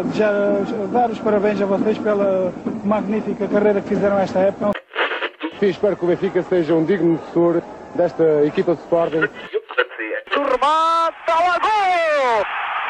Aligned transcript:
uh, 0.00 0.04
desejar, 0.04 0.64
dar 0.92 1.10
os 1.10 1.18
parabéns 1.18 1.60
a 1.60 1.66
vocês 1.66 1.98
pela 1.98 2.52
magnífica 2.84 3.48
carreira 3.48 3.80
que 3.80 3.88
fizeram 3.88 4.18
esta 4.18 4.40
época. 4.40 4.72
Sim, 5.58 5.66
espero 5.66 5.96
que 5.96 6.04
o 6.04 6.08
Benfica 6.08 6.42
seja 6.42 6.74
um 6.74 6.84
digno 6.84 7.16
defensor 7.16 7.62
desta 7.94 8.44
equipa 8.44 8.74
de 8.74 8.80
Sporting. 8.82 9.28
O 10.36 10.42
remate, 10.42 11.16
lá, 11.28 11.58
gol! 11.58 12.44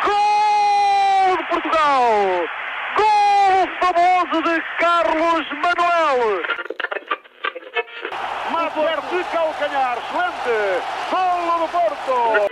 Gol 0.04 1.36
de 1.36 1.44
Portugal! 1.48 2.02
Gol 2.96 3.68
famoso 3.80 4.42
de 4.42 4.62
Carlos 4.78 5.46
Manuel! 5.62 6.42
Mater 8.52 9.00
de 9.10 9.24
calcanhar, 9.32 9.98
excelente! 9.98 10.56
Golo 11.10 11.58
do 11.58 11.68
Porto! 11.68 12.48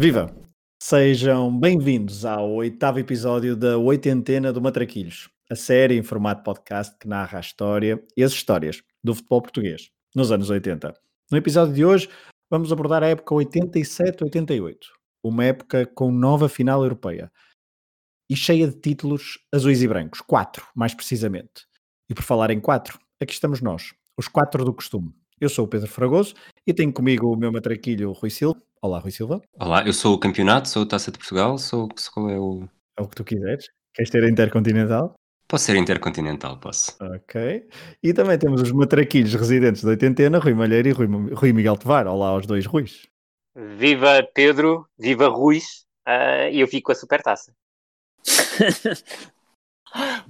Viva! 0.00 0.32
Sejam 0.80 1.58
bem-vindos 1.58 2.24
ao 2.24 2.52
oitavo 2.52 3.00
episódio 3.00 3.56
da 3.56 3.76
Oitentena 3.78 4.52
do 4.52 4.62
Matraquilhos, 4.62 5.28
a 5.50 5.56
série 5.56 5.98
em 5.98 6.04
formato 6.04 6.44
podcast 6.44 6.96
que 7.00 7.08
narra 7.08 7.38
a 7.38 7.40
história 7.40 8.00
e 8.16 8.22
as 8.22 8.30
histórias 8.30 8.80
do 9.02 9.12
futebol 9.12 9.42
português 9.42 9.90
nos 10.14 10.30
anos 10.30 10.50
80. 10.50 10.94
No 11.32 11.36
episódio 11.36 11.74
de 11.74 11.84
hoje, 11.84 12.08
vamos 12.48 12.72
abordar 12.72 13.02
a 13.02 13.08
época 13.08 13.34
87-88, 13.34 14.76
uma 15.20 15.44
época 15.44 15.84
com 15.84 16.12
nova 16.12 16.48
final 16.48 16.84
europeia 16.84 17.28
e 18.30 18.36
cheia 18.36 18.68
de 18.68 18.78
títulos 18.78 19.40
azuis 19.52 19.82
e 19.82 19.88
brancos, 19.88 20.20
quatro 20.20 20.64
mais 20.76 20.94
precisamente. 20.94 21.66
E 22.08 22.14
por 22.14 22.22
falar 22.22 22.52
em 22.52 22.60
quatro, 22.60 23.00
aqui 23.20 23.32
estamos 23.32 23.60
nós, 23.60 23.92
os 24.16 24.28
quatro 24.28 24.64
do 24.64 24.72
costume. 24.72 25.12
Eu 25.40 25.48
sou 25.48 25.64
o 25.64 25.68
Pedro 25.68 25.88
Fragoso 25.88 26.36
e 26.64 26.72
tenho 26.72 26.92
comigo 26.92 27.32
o 27.32 27.36
meu 27.36 27.50
matraquilho 27.50 28.12
Rui 28.12 28.30
Silva. 28.30 28.62
Olá, 28.80 29.00
Rui 29.00 29.10
Silva. 29.10 29.42
Olá, 29.58 29.84
eu 29.84 29.92
sou 29.92 30.14
o 30.14 30.20
campeonato, 30.20 30.68
sou 30.68 30.82
o 30.82 30.86
Taça 30.86 31.10
de 31.10 31.18
Portugal, 31.18 31.58
sou 31.58 31.88
qual 32.14 32.30
é 32.30 32.38
o. 32.38 32.68
É 32.96 33.02
o 33.02 33.08
que 33.08 33.16
tu 33.16 33.24
quiseres. 33.24 33.68
Queres 33.92 34.08
ter 34.08 34.22
a 34.22 34.30
Intercontinental? 34.30 35.14
Posso 35.48 35.64
ser 35.64 35.76
intercontinental, 35.76 36.60
posso. 36.60 36.96
Ok. 37.00 37.68
E 38.02 38.12
também 38.12 38.38
temos 38.38 38.60
os 38.60 38.70
matraquilhos 38.70 39.34
residentes 39.34 39.82
da 39.82 39.90
Oitentena, 39.90 40.38
Rui 40.38 40.54
Malheiro 40.54 40.88
e 40.88 40.92
Rui, 40.92 41.08
Rui 41.32 41.52
Miguel 41.52 41.76
Tevar. 41.76 42.06
Olá 42.06 42.28
aos 42.28 42.46
dois 42.46 42.66
Ruis. 42.66 43.08
Viva 43.56 44.22
Pedro, 44.32 44.86
viva 44.96 45.26
Ruiz, 45.26 45.84
uh, 46.06 46.48
e 46.52 46.60
eu 46.60 46.68
fico 46.68 46.86
com 46.86 46.92
a 46.92 46.94
super 46.94 47.20
taça. 47.20 47.52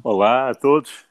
Olá 0.02 0.50
a 0.50 0.54
todos, 0.54 1.04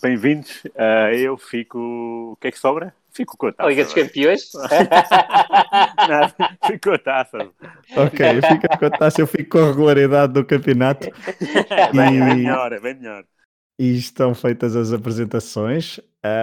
bem-vindos. 0.00 0.62
Uh, 0.66 1.12
eu 1.16 1.36
fico. 1.36 2.32
O 2.32 2.36
que 2.36 2.48
é 2.48 2.52
que 2.52 2.58
sobra? 2.58 2.94
Fico 3.18 3.36
com 3.36 3.48
a 3.48 3.52
taça. 3.52 3.68
Liga 3.68 3.82
dos 3.82 3.94
Campeões? 3.94 4.50
Não, 6.08 6.68
fico 6.68 6.88
com 6.88 6.94
a 6.94 6.98
taça. 6.98 7.50
Ok, 7.96 8.42
fica 8.42 8.78
com 8.78 8.86
a 8.86 8.90
taça, 8.90 9.20
eu 9.20 9.26
fico 9.26 9.58
com 9.58 9.58
a 9.58 9.66
regularidade 9.70 10.32
do 10.32 10.44
campeonato. 10.44 11.08
bem, 11.92 12.16
e... 12.16 12.20
bem 12.20 12.36
melhor, 12.36 12.72
é 12.72 12.78
bem 12.78 12.94
melhor. 12.94 13.24
E 13.76 13.96
estão 13.96 14.36
feitas 14.36 14.76
as 14.76 14.92
apresentações. 14.92 15.98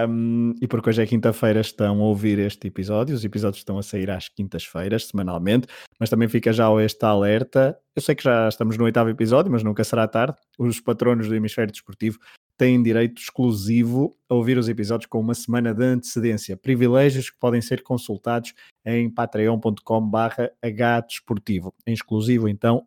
Um, 0.06 0.54
e 0.60 0.66
porque 0.66 0.90
hoje 0.90 1.02
é 1.02 1.06
quinta-feira, 1.06 1.60
estão 1.60 1.98
a 2.00 2.04
ouvir 2.04 2.38
este 2.38 2.68
episódio. 2.68 3.14
Os 3.14 3.24
episódios 3.24 3.60
estão 3.60 3.78
a 3.78 3.82
sair 3.82 4.10
às 4.10 4.28
quintas-feiras, 4.28 5.06
semanalmente. 5.06 5.66
Mas 5.98 6.10
também 6.10 6.28
fica 6.28 6.52
já 6.52 6.68
este 6.82 7.06
alerta. 7.06 7.78
Eu 7.94 8.02
sei 8.02 8.14
que 8.14 8.24
já 8.24 8.48
estamos 8.48 8.76
no 8.76 8.84
oitavo 8.84 9.08
episódio, 9.08 9.50
mas 9.50 9.62
nunca 9.62 9.82
será 9.82 10.06
tarde. 10.06 10.36
Os 10.58 10.78
patronos 10.78 11.26
do 11.26 11.34
Hemisfério 11.34 11.72
Desportivo 11.72 12.18
têm 12.56 12.82
direito 12.82 13.20
exclusivo 13.20 14.16
a 14.28 14.34
ouvir 14.34 14.58
os 14.58 14.68
episódios 14.68 15.06
com 15.06 15.20
uma 15.20 15.34
semana 15.34 15.74
de 15.74 15.84
antecedência. 15.84 16.56
Privilégios 16.56 17.30
que 17.30 17.38
podem 17.38 17.60
ser 17.60 17.82
consultados 17.82 18.54
em 18.84 19.10
patreon.com.br 19.10 20.42
hdesportivo. 20.62 21.74
Em 21.86 21.92
exclusivo, 21.92 22.48
então, 22.48 22.86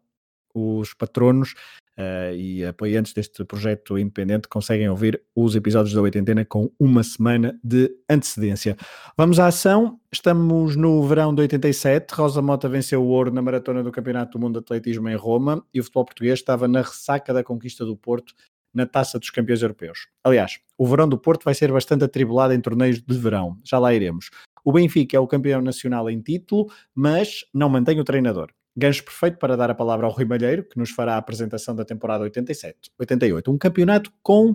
os 0.53 0.93
patronos 0.93 1.53
uh, 1.97 2.33
e 2.35 2.65
apoiantes 2.65 3.13
deste 3.13 3.43
projeto 3.45 3.97
independente 3.97 4.47
conseguem 4.47 4.89
ouvir 4.89 5.21
os 5.35 5.55
episódios 5.55 5.93
da 5.93 6.01
Oitentena 6.01 6.43
com 6.43 6.71
uma 6.79 7.03
semana 7.03 7.59
de 7.63 7.91
antecedência. 8.09 8.75
Vamos 9.15 9.39
à 9.39 9.47
ação. 9.47 9.99
Estamos 10.11 10.75
no 10.75 11.05
verão 11.07 11.33
de 11.33 11.41
87. 11.41 12.11
Rosa 12.13 12.41
Mota 12.41 12.67
venceu 12.67 13.03
o 13.03 13.07
ouro 13.07 13.31
na 13.31 13.41
maratona 13.41 13.83
do 13.83 13.91
Campeonato 13.91 14.37
do 14.37 14.41
Mundo 14.41 14.53
de 14.53 14.63
Atletismo 14.63 15.07
em 15.09 15.15
Roma 15.15 15.63
e 15.73 15.79
o 15.79 15.83
futebol 15.83 16.05
português 16.05 16.39
estava 16.39 16.67
na 16.67 16.81
ressaca 16.81 17.33
da 17.33 17.43
conquista 17.43 17.85
do 17.85 17.95
Porto 17.95 18.33
na 18.73 18.85
Taça 18.85 19.19
dos 19.19 19.29
Campeões 19.29 19.61
Europeus. 19.61 20.07
Aliás, 20.23 20.59
o 20.77 20.87
verão 20.87 21.07
do 21.07 21.17
Porto 21.17 21.43
vai 21.43 21.53
ser 21.53 21.71
bastante 21.71 22.03
atribulado 22.03 22.53
em 22.53 22.61
torneios 22.61 23.01
de 23.01 23.17
verão, 23.17 23.57
já 23.63 23.79
lá 23.79 23.93
iremos. 23.93 24.29
O 24.63 24.71
Benfica 24.71 25.17
é 25.17 25.19
o 25.19 25.27
campeão 25.27 25.61
nacional 25.61 26.09
em 26.09 26.21
título, 26.21 26.71
mas 26.93 27.45
não 27.53 27.69
mantém 27.69 27.99
o 27.99 28.03
treinador. 28.03 28.51
Gancho 28.75 29.03
perfeito 29.03 29.37
para 29.37 29.57
dar 29.57 29.69
a 29.69 29.75
palavra 29.75 30.05
ao 30.05 30.11
Rui 30.11 30.25
Malheiro, 30.25 30.63
que 30.63 30.77
nos 30.77 30.91
fará 30.91 31.15
a 31.15 31.17
apresentação 31.17 31.75
da 31.75 31.83
temporada 31.83 32.23
87, 32.23 32.91
88. 32.97 33.51
Um 33.51 33.57
campeonato 33.57 34.11
com 34.21 34.53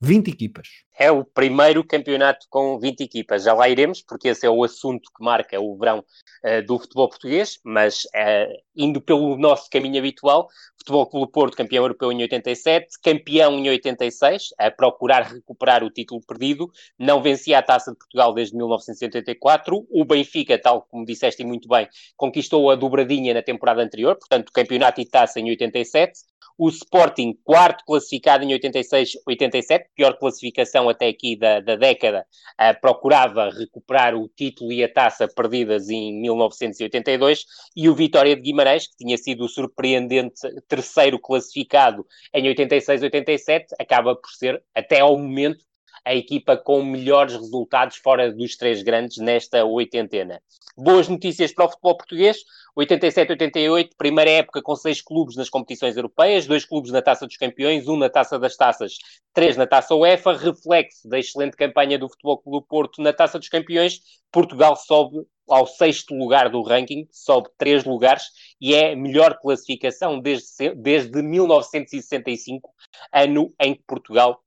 20 0.00 0.28
equipas. 0.28 0.68
É 0.98 1.10
o 1.10 1.24
primeiro 1.24 1.84
campeonato 1.84 2.46
com 2.48 2.78
20 2.78 3.00
equipas. 3.00 3.44
Já 3.44 3.52
lá 3.52 3.68
iremos, 3.68 4.02
porque 4.02 4.28
esse 4.28 4.46
é 4.46 4.50
o 4.50 4.64
assunto 4.64 5.10
que 5.16 5.24
marca 5.24 5.60
o 5.60 5.76
verão 5.76 5.98
uh, 5.98 6.66
do 6.66 6.78
futebol 6.78 7.08
português, 7.08 7.58
mas 7.64 8.04
uh, 8.04 8.52
indo 8.74 9.00
pelo 9.00 9.36
nosso 9.36 9.68
caminho 9.70 9.98
habitual, 9.98 10.48
Futebol 10.86 11.06
Clube 11.06 11.32
Porto, 11.32 11.56
campeão 11.56 11.82
europeu 11.82 12.12
em 12.12 12.22
87, 12.22 13.00
campeão 13.02 13.58
em 13.58 13.68
86, 13.68 14.50
a 14.56 14.70
procurar 14.70 15.22
recuperar 15.22 15.82
o 15.82 15.90
título 15.90 16.20
perdido, 16.24 16.70
não 16.96 17.20
vencia 17.20 17.58
a 17.58 17.62
Taça 17.62 17.90
de 17.90 17.98
Portugal 17.98 18.32
desde 18.32 18.56
1984, 18.56 19.84
o 19.90 20.04
Benfica, 20.04 20.56
tal 20.56 20.82
como 20.82 21.04
disseste 21.04 21.44
muito 21.44 21.68
bem, 21.68 21.88
conquistou 22.16 22.70
a 22.70 22.76
dobradinha 22.76 23.34
na 23.34 23.42
temporada 23.42 23.82
anterior, 23.82 24.16
portanto, 24.16 24.52
campeonato 24.52 25.00
e 25.00 25.06
taça 25.06 25.40
em 25.40 25.48
87, 25.50 26.20
o 26.58 26.68
Sporting, 26.68 27.38
quarto 27.44 27.84
classificado 27.84 28.44
em 28.44 28.48
86-87, 28.58 29.84
pior 29.94 30.18
classificação 30.18 30.88
até 30.88 31.08
aqui 31.08 31.36
da, 31.36 31.60
da 31.60 31.76
década, 31.76 32.26
uh, 32.60 32.80
procurava 32.80 33.50
recuperar 33.50 34.14
o 34.14 34.28
título 34.28 34.72
e 34.72 34.82
a 34.82 34.92
taça 34.92 35.28
perdidas 35.28 35.90
em 35.90 36.18
1982, 36.20 37.44
e 37.76 37.88
o 37.88 37.94
Vitória 37.94 38.34
de 38.34 38.42
Guimarães, 38.42 38.86
que 38.86 38.96
tinha 38.96 39.18
sido 39.18 39.44
o 39.44 39.48
surpreendente 39.48 40.40
terceiro 40.66 41.18
classificado 41.18 42.06
em 42.32 42.44
86-87, 42.44 43.66
acaba 43.78 44.16
por 44.16 44.30
ser, 44.30 44.62
até 44.74 45.00
ao 45.00 45.16
momento, 45.18 45.64
a 46.06 46.14
equipa 46.14 46.56
com 46.56 46.84
melhores 46.84 47.34
resultados 47.34 47.96
fora 47.96 48.32
dos 48.32 48.56
três 48.56 48.80
grandes 48.80 49.18
nesta 49.18 49.64
oitentena. 49.64 50.40
Boas 50.78 51.08
notícias 51.08 51.52
para 51.52 51.64
o 51.64 51.68
futebol 51.68 51.96
português. 51.96 52.44
87-88, 52.78 53.90
primeira 53.96 54.30
época 54.30 54.62
com 54.62 54.76
seis 54.76 55.00
clubes 55.00 55.34
nas 55.34 55.48
competições 55.48 55.96
europeias, 55.96 56.46
dois 56.46 56.64
clubes 56.64 56.92
na 56.92 57.00
Taça 57.00 57.26
dos 57.26 57.36
Campeões, 57.36 57.88
um 57.88 57.96
na 57.96 58.10
Taça 58.10 58.38
das 58.38 58.54
Taças, 58.54 58.98
três 59.32 59.56
na 59.56 59.66
Taça 59.66 59.94
UEFA, 59.94 60.34
reflexo 60.36 61.08
da 61.08 61.18
excelente 61.18 61.56
campanha 61.56 61.98
do 61.98 62.08
Futebol 62.08 62.38
Clube 62.38 62.66
Porto 62.68 63.02
na 63.02 63.14
Taça 63.14 63.38
dos 63.38 63.48
Campeões, 63.48 64.00
Portugal 64.30 64.76
sobe 64.76 65.26
ao 65.48 65.66
sexto 65.66 66.14
lugar 66.14 66.50
do 66.50 66.62
ranking, 66.62 67.08
sobe 67.10 67.48
três 67.56 67.84
lugares 67.84 68.24
e 68.60 68.74
é 68.74 68.92
a 68.92 68.96
melhor 68.96 69.38
classificação 69.40 70.20
desde, 70.20 70.74
desde 70.74 71.22
1965, 71.22 72.70
ano 73.12 73.52
em 73.58 73.74
que 73.74 73.82
Portugal 73.86 74.42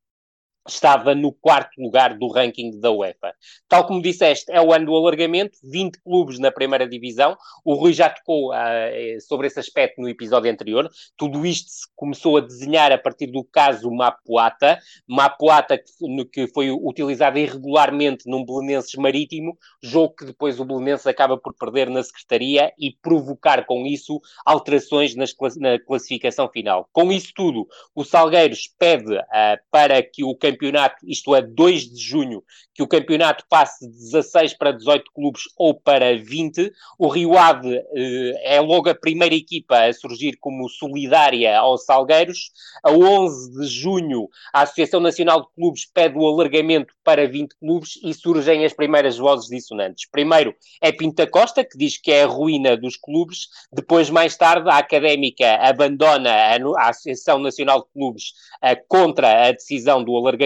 estava 0.67 1.15
no 1.15 1.31
quarto 1.31 1.81
lugar 1.81 2.17
do 2.17 2.27
ranking 2.27 2.79
da 2.79 2.91
UEFA. 2.91 3.33
Tal 3.67 3.85
como 3.85 4.01
disseste, 4.01 4.51
é 4.51 4.61
o 4.61 4.71
ano 4.71 4.87
do 4.87 4.95
alargamento, 4.95 5.57
20 5.63 6.01
clubes 6.03 6.39
na 6.39 6.51
primeira 6.51 6.87
divisão. 6.87 7.37
O 7.65 7.73
Rui 7.73 7.93
já 7.93 8.09
tocou 8.09 8.51
uh, 8.51 9.21
sobre 9.21 9.47
esse 9.47 9.59
aspecto 9.59 10.01
no 10.01 10.09
episódio 10.09 10.51
anterior. 10.51 10.89
Tudo 11.17 11.45
isto 11.45 11.69
se 11.69 11.87
começou 11.95 12.37
a 12.37 12.41
desenhar 12.41 12.91
a 12.91 12.97
partir 12.97 13.27
do 13.27 13.43
caso 13.43 13.89
Mapuata. 13.91 14.79
Mapuata 15.07 15.77
que, 15.77 16.25
que 16.25 16.47
foi 16.53 16.71
utilizado 16.71 17.37
irregularmente 17.37 18.29
num 18.29 18.45
Belenenses 18.45 18.95
Marítimo, 18.95 19.57
jogo 19.81 20.15
que 20.15 20.25
depois 20.25 20.59
o 20.59 20.65
Belenenses 20.65 21.07
acaba 21.07 21.37
por 21.37 21.53
perder 21.55 21.89
na 21.89 22.03
Secretaria 22.03 22.71
e 22.77 22.95
provocar 23.01 23.65
com 23.65 23.85
isso 23.85 24.21
alterações 24.45 25.15
nas, 25.15 25.33
na 25.57 25.79
classificação 25.79 26.49
final. 26.49 26.87
Com 26.91 27.11
isso 27.11 27.31
tudo, 27.35 27.67
o 27.95 28.03
Salgueiros 28.03 28.69
pede 28.77 29.15
uh, 29.15 29.23
para 29.71 30.01
que 30.03 30.23
o 30.23 30.35
campeão 30.35 30.58
campeonato, 30.59 30.97
isto 31.07 31.33
é, 31.33 31.41
2 31.41 31.89
de 31.89 32.01
junho, 32.01 32.43
que 32.73 32.83
o 32.83 32.87
campeonato 32.87 33.45
passe 33.49 33.89
de 33.89 33.97
16 33.97 34.53
para 34.53 34.71
18 34.71 35.11
clubes 35.13 35.43
ou 35.57 35.73
para 35.73 36.17
20. 36.17 36.71
O 36.97 37.07
Rio 37.07 37.37
Ave 37.37 37.75
eh, 37.75 38.55
é 38.55 38.61
logo 38.61 38.89
a 38.89 38.95
primeira 38.95 39.35
equipa 39.35 39.85
a 39.85 39.93
surgir 39.93 40.37
como 40.39 40.69
solidária 40.69 41.57
aos 41.57 41.85
Salgueiros. 41.85 42.51
A 42.83 42.91
11 42.91 43.59
de 43.59 43.67
junho, 43.67 44.29
a 44.53 44.61
Associação 44.61 44.99
Nacional 44.99 45.41
de 45.41 45.47
Clubes 45.55 45.85
pede 45.85 46.17
o 46.17 46.27
alargamento 46.27 46.93
para 47.03 47.27
20 47.27 47.55
clubes 47.59 47.99
e 48.03 48.13
surgem 48.13 48.65
as 48.65 48.73
primeiras 48.73 49.17
vozes 49.17 49.49
dissonantes. 49.49 50.09
Primeiro 50.09 50.55
é 50.81 50.91
Pinta 50.91 51.27
Costa, 51.27 51.63
que 51.63 51.77
diz 51.77 51.97
que 51.97 52.11
é 52.11 52.23
a 52.23 52.27
ruína 52.27 52.77
dos 52.77 52.95
clubes. 52.95 53.47
Depois, 53.71 54.09
mais 54.09 54.37
tarde, 54.37 54.69
a 54.69 54.77
Académica 54.77 55.55
abandona 55.55 56.31
a, 56.31 56.55
a 56.55 56.89
Associação 56.89 57.39
Nacional 57.39 57.81
de 57.81 57.91
Clubes 57.91 58.25
uh, 58.63 58.81
contra 58.87 59.47
a 59.47 59.51
decisão 59.51 60.03
do 60.03 60.15
alargamento 60.15 60.38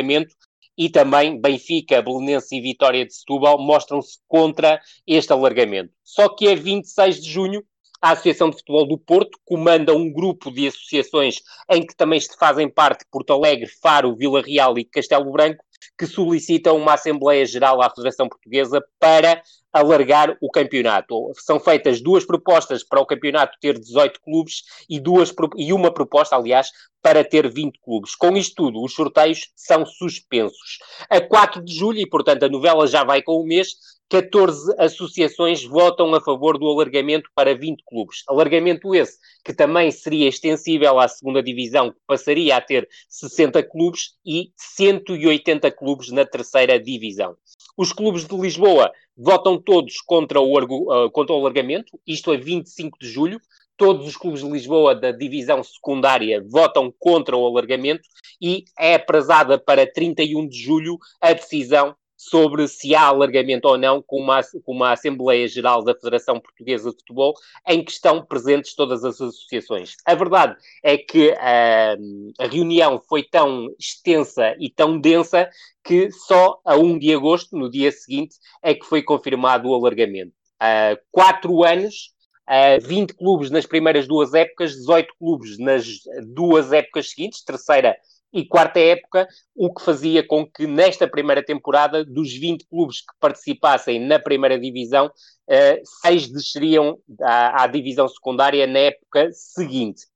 e 0.77 0.89
também 0.89 1.39
Benfica, 1.39 2.01
Belenense 2.01 2.55
e 2.55 2.61
Vitória 2.61 3.05
de 3.05 3.13
Setúbal 3.13 3.59
mostram-se 3.59 4.17
contra 4.27 4.81
este 5.05 5.31
alargamento. 5.31 5.91
Só 6.03 6.29
que 6.29 6.47
é 6.47 6.55
26 6.55 7.21
de 7.21 7.29
junho, 7.29 7.63
a 8.01 8.11
Associação 8.11 8.49
de 8.49 8.57
Futebol 8.57 8.85
do 8.85 8.97
Porto 8.97 9.39
comanda 9.45 9.95
um 9.95 10.11
grupo 10.11 10.51
de 10.51 10.67
associações 10.67 11.37
em 11.69 11.85
que 11.85 11.95
também 11.95 12.19
fazem 12.37 12.69
parte 12.69 13.05
Porto 13.09 13.31
Alegre, 13.31 13.69
Faro, 13.81 14.15
Vila 14.15 14.41
Real 14.41 14.77
e 14.77 14.83
Castelo 14.83 15.31
Branco, 15.31 15.63
que 15.97 16.05
solicitam 16.05 16.75
uma 16.75 16.95
Assembleia 16.95 17.45
Geral 17.45 17.81
à 17.81 17.89
Federação 17.89 18.27
Portuguesa 18.27 18.83
para 18.99 19.41
alargar 19.73 20.37
o 20.39 20.49
campeonato. 20.51 21.31
São 21.39 21.59
feitas 21.59 21.99
duas 21.99 22.23
propostas 22.23 22.83
para 22.83 23.01
o 23.01 23.05
campeonato 23.05 23.57
ter 23.59 23.79
18 23.79 24.21
clubes 24.21 24.63
e, 24.87 24.99
duas, 24.99 25.33
e 25.57 25.73
uma 25.73 25.91
proposta, 25.91 26.35
aliás, 26.35 26.69
para 27.01 27.23
ter 27.23 27.51
20 27.51 27.79
clubes. 27.81 28.15
Com 28.15 28.37
isto 28.37 28.55
tudo, 28.55 28.81
os 28.81 28.93
sorteios 28.93 29.51
são 29.55 29.85
suspensos. 29.85 30.77
A 31.09 31.19
4 31.19 31.61
de 31.61 31.73
julho, 31.73 31.99
e 31.99 32.07
portanto 32.07 32.43
a 32.43 32.49
novela 32.49 32.87
já 32.87 33.03
vai 33.03 33.21
com 33.21 33.41
o 33.41 33.45
mês, 33.45 33.75
14 34.09 34.75
associações 34.77 35.63
votam 35.63 36.13
a 36.13 36.21
favor 36.21 36.59
do 36.59 36.67
alargamento 36.67 37.29
para 37.33 37.57
20 37.57 37.83
clubes. 37.83 38.21
Alargamento 38.27 38.93
esse 38.93 39.17
que 39.43 39.53
também 39.53 39.89
seria 39.89 40.29
extensível 40.29 40.99
à 40.99 41.07
segunda 41.07 41.41
divisão, 41.41 41.91
que 41.91 41.97
passaria 42.05 42.55
a 42.55 42.61
ter 42.61 42.87
60 43.09 43.63
clubes 43.63 44.11
e 44.23 44.51
180 44.55 45.71
clubes 45.71 46.11
na 46.11 46.25
terceira 46.25 46.79
divisão. 46.79 47.35
Os 47.75 47.91
clubes 47.91 48.25
de 48.25 48.37
Lisboa 48.37 48.91
votam 49.17 49.61
todos 49.61 50.01
contra 50.01 50.39
o, 50.39 50.57
uh, 50.57 51.09
contra 51.11 51.33
o 51.33 51.39
alargamento, 51.39 51.99
isto 52.05 52.33
é 52.33 52.37
25 52.37 52.97
de 52.99 53.07
julho. 53.07 53.39
Todos 53.75 54.07
os 54.07 54.15
clubes 54.15 54.41
de 54.41 54.49
Lisboa 54.49 54.93
da 54.93 55.11
divisão 55.11 55.63
secundária 55.63 56.43
votam 56.47 56.93
contra 56.99 57.35
o 57.35 57.45
alargamento 57.45 58.07
e 58.39 58.65
é 58.77 58.95
aprazada 58.95 59.57
para 59.57 59.91
31 59.91 60.47
de 60.47 60.57
julho 60.57 60.97
a 61.19 61.33
decisão 61.33 61.95
sobre 62.29 62.67
se 62.67 62.95
há 62.95 63.03
alargamento 63.03 63.67
ou 63.67 63.77
não 63.77 64.01
com 64.01 64.17
uma, 64.17 64.41
com 64.43 64.71
uma 64.71 64.91
Assembleia 64.93 65.47
Geral 65.47 65.83
da 65.83 65.93
Federação 65.93 66.39
Portuguesa 66.39 66.89
de 66.89 66.97
Futebol, 66.97 67.33
em 67.67 67.83
que 67.83 67.91
estão 67.91 68.25
presentes 68.25 68.75
todas 68.75 69.03
as 69.03 69.19
associações. 69.19 69.95
A 70.05 70.15
verdade 70.15 70.55
é 70.81 70.97
que 70.97 71.29
uh, 71.29 72.33
a 72.39 72.47
reunião 72.47 73.01
foi 73.07 73.23
tão 73.23 73.67
extensa 73.77 74.55
e 74.59 74.69
tão 74.69 74.99
densa 74.99 75.49
que 75.83 76.09
só 76.11 76.59
a 76.63 76.77
1 76.77 76.99
de 76.99 77.13
agosto, 77.13 77.57
no 77.57 77.69
dia 77.69 77.91
seguinte, 77.91 78.35
é 78.61 78.73
que 78.73 78.85
foi 78.85 79.01
confirmado 79.03 79.69
o 79.69 79.75
alargamento. 79.75 80.33
Uh, 80.61 80.97
quatro 81.11 81.63
anos 81.63 82.13
Uh, 82.43 82.85
20 82.85 83.13
clubes 83.13 83.49
nas 83.49 83.65
primeiras 83.65 84.05
duas 84.05 84.33
épocas, 84.33 84.73
18 84.73 85.13
clubes 85.17 85.57
nas 85.57 85.85
duas 86.27 86.73
épocas 86.73 87.09
seguintes, 87.09 87.41
terceira 87.41 87.95
e 88.33 88.43
quarta 88.45 88.79
época, 88.79 89.27
o 89.55 89.71
que 89.71 89.83
fazia 89.83 90.25
com 90.25 90.45
que 90.45 90.65
nesta 90.65 91.07
primeira 91.07 91.43
temporada, 91.43 92.03
dos 92.03 92.33
20 92.33 92.65
clubes 92.67 93.01
que 93.01 93.13
participassem 93.19 93.99
na 93.99 94.17
primeira 94.17 94.59
divisão, 94.59 95.07
uh, 95.07 95.81
seis 96.01 96.27
desceriam 96.27 96.97
à, 97.21 97.63
à 97.63 97.67
divisão 97.67 98.07
secundária 98.07 98.65
na 98.65 98.79
época 98.79 99.29
seguinte. 99.31 100.07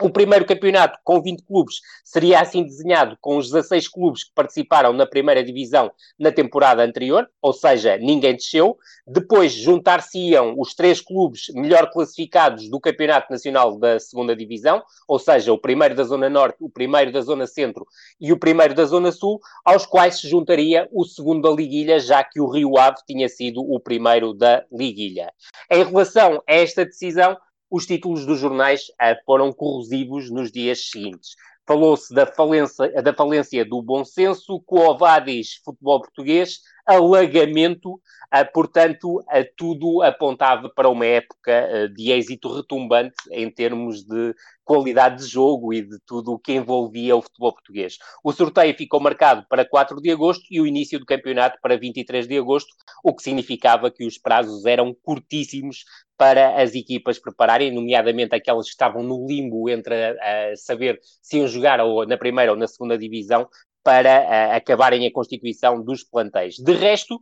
O 0.00 0.10
primeiro 0.10 0.44
campeonato 0.44 0.96
com 1.02 1.20
20 1.20 1.42
clubes 1.42 1.80
seria 2.04 2.40
assim 2.40 2.62
desenhado 2.62 3.18
com 3.20 3.36
os 3.36 3.50
16 3.50 3.88
clubes 3.88 4.22
que 4.22 4.30
participaram 4.32 4.92
na 4.92 5.04
primeira 5.04 5.42
divisão 5.42 5.90
na 6.16 6.30
temporada 6.30 6.84
anterior, 6.84 7.28
ou 7.42 7.52
seja, 7.52 7.96
ninguém 7.96 8.36
desceu. 8.36 8.78
Depois 9.04 9.52
juntar-se-iam 9.52 10.54
os 10.56 10.72
três 10.72 11.00
clubes 11.00 11.46
melhor 11.52 11.90
classificados 11.90 12.70
do 12.70 12.78
Campeonato 12.78 13.32
Nacional 13.32 13.76
da 13.76 13.98
segunda 13.98 14.36
divisão, 14.36 14.84
ou 15.08 15.18
seja, 15.18 15.52
o 15.52 15.58
primeiro 15.58 15.96
da 15.96 16.04
Zona 16.04 16.30
Norte, 16.30 16.58
o 16.60 16.70
primeiro 16.70 17.10
da 17.10 17.20
Zona 17.20 17.48
Centro 17.48 17.84
e 18.20 18.32
o 18.32 18.38
primeiro 18.38 18.74
da 18.74 18.84
Zona 18.84 19.10
Sul, 19.10 19.40
aos 19.64 19.84
quais 19.84 20.20
se 20.20 20.28
juntaria 20.28 20.88
o 20.92 21.04
segundo 21.04 21.42
da 21.42 21.54
Liguilha, 21.54 21.98
já 21.98 22.22
que 22.22 22.40
o 22.40 22.48
Rio 22.48 22.78
Ave 22.78 22.98
tinha 23.04 23.28
sido 23.28 23.62
o 23.62 23.80
primeiro 23.80 24.32
da 24.32 24.64
Liguilha. 24.72 25.32
Em 25.68 25.82
relação 25.82 26.40
a 26.48 26.54
esta 26.54 26.84
decisão, 26.84 27.36
os 27.70 27.86
títulos 27.86 28.24
dos 28.24 28.38
jornais 28.38 28.88
uh, 28.90 29.16
foram 29.24 29.52
corrosivos 29.52 30.30
nos 30.30 30.50
dias 30.50 30.90
seguintes. 30.90 31.36
Falou-se 31.66 32.14
da 32.14 32.26
falência, 32.26 32.90
da 33.02 33.12
falência 33.12 33.64
do 33.64 33.82
bom 33.82 34.02
senso, 34.02 34.58
Coovadis, 34.64 35.60
futebol 35.62 36.00
português, 36.00 36.60
alagamento, 36.88 37.94
uh, 37.94 38.52
portanto, 38.52 39.22
tudo 39.56 40.02
apontava 40.02 40.68
para 40.68 40.88
uma 40.88 41.06
época 41.06 41.88
de 41.94 42.10
êxito 42.10 42.54
retumbante 42.54 43.14
em 43.30 43.50
termos 43.50 44.02
de 44.04 44.34
qualidade 44.68 45.24
de 45.24 45.30
jogo 45.30 45.72
e 45.72 45.80
de 45.80 45.98
tudo 46.06 46.32
o 46.32 46.38
que 46.38 46.52
envolvia 46.52 47.16
o 47.16 47.22
futebol 47.22 47.54
português. 47.54 47.96
O 48.22 48.32
sorteio 48.32 48.76
ficou 48.76 49.00
marcado 49.00 49.46
para 49.48 49.64
4 49.64 49.98
de 49.98 50.10
agosto 50.10 50.44
e 50.50 50.60
o 50.60 50.66
início 50.66 50.98
do 50.98 51.06
campeonato 51.06 51.58
para 51.62 51.78
23 51.78 52.28
de 52.28 52.36
agosto, 52.36 52.74
o 53.02 53.14
que 53.14 53.22
significava 53.22 53.90
que 53.90 54.06
os 54.06 54.18
prazos 54.18 54.66
eram 54.66 54.94
curtíssimos 55.02 55.84
para 56.18 56.60
as 56.60 56.74
equipas 56.74 57.18
prepararem, 57.18 57.72
nomeadamente 57.72 58.34
aquelas 58.34 58.66
que 58.66 58.72
estavam 58.72 59.02
no 59.02 59.26
limbo 59.26 59.70
entre 59.70 59.94
a, 59.94 60.50
a 60.50 60.56
saber 60.56 60.98
se 61.22 61.38
iam 61.38 61.48
jogar 61.48 61.80
ou 61.80 62.04
na 62.04 62.18
primeira 62.18 62.52
ou 62.52 62.58
na 62.58 62.66
segunda 62.66 62.98
divisão, 62.98 63.48
para 63.88 64.18
a, 64.18 64.56
acabarem 64.56 65.06
a 65.06 65.10
constituição 65.10 65.82
dos 65.82 66.04
plantéis. 66.04 66.56
De 66.58 66.74
resto, 66.74 67.18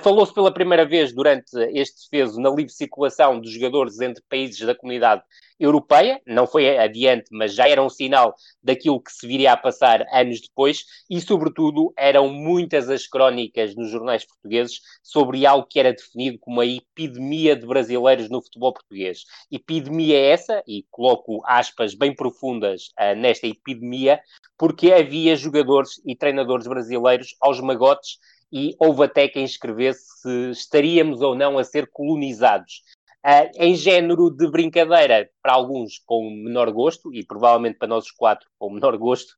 Falou-se 0.00 0.32
pela 0.32 0.50
primeira 0.50 0.86
vez 0.86 1.12
durante 1.12 1.50
este 1.74 2.08
defeso 2.10 2.40
na 2.40 2.48
livre 2.48 2.72
circulação 2.72 3.38
dos 3.38 3.50
jogadores 3.50 4.00
entre 4.00 4.22
países 4.30 4.58
da 4.60 4.74
comunidade 4.74 5.22
europeia, 5.60 6.22
não 6.26 6.46
foi 6.46 6.78
adiante, 6.78 7.26
mas 7.30 7.54
já 7.54 7.68
era 7.68 7.82
um 7.82 7.90
sinal 7.90 8.34
daquilo 8.62 9.00
que 9.00 9.12
se 9.12 9.26
viria 9.26 9.52
a 9.52 9.56
passar 9.58 10.04
anos 10.10 10.40
depois, 10.40 10.84
e 11.08 11.20
sobretudo 11.20 11.92
eram 11.98 12.28
muitas 12.28 12.88
as 12.88 13.06
crónicas 13.06 13.76
nos 13.76 13.90
jornais 13.90 14.24
portugueses 14.24 14.80
sobre 15.02 15.44
algo 15.44 15.66
que 15.68 15.78
era 15.78 15.92
definido 15.92 16.38
como 16.40 16.62
a 16.62 16.66
epidemia 16.66 17.54
de 17.54 17.66
brasileiros 17.66 18.30
no 18.30 18.42
futebol 18.42 18.72
português. 18.72 19.24
Epidemia 19.52 20.16
é 20.16 20.30
essa, 20.30 20.62
e 20.66 20.84
coloco 20.90 21.42
aspas 21.44 21.94
bem 21.94 22.14
profundas 22.14 22.88
uh, 22.98 23.14
nesta 23.14 23.46
epidemia, 23.46 24.18
porque 24.56 24.92
havia 24.92 25.36
jogadores 25.36 26.00
e 26.06 26.16
treinadores 26.16 26.66
brasileiros 26.66 27.36
aos 27.38 27.60
magotes 27.60 28.18
e 28.52 28.74
houve 28.78 29.04
até 29.04 29.28
quem 29.28 29.44
escrevesse 29.44 30.04
se 30.20 30.50
estaríamos 30.50 31.20
ou 31.20 31.34
não 31.34 31.58
a 31.58 31.64
ser 31.64 31.88
colonizados. 31.90 32.82
Uh, 33.24 33.48
em 33.56 33.74
género 33.74 34.30
de 34.30 34.50
brincadeira, 34.50 35.30
para 35.42 35.54
alguns 35.54 35.98
com 36.04 36.30
menor 36.30 36.70
gosto, 36.70 37.14
e 37.14 37.24
provavelmente 37.24 37.78
para 37.78 37.88
nós 37.88 38.04
os 38.04 38.10
quatro 38.10 38.46
com 38.58 38.70
menor 38.70 38.98
gosto, 38.98 39.30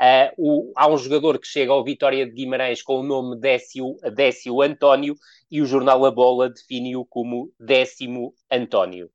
uh, 0.00 0.32
o, 0.38 0.72
há 0.74 0.88
um 0.88 0.96
jogador 0.96 1.38
que 1.38 1.46
chega 1.46 1.70
ao 1.70 1.84
Vitória 1.84 2.24
de 2.24 2.32
Guimarães 2.32 2.82
com 2.82 3.00
o 3.00 3.02
nome 3.02 3.38
Décio, 3.38 3.96
Décio 4.14 4.62
António 4.62 5.14
e 5.50 5.60
o 5.60 5.66
jornal 5.66 6.06
A 6.06 6.10
Bola 6.10 6.48
define-o 6.48 7.04
como 7.04 7.52
Décimo 7.60 8.34
António. 8.50 9.10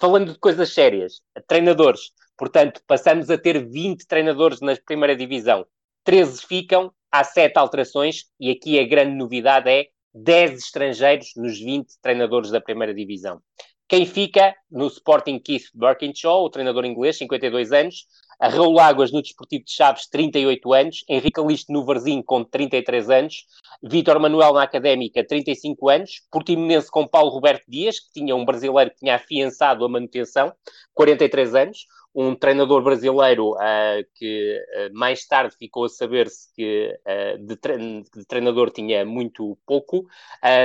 Falando 0.00 0.32
de 0.32 0.38
coisas 0.38 0.72
sérias, 0.72 1.20
treinadores, 1.46 2.10
portanto, 2.36 2.82
passamos 2.86 3.30
a 3.30 3.38
ter 3.38 3.64
20 3.64 4.06
treinadores 4.06 4.60
na 4.60 4.74
primeira 4.76 5.14
divisão, 5.14 5.64
13 6.02 6.44
ficam, 6.44 6.92
há 7.10 7.24
7 7.24 7.56
alterações, 7.58 8.24
e 8.38 8.50
aqui 8.50 8.78
a 8.78 8.86
grande 8.86 9.14
novidade 9.14 9.68
é 9.68 9.86
10 10.14 10.58
estrangeiros 10.58 11.32
nos 11.36 11.58
20 11.58 11.88
treinadores 12.02 12.50
da 12.50 12.60
primeira 12.60 12.94
divisão. 12.94 13.40
Quem 13.88 14.06
fica 14.06 14.54
no 14.70 14.86
Sporting 14.86 15.40
Keith 15.40 15.64
Birkinshaw, 15.74 16.44
o 16.44 16.50
treinador 16.50 16.84
inglês, 16.84 17.18
52 17.18 17.72
anos, 17.72 18.06
a 18.38 18.48
Raul 18.48 18.78
Águas 18.80 19.12
no 19.12 19.20
Desportivo 19.20 19.64
de 19.64 19.72
Chaves, 19.72 20.06
38 20.06 20.72
anos, 20.72 21.04
Henrique 21.08 21.40
Alisto 21.40 21.72
no 21.72 21.84
Varzim 21.84 22.22
com 22.22 22.42
33 22.42 23.10
anos, 23.10 23.44
Vítor 23.82 24.18
Manuel 24.18 24.54
na 24.54 24.62
Académica, 24.62 25.26
35 25.26 25.88
anos, 25.90 26.22
Portimonense 26.30 26.90
com 26.90 27.06
Paulo 27.06 27.30
Roberto 27.30 27.64
Dias, 27.68 28.00
que 28.00 28.12
tinha 28.12 28.34
um 28.34 28.44
brasileiro 28.44 28.92
que 28.92 28.98
tinha 28.98 29.16
afiançado 29.16 29.84
a 29.84 29.88
manutenção, 29.88 30.52
43 30.94 31.54
anos, 31.54 31.86
um 32.14 32.34
treinador 32.34 32.82
brasileiro 32.82 33.52
uh, 33.52 34.04
que 34.14 34.58
uh, 34.58 34.98
mais 34.98 35.26
tarde 35.26 35.56
ficou 35.56 35.84
a 35.84 35.88
saber-se 35.88 36.52
que 36.54 36.92
uh, 37.06 37.46
de, 37.46 37.56
tre 37.56 37.76
de, 37.78 38.26
treinador 38.26 38.70
tinha 38.70 39.04
muito 39.04 39.56
pouco. 39.66 40.06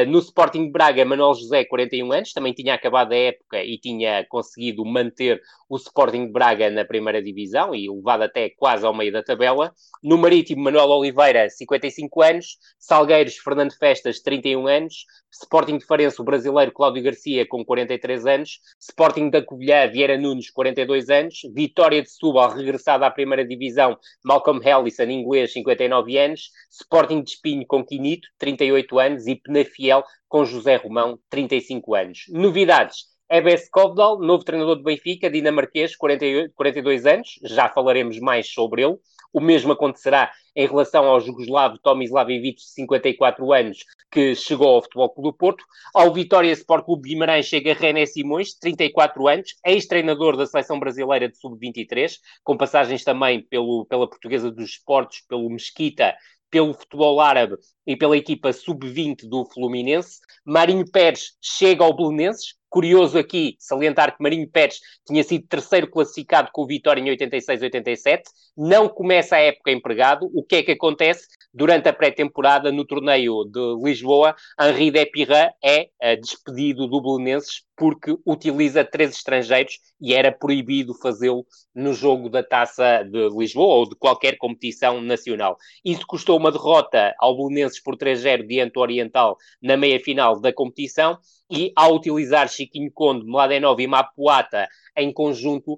no 0.08 0.20
Sporting 0.20 0.72
Braga, 0.72 1.06
Manuel 1.06 1.36
José, 1.36 1.66
41 1.66 2.12
anos, 2.12 2.34
também 2.34 2.54
tinha 2.54 2.74
acabado 2.74 3.14
a 3.14 3.18
época 3.18 3.64
e 3.64 3.78
tinha 3.78 4.26
conseguido 4.28 4.84
manter 4.86 5.42
o 5.70 5.78
Sporting 5.78 6.32
Braga 6.32 6.70
na 6.70 6.86
primeira 6.86 7.22
divisão 7.22 7.74
e 7.74 7.90
levado 7.90 8.24
até 8.24 8.50
quase 8.50 8.86
ao 8.86 8.94
meio 8.94 9.12
da 9.12 9.24
tabela. 9.24 9.74
No 10.04 10.18
Marítimo, 10.18 10.64
Manuel 10.64 10.90
Oliveira, 10.90 11.50
55 11.50 12.22
anos. 12.22 12.58
Salgueiros, 12.80 13.38
Fernando 13.38 13.74
Festas, 13.74 14.20
31 14.20 14.68
anos. 14.68 15.06
Sporting 15.32 15.78
de 15.80 15.86
Farense, 15.86 16.22
o 16.22 16.24
brasileiro 16.24 16.72
Cláudio 16.72 17.04
Garcia, 17.04 17.46
com 17.48 17.66
43 17.66 18.26
anos. 18.26 18.60
Sporting 18.80 19.30
da 19.30 19.42
Covilhã, 19.42 19.88
Vieira 19.88 20.18
Nunes, 20.18 20.50
42 20.50 21.10
anos. 21.10 21.35
Vitória 21.54 22.02
de 22.02 22.10
Setúbal, 22.10 22.52
regressado 22.52 23.06
à 23.06 23.12
primeira 23.12 23.46
divisão, 23.46 23.98
Malcolm 24.24 24.60
Hellison, 24.64 25.04
inglês, 25.04 25.54
59 25.54 26.18
anos. 26.18 26.52
Sporting 26.72 27.22
de 27.22 27.32
Espinho, 27.32 27.66
com 27.68 27.84
Quinito, 27.84 28.28
38 28.38 29.00
anos. 29.00 29.28
E 29.28 29.36
Penafiel, 29.36 30.04
com 30.28 30.46
José 30.46 30.76
Romão, 30.76 31.20
35 31.30 31.96
anos. 31.96 32.26
Novidades. 32.30 33.16
Ebes 33.30 33.68
Kovdal, 33.70 34.20
novo 34.20 34.44
treinador 34.44 34.76
do 34.76 34.84
Benfica, 34.84 35.32
dinamarquês, 35.32 35.96
48, 35.96 36.54
42 36.54 37.06
anos, 37.08 37.40
já 37.44 37.68
falaremos 37.68 38.20
mais 38.20 38.48
sobre 38.54 38.84
ele. 38.84 38.98
O 39.36 39.42
mesmo 39.42 39.74
acontecerá 39.74 40.32
em 40.56 40.66
relação 40.66 41.04
ao 41.04 41.20
jugoslavo 41.20 41.78
Tomislav 41.80 42.32
Ivic, 42.32 42.62
54 42.62 43.52
anos, 43.52 43.80
que 44.10 44.34
chegou 44.34 44.70
ao 44.70 44.82
Futebol 44.82 45.10
Clube 45.10 45.30
do 45.30 45.38
Porto. 45.38 45.66
Ao 45.94 46.14
Vitória 46.14 46.54
Sport 46.54 46.86
Clube 46.86 47.10
Guimarães 47.10 47.46
chega 47.46 47.74
René 47.74 48.06
Simões, 48.06 48.54
34 48.54 49.28
anos, 49.28 49.54
ex-treinador 49.66 50.38
da 50.38 50.46
Seleção 50.46 50.80
Brasileira 50.80 51.28
de 51.28 51.38
Sub-23, 51.38 52.14
com 52.46 52.56
passagens 52.56 53.04
também 53.04 53.42
pelo, 53.42 53.86
pela 53.88 54.10
Portuguesa 54.10 54.50
dos 54.50 54.70
Esportes, 54.70 55.26
pelo 55.28 55.50
Mesquita, 55.50 56.16
pelo 56.50 56.74
futebol 56.74 57.20
árabe 57.20 57.58
e 57.86 57.98
pela 57.98 58.16
equipa 58.16 58.54
sub-20 58.54 59.28
do 59.28 59.44
Fluminense. 59.44 60.22
Marinho 60.46 60.90
Pérez 60.90 61.34
chega 61.42 61.84
ao 61.84 61.94
Belenenses, 61.94 62.56
Curioso 62.76 63.18
aqui 63.18 63.56
salientar 63.58 64.18
que 64.18 64.22
Marinho 64.22 64.50
Pérez 64.50 64.82
tinha 65.08 65.24
sido 65.24 65.48
terceiro 65.48 65.90
classificado 65.90 66.50
com 66.52 66.64
o 66.64 66.68
Vitória 66.68 67.00
em 67.00 67.06
86-87, 67.06 68.24
não 68.58 68.90
começa 68.90 69.38
a 69.38 69.40
época 69.40 69.72
empregado. 69.72 70.30
O 70.34 70.44
que 70.44 70.58
é 70.58 70.62
que 70.62 70.74
acontece? 70.74 71.26
Durante 71.54 71.88
a 71.88 71.94
pré-temporada, 71.94 72.74
no 72.74 72.84
torneio 72.84 73.46
de 73.46 73.82
Lisboa, 73.82 74.36
Henri 74.60 74.92
Depirra 74.92 75.54
é 75.64 75.84
uh, 76.04 76.20
despedido 76.20 76.86
do 76.86 77.02
Belenenses 77.02 77.64
porque 77.76 78.16
utiliza 78.26 78.84
três 78.84 79.12
estrangeiros 79.12 79.80
e 80.00 80.14
era 80.14 80.32
proibido 80.32 80.94
fazê-lo 80.94 81.46
no 81.74 81.94
jogo 81.94 82.30
da 82.30 82.44
Taça 82.44 83.04
de 83.04 83.30
Lisboa 83.30 83.76
ou 83.76 83.90
de 83.90 83.96
qualquer 83.96 84.38
competição 84.38 85.02
nacional. 85.02 85.58
Isso 85.84 86.06
custou 86.08 86.38
uma 86.38 86.52
derrota 86.52 87.14
ao 87.20 87.36
Belenenses 87.36 87.82
por 87.82 87.98
3-0 87.98 88.48
diante 88.48 88.74
do 88.74 88.80
Oriental 88.80 89.38
na 89.62 89.76
meia-final 89.76 90.40
da 90.40 90.54
competição 90.54 91.18
e 91.50 91.72
ao 91.76 91.96
utilizar 91.96 92.50
Chiquinho 92.50 92.92
Conde, 92.92 93.26
Mladenov 93.26 93.80
e 93.80 93.88
Mapuata 93.88 94.68
em 94.98 95.12
conjunto, 95.12 95.78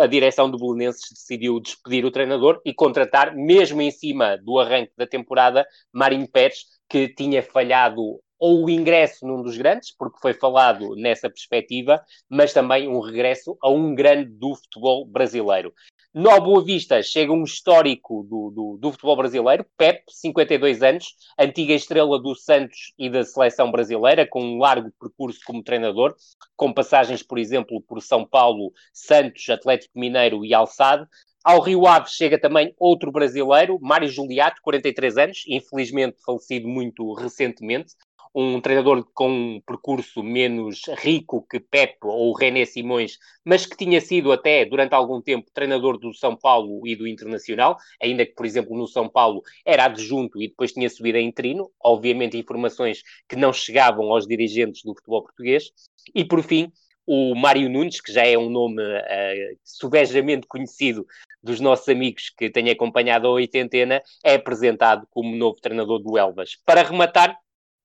a 0.00 0.06
direção 0.06 0.50
do 0.50 0.58
Belenenses 0.58 1.10
decidiu 1.12 1.60
despedir 1.60 2.04
o 2.04 2.10
treinador 2.10 2.60
e 2.64 2.72
contratar, 2.72 3.34
mesmo 3.36 3.82
em 3.82 3.90
cima 3.90 4.38
do 4.38 4.58
arranque 4.58 4.92
da 4.96 5.06
temporada, 5.06 5.66
Marinho 5.92 6.26
Pérez, 6.26 6.64
que 6.88 7.08
tinha 7.08 7.42
falhado 7.42 8.20
ou 8.38 8.64
o 8.64 8.70
ingresso 8.70 9.26
num 9.26 9.42
dos 9.42 9.56
grandes, 9.56 9.94
porque 9.96 10.18
foi 10.20 10.34
falado 10.34 10.94
nessa 10.96 11.30
perspectiva, 11.30 12.02
mas 12.28 12.52
também 12.52 12.88
um 12.88 13.00
regresso 13.00 13.56
a 13.62 13.70
um 13.70 13.94
grande 13.94 14.30
do 14.30 14.54
futebol 14.54 15.06
brasileiro. 15.06 15.72
No 16.12 16.40
Boa 16.40 16.62
Vista 16.62 17.02
chega 17.02 17.32
um 17.32 17.42
histórico 17.42 18.22
do, 18.22 18.50
do, 18.50 18.78
do, 18.80 18.92
futebol 18.92 19.16
brasileiro, 19.16 19.66
Pep, 19.76 20.04
52 20.08 20.80
anos, 20.80 21.16
antiga 21.36 21.74
estrela 21.74 22.22
do 22.22 22.36
Santos 22.36 22.92
e 22.96 23.10
da 23.10 23.24
seleção 23.24 23.68
brasileira, 23.72 24.24
com 24.24 24.40
um 24.40 24.58
largo 24.58 24.92
percurso 25.00 25.40
como 25.44 25.64
treinador, 25.64 26.14
com 26.56 26.72
passagens, 26.72 27.20
por 27.20 27.36
exemplo, 27.36 27.82
por 27.82 28.00
São 28.00 28.24
Paulo, 28.24 28.72
Santos, 28.92 29.48
Atlético 29.50 29.98
Mineiro 29.98 30.44
e 30.44 30.54
Alçade. 30.54 31.04
Ao 31.42 31.60
Rio 31.60 31.84
Ave 31.84 32.08
chega 32.08 32.40
também 32.40 32.72
outro 32.78 33.10
brasileiro, 33.10 33.78
Mário 33.82 34.08
Juliato, 34.08 34.62
43 34.62 35.18
anos, 35.18 35.44
infelizmente 35.48 36.16
falecido 36.24 36.68
muito 36.68 37.12
recentemente, 37.14 37.92
um 38.34 38.60
treinador 38.60 39.06
com 39.14 39.28
um 39.28 39.60
percurso 39.60 40.22
menos 40.22 40.82
rico 40.98 41.46
que 41.48 41.60
Pep 41.60 41.98
ou 42.02 42.34
René 42.34 42.64
Simões, 42.64 43.16
mas 43.44 43.64
que 43.64 43.76
tinha 43.76 44.00
sido 44.00 44.32
até 44.32 44.64
durante 44.64 44.92
algum 44.92 45.20
tempo 45.20 45.50
treinador 45.54 45.98
do 45.98 46.12
São 46.12 46.34
Paulo 46.34 46.86
e 46.86 46.96
do 46.96 47.06
Internacional, 47.06 47.76
ainda 48.02 48.26
que, 48.26 48.34
por 48.34 48.44
exemplo, 48.44 48.76
no 48.76 48.88
São 48.88 49.08
Paulo 49.08 49.42
era 49.64 49.84
adjunto 49.84 50.42
e 50.42 50.48
depois 50.48 50.72
tinha 50.72 50.90
subido 50.90 51.18
a 51.18 51.20
interino, 51.20 51.70
obviamente 51.82 52.36
informações 52.36 53.02
que 53.28 53.36
não 53.36 53.52
chegavam 53.52 54.10
aos 54.10 54.26
dirigentes 54.26 54.82
do 54.82 54.94
futebol 54.94 55.22
português. 55.22 55.70
E 56.12 56.24
por 56.24 56.42
fim, 56.42 56.72
o 57.06 57.34
Mário 57.34 57.68
Nunes, 57.68 58.00
que 58.00 58.12
já 58.12 58.26
é 58.26 58.36
um 58.36 58.48
nome 58.48 58.82
uh, 58.82 59.58
subejamente 59.62 60.46
conhecido 60.46 61.06
dos 61.42 61.60
nossos 61.60 61.88
amigos 61.88 62.30
que 62.36 62.50
têm 62.50 62.70
acompanhado 62.70 63.28
a 63.28 63.30
oitentena, 63.30 64.02
é 64.24 64.34
apresentado 64.34 65.06
como 65.10 65.36
novo 65.36 65.60
treinador 65.60 66.00
do 66.00 66.16
Elvas. 66.18 66.56
Para 66.64 66.82
rematar, 66.82 67.38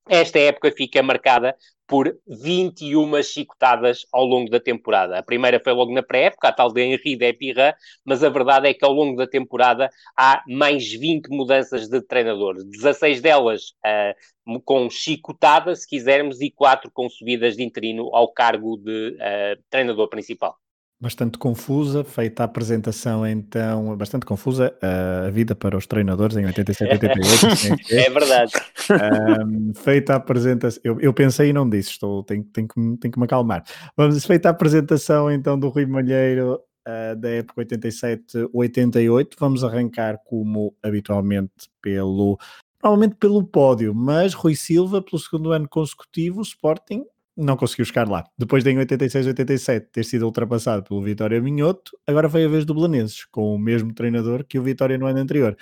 esta 0.09 0.39
época 0.39 0.71
fica 0.71 1.03
marcada 1.03 1.55
por 1.87 2.15
21 2.27 3.23
chicotadas 3.23 4.05
ao 4.11 4.23
longo 4.23 4.49
da 4.49 4.59
temporada. 4.59 5.17
A 5.17 5.23
primeira 5.23 5.59
foi 5.59 5.73
logo 5.73 5.91
na 5.91 6.03
pré-época, 6.03 6.47
a 6.47 6.51
tal 6.51 6.71
de 6.71 6.81
Henri 6.81 7.15
Depirra, 7.15 7.75
mas 8.05 8.23
a 8.23 8.29
verdade 8.29 8.67
é 8.67 8.73
que 8.73 8.85
ao 8.85 8.91
longo 8.91 9.17
da 9.17 9.27
temporada 9.27 9.89
há 10.15 10.43
mais 10.47 10.91
20 10.91 11.29
mudanças 11.29 11.87
de 11.87 12.01
treinador. 12.01 12.55
16 12.63 13.21
delas 13.21 13.73
uh, 13.85 14.59
com 14.61 14.89
chicotada, 14.89 15.75
se 15.75 15.87
quisermos, 15.87 16.41
e 16.41 16.51
4 16.51 16.91
com 16.91 17.09
subidas 17.09 17.55
de 17.55 17.63
interino 17.63 18.09
ao 18.13 18.31
cargo 18.31 18.77
de 18.77 19.09
uh, 19.15 19.63
treinador 19.69 20.09
principal 20.09 20.57
bastante 21.01 21.38
confusa, 21.38 22.03
feita 22.03 22.44
a 22.44 22.46
apresentação 22.46 23.25
então, 23.25 23.96
bastante 23.96 24.25
confusa, 24.25 24.75
uh, 24.84 25.27
a 25.27 25.29
vida 25.29 25.56
para 25.56 25.77
os 25.77 25.88
treinadores 25.88 26.36
em 26.36 26.46
87, 26.46 26.91
88. 26.91 27.88
é, 27.94 28.06
é 28.06 28.10
verdade. 28.10 28.51
Um, 29.48 29.74
feita 29.74 30.13
a 30.13 30.15
apresentação, 30.18 30.82
eu, 30.84 31.00
eu, 31.00 31.13
pensei 31.13 31.50
e 31.50 31.53
não 31.53 31.70
disse, 31.70 31.91
estou, 31.91 32.22
tenho, 32.24 32.44
tenho, 32.44 32.68
que, 32.68 32.74
tenho 32.74 33.13
que 33.13 33.18
me 33.18 33.24
acalmar. 33.24 33.63
Vamos, 33.96 34.25
feita 34.25 34.50
a 34.50 34.51
apresentação 34.51 35.32
então 35.32 35.58
do 35.58 35.70
Rui 35.70 35.86
Malheiro 35.86 36.60
uh, 36.86 37.15
da 37.15 37.29
época 37.29 37.62
87, 37.62 38.50
88, 38.53 39.38
vamos 39.39 39.63
arrancar 39.63 40.20
como 40.25 40.75
habitualmente 40.84 41.70
pelo, 41.82 42.38
provavelmente 42.77 43.15
pelo 43.15 43.41
pódio, 43.41 43.96
mas 43.96 44.34
Rui 44.34 44.56
Silva, 44.56 45.01
pelo 45.01 45.18
segundo 45.18 45.53
ano 45.53 45.70
consecutivo, 45.70 46.41
Sporting 46.41 47.06
não 47.39 47.55
conseguiu 47.55 47.86
chegar 47.86 48.08
lá. 48.08 48.25
Depois 48.38 48.63
de 48.63 48.72
em 48.72 48.77
86, 48.77 49.27
87 49.27 49.88
ter 49.91 50.03
sido 50.03 50.25
ultrapassado 50.25 50.84
pelo 50.84 51.01
Vitória 51.01 51.41
Minhoto, 51.41 51.98
agora 52.05 52.27
veio 52.27 52.48
a 52.48 52.51
vez 52.51 52.65
do 52.65 52.74
Belenenses, 52.74 53.24
com 53.25 53.55
o 53.55 53.58
mesmo 53.60 53.93
treinador 53.93 54.43
que 54.43 54.60
o 54.60 54.63
Vitória 54.63 54.98
no 54.98 55.05
ano 55.05 55.19
anterior. 55.19 55.58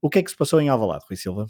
O 0.00 0.08
que 0.08 0.18
é 0.18 0.22
que 0.22 0.30
se 0.30 0.36
passou 0.36 0.60
em 0.60 0.68
Alvalade, 0.70 1.04
Rui 1.08 1.16
Silva? 1.16 1.46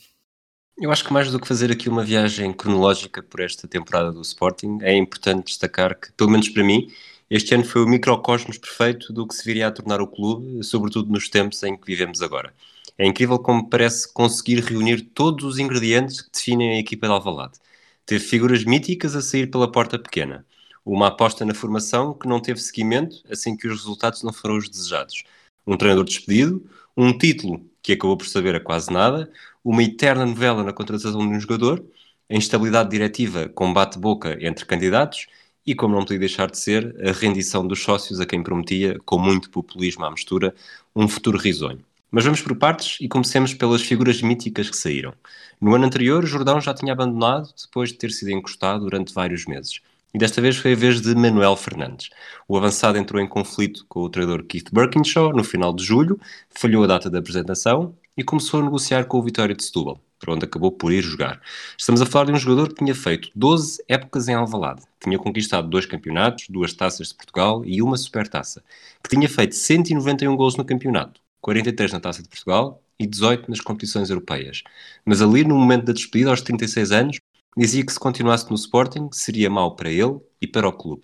Eu 0.76 0.90
acho 0.90 1.04
que 1.04 1.12
mais 1.12 1.30
do 1.30 1.38
que 1.38 1.46
fazer 1.46 1.70
aqui 1.70 1.88
uma 1.88 2.04
viagem 2.04 2.52
cronológica 2.52 3.22
por 3.22 3.38
esta 3.38 3.68
temporada 3.68 4.10
do 4.10 4.22
Sporting, 4.22 4.78
é 4.82 4.92
importante 4.96 5.46
destacar 5.46 5.98
que, 5.98 6.12
pelo 6.14 6.30
menos 6.30 6.48
para 6.48 6.64
mim, 6.64 6.88
este 7.30 7.54
ano 7.54 7.64
foi 7.64 7.82
o 7.82 7.88
microcosmos 7.88 8.58
perfeito 8.58 9.12
do 9.12 9.26
que 9.26 9.34
se 9.34 9.44
viria 9.44 9.68
a 9.68 9.70
tornar 9.70 10.00
o 10.00 10.08
clube, 10.08 10.64
sobretudo 10.64 11.12
nos 11.12 11.28
tempos 11.28 11.62
em 11.62 11.76
que 11.76 11.86
vivemos 11.86 12.20
agora. 12.20 12.52
É 12.98 13.06
incrível 13.06 13.38
como 13.38 13.68
parece 13.68 14.12
conseguir 14.12 14.60
reunir 14.60 15.02
todos 15.14 15.44
os 15.44 15.58
ingredientes 15.58 16.20
que 16.20 16.30
definem 16.32 16.76
a 16.76 16.78
equipa 16.80 17.06
de 17.06 17.12
Alvalade 17.12 17.58
Teve 18.06 18.22
figuras 18.24 18.64
míticas 18.64 19.16
a 19.16 19.22
sair 19.22 19.50
pela 19.50 19.70
porta 19.70 19.98
pequena. 19.98 20.46
Uma 20.84 21.08
aposta 21.08 21.44
na 21.44 21.54
formação 21.54 22.12
que 22.12 22.28
não 22.28 22.40
teve 22.40 22.60
seguimento, 22.60 23.22
assim 23.30 23.56
que 23.56 23.66
os 23.66 23.80
resultados 23.80 24.22
não 24.22 24.32
foram 24.32 24.58
os 24.58 24.68
desejados. 24.68 25.24
Um 25.66 25.76
treinador 25.76 26.04
despedido, 26.04 26.68
um 26.96 27.16
título 27.16 27.64
que 27.82 27.92
acabou 27.92 28.16
por 28.16 28.26
saber 28.26 28.54
a 28.54 28.60
quase 28.60 28.92
nada, 28.92 29.30
uma 29.64 29.82
eterna 29.82 30.26
novela 30.26 30.62
na 30.62 30.72
contratação 30.72 31.26
de 31.26 31.34
um 31.34 31.40
jogador, 31.40 31.84
a 32.30 32.34
instabilidade 32.34 32.90
diretiva 32.90 33.48
com 33.48 33.72
bate-boca 33.72 34.36
entre 34.40 34.66
candidatos 34.66 35.26
e, 35.66 35.74
como 35.74 35.94
não 35.94 36.02
podia 36.02 36.18
deixar 36.18 36.50
de 36.50 36.58
ser, 36.58 36.94
a 37.06 37.12
rendição 37.12 37.66
dos 37.66 37.82
sócios 37.82 38.20
a 38.20 38.26
quem 38.26 38.42
prometia, 38.42 38.98
com 39.06 39.18
muito 39.18 39.50
populismo 39.50 40.04
à 40.04 40.10
mistura, 40.10 40.54
um 40.94 41.08
futuro 41.08 41.38
risonho. 41.38 41.82
Mas 42.14 42.22
vamos 42.22 42.40
por 42.40 42.54
partes 42.54 42.98
e 43.00 43.08
comecemos 43.08 43.54
pelas 43.54 43.82
figuras 43.82 44.22
míticas 44.22 44.70
que 44.70 44.76
saíram. 44.76 45.12
No 45.60 45.74
ano 45.74 45.84
anterior, 45.84 46.24
Jordão 46.24 46.60
já 46.60 46.72
tinha 46.72 46.92
abandonado 46.92 47.48
depois 47.60 47.88
de 47.88 47.96
ter 47.96 48.12
sido 48.12 48.30
encostado 48.30 48.84
durante 48.84 49.12
vários 49.12 49.46
meses. 49.46 49.80
E 50.14 50.18
desta 50.18 50.40
vez 50.40 50.56
foi 50.56 50.74
a 50.74 50.76
vez 50.76 51.00
de 51.00 51.12
Manuel 51.12 51.56
Fernandes. 51.56 52.10
O 52.46 52.56
avançado 52.56 52.98
entrou 52.98 53.20
em 53.20 53.26
conflito 53.26 53.84
com 53.88 53.98
o 53.98 54.08
treinador 54.08 54.44
Keith 54.44 54.72
Birkinshaw 54.72 55.32
no 55.32 55.42
final 55.42 55.74
de 55.74 55.82
julho, 55.82 56.16
falhou 56.50 56.84
a 56.84 56.86
data 56.86 57.10
da 57.10 57.18
apresentação 57.18 57.96
e 58.16 58.22
começou 58.22 58.60
a 58.60 58.62
negociar 58.62 59.06
com 59.06 59.18
o 59.18 59.22
Vitória 59.24 59.52
de 59.52 59.64
Setúbal, 59.64 60.00
para 60.20 60.34
onde 60.34 60.44
acabou 60.44 60.70
por 60.70 60.92
ir 60.92 61.02
jogar. 61.02 61.40
Estamos 61.76 62.00
a 62.00 62.06
falar 62.06 62.26
de 62.26 62.32
um 62.32 62.36
jogador 62.36 62.68
que 62.68 62.76
tinha 62.76 62.94
feito 62.94 63.28
12 63.34 63.82
épocas 63.88 64.28
em 64.28 64.34
Alvalade, 64.34 64.82
tinha 65.02 65.18
conquistado 65.18 65.66
dois 65.66 65.84
campeonatos, 65.84 66.46
duas 66.48 66.72
taças 66.72 67.08
de 67.08 67.14
Portugal 67.16 67.64
e 67.64 67.82
uma 67.82 67.96
supertaça, 67.96 68.62
que 69.02 69.10
tinha 69.10 69.28
feito 69.28 69.56
191 69.56 70.36
gols 70.36 70.54
no 70.54 70.64
campeonato, 70.64 71.23
43 71.44 71.92
na 71.92 72.00
Taça 72.00 72.22
de 72.22 72.28
Portugal 72.28 72.82
e 72.98 73.06
18 73.06 73.50
nas 73.50 73.60
competições 73.60 74.08
europeias. 74.08 74.62
Mas 75.04 75.20
ali, 75.20 75.44
no 75.44 75.54
momento 75.54 75.84
da 75.84 75.92
despedida, 75.92 76.30
aos 76.30 76.40
36 76.40 76.90
anos, 76.90 77.20
dizia 77.54 77.84
que 77.84 77.92
se 77.92 78.00
continuasse 78.00 78.48
no 78.48 78.56
Sporting 78.56 79.10
seria 79.12 79.50
mau 79.50 79.76
para 79.76 79.90
ele 79.90 80.18
e 80.40 80.46
para 80.46 80.66
o 80.66 80.72
clube. 80.72 81.02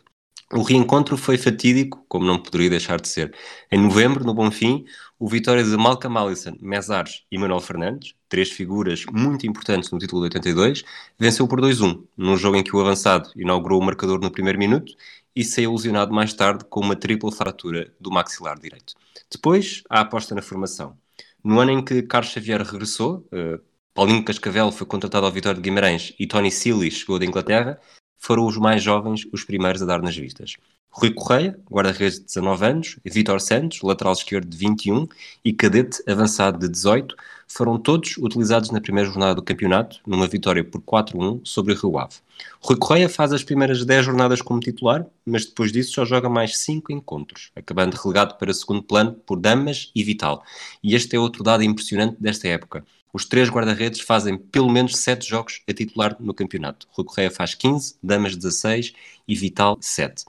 O 0.53 0.63
reencontro 0.63 1.17
foi 1.17 1.37
fatídico, 1.37 2.05
como 2.09 2.25
não 2.25 2.43
poderia 2.43 2.71
deixar 2.71 3.01
de 3.01 3.07
ser. 3.07 3.33
Em 3.71 3.79
novembro, 3.79 4.25
no 4.25 4.35
Bonfim, 4.35 4.85
o 5.17 5.29
Vitória 5.29 5.63
de 5.63 5.77
Malcolm 5.77 6.19
Allison, 6.19 6.57
Mesares 6.61 7.23
e 7.31 7.39
Manuel 7.39 7.61
Fernandes, 7.61 8.15
três 8.29 8.51
figuras 8.51 9.05
muito 9.13 9.47
importantes 9.47 9.91
no 9.93 9.99
título 9.99 10.23
de 10.23 10.37
82, 10.37 10.83
venceu 11.19 11.47
por 11.47 11.61
2-1, 11.61 12.03
num 12.17 12.37
jogo 12.37 12.57
em 12.57 12.65
que 12.65 12.75
o 12.75 12.81
avançado 12.81 13.31
inaugurou 13.37 13.81
o 13.81 13.85
marcador 13.85 14.19
no 14.21 14.31
primeiro 14.31 14.59
minuto 14.59 14.93
e 15.35 15.45
saiu 15.45 15.73
lesionado 15.73 16.13
mais 16.13 16.33
tarde 16.33 16.65
com 16.65 16.81
uma 16.81 16.97
tripla 16.97 17.31
fratura 17.31 17.93
do 18.01 18.11
maxilar 18.11 18.59
direito. 18.59 18.95
Depois, 19.31 19.83
a 19.89 20.01
aposta 20.01 20.35
na 20.35 20.43
formação. 20.43 20.97
No 21.43 21.59
ano 21.61 21.71
em 21.71 21.85
que 21.85 22.03
Carlos 22.03 22.33
Xavier 22.33 22.63
regressou, 22.63 23.27
uh, 23.33 23.61
Paulinho 23.95 24.25
Cascavel 24.25 24.71
foi 24.71 24.87
contratado 24.87 25.27
ao 25.27 25.33
Vitória 25.33 25.61
de 25.61 25.63
Guimarães 25.63 26.15
e 26.19 26.27
Tony 26.27 26.51
Silly 26.51 26.91
chegou 26.91 27.19
da 27.19 27.25
Inglaterra, 27.25 27.81
foram 28.21 28.47
os 28.47 28.57
mais 28.59 28.83
jovens 28.83 29.27
os 29.33 29.43
primeiros 29.43 29.83
a 29.83 29.87
dar 29.87 30.01
nas 30.01 30.17
vistas. 30.17 30.57
Rui 30.93 31.13
Correia, 31.15 31.59
guarda-redes 31.71 32.19
de 32.19 32.27
19 32.27 32.67
anos, 32.67 32.97
Vitor 33.05 33.41
Santos, 33.41 33.81
lateral 33.81 34.13
esquerdo 34.13 34.49
de 34.49 34.57
21 34.57 35.09
e 35.45 35.53
cadete 35.53 36.03
avançado 36.07 36.59
de 36.59 36.69
18, 36.69 37.15
foram 37.47 37.79
todos 37.79 38.17
utilizados 38.19 38.71
na 38.71 38.81
primeira 38.81 39.09
jornada 39.09 39.37
do 39.37 39.43
campeonato, 39.43 40.01
numa 40.07 40.27
vitória 40.27 40.65
por 40.65 40.81
4-1 40.83 41.41
sobre 41.45 41.73
o 41.73 41.77
Rio 41.77 41.99
Ave. 41.99 42.17
Rui 42.61 42.77
Correia 42.77 43.09
faz 43.09 43.33
as 43.33 43.45
primeiras 43.45 43.85
10 43.85 44.05
jornadas 44.05 44.43
como 44.43 44.61
titular, 44.61 45.07
mas 45.25 45.47
depois 45.47 45.73
disso 45.73 45.93
só 45.93 46.05
joga 46.05 46.29
mais 46.29 46.59
5 46.59 46.93
encontros, 46.93 47.51
acabando 47.55 47.97
relegado 47.97 48.37
para 48.37 48.53
segundo 48.53 48.83
plano 48.83 49.13
por 49.13 49.39
Damas 49.39 49.91
e 49.95 50.03
Vital. 50.03 50.43
E 50.83 50.95
este 50.95 51.17
é 51.17 51.19
outro 51.19 51.45
dado 51.45 51.63
impressionante 51.63 52.17
desta 52.21 52.49
época. 52.49 52.85
Os 53.13 53.25
três 53.25 53.49
guarda-redes 53.49 54.01
fazem 54.01 54.39
pelo 54.39 54.71
menos 54.71 54.97
7 54.97 55.29
jogos 55.29 55.63
a 55.69 55.73
titular 55.73 56.17
no 56.21 56.35
campeonato. 56.35 56.87
Rui 56.91 57.05
Correia 57.05 57.31
faz 57.31 57.55
15, 57.55 57.97
Damas 58.03 58.37
16 58.37 58.93
e 59.27 59.35
Vital 59.35 59.79
7. 59.81 60.25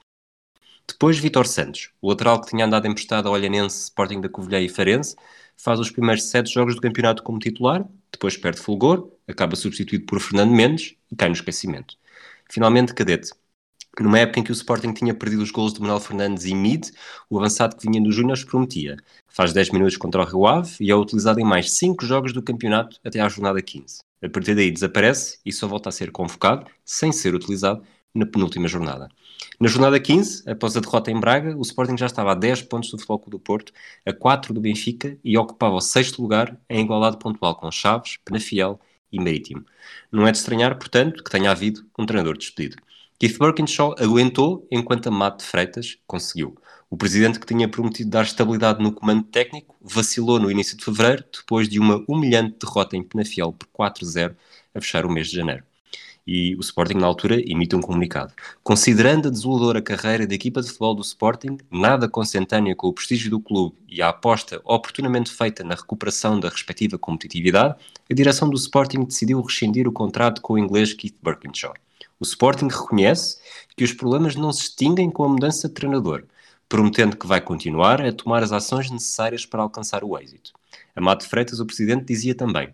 Depois 0.86 1.18
Vitor 1.18 1.46
Santos, 1.46 1.90
o 2.00 2.08
lateral 2.08 2.40
que 2.40 2.50
tinha 2.50 2.64
andado 2.64 2.86
emprestado 2.86 3.26
ao 3.28 3.34
Olhanense, 3.34 3.84
Sporting 3.84 4.20
da 4.20 4.28
Covilhã 4.28 4.60
e 4.60 4.68
Farense, 4.68 5.16
faz 5.56 5.78
os 5.78 5.90
primeiros 5.90 6.24
sete 6.24 6.52
jogos 6.52 6.74
do 6.74 6.80
campeonato 6.80 7.22
como 7.22 7.38
titular, 7.38 7.88
depois 8.10 8.36
perde 8.36 8.60
fulgor, 8.60 9.10
acaba 9.26 9.56
substituído 9.56 10.04
por 10.06 10.20
Fernando 10.20 10.50
Mendes 10.50 10.96
e 11.10 11.16
cai 11.16 11.28
no 11.28 11.34
esquecimento. 11.34 11.96
Finalmente, 12.50 12.94
Cadete. 12.94 13.30
Numa 14.00 14.18
época 14.18 14.40
em 14.40 14.42
que 14.42 14.50
o 14.50 14.54
Sporting 14.54 14.92
tinha 14.92 15.12
perdido 15.12 15.42
os 15.42 15.50
gols 15.50 15.74
de 15.74 15.80
Manuel 15.80 16.00
Fernandes 16.00 16.46
e 16.46 16.54
Mid, 16.54 16.88
o 17.28 17.38
avançado 17.38 17.76
que 17.76 17.86
vinha 17.86 18.02
dos 18.02 18.14
Júniors 18.14 18.42
prometia. 18.42 18.96
Faz 19.28 19.52
10 19.52 19.70
minutos 19.70 19.98
contra 19.98 20.22
o 20.22 20.24
Rio 20.24 20.46
Ave 20.46 20.76
e 20.80 20.90
é 20.90 20.96
utilizado 20.96 21.40
em 21.40 21.44
mais 21.44 21.70
5 21.72 22.04
jogos 22.06 22.32
do 22.32 22.42
campeonato 22.42 22.98
até 23.04 23.20
à 23.20 23.28
jornada 23.28 23.60
15. 23.60 23.98
A 24.22 24.28
partir 24.30 24.54
daí 24.54 24.70
desaparece 24.70 25.38
e 25.44 25.52
só 25.52 25.66
volta 25.68 25.90
a 25.90 25.92
ser 25.92 26.10
convocado, 26.10 26.66
sem 26.84 27.12
ser 27.12 27.34
utilizado, 27.34 27.82
na 28.14 28.26
penúltima 28.26 28.68
jornada. 28.68 29.08
Na 29.60 29.68
jornada 29.68 29.98
15, 29.98 30.48
após 30.48 30.76
a 30.76 30.80
derrota 30.80 31.10
em 31.10 31.18
Braga, 31.18 31.56
o 31.56 31.62
Sporting 31.62 31.96
já 31.96 32.06
estava 32.06 32.32
a 32.32 32.34
10 32.34 32.62
pontos 32.62 32.90
do 32.90 32.98
Futebol 32.98 33.18
Clube 33.18 33.36
do 33.36 33.40
Porto, 33.40 33.72
a 34.06 34.12
4 34.12 34.54
do 34.54 34.60
Benfica 34.60 35.18
e 35.24 35.36
ocupava 35.36 35.74
o 35.74 35.80
sexto 35.80 36.20
lugar 36.22 36.58
em 36.68 36.84
igualdade 36.84 37.18
pontual 37.18 37.54
com 37.56 37.70
Chaves, 37.70 38.18
Penafiel 38.24 38.80
e 39.10 39.18
Marítimo. 39.18 39.64
Não 40.10 40.26
é 40.26 40.32
de 40.32 40.38
estranhar, 40.38 40.78
portanto, 40.78 41.22
que 41.22 41.30
tenha 41.30 41.50
havido 41.50 41.84
um 41.98 42.06
treinador 42.06 42.36
despedido. 42.36 42.76
Keith 43.22 43.38
Birkinshaw 43.38 43.94
aguentou 44.00 44.66
enquanto 44.68 45.12
Mato 45.12 45.44
de 45.44 45.44
Freitas 45.44 45.96
conseguiu. 46.08 46.58
O 46.90 46.96
presidente 46.96 47.38
que 47.38 47.46
tinha 47.46 47.68
prometido 47.68 48.10
dar 48.10 48.24
estabilidade 48.24 48.82
no 48.82 48.90
comando 48.90 49.22
técnico 49.22 49.76
vacilou 49.80 50.40
no 50.40 50.50
início 50.50 50.76
de 50.76 50.84
fevereiro, 50.84 51.22
depois 51.32 51.68
de 51.68 51.78
uma 51.78 52.04
humilhante 52.08 52.56
derrota 52.60 52.96
em 52.96 53.02
Penafiel 53.04 53.52
por 53.52 53.68
4-0 53.68 54.34
a 54.74 54.80
fechar 54.80 55.06
o 55.06 55.08
mês 55.08 55.28
de 55.28 55.36
janeiro 55.36 55.62
e 56.26 56.56
o 56.56 56.60
Sporting 56.60 56.94
na 56.94 57.06
altura 57.06 57.40
emite 57.48 57.76
um 57.76 57.80
comunicado. 57.80 58.32
Considerando 58.62 59.28
a 59.28 59.30
desoladora 59.30 59.80
carreira 59.80 60.26
da 60.26 60.34
equipa 60.34 60.60
de 60.60 60.68
futebol 60.68 60.94
do 60.94 61.02
Sporting, 61.02 61.58
nada 61.70 62.08
consentânea 62.08 62.74
com 62.74 62.88
o 62.88 62.92
prestígio 62.92 63.30
do 63.30 63.40
clube 63.40 63.76
e 63.88 64.02
a 64.02 64.08
aposta 64.08 64.60
oportunamente 64.64 65.30
feita 65.30 65.62
na 65.62 65.76
recuperação 65.76 66.40
da 66.40 66.48
respectiva 66.48 66.98
competitividade, 66.98 67.76
a 68.10 68.14
direção 68.14 68.48
do 68.48 68.56
Sporting 68.56 69.04
decidiu 69.04 69.40
rescindir 69.40 69.86
o 69.86 69.92
contrato 69.92 70.40
com 70.40 70.54
o 70.54 70.58
inglês 70.58 70.92
Keith 70.92 71.16
Birkinshaw. 71.22 71.74
O 72.22 72.24
Sporting 72.24 72.68
reconhece 72.68 73.38
que 73.76 73.82
os 73.82 73.92
problemas 73.92 74.36
não 74.36 74.52
se 74.52 74.62
extinguem 74.62 75.10
com 75.10 75.24
a 75.24 75.28
mudança 75.28 75.66
de 75.66 75.74
treinador, 75.74 76.24
prometendo 76.68 77.16
que 77.16 77.26
vai 77.26 77.40
continuar 77.40 78.00
a 78.00 78.12
tomar 78.12 78.44
as 78.44 78.52
ações 78.52 78.88
necessárias 78.88 79.44
para 79.44 79.60
alcançar 79.60 80.04
o 80.04 80.16
êxito. 80.16 80.52
Amado 80.94 81.24
Freitas, 81.24 81.58
o 81.58 81.66
presidente, 81.66 82.04
dizia 82.04 82.32
também: 82.32 82.72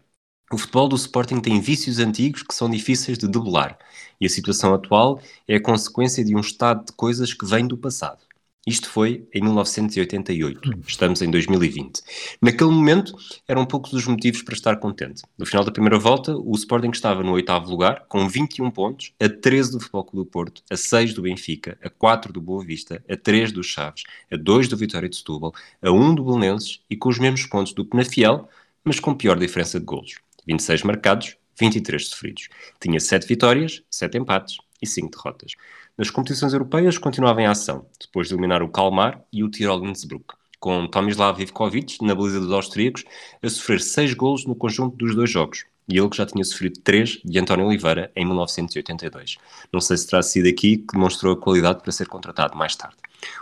o 0.53 0.59
futebol 0.59 0.87
do 0.87 0.97
Sporting 0.97 1.41
tem 1.41 1.63
vícios 1.63 1.99
antigos 1.99 2.43
que 2.43 2.55
são 2.55 2.69
difíceis 2.69 3.17
de 3.17 3.27
debelar, 3.27 3.79
e 4.21 4.27
a 4.27 4.29
situação 4.29 4.75
atual 4.75 5.19
é 5.49 5.57
a 5.57 5.63
consequência 5.63 6.23
de 6.23 6.37
um 6.37 6.41
estado 6.41 6.85
de 6.85 6.93
coisas 6.93 7.33
que 7.33 7.47
vem 7.47 7.67
do 7.67 7.79
passado. 7.79 8.28
Isto 8.69 8.91
foi 8.91 9.27
em 9.33 9.41
1988. 9.41 10.61
Estamos 10.87 11.23
em 11.23 11.31
2020. 11.31 12.03
Naquele 12.43 12.69
momento, 12.69 13.17
eram 13.49 13.65
poucos 13.65 13.95
os 13.95 14.07
motivos 14.07 14.43
para 14.43 14.53
estar 14.53 14.77
contente. 14.77 15.23
No 15.39 15.47
final 15.47 15.65
da 15.65 15.73
primeira 15.73 15.99
volta, 15.99 16.37
o 16.37 16.55
Sporting 16.55 16.91
estava 16.91 17.23
no 17.23 17.33
oitavo 17.33 17.71
lugar, 17.71 18.05
com 18.11 18.29
21 18.29 18.71
pontos, 18.71 19.15
a 19.19 19.27
13 19.27 19.73
do 19.73 19.81
Futebol 19.81 20.05
Clube 20.05 20.27
do 20.27 20.31
Porto, 20.31 20.63
a 20.71 20.77
6 20.77 21.15
do 21.15 21.23
Benfica, 21.23 21.79
a 21.83 21.89
4 21.89 22.31
do 22.31 22.43
Boa 22.43 22.63
Vista, 22.63 23.03
a 23.09 23.17
3 23.17 23.53
do 23.53 23.63
Chaves, 23.63 24.03
a 24.31 24.37
2 24.37 24.69
do 24.69 24.77
Vitória 24.77 25.09
de 25.09 25.17
Setúbal, 25.17 25.55
a 25.81 25.91
1 25.91 26.17
do 26.17 26.25
Belenenses 26.25 26.83
e 26.91 26.97
com 26.97 27.09
os 27.09 27.19
mesmos 27.19 27.47
pontos 27.47 27.73
do 27.73 27.87
Penafiel, 27.87 28.51
mas 28.85 29.01
com 29.01 29.15
pior 29.15 29.39
diferença 29.39 29.81
de 29.81 29.87
golos. 29.87 30.17
26 30.47 30.83
marcados, 30.83 31.39
23 31.59 32.07
sofridos. 32.07 32.51
Tinha 32.79 33.01
7 33.01 33.27
vitórias, 33.27 33.83
7 33.91 34.19
empates 34.19 34.59
e 34.83 34.87
5 34.87 35.11
derrotas. 35.11 35.53
Nas 35.99 36.11
competições 36.11 36.53
europeias 36.53 36.97
continuava 36.97 37.43
em 37.43 37.47
ação, 37.47 37.85
depois 38.01 38.29
de 38.29 38.35
eliminar 38.35 38.63
o 38.63 38.69
Kalmar 38.69 39.21
e 39.33 39.43
o 39.43 39.51
Tirol 39.51 39.85
Innsbruck, 39.85 40.27
com 40.61 40.87
Tomislav 40.87 41.43
Ivkovic, 41.43 42.05
na 42.05 42.15
baliza 42.15 42.39
dos 42.39 42.53
austríacos, 42.53 43.05
a 43.43 43.49
sofrer 43.49 43.81
6 43.81 44.15
golos 44.15 44.47
no 44.47 44.55
conjunto 44.55 44.97
dos 44.97 45.17
dois 45.17 45.29
jogos, 45.29 45.65
e 45.89 45.99
ele 45.99 46.09
que 46.09 46.17
já 46.17 46.25
tinha 46.25 46.45
sofrido 46.45 46.79
3 46.85 47.23
de 47.25 47.41
António 47.41 47.67
Oliveira 47.67 48.13
em 48.15 48.25
1982. 48.25 49.39
Não 49.73 49.81
sei 49.81 49.97
se 49.97 50.07
terá 50.07 50.23
sido 50.23 50.49
aqui 50.49 50.77
que 50.77 50.93
demonstrou 50.93 51.33
a 51.33 51.37
qualidade 51.37 51.83
para 51.83 51.91
ser 51.91 52.07
contratado 52.07 52.57
mais 52.57 52.77
tarde. 52.77 52.95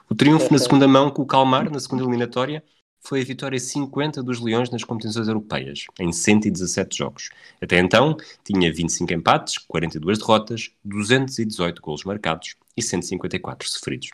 O 0.09 0.15
triunfo 0.15 0.51
na 0.51 0.59
segunda 0.59 0.89
mão 0.89 1.11
com 1.11 1.21
o 1.21 1.27
Kalmar, 1.27 1.71
na 1.71 1.79
segunda 1.79 2.05
eliminatória, 2.05 2.65
foi 3.07 3.21
a 3.21 3.25
vitória 3.25 3.59
50 3.59 4.21
dos 4.21 4.41
Leões 4.41 4.69
nas 4.69 4.83
competições 4.83 5.29
europeias, 5.29 5.85
em 6.01 6.13
117 6.13 6.99
jogos. 6.99 7.31
Até 7.63 7.79
então, 7.79 8.17
tinha 8.45 8.73
25 8.73 9.13
empates, 9.13 9.59
42 9.59 10.19
derrotas, 10.19 10.71
218 10.85 11.81
golos 11.81 12.03
marcados 12.03 12.57
e 12.77 12.83
154 12.83 13.69
sofridos. 13.69 14.11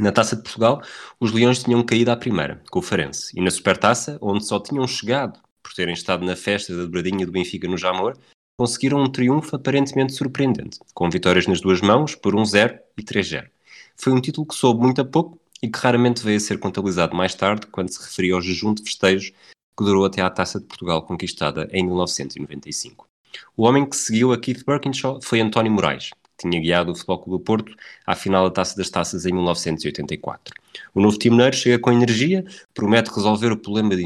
Na 0.00 0.10
Taça 0.10 0.34
de 0.34 0.42
Portugal, 0.42 0.82
os 1.20 1.30
Leões 1.30 1.62
tinham 1.62 1.82
caído 1.84 2.10
à 2.10 2.16
primeira, 2.16 2.60
com 2.70 2.80
o 2.80 2.82
Farense, 2.82 3.32
e 3.38 3.40
na 3.40 3.52
Supertaça, 3.52 4.18
onde 4.20 4.44
só 4.44 4.58
tinham 4.58 4.86
chegado 4.86 5.38
por 5.62 5.72
terem 5.72 5.94
estado 5.94 6.24
na 6.24 6.34
festa 6.34 6.74
da 6.74 6.82
dobradinha 6.82 7.24
do 7.24 7.32
Benfica 7.32 7.68
no 7.68 7.78
Jamor, 7.78 8.16
conseguiram 8.56 9.00
um 9.00 9.08
triunfo 9.08 9.54
aparentemente 9.54 10.12
surpreendente, 10.12 10.80
com 10.92 11.08
vitórias 11.08 11.46
nas 11.46 11.60
duas 11.60 11.80
mãos 11.80 12.16
por 12.16 12.34
1-0 12.34 12.80
e 12.96 13.02
3-0. 13.02 13.48
Foi 13.96 14.12
um 14.12 14.20
título 14.20 14.46
que 14.46 14.54
soube 14.54 14.80
muito 14.80 15.00
a 15.00 15.04
pouco 15.04 15.40
e 15.62 15.68
que 15.68 15.78
raramente 15.78 16.22
veio 16.22 16.36
a 16.36 16.40
ser 16.40 16.58
contabilizado 16.58 17.16
mais 17.16 17.34
tarde 17.34 17.66
quando 17.66 17.90
se 17.90 18.00
referia 18.00 18.34
ao 18.34 18.40
jejum 18.40 18.74
de 18.74 18.82
festejos 18.82 19.32
que 19.76 19.84
durou 19.84 20.04
até 20.04 20.20
à 20.20 20.30
Taça 20.30 20.58
de 20.58 20.66
Portugal 20.66 21.02
conquistada 21.02 21.68
em 21.72 21.84
1995. 21.84 23.08
O 23.56 23.64
homem 23.64 23.88
que 23.88 23.96
seguiu 23.96 24.32
a 24.32 24.38
Keith 24.38 24.64
Birkinshaw 24.66 25.20
foi 25.22 25.40
António 25.40 25.70
Moraes, 25.70 26.10
que 26.36 26.48
tinha 26.48 26.60
guiado 26.60 26.92
o 26.92 26.94
Futebol 26.94 27.18
Clube 27.18 27.38
do 27.38 27.44
Porto 27.44 27.76
à 28.06 28.16
final 28.16 28.44
da 28.44 28.50
Taça 28.50 28.76
das 28.76 28.90
Taças 28.90 29.26
em 29.26 29.32
1984. 29.32 30.54
O 30.94 31.00
novo 31.00 31.18
timoneiro 31.18 31.54
chega 31.54 31.78
com 31.78 31.92
energia, 31.92 32.44
promete 32.74 33.10
resolver 33.10 33.52
o 33.52 33.56
problema 33.56 33.94
de 33.94 34.04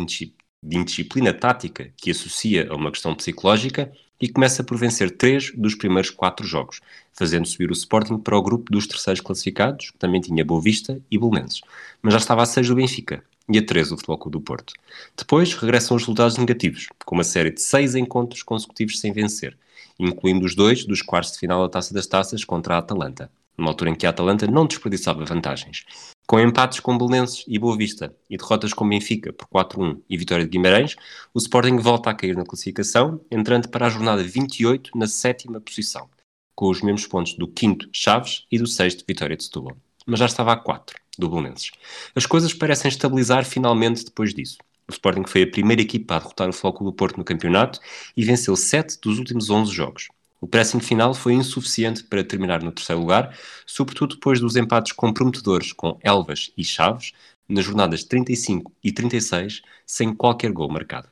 indisciplina 0.62 1.32
tática 1.32 1.92
que 1.96 2.10
associa 2.10 2.68
a 2.70 2.74
uma 2.74 2.90
questão 2.90 3.14
psicológica 3.14 3.92
e 4.20 4.28
começa 4.28 4.62
por 4.62 4.76
vencer 4.76 5.10
três 5.10 5.50
dos 5.56 5.74
primeiros 5.74 6.10
quatro 6.10 6.46
jogos, 6.46 6.80
fazendo 7.12 7.46
subir 7.46 7.70
o 7.70 7.72
Sporting 7.72 8.18
para 8.18 8.38
o 8.38 8.42
grupo 8.42 8.70
dos 8.70 8.86
terceiros 8.86 9.20
classificados, 9.20 9.90
que 9.90 9.98
também 9.98 10.20
tinha 10.20 10.44
Boa 10.44 10.60
Vista 10.60 11.00
e 11.10 11.18
Belenenses, 11.18 11.60
mas 12.00 12.14
já 12.14 12.18
estava 12.18 12.42
a 12.42 12.46
seis 12.46 12.68
do 12.68 12.76
Benfica 12.76 13.24
e 13.48 13.58
a 13.58 13.66
três 13.66 13.88
do 13.88 13.96
Futebol 13.96 14.18
Clube 14.18 14.38
do 14.38 14.40
Porto. 14.40 14.72
Depois 15.16 15.52
regressam 15.54 15.96
os 15.96 16.04
resultados 16.04 16.36
negativos, 16.36 16.86
com 17.04 17.16
uma 17.16 17.24
série 17.24 17.50
de 17.50 17.60
seis 17.60 17.96
encontros 17.96 18.44
consecutivos 18.44 19.00
sem 19.00 19.12
vencer, 19.12 19.58
incluindo 19.98 20.46
os 20.46 20.54
dois 20.54 20.84
dos 20.84 21.02
quartos 21.02 21.32
de 21.32 21.40
final 21.40 21.60
da 21.62 21.68
Taça 21.68 21.92
das 21.92 22.06
Taças 22.06 22.44
contra 22.44 22.76
a 22.76 22.78
Atalanta, 22.78 23.28
numa 23.56 23.70
altura 23.70 23.90
em 23.90 23.94
que 23.94 24.06
a 24.06 24.10
Atalanta 24.10 24.46
não 24.46 24.66
desperdiçava 24.66 25.24
vantagens. 25.24 25.84
Com 26.26 26.40
empates 26.40 26.80
com 26.80 26.96
Belenenses 26.96 27.44
e 27.46 27.58
Boa 27.58 27.76
Vista 27.76 28.14
e 28.30 28.36
derrotas 28.36 28.72
com 28.72 28.88
Benfica 28.88 29.32
por 29.32 29.46
4-1 29.48 30.00
e 30.08 30.16
Vitória 30.16 30.44
de 30.44 30.50
Guimarães, 30.50 30.96
o 31.34 31.38
Sporting 31.38 31.76
volta 31.78 32.10
a 32.10 32.14
cair 32.14 32.36
na 32.36 32.44
classificação, 32.44 33.20
entrando 33.30 33.68
para 33.68 33.86
a 33.86 33.90
jornada 33.90 34.22
28 34.22 34.96
na 34.96 35.06
sétima 35.06 35.60
posição, 35.60 36.08
com 36.54 36.70
os 36.70 36.80
mesmos 36.80 37.06
pontos 37.06 37.34
do 37.34 37.46
quinto 37.46 37.88
Chaves 37.92 38.46
e 38.50 38.58
do 38.58 38.66
sexto 38.66 39.04
Vitória 39.06 39.36
de 39.36 39.44
Setúbal. 39.44 39.76
Mas 40.06 40.20
já 40.20 40.26
estava 40.26 40.52
a 40.52 40.56
4 40.56 40.96
do 41.18 41.28
Belenenses. 41.28 41.70
As 42.14 42.24
coisas 42.24 42.54
parecem 42.54 42.88
estabilizar 42.88 43.44
finalmente 43.44 44.04
depois 44.04 44.32
disso. 44.32 44.58
O 44.88 44.92
Sporting 44.92 45.24
foi 45.26 45.42
a 45.42 45.50
primeira 45.50 45.82
equipa 45.82 46.16
a 46.16 46.18
derrotar 46.18 46.48
o 46.48 46.52
Flóculo 46.52 46.90
do 46.90 46.96
Porto 46.96 47.16
no 47.16 47.24
campeonato 47.24 47.78
e 48.16 48.24
venceu 48.24 48.56
7 48.56 48.98
dos 49.00 49.18
últimos 49.18 49.50
11 49.50 49.72
jogos. 49.72 50.08
O 50.42 50.46
pressing 50.48 50.80
final 50.80 51.14
foi 51.14 51.34
insuficiente 51.34 52.02
para 52.02 52.24
terminar 52.24 52.64
no 52.64 52.72
terceiro 52.72 53.00
lugar, 53.00 53.32
sobretudo 53.64 54.16
depois 54.16 54.40
dos 54.40 54.56
empates 54.56 54.90
comprometedores 54.90 55.72
com 55.72 55.96
Elvas 56.02 56.50
e 56.58 56.64
Chaves, 56.64 57.12
nas 57.48 57.64
jornadas 57.64 58.02
35 58.02 58.72
e 58.82 58.90
36, 58.90 59.62
sem 59.86 60.12
qualquer 60.12 60.50
gol 60.50 60.68
marcado. 60.68 61.08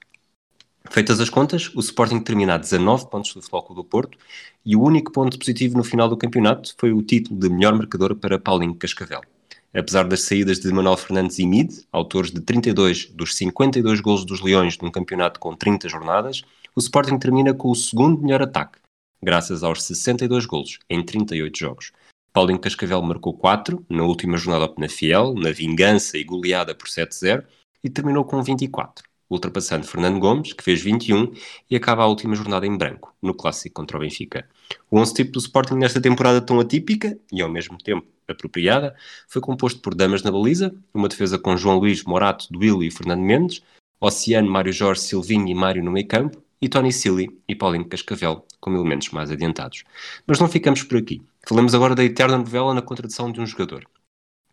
Feitas 0.90 1.20
as 1.20 1.30
contas, 1.30 1.70
o 1.76 1.78
Sporting 1.78 2.18
termina 2.18 2.54
a 2.54 2.58
19 2.58 3.08
pontos 3.08 3.32
do 3.32 3.40
Flóculo 3.40 3.80
do 3.80 3.88
Porto 3.88 4.18
e 4.66 4.74
o 4.74 4.82
único 4.82 5.12
ponto 5.12 5.38
positivo 5.38 5.76
no 5.76 5.84
final 5.84 6.08
do 6.08 6.16
campeonato 6.16 6.74
foi 6.76 6.92
o 6.92 7.00
título 7.00 7.38
de 7.38 7.48
melhor 7.48 7.72
marcador 7.76 8.16
para 8.16 8.36
Paulinho 8.36 8.74
Cascavel. 8.74 9.20
Apesar 9.72 10.08
das 10.08 10.22
saídas 10.22 10.58
de 10.58 10.72
Manuel 10.72 10.96
Fernandes 10.96 11.38
e 11.38 11.46
Mid, 11.46 11.84
autores 11.92 12.32
de 12.32 12.40
32 12.40 13.06
dos 13.10 13.36
52 13.36 14.00
gols 14.00 14.24
dos 14.24 14.40
Leões 14.40 14.76
num 14.78 14.90
campeonato 14.90 15.38
com 15.38 15.54
30 15.54 15.88
jornadas, 15.88 16.42
o 16.74 16.80
Sporting 16.80 17.16
termina 17.16 17.54
com 17.54 17.70
o 17.70 17.76
segundo 17.76 18.20
melhor 18.20 18.42
ataque, 18.42 18.80
graças 19.22 19.62
aos 19.62 19.82
62 19.84 20.46
golos 20.46 20.78
em 20.88 21.04
38 21.04 21.58
jogos. 21.58 21.92
Paulinho 22.32 22.58
Cascavel 22.58 23.02
marcou 23.02 23.34
4 23.34 23.84
na 23.88 24.04
última 24.04 24.36
jornada 24.36 24.64
ao 24.64 24.74
Penafiel, 24.74 25.34
na 25.34 25.50
vingança 25.50 26.16
e 26.16 26.24
goleada 26.24 26.74
por 26.74 26.88
7-0, 26.88 27.44
e 27.82 27.90
terminou 27.90 28.24
com 28.24 28.42
24, 28.42 29.04
ultrapassando 29.28 29.86
Fernando 29.86 30.20
Gomes, 30.20 30.52
que 30.52 30.62
fez 30.62 30.80
21, 30.80 31.32
e 31.68 31.76
acaba 31.76 32.04
a 32.04 32.06
última 32.06 32.36
jornada 32.36 32.66
em 32.66 32.76
branco, 32.76 33.14
no 33.20 33.34
clássico 33.34 33.74
contra 33.74 33.96
o 33.96 34.00
Benfica. 34.00 34.48
O 34.90 34.98
11 34.98 35.14
tipo 35.14 35.32
do 35.32 35.38
Sporting 35.40 35.74
nesta 35.74 36.00
temporada 36.00 36.40
tão 36.40 36.60
atípica, 36.60 37.18
e 37.32 37.42
ao 37.42 37.48
mesmo 37.48 37.76
tempo 37.78 38.06
apropriada, 38.28 38.94
foi 39.28 39.42
composto 39.42 39.80
por 39.80 39.94
Damas 39.94 40.22
na 40.22 40.30
baliza, 40.30 40.72
uma 40.94 41.08
defesa 41.08 41.36
com 41.36 41.56
João 41.56 41.78
Luís, 41.78 42.04
Morato, 42.04 42.46
Duílio 42.48 42.84
e 42.84 42.90
Fernando 42.90 43.22
Mendes, 43.22 43.60
Oceano, 44.00 44.48
Mário 44.48 44.72
Jorge, 44.72 45.02
Silvinho 45.02 45.48
e 45.48 45.54
Mário 45.54 45.82
no 45.82 45.90
meio 45.90 46.06
campo, 46.06 46.40
e 46.60 46.68
Tony 46.68 46.92
Silly 46.92 47.40
e 47.48 47.54
Paulinho 47.54 47.88
Cascavel 47.88 48.44
como 48.60 48.76
elementos 48.76 49.10
mais 49.10 49.30
adiantados. 49.30 49.84
Mas 50.26 50.38
não 50.38 50.48
ficamos 50.48 50.82
por 50.82 50.98
aqui. 50.98 51.22
Falamos 51.46 51.74
agora 51.74 51.94
da 51.94 52.04
eterna 52.04 52.38
novela 52.38 52.74
na 52.74 52.82
contradição 52.82 53.32
de 53.32 53.40
um 53.40 53.46
jogador. 53.46 53.86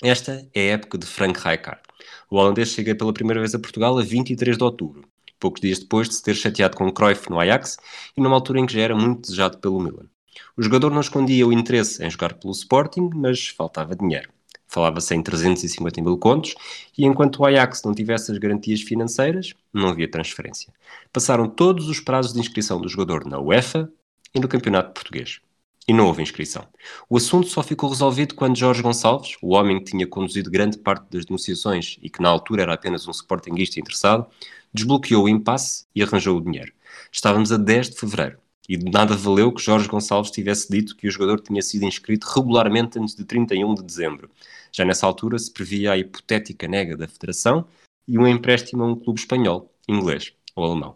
Esta 0.02 0.48
é 0.54 0.70
a 0.70 0.74
época 0.74 0.98
de 0.98 1.06
Frank 1.06 1.40
Rijkaard. 1.40 1.82
O 2.30 2.38
holandês 2.38 2.70
chega 2.70 2.96
pela 2.96 3.14
primeira 3.14 3.40
vez 3.40 3.54
a 3.56 3.60
Portugal 3.60 3.98
a 3.98 4.04
23 4.04 4.58
de 4.58 4.64
outubro, 4.64 5.04
poucos 5.40 5.60
dias 5.60 5.80
depois 5.80 6.08
de 6.08 6.16
se 6.16 6.24
ter 6.24 6.36
chateado 6.36 6.78
com 6.78 6.92
Cruyff 6.92 7.30
no 7.30 7.40
Ajax 7.40 7.78
e 8.16 8.22
numa 8.22 8.36
altura 8.36 8.60
em 8.60 8.66
que 8.66 8.74
já 8.74 8.82
era 8.82 8.96
muito 8.96 9.22
desejado 9.22 9.58
pelo 9.58 9.80
Milan. 9.80 10.06
O 10.56 10.62
jogador 10.62 10.92
não 10.92 11.02
escondia 11.02 11.48
o 11.48 11.54
interesse 11.54 12.04
em 12.04 12.10
jogar 12.10 12.36
pelo 12.36 12.54
Sporting, 12.54 13.10
mas 13.14 13.48
faltava 13.48 13.96
dinheiro. 13.96 14.30
Falava-se 14.68 15.16
em 15.16 15.24
350 15.24 16.02
mil 16.02 16.18
contos 16.18 16.54
e 16.98 17.06
enquanto 17.06 17.40
o 17.40 17.46
Ajax 17.46 17.82
não 17.84 17.94
tivesse 17.94 18.32
as 18.32 18.38
garantias 18.38 18.82
financeiras, 18.82 19.54
não 19.74 19.90
havia 19.90 20.10
transferência. 20.10 20.74
Passaram 21.12 21.48
todos 21.48 21.88
os 21.88 22.00
prazos 22.00 22.34
de 22.34 22.40
inscrição 22.40 22.82
do 22.82 22.90
jogador 22.90 23.26
na 23.26 23.40
UEFA 23.40 23.90
e 24.36 24.40
no 24.40 24.48
Campeonato 24.48 24.94
Português. 24.94 25.40
E 25.88 25.94
não 25.94 26.08
houve 26.08 26.22
inscrição. 26.22 26.68
O 27.10 27.16
assunto 27.16 27.48
só 27.48 27.64
ficou 27.64 27.90
resolvido 27.90 28.36
quando 28.36 28.58
Jorge 28.58 28.82
Gonçalves, 28.82 29.38
o 29.42 29.54
homem 29.54 29.80
que 29.80 29.92
tinha 29.92 30.06
conduzido 30.06 30.52
grande 30.52 30.78
parte 30.78 31.06
das 31.10 31.26
negociações 31.26 31.98
e 32.02 32.10
que 32.10 32.22
na 32.22 32.28
altura 32.28 32.64
era 32.64 32.74
apenas 32.74 33.08
um 33.08 33.12
sportinguista 33.12 33.80
interessado, 33.80 34.28
desbloqueou 34.74 35.24
o 35.24 35.30
impasse 35.30 35.86
e 35.96 36.04
arranjou 36.04 36.38
o 36.38 36.42
dinheiro. 36.42 36.74
Estávamos 37.10 37.54
a 37.54 37.58
10 37.58 37.92
de 37.92 37.96
fevereiro. 37.96 38.38
E 38.68 38.76
de 38.76 38.92
nada 38.92 39.16
valeu 39.16 39.50
que 39.54 39.62
Jorge 39.62 39.88
Gonçalves 39.88 40.30
tivesse 40.30 40.70
dito 40.70 40.98
que 40.98 41.08
o 41.08 41.12
jogador 41.12 41.40
tinha 41.40 41.62
sido 41.62 41.86
inscrito 41.86 42.28
regularmente 42.28 43.00
antes 43.00 43.16
de 43.16 43.24
31 43.24 43.76
de 43.76 43.84
dezembro. 43.84 44.30
Já 44.72 44.86
nessa 44.86 45.06
altura 45.06 45.38
se 45.40 45.52
previa 45.52 45.92
a 45.92 45.98
hipotética 45.98 46.68
nega 46.68 46.96
da 46.96 47.08
Federação 47.08 47.66
e 48.08 48.18
um 48.18 48.28
empréstimo 48.28 48.84
a 48.84 48.88
um 48.88 48.96
clube 48.96 49.20
espanhol, 49.20 49.72
inglês 49.88 50.34
ou 50.56 50.66
alemão. 50.66 50.96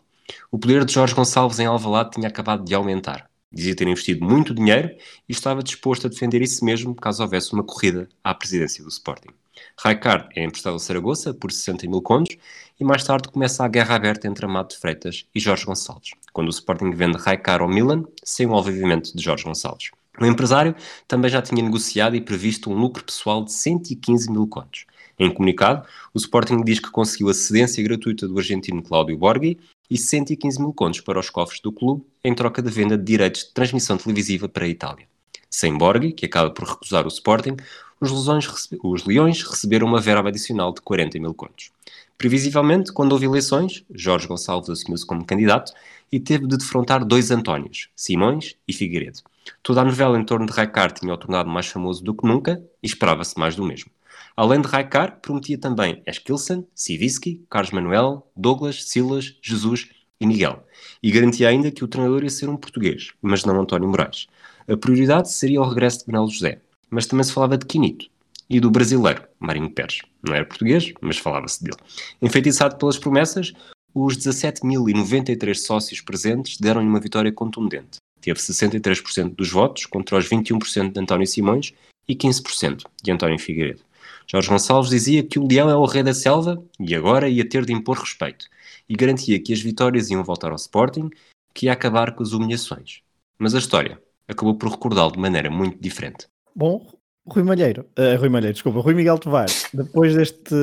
O 0.52 0.58
poder 0.58 0.86
de 0.86 0.94
Jorge 0.94 1.14
Gonçalves 1.14 1.60
em 1.60 1.66
Alvalade 1.66 2.12
tinha 2.12 2.28
acabado 2.28 2.64
de 2.64 2.74
aumentar. 2.74 3.30
Dizia 3.52 3.76
ter 3.76 3.88
investido 3.88 4.24
muito 4.24 4.54
dinheiro 4.54 4.96
e 5.28 5.32
estava 5.34 5.62
disposto 5.62 6.08
a 6.08 6.10
defender 6.10 6.42
isso 6.42 6.64
mesmo 6.64 6.96
caso 6.96 7.22
houvesse 7.22 7.52
uma 7.52 7.64
corrida 7.64 8.08
à 8.24 8.34
presidência 8.34 8.82
do 8.82 8.90
Sporting. 8.90 9.30
Raikard 9.78 10.30
é 10.36 10.44
emprestado 10.44 10.74
ao 10.74 10.80
Saragossa 10.80 11.34
por 11.34 11.52
60 11.52 11.88
mil 11.88 12.02
contos 12.02 12.38
e 12.80 12.84
mais 12.84 13.04
tarde 13.04 13.28
começa 13.28 13.64
a 13.64 13.68
guerra 13.68 13.96
aberta 13.96 14.28
entre 14.28 14.46
Amado 14.46 14.74
Freitas 14.76 15.26
e 15.36 15.40
Jorge 15.40 15.66
Gonçalves, 15.66 16.12
quando 16.32 16.48
o 16.48 16.52
Sporting 16.52 16.92
vende 16.92 17.18
Raikard 17.18 17.62
ao 17.64 17.70
Milan 17.70 18.06
sem 18.24 18.46
o 18.46 18.50
envolvimento 18.50 19.16
de 19.16 19.22
Jorge 19.22 19.44
Gonçalves. 19.44 19.92
O 20.20 20.26
empresário 20.26 20.76
também 21.08 21.32
já 21.32 21.42
tinha 21.42 21.64
negociado 21.64 22.16
e 22.16 22.22
previsto 22.22 22.70
um 22.70 22.76
lucro 22.76 23.04
pessoal 23.04 23.44
de 23.44 23.54
115 23.54 24.30
mil 24.30 24.46
contos. 24.48 24.86
Em 25.18 25.32
comunicado, 25.32 25.88
o 26.14 26.18
Sporting 26.18 26.64
diz 26.64 26.80
que 26.80 26.90
conseguiu 26.90 27.30
a 27.30 27.34
cedência 27.34 27.84
gratuita 27.84 28.28
do 28.28 28.38
argentino 28.38 28.82
Cláudio 28.82 29.18
Borghi 29.18 29.58
e 29.90 29.98
115 29.98 30.60
mil 30.60 30.74
contos 30.74 31.02
para 31.02 31.20
os 31.20 31.30
cofres 31.30 31.62
do 31.62 31.72
clube 31.72 32.04
em 32.24 32.34
troca 32.34 32.62
de 32.62 32.72
venda 32.72 32.98
de 32.98 33.04
direitos 33.04 33.44
de 33.44 33.54
transmissão 33.54 33.98
televisiva 33.98 34.50
para 34.50 34.66
a 34.66 34.68
Itália. 34.68 35.06
Sem 35.50 35.78
Borghi, 35.78 36.14
que 36.14 36.26
acaba 36.26 36.50
por 36.50 36.68
recusar 36.68 37.06
o 37.06 37.10
Sporting, 37.10 37.58
os, 38.00 38.12
lesões, 38.12 38.48
os 38.84 39.06
Leões 39.06 39.44
receberam 39.44 39.86
uma 39.86 40.02
verba 40.02 40.30
adicional 40.30 40.74
de 40.74 40.82
40 40.82 41.20
mil 41.20 41.34
contos. 41.34 41.72
Previsivelmente, 42.18 42.92
quando 42.92 43.12
houve 43.12 43.26
eleições, 43.26 43.84
Jorge 43.94 44.28
Gonçalves 44.28 44.70
assumiu-se 44.70 45.06
como 45.06 45.26
candidato 45.26 45.72
e 46.12 46.20
teve 46.20 46.48
de 46.48 46.58
defrontar 46.58 47.06
dois 47.06 47.32
Antónios, 47.32 47.90
Simões 47.96 48.56
e 48.68 48.74
Figueiredo. 48.74 49.22
Toda 49.64 49.82
a 49.82 49.86
novela 49.86 50.20
em 50.20 50.24
torno 50.24 50.46
de 50.46 50.52
Raikar 50.52 50.92
tinha 50.92 51.14
o 51.14 51.18
tornado 51.18 51.50
mais 51.50 51.68
famoso 51.68 52.04
do 52.04 52.14
que 52.14 52.28
nunca 52.28 52.64
e 52.82 52.88
esperava-se 52.88 53.38
mais 53.40 53.56
do 53.56 53.64
mesmo. 53.64 53.92
Além 54.36 54.62
de 54.62 54.68
Raikar, 54.68 55.20
prometia 55.22 55.58
também 55.58 56.02
Eskilsen, 56.06 56.66
Siviski, 56.74 57.44
Carlos 57.50 57.72
Manuel, 57.72 58.32
Douglas, 58.36 58.84
Silas, 58.86 59.38
Jesus 59.42 59.90
e 60.20 60.26
Miguel. 60.26 60.66
E 61.02 61.12
garantia 61.12 61.50
ainda 61.50 61.72
que 61.72 61.84
o 61.84 61.88
treinador 61.88 62.24
ia 62.24 62.30
ser 62.30 62.50
um 62.50 62.58
português, 62.58 63.12
mas 63.22 63.44
não 63.44 63.60
António 63.60 63.90
Moraes. 63.90 64.28
A 64.68 64.78
prioridade 64.78 65.32
seria 65.32 65.62
o 65.62 65.68
regresso 65.68 66.00
de 66.00 66.06
Benelo 66.06 66.30
José, 66.30 66.62
mas 66.90 67.06
também 67.06 67.24
se 67.24 67.34
falava 67.34 67.58
de 67.58 67.66
Quinito 67.66 68.12
e 68.52 68.60
do 68.60 68.70
brasileiro, 68.70 69.24
Marinho 69.40 69.70
Pérez. 69.70 70.02
Não 70.22 70.36
era 70.36 70.46
português, 70.46 70.94
mas 71.00 71.18
falava-se 71.18 71.64
dele. 71.64 71.78
Enfeitiçado 72.22 72.76
pelas 72.76 72.98
promessas, 72.98 73.54
os 73.94 74.18
17.093 74.18 75.56
sócios 75.56 76.02
presentes 76.02 76.58
deram-lhe 76.58 76.88
uma 76.88 77.00
vitória 77.00 77.32
contundente. 77.32 78.00
Teve 78.22 78.40
63% 78.40 79.36
dos 79.36 79.50
votos 79.52 79.86
contra 79.86 80.18
os 80.18 80.30
21% 80.30 80.94
de 80.94 81.00
António 81.00 81.28
Simões 81.28 81.74
e 82.08 82.16
15% 82.16 82.84
de 83.04 83.12
António 83.12 83.40
Figueiredo. 83.40 83.82
Jorge 84.28 84.50
Gonçalves 84.50 84.90
dizia 84.90 85.24
que 85.24 85.40
o 85.40 85.48
leão 85.48 85.70
é 85.70 85.76
o 85.76 85.86
rei 85.86 86.04
da 86.04 86.14
selva 86.14 86.64
e 86.80 86.96
agora 86.96 87.28
ia 87.28 87.48
ter 87.48 87.66
de 87.66 87.74
impor 87.74 87.98
respeito 87.98 88.46
e 88.88 88.96
garantia 88.96 89.42
que 89.42 89.54
as 89.54 89.62
vitórias 89.62 90.10
iam 90.10 90.24
voltar 90.24 90.52
ao 90.52 90.56
Sporting, 90.56 91.10
que 91.54 91.66
ia 91.66 91.74
acabar 91.74 92.14
com 92.14 92.24
as 92.24 92.32
humilhações. 92.32 93.02
Mas 93.38 93.56
a 93.56 93.60
história 93.60 94.00
acabou 94.28 94.56
por 94.56 94.70
recordá-lo 94.70 95.12
de 95.12 95.20
maneira 95.20 95.50
muito 95.50 95.78
diferente. 95.82 96.28
Bom, 96.56 96.86
Rui 97.28 97.44
Malheiro, 97.44 97.86
uh, 97.98 98.20
Rui 98.20 98.30
Malheiro, 98.30 98.54
desculpa, 98.54 98.80
Rui 98.80 98.94
Miguel 98.94 99.18
Tovar, 99.18 99.48
depois 99.74 100.16
deste 100.16 100.56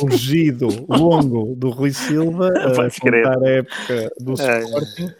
rugido 0.00 0.68
longo 0.88 1.54
do 1.54 1.70
Rui 1.70 1.92
Silva, 1.92 2.48
a 2.48 2.72
uh, 2.72 3.00
contar 3.00 3.42
a 3.42 3.48
época 3.48 4.10
do 4.20 4.32
Sporting, 4.32 5.14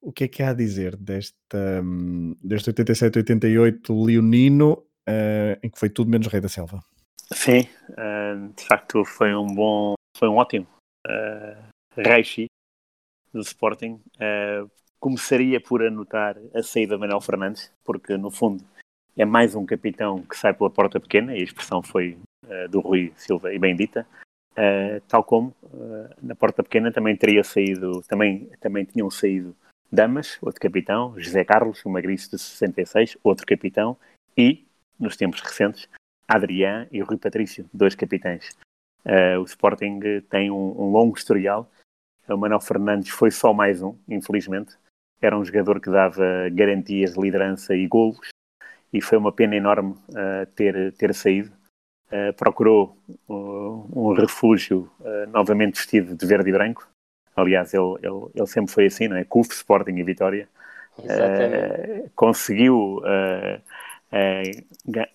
o 0.00 0.12
que 0.12 0.24
é 0.24 0.28
que 0.28 0.42
há 0.42 0.50
a 0.50 0.54
dizer 0.54 0.96
desta, 0.96 1.82
deste 2.42 2.72
87-88 2.72 4.06
leonino, 4.06 4.72
uh, 5.08 5.58
em 5.62 5.68
que 5.68 5.78
foi 5.78 5.90
tudo 5.90 6.10
menos 6.10 6.26
Rei 6.26 6.40
da 6.40 6.48
Selva? 6.48 6.80
Sim, 7.32 7.60
uh, 7.90 8.52
de 8.56 8.64
facto 8.64 9.04
foi 9.04 9.34
um 9.34 9.46
bom, 9.46 9.94
foi 10.16 10.28
um 10.28 10.36
ótimo 10.36 10.66
uh, 11.06 11.62
reishi 11.96 12.46
do 13.32 13.40
Sporting. 13.40 14.00
Uh, 14.16 14.68
começaria 14.98 15.60
por 15.60 15.82
anotar 15.82 16.36
a 16.54 16.62
saída 16.62 16.94
de 16.94 17.00
Manuel 17.00 17.20
Fernandes, 17.20 17.72
porque 17.84 18.16
no 18.16 18.30
fundo 18.30 18.64
é 19.16 19.24
mais 19.24 19.54
um 19.54 19.64
capitão 19.64 20.22
que 20.22 20.36
sai 20.36 20.52
pela 20.52 20.70
porta 20.70 20.98
pequena, 20.98 21.36
e 21.36 21.40
a 21.40 21.44
expressão 21.44 21.82
foi 21.82 22.18
do 22.70 22.80
Rui 22.80 23.12
Silva 23.16 23.54
e 23.54 23.58
bem 23.58 23.76
dita, 23.76 24.06
tal 25.08 25.22
como 25.22 25.54
na 26.20 26.34
porta 26.34 26.62
pequena 26.62 26.90
também 26.90 27.16
teria 27.16 27.44
saído, 27.44 28.02
também, 28.08 28.50
também 28.60 28.84
tinham 28.84 29.10
saído 29.10 29.54
Damas, 29.90 30.38
outro 30.40 30.60
capitão, 30.60 31.14
José 31.18 31.44
Carlos, 31.44 31.84
um 31.84 31.90
magriço 31.90 32.30
de 32.30 32.38
66, 32.38 33.16
outro 33.22 33.46
capitão, 33.46 33.96
e, 34.36 34.64
nos 34.98 35.16
tempos 35.16 35.40
recentes, 35.40 35.88
Adrián 36.28 36.86
e 36.92 37.00
Rui 37.00 37.16
Patrício, 37.16 37.68
dois 37.72 37.94
capitães. 37.94 38.56
o 39.40 39.44
Sporting 39.44 40.00
tem 40.28 40.50
um, 40.50 40.80
um 40.80 40.90
longo 40.90 41.16
historial, 41.16 41.70
o 42.28 42.36
Manuel 42.36 42.60
Fernandes 42.60 43.10
foi 43.10 43.30
só 43.30 43.52
mais 43.52 43.82
um, 43.82 43.96
infelizmente, 44.08 44.76
era 45.20 45.38
um 45.38 45.44
jogador 45.44 45.80
que 45.80 45.90
dava 45.90 46.48
garantias 46.50 47.12
de 47.12 47.20
liderança 47.20 47.74
e 47.74 47.86
golos, 47.86 48.30
e 48.92 49.00
foi 49.00 49.18
uma 49.18 49.32
pena 49.32 49.54
enorme 49.54 49.92
uh, 49.92 50.46
ter, 50.54 50.92
ter 50.94 51.14
saído. 51.14 51.52
uh, 52.10 52.32
procurou 52.36 52.96
uh, 53.28 53.88
um 53.94 54.12
refúgio 54.14 54.90
novamente 55.28 55.76
vestido 55.76 56.14
de 56.14 56.26
verde 56.26 56.48
e 56.48 56.52
branco. 56.52 56.88
Aliás, 57.40 57.74
ele, 57.74 57.94
ele, 58.02 58.30
ele 58.34 58.46
sempre 58.46 58.72
foi 58.72 58.86
assim, 58.86 59.08
não 59.08 59.16
é? 59.16 59.24
CUF, 59.24 59.52
Sporting 59.52 59.96
e 59.96 60.02
Vitória. 60.04 60.48
conseguiu 62.14 63.00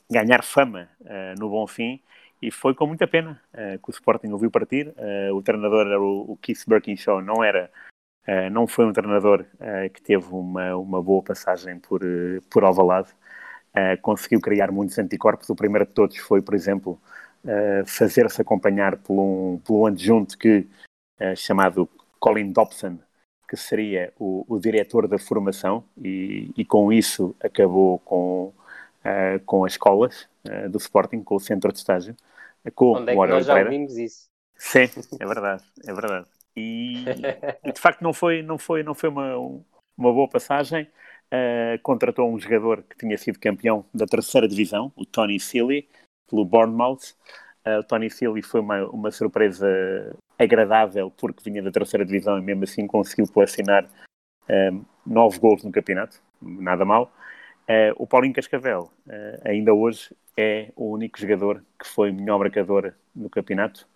ganhar 0.09 0.43
fama 0.43 0.89
no 1.37 1.49
bom 1.49 1.67
fim 1.67 2.01
e 2.41 2.49
foi 2.49 2.73
com 2.73 2.87
muita 2.87 3.05
pena 3.05 3.39
que 3.53 3.89
o 3.89 3.91
Sporting 3.91 4.29
o 4.29 4.37
viu 4.37 4.49
partir. 4.49 4.93
o 5.33 5.41
treinador 5.41 5.85
era 5.85 5.99
o, 5.99 6.31
o 6.31 6.37
Keith 6.37 6.63
Birkinshaw, 6.67 7.21
não 7.21 7.43
era 7.43 7.69
Uh, 8.27 8.49
não 8.49 8.65
foi 8.65 8.85
um 8.85 8.91
treinador 8.91 9.45
uh, 9.55 9.89
que 9.93 10.01
teve 10.01 10.25
uma, 10.31 10.75
uma 10.75 11.01
boa 11.01 11.21
passagem 11.21 11.79
por, 11.79 12.03
uh, 12.03 12.41
por 12.49 12.63
Alvalade. 12.63 13.09
conseguiu 14.01 14.41
criar 14.41 14.71
muitos 14.71 14.97
anticorpos. 14.97 15.49
O 15.49 15.55
primeiro 15.55 15.85
de 15.85 15.91
todos 15.91 16.17
foi, 16.17 16.41
por 16.41 16.55
exemplo, 16.55 16.99
fazer-se 17.85 18.41
acompanhar 18.41 18.97
por 18.97 19.13
um, 19.19 19.59
por 19.59 19.81
um 19.81 19.85
adjunto 19.85 20.37
que, 20.37 20.67
chamado 21.35 21.87
Colin 22.25 22.51
Dobson, 22.51 22.97
que 23.47 23.55
seria 23.55 24.11
o, 24.17 24.43
o 24.47 24.59
diretor 24.59 25.07
da 25.07 25.19
formação, 25.19 25.83
e, 26.01 26.51
e, 26.57 26.65
com 26.65 26.91
isso 26.91 27.35
acabou 27.39 27.99
com, 27.99 28.51
com 29.45 29.63
as 29.63 29.73
escolas 29.73 30.27
do 30.71 30.79
Sporting, 30.79 31.21
com 31.21 31.35
o 31.35 31.39
centro 31.39 31.71
de 31.71 31.77
estágio. 31.77 32.15
Com 32.73 32.93
Onde 32.93 33.11
é 33.11 33.15
que 33.15 33.27
nós 33.27 33.45
já 33.45 33.59
ouvimos 33.59 33.95
isso? 33.97 34.25
Sim, 34.57 34.89
é 35.19 35.25
verdade, 35.25 35.63
é 35.85 35.93
verdade. 35.93 36.27
E, 36.55 37.03
e, 37.63 37.71
de 37.71 37.79
facto 37.79 38.01
não 38.01 38.13
foi, 38.13 38.41
não 38.41 38.57
foi, 38.57 38.81
não 38.81 38.95
foi 38.95 39.09
uma, 39.09 39.37
uma 39.37 40.13
boa 40.13 40.27
passagem. 40.27 40.89
Uh, 41.25 41.81
contratou 41.81 42.31
um 42.31 42.39
jogador 42.39 42.83
que 42.83 42.97
tinha 42.97 43.17
sido 43.17 43.39
campeão 43.39 43.85
da 43.93 44.05
terceira 44.05 44.47
divisão, 44.47 44.91
o 44.95 45.05
Tony 45.05 45.39
Sealy, 45.39 45.87
pelo 46.29 46.45
Bournemouth. 46.45 47.13
Uh, 47.65 47.79
o 47.79 47.83
Tony 47.83 48.09
Sealy 48.09 48.41
foi 48.41 48.61
uma, 48.61 48.85
uma 48.85 49.11
surpresa 49.11 49.67
agradável 50.37 51.11
porque 51.11 51.49
vinha 51.49 51.61
da 51.61 51.71
terceira 51.71 52.05
divisão 52.05 52.37
e 52.37 52.41
mesmo 52.41 52.63
assim 52.63 52.87
conseguiu 52.87 53.27
colecionar 53.31 53.85
uh, 53.85 54.85
nove 55.05 55.39
gols 55.39 55.63
no 55.63 55.71
campeonato, 55.71 56.21
nada 56.41 56.85
mal. 56.85 57.11
Uh, 57.67 57.95
o 57.97 58.05
Paulinho 58.05 58.33
Cascavel, 58.33 58.91
ainda 59.43 59.73
hoje, 59.73 60.15
é 60.37 60.71
o 60.75 60.91
único 60.91 61.19
jogador 61.19 61.63
que 61.79 61.87
foi 61.87 62.11
melhor 62.11 62.37
marcador 62.39 62.93
no 63.15 63.29
campeonato 63.29 63.87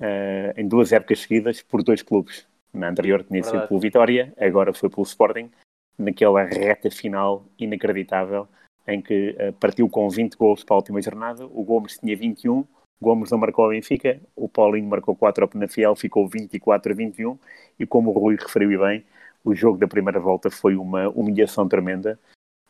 uh, 0.00 0.52
em 0.56 0.66
duas 0.66 0.92
épocas 0.92 1.20
seguidas 1.20 1.62
por 1.62 1.82
dois 1.82 2.02
clubes. 2.02 2.46
Na 2.72 2.88
anterior 2.88 3.22
tinha 3.22 3.42
sido 3.42 3.68
pelo 3.68 3.80
Vitória, 3.80 4.32
agora 4.38 4.72
foi 4.72 4.88
pelo 4.88 5.02
Sporting, 5.02 5.50
naquela 5.98 6.42
reta 6.44 6.90
final 6.90 7.44
inacreditável 7.58 8.48
em 8.86 9.00
que 9.00 9.36
uh, 9.38 9.52
partiu 9.54 9.88
com 9.88 10.08
20 10.08 10.36
gols 10.36 10.64
para 10.64 10.74
a 10.74 10.78
última 10.78 11.00
jornada. 11.02 11.46
O 11.46 11.62
Gomes 11.62 11.98
tinha 11.98 12.16
21, 12.16 12.60
o 12.60 12.66
Gomes 13.02 13.30
não 13.30 13.38
marcou 13.38 13.66
a 13.66 13.70
Benfica, 13.70 14.20
o 14.36 14.48
Paulinho 14.48 14.88
marcou 14.88 15.16
4 15.16 15.44
ao 15.44 15.48
Penafiel, 15.48 15.96
ficou 15.96 16.26
24 16.28 16.92
a 16.92 16.94
21. 16.94 17.36
E 17.78 17.84
como 17.84 18.10
o 18.10 18.18
Rui 18.18 18.36
referiu 18.36 18.80
bem, 18.80 19.04
o 19.44 19.54
jogo 19.54 19.76
da 19.76 19.88
primeira 19.88 20.20
volta 20.20 20.50
foi 20.50 20.76
uma 20.76 21.08
humilhação 21.08 21.68
tremenda. 21.68 22.18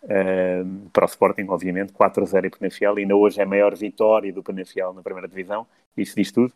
Uh, 0.03 0.88
para 0.90 1.05
o 1.05 1.09
Sporting, 1.09 1.47
obviamente, 1.49 1.92
4 1.92 2.23
a 2.23 2.27
0 2.27 2.47
em 2.47 2.51
Penafiel, 2.51 2.97
ainda 2.97 3.14
hoje 3.14 3.38
é 3.40 3.45
a 3.45 3.47
maior 3.47 3.77
vitória 3.77 4.33
do 4.33 4.42
Penafiel 4.42 4.92
na 4.92 5.03
primeira 5.03 5.29
divisão, 5.29 5.64
isso 5.97 6.16
diz 6.16 6.33
tudo. 6.33 6.53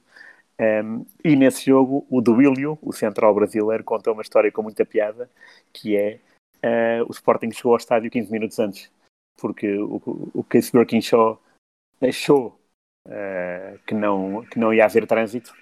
Um, 0.59 1.05
e 1.23 1.37
nesse 1.37 1.67
jogo, 1.67 2.05
o 2.11 2.21
Duílio, 2.21 2.79
o 2.83 2.93
central 2.93 3.35
brasileiro, 3.35 3.85
contou 3.85 4.15
uma 4.15 4.23
história 4.23 4.51
com 4.51 4.63
muita 4.63 4.85
piada, 4.85 5.31
que 5.73 5.97
é 5.97 6.19
uh, 6.65 7.05
o 7.07 7.13
Sporting 7.13 7.53
chegou 7.53 7.73
ao 7.73 7.79
estádio 7.79 8.11
15 8.11 8.33
minutos 8.33 8.59
antes, 8.59 8.91
porque 9.37 9.77
o, 9.79 10.01
o 10.35 10.43
Case 10.43 10.73
Birkinshaw 10.73 11.39
achou 12.01 12.59
uh, 13.07 13.79
que, 13.87 13.95
não, 13.95 14.45
que 14.45 14.59
não 14.59 14.73
ia 14.75 14.85
haver 14.85 15.07
trânsito, 15.07 15.55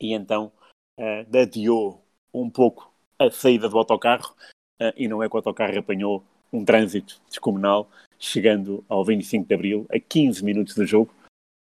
e 0.00 0.12
então 0.12 0.52
uh, 0.98 1.38
adiou 1.38 2.02
um 2.32 2.48
pouco 2.50 2.92
a 3.18 3.30
saída 3.30 3.68
do 3.68 3.78
autocarro, 3.78 4.34
uh, 4.80 4.92
e 4.96 5.06
não 5.06 5.22
é 5.22 5.28
que 5.28 5.34
o 5.34 5.38
autocarro 5.38 5.78
apanhou 5.78 6.24
um 6.52 6.64
trânsito 6.64 7.20
descomunal, 7.28 7.88
chegando 8.18 8.84
ao 8.88 9.04
25 9.04 9.46
de 9.46 9.54
Abril, 9.54 9.86
a 9.90 9.98
15 9.98 10.44
minutos 10.44 10.74
do 10.74 10.86
jogo. 10.86 11.12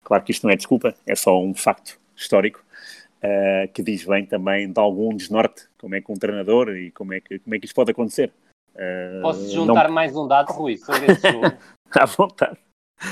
Claro 0.04 0.22
que 0.22 0.30
isto 0.30 0.44
não 0.44 0.52
é 0.52 0.56
desculpa, 0.56 0.94
é 1.06 1.14
só 1.14 1.40
um 1.40 1.52
facto 1.52 1.98
histórico, 2.14 2.64
uh, 3.18 3.72
que 3.72 3.82
diz 3.82 4.04
bem 4.04 4.24
também 4.24 4.70
de 4.70 4.78
algum 4.78 5.14
desnorte, 5.14 5.68
como 5.78 5.94
é 5.94 6.00
que 6.00 6.12
um 6.12 6.16
treinador 6.16 6.76
e 6.76 6.90
como 6.92 7.12
é 7.14 7.20
que, 7.20 7.38
como 7.38 7.54
é 7.54 7.58
que 7.58 7.66
isto 7.66 7.74
pode 7.74 7.90
acontecer. 7.90 8.32
Uh, 8.74 9.22
Posso 9.22 9.50
juntar 9.50 9.88
não... 9.88 9.94
mais 9.94 10.14
um 10.16 10.28
dado, 10.28 10.52
Rui, 10.52 10.76
sobre 10.76 11.12
esse 11.12 11.32
jogo? 11.32 11.46
à 11.90 12.04
vontade. 12.04 12.58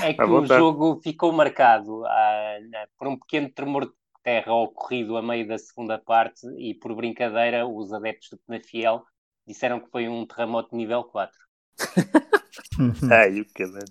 É 0.01 0.13
que 0.13 0.23
o 0.23 0.45
jogo 0.45 0.99
ficou 1.01 1.31
marcado 1.31 2.01
uh, 2.01 2.87
por 2.97 3.07
um 3.07 3.17
pequeno 3.17 3.49
tremor 3.49 3.85
de 3.85 3.93
terra 4.23 4.53
ocorrido 4.53 5.15
a 5.17 5.21
meio 5.21 5.47
da 5.47 5.57
segunda 5.57 5.99
parte 5.99 6.47
e, 6.57 6.73
por 6.73 6.95
brincadeira, 6.95 7.67
os 7.67 7.93
adeptos 7.93 8.29
do 8.29 8.39
Penafiel 8.39 9.03
disseram 9.47 9.79
que 9.79 9.89
foi 9.91 10.09
um 10.09 10.25
terremoto 10.25 10.75
nível 10.75 11.03
4. 11.03 11.31
Ai, 13.11 13.41
o 13.41 13.45
caralho. 13.53 13.85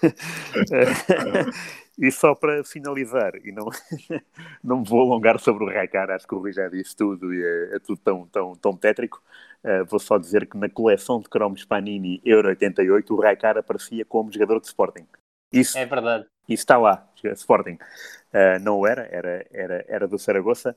E 2.00 2.10
só 2.10 2.34
para 2.34 2.64
finalizar, 2.64 3.36
e 3.44 3.52
não, 3.52 3.66
não 4.64 4.82
vou 4.82 5.02
alongar 5.02 5.38
sobre 5.38 5.64
o 5.64 5.68
Raikar, 5.68 6.10
acho 6.10 6.26
que 6.26 6.34
o 6.34 6.38
Rui 6.38 6.50
já 6.50 6.66
disse 6.66 6.96
tudo 6.96 7.34
e 7.34 7.42
é, 7.44 7.76
é 7.76 7.78
tudo 7.78 8.00
tão, 8.02 8.26
tão, 8.26 8.56
tão 8.56 8.74
tétrico. 8.74 9.22
Uh, 9.62 9.84
vou 9.84 10.00
só 10.00 10.16
dizer 10.16 10.46
que 10.46 10.56
na 10.56 10.70
coleção 10.70 11.20
de 11.20 11.28
cromos 11.28 11.62
Panini 11.66 12.18
Euro 12.24 12.48
88, 12.48 13.14
o 13.14 13.20
Raikar 13.20 13.58
aparecia 13.58 14.02
como 14.06 14.32
jogador 14.32 14.60
de 14.60 14.68
Sporting. 14.68 15.06
Isso, 15.52 15.76
é 15.76 15.84
verdade. 15.84 16.24
Isso 16.48 16.62
está 16.62 16.78
lá, 16.78 17.06
Sporting. 17.22 17.74
Uh, 18.32 18.58
não 18.62 18.86
era, 18.86 19.06
era, 19.12 19.46
era, 19.52 19.84
era 19.86 20.08
do 20.08 20.18
Saragossa. 20.18 20.74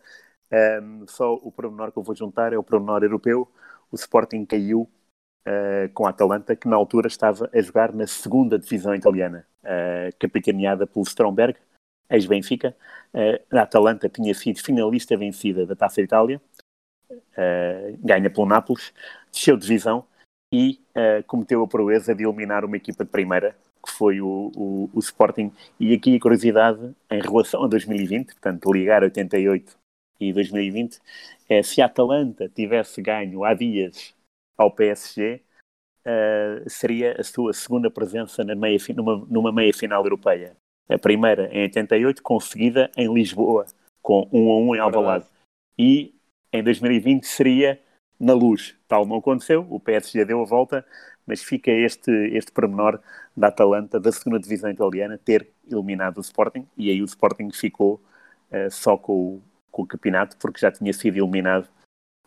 Um, 0.51 1.07
só 1.07 1.33
o 1.35 1.49
pormenor 1.51 1.93
que 1.93 1.99
eu 1.99 2.03
vou 2.03 2.13
juntar 2.13 2.51
é 2.51 2.57
o 2.57 2.63
pormenor 2.63 3.01
europeu. 3.01 3.49
O 3.89 3.95
Sporting 3.95 4.45
caiu 4.45 4.89
uh, 5.47 5.91
com 5.93 6.05
a 6.05 6.09
Atalanta, 6.09 6.55
que 6.55 6.67
na 6.67 6.75
altura 6.75 7.07
estava 7.07 7.49
a 7.53 7.61
jogar 7.61 7.93
na 7.93 8.07
segunda 8.07 8.57
divisão 8.57 8.95
italiana, 8.95 9.45
uh, 9.63 10.15
capitaneada 10.19 10.87
pelo 10.87 11.03
Stromberg, 11.03 11.57
ex-Benfica. 12.09 12.75
Uh, 13.13 13.57
a 13.57 13.61
Atalanta 13.61 14.09
tinha 14.09 14.33
sido 14.33 14.61
finalista 14.61 15.15
vencida 15.17 15.65
da 15.65 15.75
Taça 15.75 16.01
Itália, 16.01 16.41
ganha 17.99 18.27
pelo 18.27 18.47
Nápoles, 18.47 18.91
desceu 19.31 19.55
de 19.55 19.67
divisão 19.67 20.03
e 20.51 20.79
cometeu 21.27 21.61
a 21.63 21.67
proeza 21.67 22.15
de 22.15 22.23
eliminar 22.23 22.65
uma 22.65 22.77
equipa 22.77 23.03
de 23.03 23.11
primeira, 23.11 23.55
que 23.85 23.91
foi 23.91 24.19
o, 24.19 24.51
o, 24.55 24.89
o, 24.91 24.99
Sporting. 24.99 25.51
E 25.79 25.93
aqui 25.93 26.15
a 26.15 26.19
curiosidade 26.19 26.95
em 27.11 27.21
relação 27.21 27.63
a 27.63 27.67
2020, 27.67 28.33
portanto, 28.33 28.73
ligar 28.73 29.03
88 29.03 29.77
e 30.19 30.33
2020, 30.33 30.99
é 31.47 31.61
se 31.61 31.81
a 31.83 31.85
Atalanta 31.85 32.49
tivesse 32.49 32.99
ganho 32.99 33.43
há 33.43 33.53
dias 33.53 34.15
ao 34.57 34.71
PSG, 34.71 35.41
uh, 36.05 36.69
seria 36.69 37.19
a 37.19 37.23
sua 37.23 37.53
segunda 37.53 37.89
presença 37.89 38.43
na 38.43 38.55
meia, 38.55 38.77
numa, 38.95 39.25
numa 39.29 39.51
meia 39.51 39.73
final 39.73 40.03
europeia. 40.03 40.55
A 40.89 40.97
primeira 40.97 41.47
em 41.53 41.63
88, 41.63 42.21
conseguida 42.21 42.91
em 42.95 43.11
Lisboa, 43.13 43.65
com 44.01 44.27
1 44.31 44.51
a 44.51 44.57
1 44.57 44.75
em 44.75 44.79
Alvalade. 44.79 45.25
E 45.77 46.13
em 46.51 46.63
2020 46.63 47.25
seria 47.25 47.79
na 48.19 48.33
luz. 48.33 48.75
Tal 48.87 49.05
não 49.05 49.17
aconteceu, 49.17 49.65
o 49.69 49.79
PSG 49.79 50.25
deu 50.25 50.41
a 50.41 50.45
volta, 50.45 50.85
mas 51.25 51.41
fica 51.41 51.71
este, 51.71 52.11
este 52.35 52.51
pormenor 52.51 52.99
da 53.35 53.47
Atalanta, 53.47 53.99
da 53.99 54.11
segunda 54.11 54.39
divisão 54.39 54.69
italiana, 54.69 55.17
ter 55.17 55.49
eliminado 55.69 56.17
o 56.17 56.21
Sporting, 56.21 56.67
e 56.77 56.89
aí 56.89 57.01
o 57.01 57.05
Sporting 57.05 57.49
ficou 57.51 58.01
uh, 58.51 58.69
só 58.69 58.97
com 58.97 59.13
o, 59.13 59.41
com 59.71 59.83
o 59.83 59.87
campeonato, 59.87 60.37
porque 60.37 60.59
já 60.59 60.71
tinha 60.71 60.93
sido 60.93 61.17
eliminado 61.17 61.67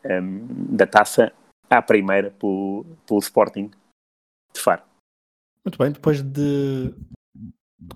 um, 0.04 0.08
ehm, 0.08 0.46
da 0.76 0.86
taça 0.86 1.32
à 1.68 1.82
primeira 1.82 2.30
pelo, 2.30 2.84
pelo 3.06 3.20
Sporting 3.20 3.70
de 4.52 4.60
Faro. 4.60 4.82
Muito 5.64 5.78
bem, 5.78 5.90
depois 5.90 6.22
de 6.22 6.94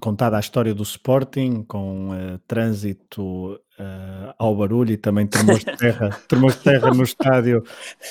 contada 0.00 0.37
a 0.37 0.40
história 0.40 0.74
do 0.74 0.83
Sporting, 0.83 1.64
com 1.64 2.11
uh, 2.11 2.38
trânsito 2.46 3.61
uh, 3.81 4.35
ao 4.38 4.55
barulho 4.55 4.93
e 4.93 4.97
também 4.97 5.27
tremores 5.27 5.64
de 5.64 5.77
terra, 5.77 6.11
tremores 6.29 6.57
de 6.57 6.62
terra 6.64 6.93
no 6.93 7.03
estádio, 7.03 7.62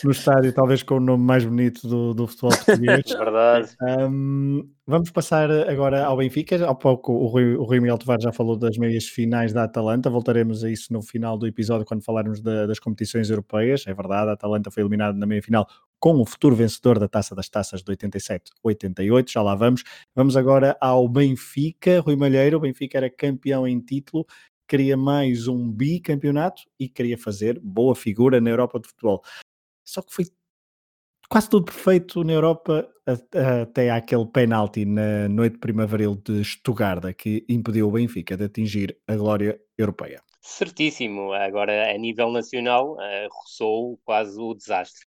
no 0.04 0.12
estádio 0.12 0.54
talvez 0.54 0.84
com 0.84 0.96
o 0.96 1.00
nome 1.00 1.24
mais 1.24 1.46
bonito 1.46 1.88
do, 1.88 2.14
do 2.14 2.28
futebol 2.28 2.52
português. 2.52 3.04
Verdade. 3.08 3.70
Um, 3.82 4.68
vamos 4.88 5.12
passar 5.12 5.52
agora 5.52 6.04
ao 6.04 6.18
Benfica. 6.18 6.68
Há 6.68 6.74
pouco 6.74 7.14
o 7.14 7.28
Rui, 7.28 7.56
o 7.56 7.64
Rui 7.64 7.80
Miguel 7.80 7.98
Tovar 7.98 8.20
já 8.20 8.32
falou 8.32 8.58
das 8.58 8.78
meias 8.78 9.06
finais 9.06 9.54
da 9.54 9.64
Atalanta, 9.64 10.10
voltaremos 10.10 10.64
a 10.64 10.70
isso 10.70 10.92
no 10.92 11.02
final 11.02 11.38
do 11.38 11.46
episódio 11.46 11.86
quando 11.86 12.04
falarmos 12.04 12.42
da, 12.42 12.66
das 12.66 12.80
competições 12.80 13.30
europeias. 13.30 13.86
É 13.88 13.94
verdade, 13.94 14.30
a 14.30 14.34
Atalanta 14.34 14.72
foi 14.72 14.82
eliminada 14.82 15.18
na 15.18 15.26
meia 15.26 15.42
final 15.42 15.68
com 16.00 16.20
o 16.20 16.26
futuro 16.26 16.56
vencedor 16.56 16.98
da 16.98 17.08
Taça 17.08 17.36
das 17.36 17.50
Taças 17.50 17.84
de 17.84 17.92
87-88, 17.92 19.32
já 19.32 19.42
lá 19.42 19.54
vamos. 19.54 19.84
Vamos 20.16 20.38
agora 20.38 20.78
ao 20.80 21.08
Benfica, 21.10 22.00
Rui 22.00 22.16
Malheiro, 22.16 22.58
o 22.58 22.62
Benfica 22.62 22.98
era 22.98 23.10
campeão 23.10 23.68
em 23.68 23.80
título, 23.80 24.26
queria 24.70 24.96
mais 24.96 25.48
um 25.48 25.70
bicampeonato 25.70 26.62
e 26.80 26.88
queria 26.88 27.18
fazer 27.18 27.60
boa 27.60 27.96
figura 27.96 28.40
na 28.40 28.52
Europa 28.52 28.80
de 28.80 28.88
futebol. 28.88 29.24
Só 29.84 30.04
que 30.04 30.14
foi 30.14 30.26
quase 31.28 31.50
tudo 31.50 31.66
perfeito 31.66 32.24
na 32.24 32.34
Europa 32.34 32.88
até 33.64 33.90
aquele 33.90 34.28
penalti 34.28 34.86
na 34.86 35.28
noite 35.28 35.58
primaveril 35.58 36.16
de 36.16 36.44
Stuttgart 36.44 37.04
que 37.16 37.44
impediu 37.50 37.88
o 37.88 37.92
Benfica 37.92 38.38
de 38.38 38.44
atingir 38.44 38.96
a 39.08 39.16
glória 39.16 39.60
europeia. 39.76 40.22
Certíssimo. 40.42 41.34
Agora, 41.34 41.92
a 41.92 41.98
nível 41.98 42.32
nacional, 42.32 42.94
uh, 42.94 43.28
roçou 43.32 44.00
quase 44.06 44.40
o 44.40 44.54
desastre. 44.54 45.09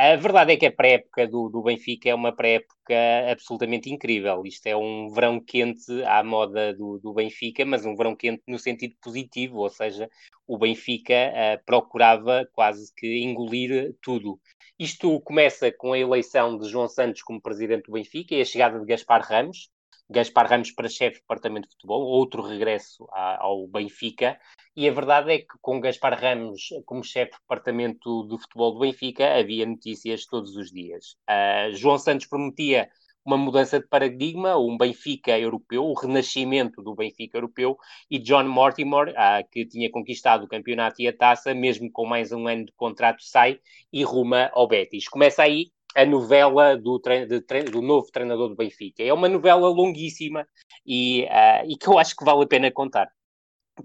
A 0.00 0.14
verdade 0.14 0.52
é 0.52 0.56
que 0.56 0.64
a 0.66 0.70
pré-época 0.70 1.26
do, 1.26 1.48
do, 1.48 1.60
Benfica 1.60 2.08
é 2.08 2.14
uma 2.14 2.30
pré-época 2.32 2.94
absolutamente 3.32 3.90
incrível. 3.90 4.44
Isto 4.46 4.68
é 4.68 4.76
um 4.76 5.10
verão 5.10 5.40
quente 5.40 5.90
à 6.04 6.22
moda 6.22 6.72
do, 6.72 7.00
do, 7.00 7.12
Benfica, 7.12 7.64
mas 7.66 7.84
um 7.84 7.96
verão 7.96 8.14
quente 8.14 8.40
no 8.46 8.60
sentido 8.60 8.94
positivo, 9.02 9.56
ou 9.56 9.68
seja, 9.68 10.08
o 10.46 10.56
Benfica 10.56 11.14
uh, 11.14 11.64
procurava 11.66 12.48
quase 12.52 12.94
que 12.96 13.24
engolir 13.24 13.92
tudo. 14.00 14.38
Isto 14.78 15.20
começa 15.20 15.72
com 15.72 15.92
a 15.92 15.98
eleição 15.98 16.56
de 16.56 16.68
João 16.68 16.86
Santos 16.86 17.20
como 17.22 17.42
presidente 17.42 17.86
do 17.86 17.92
Benfica 17.94 18.36
e 18.36 18.40
a 18.40 18.44
chegada 18.44 18.78
de 18.78 18.86
Gaspar 18.86 19.26
Ramos, 19.28 19.68
Gaspar 20.10 20.48
Ramos 20.48 20.70
para 20.70 20.88
chefe 20.88 21.16
de 21.16 21.20
departamento 21.20 21.68
de 21.68 21.74
futebol, 21.74 22.02
outro 22.02 22.42
regresso 22.42 23.06
ao 23.12 23.66
Benfica, 23.68 24.38
e 24.74 24.88
a 24.88 24.92
verdade 24.92 25.32
é 25.32 25.38
que 25.38 25.58
com 25.60 25.80
Gaspar 25.80 26.18
Ramos 26.18 26.68
como 26.86 27.04
chefe 27.04 27.32
de 27.32 27.38
departamento 27.38 28.26
de 28.26 28.38
futebol 28.38 28.72
do 28.72 28.80
Benfica 28.80 29.38
havia 29.38 29.66
notícias 29.66 30.24
todos 30.24 30.56
os 30.56 30.70
dias. 30.70 31.16
Uh, 31.28 31.74
João 31.74 31.98
Santos 31.98 32.26
prometia 32.26 32.88
uma 33.24 33.36
mudança 33.36 33.78
de 33.78 33.86
paradigma, 33.86 34.56
um 34.56 34.78
Benfica 34.78 35.38
europeu, 35.38 35.84
o 35.84 35.92
renascimento 35.92 36.82
do 36.82 36.94
Benfica 36.94 37.36
europeu, 37.36 37.76
e 38.10 38.18
John 38.18 38.44
Mortimer, 38.44 39.10
uh, 39.10 39.46
que 39.50 39.66
tinha 39.66 39.90
conquistado 39.90 40.44
o 40.44 40.48
campeonato 40.48 41.02
e 41.02 41.08
a 41.08 41.12
taça, 41.14 41.52
mesmo 41.54 41.90
com 41.92 42.06
mais 42.06 42.32
um 42.32 42.48
ano 42.48 42.64
de 42.64 42.72
contrato, 42.72 43.22
sai 43.22 43.60
e 43.92 44.02
ruma 44.02 44.50
ao 44.54 44.66
Betis. 44.66 45.06
Começa 45.08 45.42
aí 45.42 45.70
a 45.94 46.04
novela 46.04 46.76
do, 46.76 47.00
do, 47.72 47.82
novo 47.82 48.10
treinador 48.12 48.48
do 48.48 48.56
Benfica. 48.56 49.02
É 49.02 49.12
uma 49.12 49.28
novela 49.28 49.68
longuíssima 49.68 50.46
e, 50.86 51.24
uh, 51.24 51.66
e, 51.66 51.76
que 51.76 51.88
eu 51.88 51.98
acho 51.98 52.14
que 52.16 52.24
vale 52.24 52.44
a 52.44 52.46
pena 52.46 52.70
contar. 52.70 53.08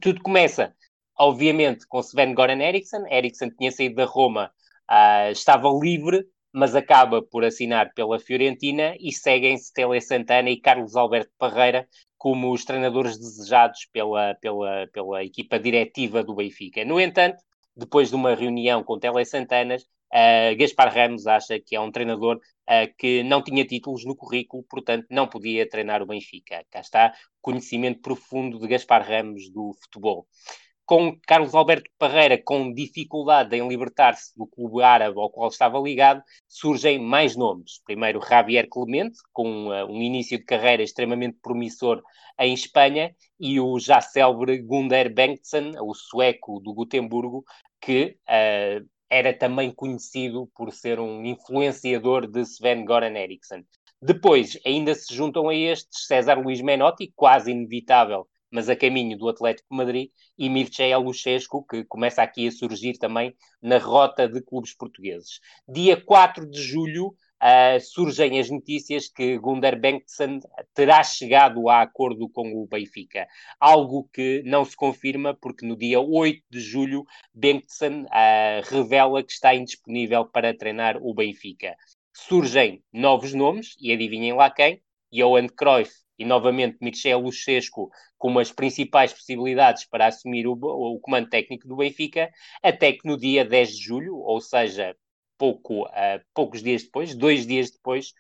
Tudo 0.02 0.22
começa, 0.22 0.76
obviamente, 1.18 1.88
com 1.88 2.00
Sven 2.00 2.34
Goran 2.34 2.62
Eriksson. 2.62 3.06
Eriksson 3.08 3.50
tinha 3.52 3.72
saído 3.72 3.96
da 3.96 4.06
Roma, 4.06 4.52
uh, 4.90 5.32
estava 5.32 5.70
livre, 5.70 6.26
mas 6.52 6.76
acaba 6.76 7.22
por 7.22 7.44
assinar 7.44 7.94
pela 7.94 8.20
Fiorentina 8.20 8.96
e 9.00 9.12
seguem-se 9.12 9.74
Tele 9.74 10.00
Santana 10.00 10.50
e 10.50 10.60
Carlos 10.60 10.96
Alberto 10.96 11.32
Parreira 11.38 11.88
como 12.18 12.54
os 12.54 12.64
treinadores 12.64 13.18
desejados 13.18 13.86
pela, 13.92 14.36
pela, 14.36 14.88
pela 14.94 15.24
equipa 15.24 15.60
diretiva 15.60 16.24
do 16.24 16.36
Benfica. 16.36 16.86
No 16.86 17.00
entanto, 17.00 17.44
depois 17.76 18.10
de 18.10 18.16
uma 18.16 18.36
reunião 18.36 18.84
com 18.84 19.00
Tele 19.00 19.26
Santanas, 19.26 19.86
Uh, 20.14 20.56
Gaspar 20.56 20.94
Ramos 20.94 21.26
acha 21.26 21.60
que 21.60 21.76
é 21.76 21.80
um 21.80 21.92
treinador 21.92 22.36
uh, 22.38 22.96
que 23.00 23.24
não 23.24 23.42
tinha 23.42 23.66
títulos 23.66 24.06
no 24.06 24.16
currículo, 24.16 24.64
portanto 24.70 25.08
não 25.10 25.28
podia 25.28 25.68
treinar 25.68 26.04
o 26.04 26.06
Benfica. 26.06 26.64
Cá 26.70 26.82
está 26.82 27.14
conhecimento 27.42 28.00
profundo 28.00 28.60
de 28.60 28.68
Gaspar 28.68 29.04
Ramos 29.08 29.50
do 29.50 29.74
futebol. 29.82 30.28
Com 30.86 31.18
Carlos 31.26 31.56
Alberto 31.56 31.90
Parreira 31.98 32.40
com 32.44 32.72
dificuldade 32.74 33.56
em 33.56 33.68
libertar-se 33.68 34.38
do 34.38 34.46
clube 34.46 34.84
árabe 34.84 35.18
ao 35.18 35.32
qual 35.32 35.48
estava 35.48 35.80
ligado, 35.80 36.22
surgem 36.48 37.00
mais 37.00 37.36
nomes. 37.36 37.82
Primeiro, 37.84 38.22
Javier 38.22 38.68
Clemente, 38.70 39.18
com 39.32 39.70
uh, 39.70 39.86
um 39.86 40.00
início 40.00 40.38
de 40.38 40.44
carreira 40.44 40.84
extremamente 40.84 41.40
promissor 41.42 42.04
em 42.40 42.54
Espanha, 42.54 43.16
e 43.40 43.60
o 43.60 43.80
já 43.80 44.02
célebre 44.02 44.62
Gunder 44.62 45.12
Bengtsson, 45.12 45.72
o 45.82 45.94
sueco 45.96 46.60
do 46.60 46.74
Gotemburgo, 46.74 47.44
que 47.80 48.18
uh, 48.28 48.93
era 49.14 49.32
também 49.32 49.72
conhecido 49.72 50.50
por 50.56 50.72
ser 50.74 51.00
um 51.00 51.24
influenciador 51.24 52.26
de 52.26 52.42
Sven 52.42 52.84
Goran 52.84 53.16
Eriksson. 53.16 53.64
Depois, 54.02 54.58
ainda 54.66 54.96
se 54.96 55.14
juntam 55.14 55.50
a 55.50 55.54
estes 55.54 56.08
César 56.08 56.40
Luís 56.40 56.62
Menotti, 56.62 57.14
quase 57.16 57.52
inevitável, 57.52 58.28
mas 58.50 58.70
a 58.70 58.76
caminho 58.76 59.16
do 59.16 59.30
Atlético 59.30 59.68
de 59.70 59.78
Madrid, 59.78 60.10
e 60.36 60.50
Mircea 60.50 60.98
Luchescu, 60.98 61.64
que 61.64 61.84
começa 61.84 62.24
aqui 62.24 62.48
a 62.48 62.52
surgir 62.52 62.98
também 62.98 63.36
na 63.62 63.78
rota 63.78 64.28
de 64.28 64.42
clubes 64.42 64.76
portugueses. 64.76 65.40
Dia 65.68 65.96
4 65.96 66.50
de 66.50 66.60
julho, 66.60 67.14
uh, 67.44 67.80
surgem 67.82 68.40
as 68.40 68.50
notícias 68.50 69.10
que 69.10 69.38
Gunder 69.38 69.78
Bengtsson 69.78 70.40
terá 70.74 71.04
chegado 71.04 71.68
a 71.68 71.82
acordo 71.82 72.30
com 72.30 72.54
o 72.54 72.66
Benfica. 72.66 73.28
Algo 73.60 74.10
que 74.14 74.42
não 74.46 74.64
se 74.64 74.76
confirma, 74.76 75.38
porque 75.40 75.66
no 75.66 75.76
dia 75.76 76.00
8 76.00 76.42
de 76.50 76.62
julho, 76.62 77.04
Bengtsson 77.34 78.04
uh, 78.04 78.62
revela 78.70 79.22
que 79.22 79.34
está 79.34 79.54
indisponível 79.54 80.26
para 80.26 80.58
treinar 80.58 80.98
o 81.02 81.14
Benfica. 81.14 81.76
Surgem 82.16 82.82
novos 82.94 83.34
nomes, 83.34 83.76
e 83.82 83.92
adivinhem 83.92 84.34
lá 84.34 84.50
quem? 84.50 84.82
Johan 85.12 85.48
Cruyff 85.48 85.92
e 86.18 86.26
novamente 86.26 86.78
Michel 86.80 87.20
Luchescu 87.20 87.90
como 88.18 88.40
as 88.40 88.52
principais 88.52 89.12
possibilidades 89.12 89.86
para 89.86 90.08
assumir 90.08 90.48
o, 90.48 90.54
o, 90.54 91.00
comando 91.00 91.30
técnico 91.30 91.68
do 91.68 91.76
Benfica, 91.76 92.32
até 92.62 92.94
que 92.94 93.06
no 93.06 93.18
dia 93.18 93.44
10 93.44 93.76
de 93.76 93.84
julho, 93.84 94.16
ou 94.16 94.40
seja, 94.40 94.96
pouco, 95.38 95.84
uh, 95.84 96.22
poucos 96.34 96.62
dias 96.62 96.84
depois, 96.84 97.16
dois 97.16 97.46
dias 97.46 97.72
depois, 97.72 98.14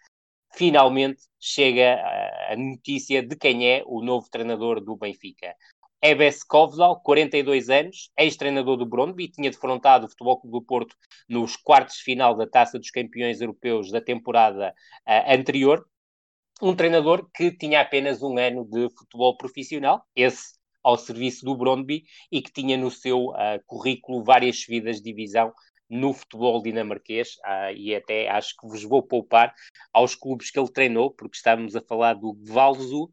finalmente 0.53 1.21
chega 1.39 2.01
a 2.49 2.55
notícia 2.55 3.21
de 3.21 3.35
quem 3.35 3.67
é 3.67 3.83
o 3.85 4.01
novo 4.01 4.29
treinador 4.29 4.79
do 4.79 4.95
Benfica. 4.95 5.55
Ebes 6.01 6.43
Kovdal, 6.43 6.99
42 6.99 7.69
anos, 7.69 8.11
ex-treinador 8.17 8.75
do 8.75 8.85
Brondby, 8.85 9.29
tinha 9.29 9.49
defrontado 9.49 10.05
o 10.05 10.09
Futebol 10.09 10.39
Clube 10.39 10.59
do 10.59 10.65
Porto 10.65 10.95
nos 11.29 11.55
quartos 11.55 11.95
de 11.95 12.03
final 12.03 12.35
da 12.35 12.45
Taça 12.45 12.77
dos 12.77 12.91
Campeões 12.91 13.39
Europeus 13.39 13.89
da 13.89 14.01
temporada 14.01 14.73
uh, 15.07 15.33
anterior. 15.33 15.87
Um 16.61 16.75
treinador 16.75 17.29
que 17.33 17.51
tinha 17.51 17.79
apenas 17.79 18.21
um 18.21 18.37
ano 18.37 18.65
de 18.65 18.89
futebol 18.97 19.37
profissional, 19.37 20.05
esse 20.13 20.61
ao 20.83 20.97
serviço 20.97 21.45
do 21.45 21.55
Brondby, 21.55 22.03
e 22.29 22.41
que 22.41 22.51
tinha 22.51 22.75
no 22.75 22.91
seu 22.91 23.29
uh, 23.29 23.63
currículo 23.65 24.25
várias 24.25 24.61
subidas 24.61 24.97
de 24.97 25.03
divisão 25.03 25.53
no 25.89 26.13
futebol 26.13 26.61
dinamarquês 26.61 27.37
ah, 27.43 27.71
e 27.71 27.95
até 27.95 28.29
acho 28.29 28.55
que 28.57 28.67
vos 28.67 28.83
vou 28.83 29.03
poupar 29.03 29.53
aos 29.91 30.15
clubes 30.15 30.49
que 30.49 30.59
ele 30.59 30.71
treinou, 30.71 31.11
porque 31.11 31.37
estamos 31.37 31.75
a 31.75 31.81
falar 31.81 32.13
do 32.13 32.37
Valzu, 32.43 33.09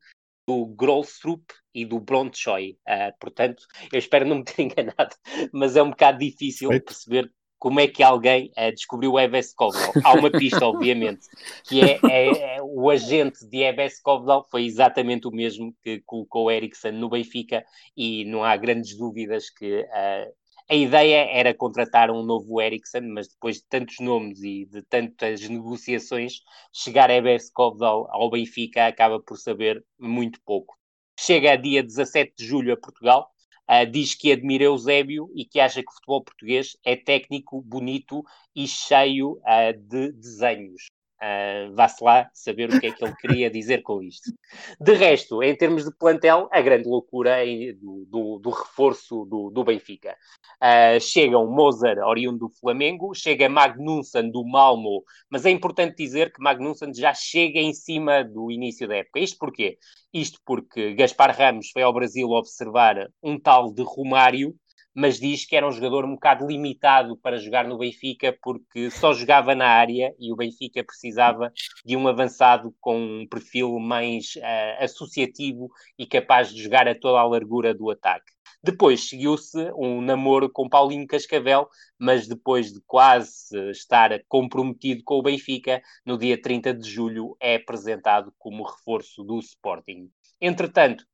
do 0.46 0.66
Grolstrup 0.66 1.44
e 1.74 1.84
do 1.84 2.00
Brondshøj. 2.00 2.76
Ah, 2.86 3.12
portanto, 3.20 3.64
eu 3.92 3.98
espero 3.98 4.26
não 4.26 4.38
me 4.38 4.44
ter 4.44 4.62
enganado, 4.62 5.14
mas 5.52 5.76
é 5.76 5.82
um 5.82 5.90
bocado 5.90 6.18
difícil 6.18 6.68
Feito. 6.68 6.84
perceber 6.84 7.30
como 7.60 7.78
é 7.78 7.86
que 7.86 8.02
alguém 8.02 8.50
uh, 8.56 8.72
descobriu 8.72 9.12
o 9.12 9.20
Eves 9.20 9.52
Kovdal. 9.52 9.92
Há 10.02 10.14
uma 10.14 10.30
pista, 10.30 10.64
obviamente, 10.64 11.26
que 11.68 11.82
é, 11.82 12.00
é, 12.08 12.56
é, 12.56 12.62
o 12.62 12.88
agente 12.88 13.46
de 13.46 13.58
Eves 13.58 14.00
Kovdal 14.00 14.48
foi 14.50 14.64
exatamente 14.64 15.28
o 15.28 15.30
mesmo 15.30 15.76
que 15.84 16.02
colocou 16.06 16.50
Ericsson 16.50 16.92
no 16.92 17.10
Benfica 17.10 17.62
e 17.94 18.24
não 18.24 18.42
há 18.42 18.56
grandes 18.56 18.96
dúvidas 18.96 19.50
que 19.50 19.82
uh, 19.82 20.32
a 20.70 20.74
ideia 20.76 21.26
era 21.32 21.52
contratar 21.52 22.12
um 22.12 22.22
novo 22.22 22.60
Ericsson, 22.62 23.00
mas 23.12 23.26
depois 23.26 23.56
de 23.56 23.64
tantos 23.64 23.98
nomes 23.98 24.40
e 24.40 24.66
de 24.66 24.82
tantas 24.82 25.40
negociações, 25.48 26.42
chegar 26.72 27.10
a 27.10 27.14
Eberskov 27.14 27.82
ao, 27.82 28.08
ao 28.14 28.30
Benfica 28.30 28.86
acaba 28.86 29.18
por 29.20 29.36
saber 29.36 29.84
muito 29.98 30.40
pouco. 30.42 30.78
Chega 31.18 31.54
a 31.54 31.56
dia 31.56 31.82
17 31.82 32.34
de 32.38 32.46
julho 32.46 32.72
a 32.72 32.76
Portugal, 32.76 33.28
uh, 33.68 33.84
diz 33.84 34.14
que 34.14 34.30
admira 34.30 34.62
Eusébio 34.62 35.28
e 35.34 35.44
que 35.44 35.58
acha 35.58 35.82
que 35.82 35.90
o 35.90 35.92
futebol 35.92 36.22
português 36.22 36.76
é 36.84 36.94
técnico, 36.94 37.60
bonito 37.62 38.22
e 38.54 38.68
cheio 38.68 39.40
uh, 39.40 39.76
de 39.76 40.12
desenhos. 40.12 40.86
Uh, 41.22 41.74
Vá-se 41.74 42.02
lá 42.02 42.30
saber 42.32 42.70
o 42.70 42.80
que 42.80 42.86
é 42.86 42.92
que 42.92 43.04
ele 43.04 43.14
queria 43.16 43.50
dizer 43.50 43.82
com 43.82 44.02
isto. 44.02 44.32
De 44.80 44.94
resto, 44.94 45.42
em 45.42 45.54
termos 45.54 45.84
de 45.84 45.94
plantel, 45.94 46.48
a 46.50 46.62
grande 46.62 46.88
loucura 46.88 47.46
é 47.46 47.72
do, 47.74 48.06
do, 48.08 48.38
do 48.38 48.50
reforço 48.50 49.26
do, 49.26 49.50
do 49.50 49.62
Benfica. 49.62 50.16
Uh, 50.62 50.98
chegam 50.98 51.46
Mozart, 51.46 51.98
oriundo 51.98 52.38
do 52.38 52.48
Flamengo, 52.48 53.14
chega 53.14 53.48
Magnussen 53.50 54.30
do 54.30 54.46
Malmo, 54.46 55.04
mas 55.28 55.44
é 55.44 55.50
importante 55.50 55.96
dizer 55.96 56.32
que 56.32 56.42
Magnussen 56.42 56.94
já 56.94 57.12
chega 57.12 57.58
em 57.58 57.74
cima 57.74 58.24
do 58.24 58.50
início 58.50 58.88
da 58.88 58.96
época. 58.96 59.20
Isto 59.20 59.38
porquê? 59.38 59.78
Isto 60.12 60.40
porque 60.44 60.94
Gaspar 60.94 61.36
Ramos 61.36 61.70
foi 61.70 61.82
ao 61.82 61.92
Brasil 61.92 62.28
observar 62.30 63.10
um 63.22 63.38
tal 63.38 63.72
de 63.72 63.82
Romário, 63.82 64.54
mas 64.94 65.18
diz 65.18 65.44
que 65.44 65.56
era 65.56 65.66
um 65.66 65.72
jogador 65.72 66.04
um 66.04 66.14
bocado 66.14 66.46
limitado 66.46 67.16
para 67.16 67.38
jogar 67.38 67.66
no 67.66 67.78
Benfica 67.78 68.36
porque 68.42 68.90
só 68.90 69.12
jogava 69.12 69.54
na 69.54 69.66
área 69.66 70.14
e 70.18 70.32
o 70.32 70.36
Benfica 70.36 70.84
precisava 70.84 71.52
de 71.84 71.96
um 71.96 72.08
avançado 72.08 72.74
com 72.80 72.96
um 72.96 73.26
perfil 73.28 73.78
mais 73.78 74.34
uh, 74.36 74.84
associativo 74.84 75.70
e 75.98 76.06
capaz 76.06 76.52
de 76.52 76.62
jogar 76.62 76.88
a 76.88 76.94
toda 76.94 77.18
a 77.18 77.24
largura 77.24 77.74
do 77.74 77.90
ataque. 77.90 78.32
Depois 78.62 79.08
seguiu-se 79.08 79.72
um 79.74 80.02
namoro 80.02 80.50
com 80.50 80.68
Paulinho 80.68 81.06
Cascavel, 81.06 81.66
mas 81.98 82.28
depois 82.28 82.70
de 82.70 82.80
quase 82.86 83.56
estar 83.70 84.10
comprometido 84.28 85.02
com 85.02 85.14
o 85.14 85.22
Benfica, 85.22 85.80
no 86.04 86.18
dia 86.18 86.40
30 86.40 86.74
de 86.74 86.90
julho 86.90 87.36
é 87.40 87.56
apresentado 87.56 88.34
como 88.38 88.64
reforço 88.64 89.24
do 89.24 89.38
Sporting. 89.38 90.10
Entretanto, 90.38 91.06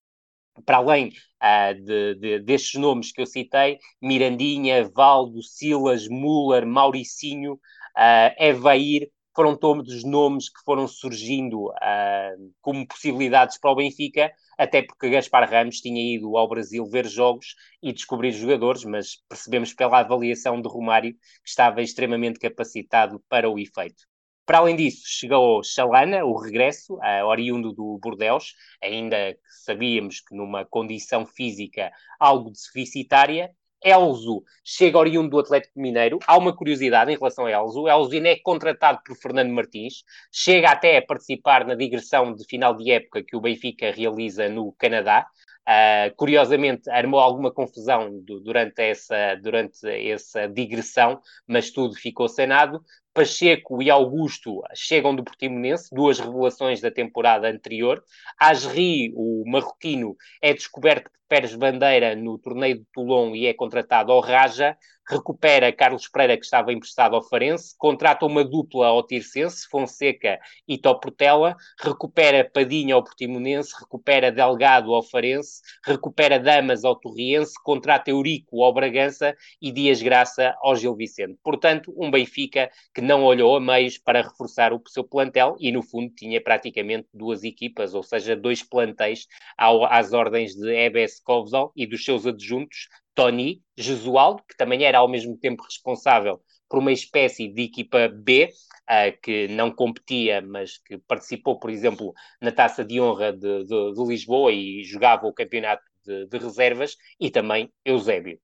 para 0.64 0.78
além 0.78 1.12
uh, 1.42 1.74
de, 1.74 2.14
de, 2.16 2.38
destes 2.40 2.80
nomes 2.80 3.12
que 3.12 3.20
eu 3.20 3.26
citei, 3.26 3.78
Mirandinha, 4.00 4.88
Valdo, 4.88 5.42
Silas, 5.42 6.08
Muller, 6.08 6.66
Mauricinho, 6.66 7.54
uh, 7.54 8.34
Evair, 8.38 9.10
foram 9.34 9.54
todos 9.54 10.02
nomes 10.02 10.48
que 10.48 10.64
foram 10.64 10.88
surgindo 10.88 11.68
uh, 11.68 12.52
como 12.62 12.86
possibilidades 12.88 13.58
para 13.58 13.70
o 13.70 13.74
Benfica, 13.74 14.32
até 14.56 14.82
porque 14.82 15.10
Gaspar 15.10 15.48
Ramos 15.48 15.80
tinha 15.80 16.16
ido 16.16 16.38
ao 16.38 16.48
Brasil 16.48 16.86
ver 16.86 17.06
jogos 17.06 17.54
e 17.82 17.92
descobrir 17.92 18.32
jogadores, 18.32 18.82
mas 18.84 19.22
percebemos 19.28 19.74
pela 19.74 20.00
avaliação 20.00 20.62
de 20.62 20.68
Romário 20.68 21.12
que 21.12 21.50
estava 21.50 21.82
extremamente 21.82 22.38
capacitado 22.38 23.22
para 23.28 23.50
o 23.50 23.58
efeito. 23.58 24.04
Para 24.46 24.58
além 24.58 24.76
disso, 24.76 25.02
chegou 25.04 25.62
Chalana, 25.64 26.24
o 26.24 26.38
regresso, 26.38 26.98
oriundo 27.26 27.72
do 27.72 27.98
Bordeus, 28.00 28.54
ainda 28.80 29.34
que 29.34 29.40
sabíamos 29.64 30.20
que 30.20 30.36
numa 30.36 30.64
condição 30.64 31.26
física 31.26 31.90
algo 32.18 32.52
deficitária. 32.52 33.50
Elzo 33.84 34.42
chega 34.64 34.98
oriundo 34.98 35.30
do 35.30 35.38
Atlético 35.40 35.78
Mineiro. 35.80 36.18
Há 36.26 36.38
uma 36.38 36.54
curiosidade 36.54 37.12
em 37.12 37.16
relação 37.16 37.46
a 37.46 37.50
Elzo. 37.50 37.88
Elzo 37.88 38.14
ainda 38.14 38.28
é 38.28 38.36
contratado 38.36 39.00
por 39.04 39.16
Fernando 39.16 39.52
Martins. 39.52 40.04
Chega 40.32 40.70
até 40.70 40.96
a 40.96 41.02
participar 41.04 41.66
na 41.66 41.74
digressão 41.74 42.32
de 42.32 42.44
final 42.46 42.74
de 42.76 42.90
época 42.90 43.24
que 43.24 43.36
o 43.36 43.40
Benfica 43.40 43.90
realiza 43.90 44.48
no 44.48 44.72
Canadá. 44.78 45.26
Uh, 45.68 46.14
curiosamente, 46.14 46.88
armou 46.88 47.18
alguma 47.18 47.52
confusão 47.52 48.20
do, 48.20 48.40
durante, 48.40 48.80
essa, 48.80 49.34
durante 49.34 49.84
essa 49.88 50.46
digressão, 50.46 51.20
mas 51.46 51.70
tudo 51.72 51.94
ficou 51.96 52.28
sanado. 52.28 52.80
Pacheco 53.12 53.82
e 53.82 53.90
Augusto 53.90 54.60
chegam 54.74 55.16
do 55.16 55.24
Portimonense, 55.24 55.88
duas 55.92 56.20
revelações 56.20 56.80
da 56.80 56.90
temporada 56.90 57.48
anterior. 57.48 58.04
Asri, 58.38 59.10
o 59.16 59.42
marroquino, 59.46 60.14
é 60.40 60.52
descoberto 60.52 61.10
por 61.10 61.18
Pérez 61.28 61.54
Bandeira 61.56 62.14
no 62.14 62.38
torneio 62.38 62.78
de 62.78 62.84
Toulon 62.92 63.34
e 63.34 63.46
é 63.46 63.54
contratado 63.54 64.12
ao 64.12 64.20
Raja 64.20 64.76
recupera 65.08 65.72
Carlos 65.72 66.08
Pereira, 66.08 66.36
que 66.36 66.44
estava 66.44 66.72
emprestado 66.72 67.14
ao 67.14 67.22
Farense, 67.22 67.74
contrata 67.78 68.26
uma 68.26 68.44
dupla 68.44 68.88
ao 68.88 69.06
Tircense, 69.06 69.68
Fonseca 69.68 70.38
e 70.66 70.76
Toportela, 70.76 71.56
recupera 71.80 72.48
Padinha 72.48 72.94
ao 72.94 73.04
Portimonense, 73.04 73.72
recupera 73.78 74.32
Delgado 74.32 74.94
ao 74.94 75.02
Farense, 75.02 75.60
recupera 75.84 76.38
Damas 76.38 76.84
ao 76.84 76.96
Torriense, 76.96 77.54
contrata 77.62 78.10
Eurico 78.10 78.62
ao 78.64 78.72
Bragança 78.72 79.36
e 79.60 79.70
Dias 79.70 80.02
Graça 80.02 80.54
ao 80.60 80.74
Gil 80.74 80.96
Vicente. 80.96 81.38
Portanto, 81.42 81.94
um 81.96 82.10
Benfica 82.10 82.70
que 82.94 83.00
não 83.00 83.24
olhou 83.24 83.56
a 83.56 83.60
meios 83.60 83.98
para 83.98 84.22
reforçar 84.22 84.72
o 84.72 84.82
seu 84.88 85.04
plantel 85.04 85.56
e, 85.60 85.70
no 85.70 85.82
fundo, 85.82 86.12
tinha 86.14 86.40
praticamente 86.40 87.08
duas 87.12 87.44
equipas, 87.44 87.94
ou 87.94 88.02
seja, 88.02 88.34
dois 88.34 88.62
plantéis 88.62 89.26
ao, 89.56 89.84
às 89.84 90.12
ordens 90.12 90.54
de 90.54 90.68
Ebes 90.74 91.20
Kovzal 91.20 91.72
e 91.76 91.86
dos 91.86 92.04
seus 92.04 92.26
adjuntos, 92.26 92.88
Tony 93.16 93.62
Jesualdo, 93.76 94.42
que 94.46 94.56
também 94.56 94.84
era 94.84 94.98
ao 94.98 95.08
mesmo 95.08 95.36
tempo 95.38 95.64
responsável 95.64 96.38
por 96.68 96.78
uma 96.78 96.92
espécie 96.92 97.48
de 97.48 97.62
equipa 97.62 98.08
B, 98.08 98.52
uh, 98.90 99.20
que 99.22 99.48
não 99.48 99.70
competia, 99.70 100.42
mas 100.42 100.78
que 100.78 100.98
participou, 100.98 101.58
por 101.58 101.70
exemplo, 101.70 102.12
na 102.40 102.52
Taça 102.52 102.84
de 102.84 103.00
Honra 103.00 103.32
de, 103.32 103.64
de, 103.64 103.92
de 103.94 104.04
Lisboa 104.06 104.52
e 104.52 104.84
jogava 104.84 105.26
o 105.26 105.32
campeonato 105.32 105.82
de, 106.04 106.26
de 106.26 106.38
reservas, 106.38 106.96
e 107.18 107.30
também 107.30 107.72
Eusébio. 107.84 108.38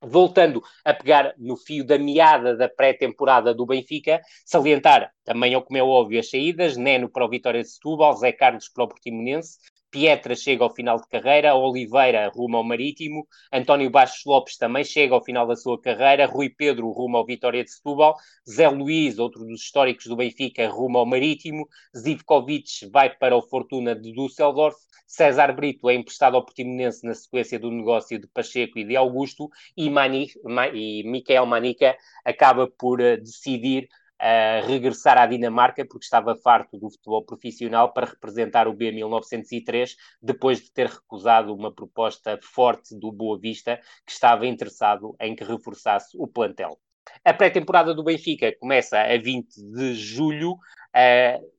Voltando 0.00 0.62
a 0.84 0.94
pegar 0.94 1.34
no 1.36 1.56
fio 1.56 1.84
da 1.84 1.98
meada 1.98 2.56
da 2.56 2.68
pré-temporada 2.68 3.52
do 3.52 3.66
Benfica, 3.66 4.22
salientar 4.46 5.12
também, 5.24 5.60
como 5.60 5.76
é 5.76 5.82
óbvio, 5.82 6.20
as 6.20 6.30
saídas, 6.30 6.76
Neno 6.76 7.10
para 7.10 7.26
o 7.26 7.28
Vitória 7.28 7.60
de 7.60 7.68
Setúbal, 7.68 8.16
Zé 8.16 8.30
Carlos 8.30 8.68
para 8.68 8.84
o 8.84 8.88
Portimonense, 8.88 9.58
Pietra 9.90 10.34
chega 10.34 10.64
ao 10.64 10.74
final 10.74 10.98
de 10.98 11.08
carreira, 11.08 11.54
Oliveira 11.54 12.28
rumo 12.28 12.56
ao 12.56 12.64
Marítimo, 12.64 13.26
António 13.52 13.90
Bastos 13.90 14.24
Lopes 14.26 14.56
também 14.56 14.84
chega 14.84 15.14
ao 15.14 15.24
final 15.24 15.46
da 15.46 15.56
sua 15.56 15.80
carreira, 15.80 16.26
Rui 16.26 16.50
Pedro 16.50 16.90
rumo 16.90 17.16
ao 17.16 17.24
Vitória 17.24 17.64
de 17.64 17.70
Setúbal, 17.70 18.14
Zé 18.48 18.68
Luiz, 18.68 19.18
outro 19.18 19.44
dos 19.44 19.62
históricos 19.62 20.06
do 20.06 20.16
Benfica, 20.16 20.68
rumo 20.68 20.98
ao 20.98 21.06
Marítimo, 21.06 21.66
Zivkovic 21.96 22.86
vai 22.92 23.10
para 23.10 23.36
o 23.36 23.42
Fortuna 23.42 23.94
de 23.94 24.12
Düsseldorf, 24.12 24.76
César 25.08 25.54
Brito 25.54 25.88
é 25.88 25.94
emprestado 25.94 26.36
ao 26.36 26.44
Portimonense 26.44 27.06
na 27.06 27.14
sequência 27.14 27.58
do 27.58 27.70
negócio 27.70 28.18
de 28.18 28.26
Pacheco 28.28 28.78
e 28.78 28.84
de 28.84 28.94
Augusto, 28.94 29.48
e, 29.74 29.88
Mani, 29.88 30.28
e 30.74 31.02
Miquel 31.10 31.46
Manica 31.46 31.96
acaba 32.26 32.68
por 32.68 33.00
uh, 33.00 33.16
decidir 33.16 33.88
a 34.18 34.60
regressar 34.66 35.16
à 35.16 35.26
Dinamarca 35.26 35.86
porque 35.86 36.04
estava 36.04 36.34
farto 36.36 36.78
do 36.78 36.90
futebol 36.90 37.24
profissional 37.24 37.92
para 37.92 38.06
representar 38.06 38.66
o 38.66 38.74
B 38.74 38.90
1903 38.90 39.96
depois 40.20 40.60
de 40.60 40.72
ter 40.72 40.88
recusado 40.88 41.54
uma 41.54 41.72
proposta 41.72 42.38
forte 42.42 42.98
do 42.98 43.12
Boa 43.12 43.38
Vista 43.38 43.80
que 44.04 44.12
estava 44.12 44.46
interessado 44.46 45.14
em 45.20 45.36
que 45.36 45.44
reforçasse 45.44 46.16
o 46.18 46.26
plantel. 46.26 46.78
A 47.24 47.32
pré-temporada 47.32 47.94
do 47.94 48.04
Benfica 48.04 48.54
começa 48.58 49.00
a 49.00 49.16
20 49.16 49.54
de 49.54 49.94
julho. 49.94 50.52
Uh, 50.52 51.58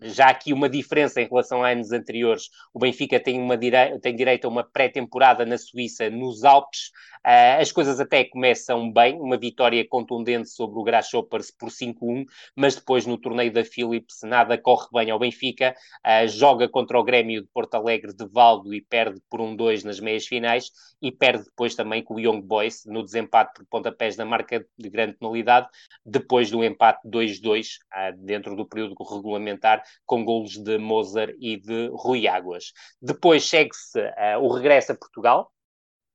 já 0.00 0.28
aqui 0.28 0.52
uma 0.52 0.68
diferença 0.68 1.20
em 1.20 1.26
relação 1.26 1.62
a 1.62 1.70
anos 1.70 1.92
anteriores. 1.92 2.50
O 2.72 2.78
Benfica 2.78 3.18
tem, 3.18 3.40
uma 3.40 3.56
dire... 3.56 3.98
tem 4.00 4.14
direito 4.14 4.46
a 4.46 4.48
uma 4.48 4.64
pré-temporada 4.64 5.44
na 5.44 5.58
Suíça, 5.58 6.08
nos 6.08 6.44
Alpes. 6.44 6.90
Uh, 7.26 7.60
as 7.60 7.72
coisas 7.72 7.98
até 7.98 8.24
começam 8.24 8.90
bem, 8.92 9.20
uma 9.20 9.36
vitória 9.36 9.84
contundente 9.86 10.48
sobre 10.50 10.78
o 10.78 10.84
Grasshoppers 10.84 11.50
por 11.50 11.68
5-1, 11.68 12.24
mas 12.54 12.76
depois 12.76 13.06
no 13.06 13.18
torneio 13.18 13.52
da 13.52 13.64
Philips 13.64 14.20
nada 14.22 14.56
corre 14.56 14.86
bem 14.92 15.10
ao 15.10 15.18
Benfica. 15.18 15.74
Uh, 16.06 16.28
joga 16.28 16.68
contra 16.68 16.98
o 16.98 17.04
Grêmio 17.04 17.42
de 17.42 17.48
Porto 17.48 17.74
Alegre 17.74 18.14
de 18.14 18.26
Valdo 18.26 18.72
e 18.72 18.80
perde 18.80 19.20
por 19.28 19.40
1-2 19.40 19.82
nas 19.84 20.00
meias 20.00 20.26
finais 20.26 20.70
e 21.02 21.10
perde 21.10 21.44
depois 21.44 21.74
também 21.74 22.02
com 22.02 22.14
o 22.14 22.20
Young 22.20 22.40
Boys 22.40 22.84
no 22.86 23.02
desempate 23.02 23.52
por 23.54 23.66
pontapés 23.66 24.16
na 24.16 24.24
marca 24.24 24.64
de 24.78 24.88
grande 24.88 25.14
penalidade, 25.14 25.68
depois 26.04 26.50
do 26.50 26.64
empate 26.64 27.00
2-2 27.06 27.64
uh, 27.64 27.68
ah, 27.92 28.10
dentro 28.12 28.54
do 28.54 28.66
período 28.66 28.94
regulamentar 29.02 29.82
com 30.06 30.24
golos 30.24 30.52
de 30.52 30.78
Mozart 30.78 31.34
e 31.40 31.56
de 31.56 31.88
Rui 31.92 32.26
Águas. 32.26 32.72
Depois 33.00 33.48
segue-se 33.48 34.00
uh, 34.00 34.38
o 34.40 34.52
regresso 34.52 34.92
a 34.92 34.96
Portugal, 34.96 35.52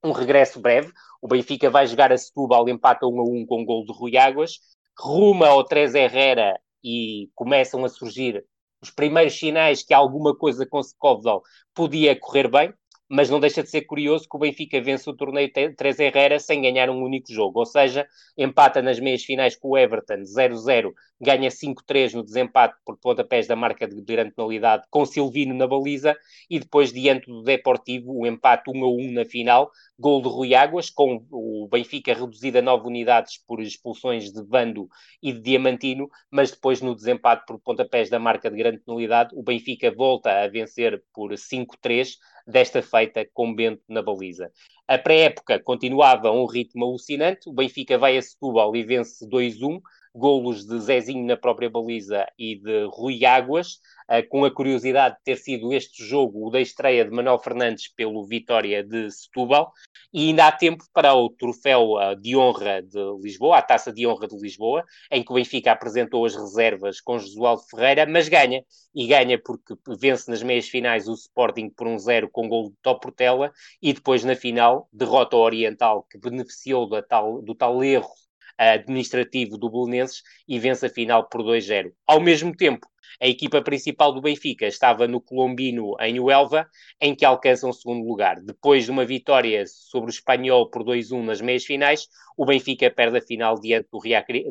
um 0.04 0.12
regresso 0.12 0.60
breve. 0.60 0.92
O 1.22 1.28
Benfica 1.28 1.70
vai 1.70 1.88
jogar 1.88 2.12
a 2.12 2.18
Setúbal, 2.18 2.68
empata 2.68 3.08
1 3.08 3.20
a 3.20 3.24
1 3.24 3.46
com 3.46 3.66
gol 3.66 3.86
de 3.86 3.94
Rui 3.94 4.18
Águas, 4.18 4.60
ruma 4.98 5.48
ao 5.48 5.64
3 5.64 5.96
Herrera 5.96 6.60
e 6.84 7.30
começam 7.34 7.84
a 7.86 7.90
surgir 7.90 8.44
os 8.82 8.92
primeiros 8.92 9.38
sinais 9.38 9.82
que 9.82 9.94
alguma 9.94 10.36
coisa 10.36 10.66
com 10.66 10.84
Sekovdal 10.84 11.42
podia 11.74 12.20
correr 12.20 12.50
bem 12.50 12.74
mas 13.10 13.30
não 13.30 13.40
deixa 13.40 13.62
de 13.62 13.70
ser 13.70 13.82
curioso 13.82 14.28
que 14.30 14.36
o 14.36 14.40
Benfica 14.40 14.82
vence 14.82 15.10
o 15.10 15.16
torneio 15.16 15.52
3 15.52 16.00
Herrera 16.00 16.40
sem 16.40 16.62
ganhar 16.62 16.90
um 16.90 17.04
único 17.04 17.32
jogo, 17.32 17.60
ou 17.60 17.66
seja, 17.66 18.08
empata 18.38 18.82
nas 18.82 19.00
meias 19.00 19.24
finais 19.24 19.56
com 19.56 19.70
o 19.70 19.78
Everton 19.78 20.24
0-0, 20.24 20.92
ganha 21.20 21.50
5-3 21.50 22.14
no 22.14 22.24
desempate 22.24 22.76
por 22.86 22.98
pontapés 22.98 23.48
da 23.48 23.56
marca 23.56 23.88
de 23.88 24.02
grande 24.02 24.32
penalidade 24.32 24.84
com 24.90 25.06
Silvino 25.06 25.54
na 25.54 25.68
baliza 25.68 26.16
e 26.50 26.60
depois 26.60 26.92
diante 26.92 27.28
do 27.28 27.44
Deportivo 27.44 28.20
o 28.20 28.26
empate 28.26 28.70
1-1 28.70 29.14
na 29.14 29.26
final, 29.26 29.72
gol 29.98 30.22
de 30.22 30.28
Rui 30.28 30.56
Águas, 30.56 30.90
com 30.90 31.26
o 31.32 31.68
Benfica 31.72 32.14
reduzido 32.14 32.58
a 32.58 32.62
9 32.62 32.88
unidades 32.88 33.38
por 33.48 33.62
expulsões 33.62 34.32
de 34.32 34.44
Vando 34.44 34.88
e 35.22 35.32
de 35.32 35.40
Diamantino, 35.40 36.10
mas 36.32 36.52
depois 36.52 36.82
no 36.82 36.96
desempate 36.96 37.46
por 37.46 37.60
pontapés 37.60 38.10
da 38.10 38.20
marca 38.20 38.50
de 38.50 38.58
grande 38.58 38.80
penalidade, 38.80 39.36
o 39.36 39.44
Benfica 39.44 39.92
volta 39.92 40.44
a 40.44 40.48
vencer 40.48 41.02
por 41.14 41.32
5-3 41.32 42.18
desta 42.46 42.82
feita 42.82 43.28
com 43.34 43.54
Bento 43.54 43.84
na 43.88 44.02
baliza. 44.02 44.52
A 44.88 44.98
pré-época 44.98 45.60
continuava 45.60 46.32
um 46.32 46.46
ritmo 46.46 46.86
alucinante, 46.86 47.50
o 47.50 47.54
Benfica 47.54 47.98
vai 47.98 48.18
a 48.18 48.22
Setúbal 48.22 48.76
e 48.76 48.84
vence 48.84 49.28
2-1, 49.28 49.82
golos 50.16 50.66
de 50.66 50.80
Zezinho 50.80 51.26
na 51.26 51.36
própria 51.36 51.70
baliza 51.70 52.26
e 52.38 52.56
de 52.56 52.86
Rui 52.92 53.26
Águas, 53.26 53.80
uh, 54.10 54.28
com 54.30 54.46
a 54.46 54.54
curiosidade 54.54 55.16
de 55.16 55.24
ter 55.24 55.38
sido 55.38 55.74
este 55.74 56.06
jogo 56.06 56.48
o 56.48 56.52
da 56.52 56.62
estreia 56.62 57.04
de 57.04 57.12
Manuel 57.12 57.40
Fernandes 57.40 57.88
pelo 57.88 58.26
Vitória 58.26 58.84
de 58.84 59.10
Setúbal, 59.12 59.72
e 60.14 60.28
ainda 60.28 60.48
há 60.48 60.52
tempo 60.52 60.84
para 60.94 61.16
o 61.16 61.30
troféu 61.30 61.94
uh, 61.94 62.16
de 62.16 62.36
honra 62.36 62.82
de 62.82 63.00
Lisboa, 63.22 63.58
a 63.58 63.62
taça 63.62 63.92
de 63.92 64.06
honra 64.06 64.28
de 64.28 64.38
Lisboa, 64.38 64.84
em 65.12 65.24
que 65.24 65.32
o 65.32 65.36
Benfica 65.36 65.72
apresentou 65.72 66.26
as 66.26 66.36
reservas 66.36 67.02
com 67.02 67.18
Josualdo 67.18 67.64
Ferreira, 67.70 68.06
mas 68.06 68.30
ganha, 68.30 68.64
e 68.94 69.08
ganha 69.08 69.42
porque 69.42 69.74
vence 70.00 70.30
nas 70.30 70.44
meias 70.44 70.70
finais 70.70 71.08
o 71.08 71.14
Sporting 71.14 71.70
por 71.70 71.88
um 71.88 71.98
zero 71.98 72.30
com 72.30 72.48
gol 72.48 72.70
de 72.70 72.76
Top 72.84 73.02
Portela, 73.02 73.52
e 73.82 73.94
depois 73.94 74.24
na 74.24 74.36
final 74.36 74.88
derrota 74.94 75.36
o 75.36 75.40
Oriental, 75.40 76.04
que 76.04 76.20
beneficiou 76.20 76.88
do 76.88 77.02
tal, 77.02 77.42
do 77.42 77.56
tal 77.56 77.84
erro 77.84 78.14
administrativo 78.58 79.58
do 79.58 79.70
Belenenses 79.70 80.22
e 80.48 80.60
vence 80.60 80.86
a 80.86 80.90
final 80.90 81.28
por 81.28 81.42
2-0. 81.42 81.92
Ao 82.08 82.20
mesmo 82.20 82.56
tempo, 82.56 82.88
a 83.22 83.28
equipa 83.28 83.62
principal 83.62 84.12
do 84.12 84.22
Benfica 84.22 84.66
estava 84.66 85.08
no 85.08 85.22
Colombino, 85.22 85.96
em 86.00 86.20
Uelva, 86.20 86.68
em 87.00 87.16
que 87.16 87.26
alcança 87.26 87.68
um 87.68 87.74
segundo 87.74 88.06
lugar. 88.06 88.42
Depois 88.42 88.86
de 88.86 88.92
uma 88.92 89.06
vitória 89.06 89.64
sobre 89.68 90.10
o 90.10 90.12
Espanhol 90.12 90.70
por 90.70 90.84
2-1 90.84 91.24
nas 91.24 91.42
meias 91.42 91.64
finais, 91.64 92.08
o 92.36 92.46
Benfica 92.46 92.90
perde 92.90 93.18
a 93.18 93.22
final 93.22 93.60
diante 93.60 93.88
do, 93.92 94.00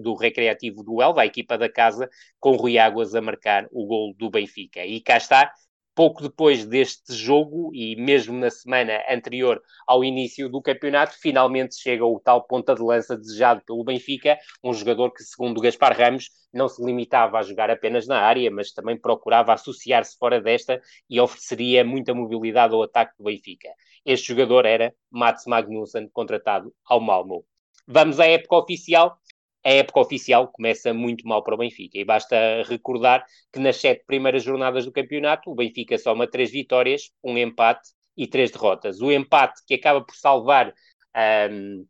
do 0.00 0.14
Recreativo 0.14 0.82
do 0.82 0.94
Uelva, 0.94 1.22
a 1.22 1.26
equipa 1.26 1.58
da 1.58 1.68
casa, 1.68 2.08
com 2.38 2.52
Rui 2.52 2.78
Águas 2.78 3.14
a 3.14 3.20
marcar 3.20 3.66
o 3.70 3.86
gol 3.86 4.14
do 4.16 4.30
Benfica. 4.30 4.84
E 4.84 5.00
cá 5.00 5.16
está, 5.16 5.52
pouco 5.94 6.22
depois 6.22 6.64
deste 6.64 7.14
jogo 7.14 7.70
e 7.74 7.96
mesmo 7.96 8.36
na 8.38 8.50
semana 8.50 9.02
anterior 9.08 9.62
ao 9.86 10.02
início 10.04 10.48
do 10.48 10.62
campeonato, 10.62 11.14
finalmente 11.20 11.80
chega 11.80 12.04
o 12.04 12.18
tal 12.20 12.46
ponta 12.46 12.74
de 12.74 12.82
lança 12.82 13.16
desejado 13.16 13.62
pelo 13.66 13.84
Benfica, 13.84 14.38
um 14.62 14.72
jogador 14.72 15.10
que, 15.12 15.22
segundo 15.22 15.60
Gaspar 15.60 15.96
Ramos, 15.96 16.30
não 16.52 16.68
se 16.68 16.84
limitava 16.84 17.38
a 17.38 17.42
jogar 17.42 17.70
apenas 17.70 18.06
na 18.06 18.20
área, 18.20 18.50
mas 18.50 18.72
também 18.72 18.98
procurava 18.98 19.52
associar-se 19.52 20.16
fora 20.18 20.40
desta 20.40 20.80
e 21.08 21.20
ofereceria 21.20 21.84
muita 21.84 22.14
mobilidade 22.14 22.74
ao 22.74 22.82
ataque 22.82 23.14
do 23.18 23.24
Benfica. 23.24 23.68
Este 24.04 24.28
jogador 24.28 24.66
era 24.66 24.94
Mats 25.10 25.46
Magnussen, 25.46 26.08
contratado 26.12 26.74
ao 26.84 27.00
Malmo. 27.00 27.44
Vamos 27.86 28.20
à 28.20 28.26
época 28.26 28.56
oficial 28.56 29.18
a 29.64 29.70
época 29.70 30.00
oficial 30.00 30.48
começa 30.48 30.92
muito 30.92 31.26
mal 31.26 31.42
para 31.42 31.54
o 31.54 31.58
Benfica. 31.58 31.98
E 31.98 32.04
basta 32.04 32.36
recordar 32.64 33.24
que 33.52 33.60
nas 33.60 33.76
sete 33.76 34.04
primeiras 34.06 34.42
jornadas 34.42 34.84
do 34.84 34.92
campeonato, 34.92 35.50
o 35.50 35.54
Benfica 35.54 35.96
soma 35.98 36.26
três 36.26 36.50
vitórias, 36.50 37.10
um 37.22 37.38
empate 37.38 37.90
e 38.16 38.26
três 38.26 38.50
derrotas. 38.50 39.00
O 39.00 39.10
empate 39.10 39.62
que 39.66 39.74
acaba 39.74 40.00
por 40.02 40.14
salvar 40.14 40.74
um, 41.50 41.86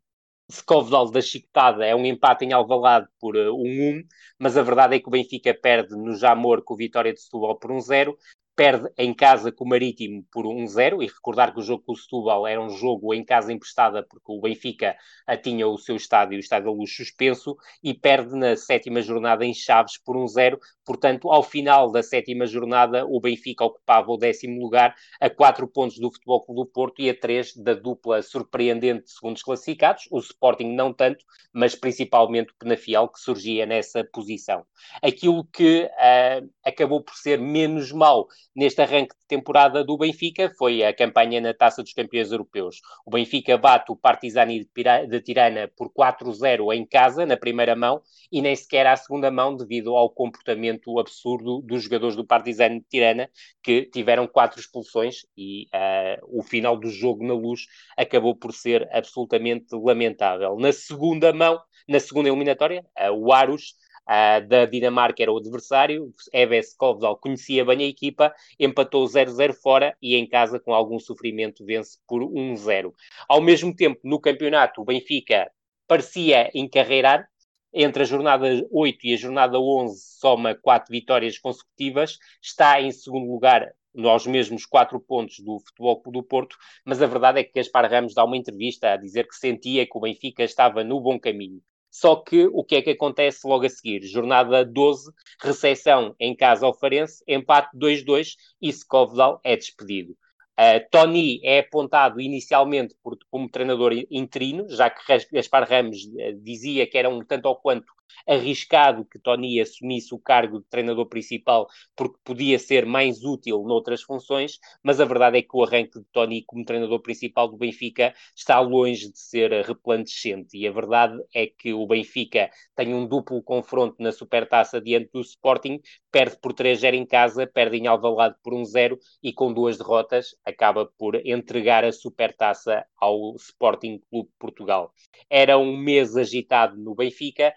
Skovdal 0.51 1.09
da 1.09 1.21
chicotada 1.21 1.85
é 1.85 1.95
um 1.95 2.05
empate 2.05 2.45
em 2.45 2.53
Alvalade 2.53 3.07
por 3.19 3.35
1-1, 3.35 3.49
uh, 3.49 3.55
um, 3.55 4.03
mas 4.37 4.57
a 4.57 4.61
verdade 4.61 4.95
é 4.95 4.99
que 4.99 5.07
o 5.07 5.11
Benfica 5.11 5.53
perde 5.53 5.95
no 5.95 6.15
Jamor 6.15 6.63
com 6.63 6.73
o 6.73 6.77
Vitória 6.77 7.13
de 7.13 7.21
Setúbal 7.21 7.57
por 7.57 7.71
1-0, 7.71 8.09
um 8.11 8.15
perde 8.55 8.89
em 8.97 9.13
casa 9.13 9.51
com 9.51 9.65
o 9.65 9.67
Marítimo 9.67 10.23
por 10.31 10.45
1-0, 10.45 11.01
e 11.03 11.07
recordar 11.07 11.53
que 11.53 11.59
o 11.59 11.63
jogo 11.63 11.83
com 11.85 11.93
o 11.93 11.95
Setúbal 11.95 12.45
era 12.47 12.61
um 12.61 12.69
jogo 12.69 13.13
em 13.13 13.23
casa 13.23 13.51
emprestada, 13.51 14.03
porque 14.03 14.31
o 14.31 14.41
Benfica 14.41 14.95
tinha 15.41 15.67
o 15.67 15.77
seu 15.77 15.95
estádio, 15.95 16.37
o 16.37 16.39
Estádio 16.39 16.71
da 16.71 16.77
Luz, 16.77 16.95
suspenso, 16.95 17.55
e 17.83 17.93
perde 17.93 18.35
na 18.35 18.55
sétima 18.55 19.01
jornada 19.01 19.45
em 19.45 19.53
Chaves 19.53 19.97
por 19.97 20.15
1-0, 20.15 20.57
portanto, 20.85 21.31
ao 21.31 21.41
final 21.41 21.91
da 21.91 22.03
sétima 22.03 22.45
jornada, 22.45 23.05
o 23.05 23.19
Benfica 23.19 23.65
ocupava 23.65 24.11
o 24.11 24.17
décimo 24.17 24.61
lugar, 24.61 24.95
a 25.19 25.29
4 25.29 25.67
pontos 25.67 25.97
do 25.97 26.11
Futebol 26.11 26.45
Clube 26.45 26.61
do 26.61 26.65
Porto 26.65 27.01
e 27.01 27.09
a 27.09 27.19
3 27.19 27.55
da 27.57 27.73
dupla 27.73 28.21
surpreendente 28.21 29.05
de 29.05 29.11
segundos 29.11 29.41
classificados, 29.41 30.07
o 30.11 30.19
Sporting 30.19 30.73
não 30.73 30.93
tanto, 30.93 31.25
mas 31.51 31.75
principalmente 31.75 32.51
o 32.51 32.55
Penafiel, 32.57 33.07
que 33.07 33.19
surgia 33.19 33.65
nessa 33.65 34.03
posição. 34.03 34.65
Aquilo 35.01 35.45
que 35.45 35.83
uh, 35.83 36.49
acabou 36.63 37.01
por 37.01 37.15
ser 37.15 37.39
menos 37.39 37.91
mal 37.91 38.27
neste 38.55 38.81
arranque 38.81 39.15
de 39.15 39.27
temporada 39.27 39.83
do 39.83 39.97
Benfica 39.97 40.51
foi 40.57 40.83
a 40.83 40.93
campanha 40.93 41.41
na 41.41 41.53
Taça 41.53 41.81
dos 41.81 41.93
Campeões 41.93 42.31
Europeus. 42.31 42.81
O 43.05 43.11
Benfica 43.11 43.57
bate 43.57 43.91
o 43.91 43.95
Partizani 43.95 44.67
de 45.07 45.21
Tirana 45.21 45.71
por 45.75 45.91
4-0 45.91 46.73
em 46.73 46.85
casa, 46.85 47.25
na 47.25 47.37
primeira 47.37 47.75
mão, 47.75 48.01
e 48.31 48.41
nem 48.41 48.55
sequer 48.55 48.87
à 48.87 48.95
segunda 48.95 49.29
mão, 49.31 49.55
devido 49.55 49.95
ao 49.95 50.09
comportamento 50.09 50.99
absurdo 50.99 51.61
dos 51.61 51.83
jogadores 51.83 52.15
do 52.15 52.25
Partizani 52.25 52.79
de 52.79 52.85
Tirana, 52.87 53.29
que 53.61 53.83
tiveram 53.83 54.27
quatro 54.27 54.59
expulsões 54.59 55.25
e 55.37 55.67
uh, 55.73 56.39
o 56.39 56.43
final 56.43 56.77
do 56.77 56.89
jogo 56.89 57.25
na 57.25 57.33
luz 57.33 57.61
acabou 57.97 58.35
por 58.35 58.53
ser 58.53 58.87
absolutamente 58.91 59.67
lamentável. 59.73 60.57
Na 60.57 60.71
segunda 60.71 61.31
mão, 61.33 61.59
na 61.87 61.99
segunda 61.99 62.29
eliminatória, 62.29 62.85
uh, 62.99 63.11
o 63.11 63.31
Arus 63.33 63.75
uh, 64.07 64.47
da 64.47 64.65
Dinamarca 64.65 65.21
era 65.21 65.31
o 65.31 65.37
adversário, 65.37 66.11
Eves 66.31 66.73
Kovdal 66.75 67.17
conhecia 67.17 67.65
bem 67.65 67.83
a 67.83 67.87
equipa, 67.87 68.33
empatou 68.59 69.05
0-0 69.05 69.53
fora 69.53 69.95
e 70.01 70.15
em 70.15 70.27
casa, 70.27 70.59
com 70.59 70.73
algum 70.73 70.99
sofrimento, 70.99 71.65
vence 71.65 71.97
por 72.07 72.21
1-0. 72.21 72.93
Ao 73.27 73.41
mesmo 73.41 73.75
tempo, 73.75 73.99
no 74.03 74.19
campeonato, 74.19 74.81
o 74.81 74.85
Benfica 74.85 75.51
parecia 75.87 76.49
encarreirar, 76.53 77.27
entre 77.73 78.03
a 78.03 78.05
jornada 78.05 78.45
8 78.71 79.07
e 79.07 79.13
a 79.13 79.17
jornada 79.17 79.59
11 79.59 79.99
soma 80.19 80.53
quatro 80.53 80.91
vitórias 80.91 81.39
consecutivas, 81.39 82.19
está 82.41 82.79
em 82.79 82.91
segundo 82.91 83.31
lugar 83.31 83.73
aos 84.05 84.25
mesmos 84.25 84.65
quatro 84.65 84.99
pontos 84.99 85.39
do 85.39 85.59
Futebol 85.59 86.01
do 86.07 86.23
Porto, 86.23 86.57
mas 86.85 87.01
a 87.01 87.07
verdade 87.07 87.39
é 87.39 87.43
que 87.43 87.53
Gaspar 87.53 87.89
Ramos 87.89 88.13
dá 88.13 88.23
uma 88.23 88.37
entrevista 88.37 88.91
a 88.91 88.97
dizer 88.97 89.27
que 89.27 89.35
sentia 89.35 89.85
que 89.85 89.97
o 89.97 90.01
Benfica 90.01 90.43
estava 90.43 90.83
no 90.83 90.99
bom 90.99 91.19
caminho. 91.19 91.61
Só 91.93 92.15
que 92.15 92.47
o 92.51 92.63
que 92.63 92.77
é 92.77 92.81
que 92.81 92.89
acontece 92.89 93.47
logo 93.47 93.67
a 93.67 93.69
seguir? 93.69 94.01
Jornada 94.01 94.65
12, 94.65 95.11
recepção 95.39 96.15
em 96.19 96.35
casa 96.35 96.65
ao 96.65 96.73
Farense, 96.73 97.23
empate 97.27 97.69
2-2 97.77 98.35
e 98.59 98.69
Skovdal 98.69 99.39
é 99.43 99.55
despedido. 99.55 100.17
Uh, 100.59 100.81
Tony 100.89 101.39
é 101.43 101.59
apontado 101.59 102.19
inicialmente 102.19 102.95
por, 103.03 103.15
como 103.29 103.47
treinador 103.47 103.93
interino, 104.09 104.67
já 104.69 104.89
que 104.89 105.01
Gaspar 105.31 105.69
Ramos 105.69 106.05
uh, 106.05 106.33
dizia 106.41 106.87
que 106.87 106.97
era 106.97 107.07
um 107.07 107.23
tanto 107.23 107.45
ou 107.45 107.57
quanto 107.57 107.85
arriscado 108.27 109.05
que 109.05 109.19
Tony 109.19 109.59
assumisse 109.59 110.13
o 110.13 110.19
cargo 110.19 110.59
de 110.59 110.65
treinador 110.65 111.07
principal 111.07 111.67
porque 111.95 112.17
podia 112.23 112.57
ser 112.59 112.85
mais 112.85 113.23
útil 113.23 113.63
noutras 113.63 114.01
funções, 114.01 114.59
mas 114.81 114.99
a 114.99 115.05
verdade 115.05 115.37
é 115.37 115.41
que 115.41 115.55
o 115.55 115.63
arranque 115.63 115.99
de 115.99 116.05
Tony 116.11 116.43
como 116.45 116.65
treinador 116.65 117.01
principal 117.01 117.47
do 117.47 117.57
Benfica 117.57 118.13
está 118.35 118.59
longe 118.59 119.11
de 119.11 119.19
ser 119.19 119.51
replandecente 119.65 120.57
e 120.57 120.67
a 120.67 120.71
verdade 120.71 121.17
é 121.33 121.47
que 121.47 121.73
o 121.73 121.85
Benfica 121.85 122.49
tem 122.75 122.93
um 122.93 123.07
duplo 123.07 123.41
confronto 123.41 123.95
na 123.99 124.11
Supertaça 124.11 124.81
diante 124.81 125.11
do 125.11 125.21
Sporting, 125.21 125.79
perde 126.11 126.37
por 126.39 126.53
3-0 126.53 126.93
em 126.95 127.05
casa, 127.05 127.47
perde 127.47 127.77
em 127.77 127.87
Alvalade 127.87 128.35
por 128.43 128.53
1-0 128.53 128.97
e 129.21 129.33
com 129.33 129.53
duas 129.53 129.77
derrotas 129.77 130.35
acaba 130.45 130.85
por 130.97 131.15
entregar 131.25 131.83
a 131.83 131.91
Supertaça 131.91 132.85
ao 132.97 133.35
Sporting 133.35 134.01
Clube 134.09 134.29
Portugal. 134.39 134.93
Era 135.29 135.57
um 135.57 135.75
mês 135.75 136.15
agitado 136.15 136.77
no 136.77 136.95
Benfica, 136.95 137.53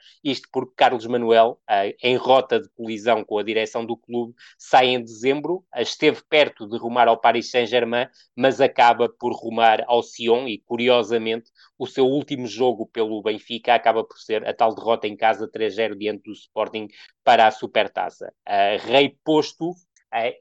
isto 0.47 0.49
porque 0.53 0.72
Carlos 0.76 1.07
Manuel, 1.07 1.59
em 2.03 2.16
rota 2.16 2.61
de 2.61 2.68
colisão 2.70 3.24
com 3.24 3.38
a 3.38 3.42
direção 3.42 3.84
do 3.84 3.97
clube, 3.97 4.34
sai 4.59 4.88
em 4.88 5.03
dezembro, 5.03 5.64
esteve 5.76 6.22
perto 6.28 6.68
de 6.68 6.78
rumar 6.78 7.09
ao 7.09 7.20
Paris 7.20 7.51
Saint-Germain, 7.51 8.09
mas 8.34 8.61
acaba 8.61 9.09
por 9.09 9.32
rumar 9.32 9.84
ao 9.86 10.03
Sion 10.03 10.47
e, 10.47 10.59
curiosamente, 10.59 11.51
o 11.78 11.86
seu 11.86 12.07
último 12.07 12.47
jogo 12.47 12.86
pelo 12.86 13.22
Benfica 13.22 13.74
acaba 13.74 14.05
por 14.05 14.18
ser 14.18 14.47
a 14.47 14.55
tal 14.55 14.74
derrota 14.74 15.07
em 15.07 15.16
casa 15.16 15.49
3-0 15.51 15.97
diante 15.97 16.22
do 16.24 16.32
Sporting 16.32 16.88
para 17.24 17.47
a 17.47 17.51
Supertaça. 17.51 18.32
rei 18.80 19.16
posto 19.24 19.72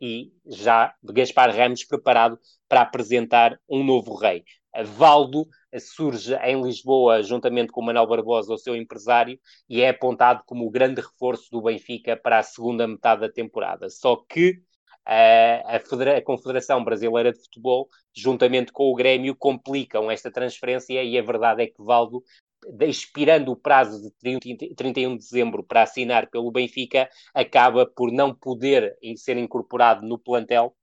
e 0.01 0.31
já 0.45 0.93
Gaspar 1.03 1.53
Ramos 1.53 1.83
preparado 1.83 2.39
para 2.69 2.81
apresentar 2.81 3.59
um 3.67 3.83
novo 3.83 4.15
rei. 4.15 4.43
Valdo 4.83 5.47
surge 5.79 6.35
em 6.35 6.61
Lisboa 6.61 7.21
juntamente 7.23 7.71
com 7.71 7.81
Manuel 7.81 8.07
Barbosa, 8.07 8.53
o 8.53 8.57
seu 8.57 8.75
empresário, 8.75 9.39
e 9.69 9.81
é 9.81 9.89
apontado 9.89 10.43
como 10.45 10.65
o 10.65 10.71
grande 10.71 11.01
reforço 11.01 11.49
do 11.51 11.61
Benfica 11.61 12.15
para 12.15 12.39
a 12.39 12.43
segunda 12.43 12.87
metade 12.87 13.21
da 13.21 13.29
temporada. 13.29 13.89
Só 13.89 14.15
que 14.15 14.61
a, 15.05 15.75
a, 15.75 16.21
Confederação 16.21 16.83
Brasileira 16.83 17.31
de 17.31 17.39
Futebol, 17.39 17.87
juntamente 18.15 18.71
com 18.71 18.91
o 18.91 18.95
Grêmio, 18.95 19.35
complicam 19.35 20.09
esta 20.09 20.31
transferência 20.31 21.03
e 21.03 21.17
a 21.17 21.21
verdade 21.21 21.63
é 21.63 21.67
que 21.67 21.83
Valdo 21.83 22.23
expirando 22.81 23.51
o 23.51 23.55
prazo 23.55 24.01
de 24.01 24.11
30, 24.19 24.75
31 24.75 25.11
de 25.11 25.23
dezembro 25.23 25.63
para 25.63 25.83
assinar 25.83 26.29
pelo 26.29 26.51
Benfica, 26.51 27.09
acaba 27.33 27.85
por 27.85 28.11
não 28.11 28.33
poder 28.33 28.97
ser 29.17 29.37
incorporado 29.37 30.05
no 30.05 30.17
plantel 30.17 30.75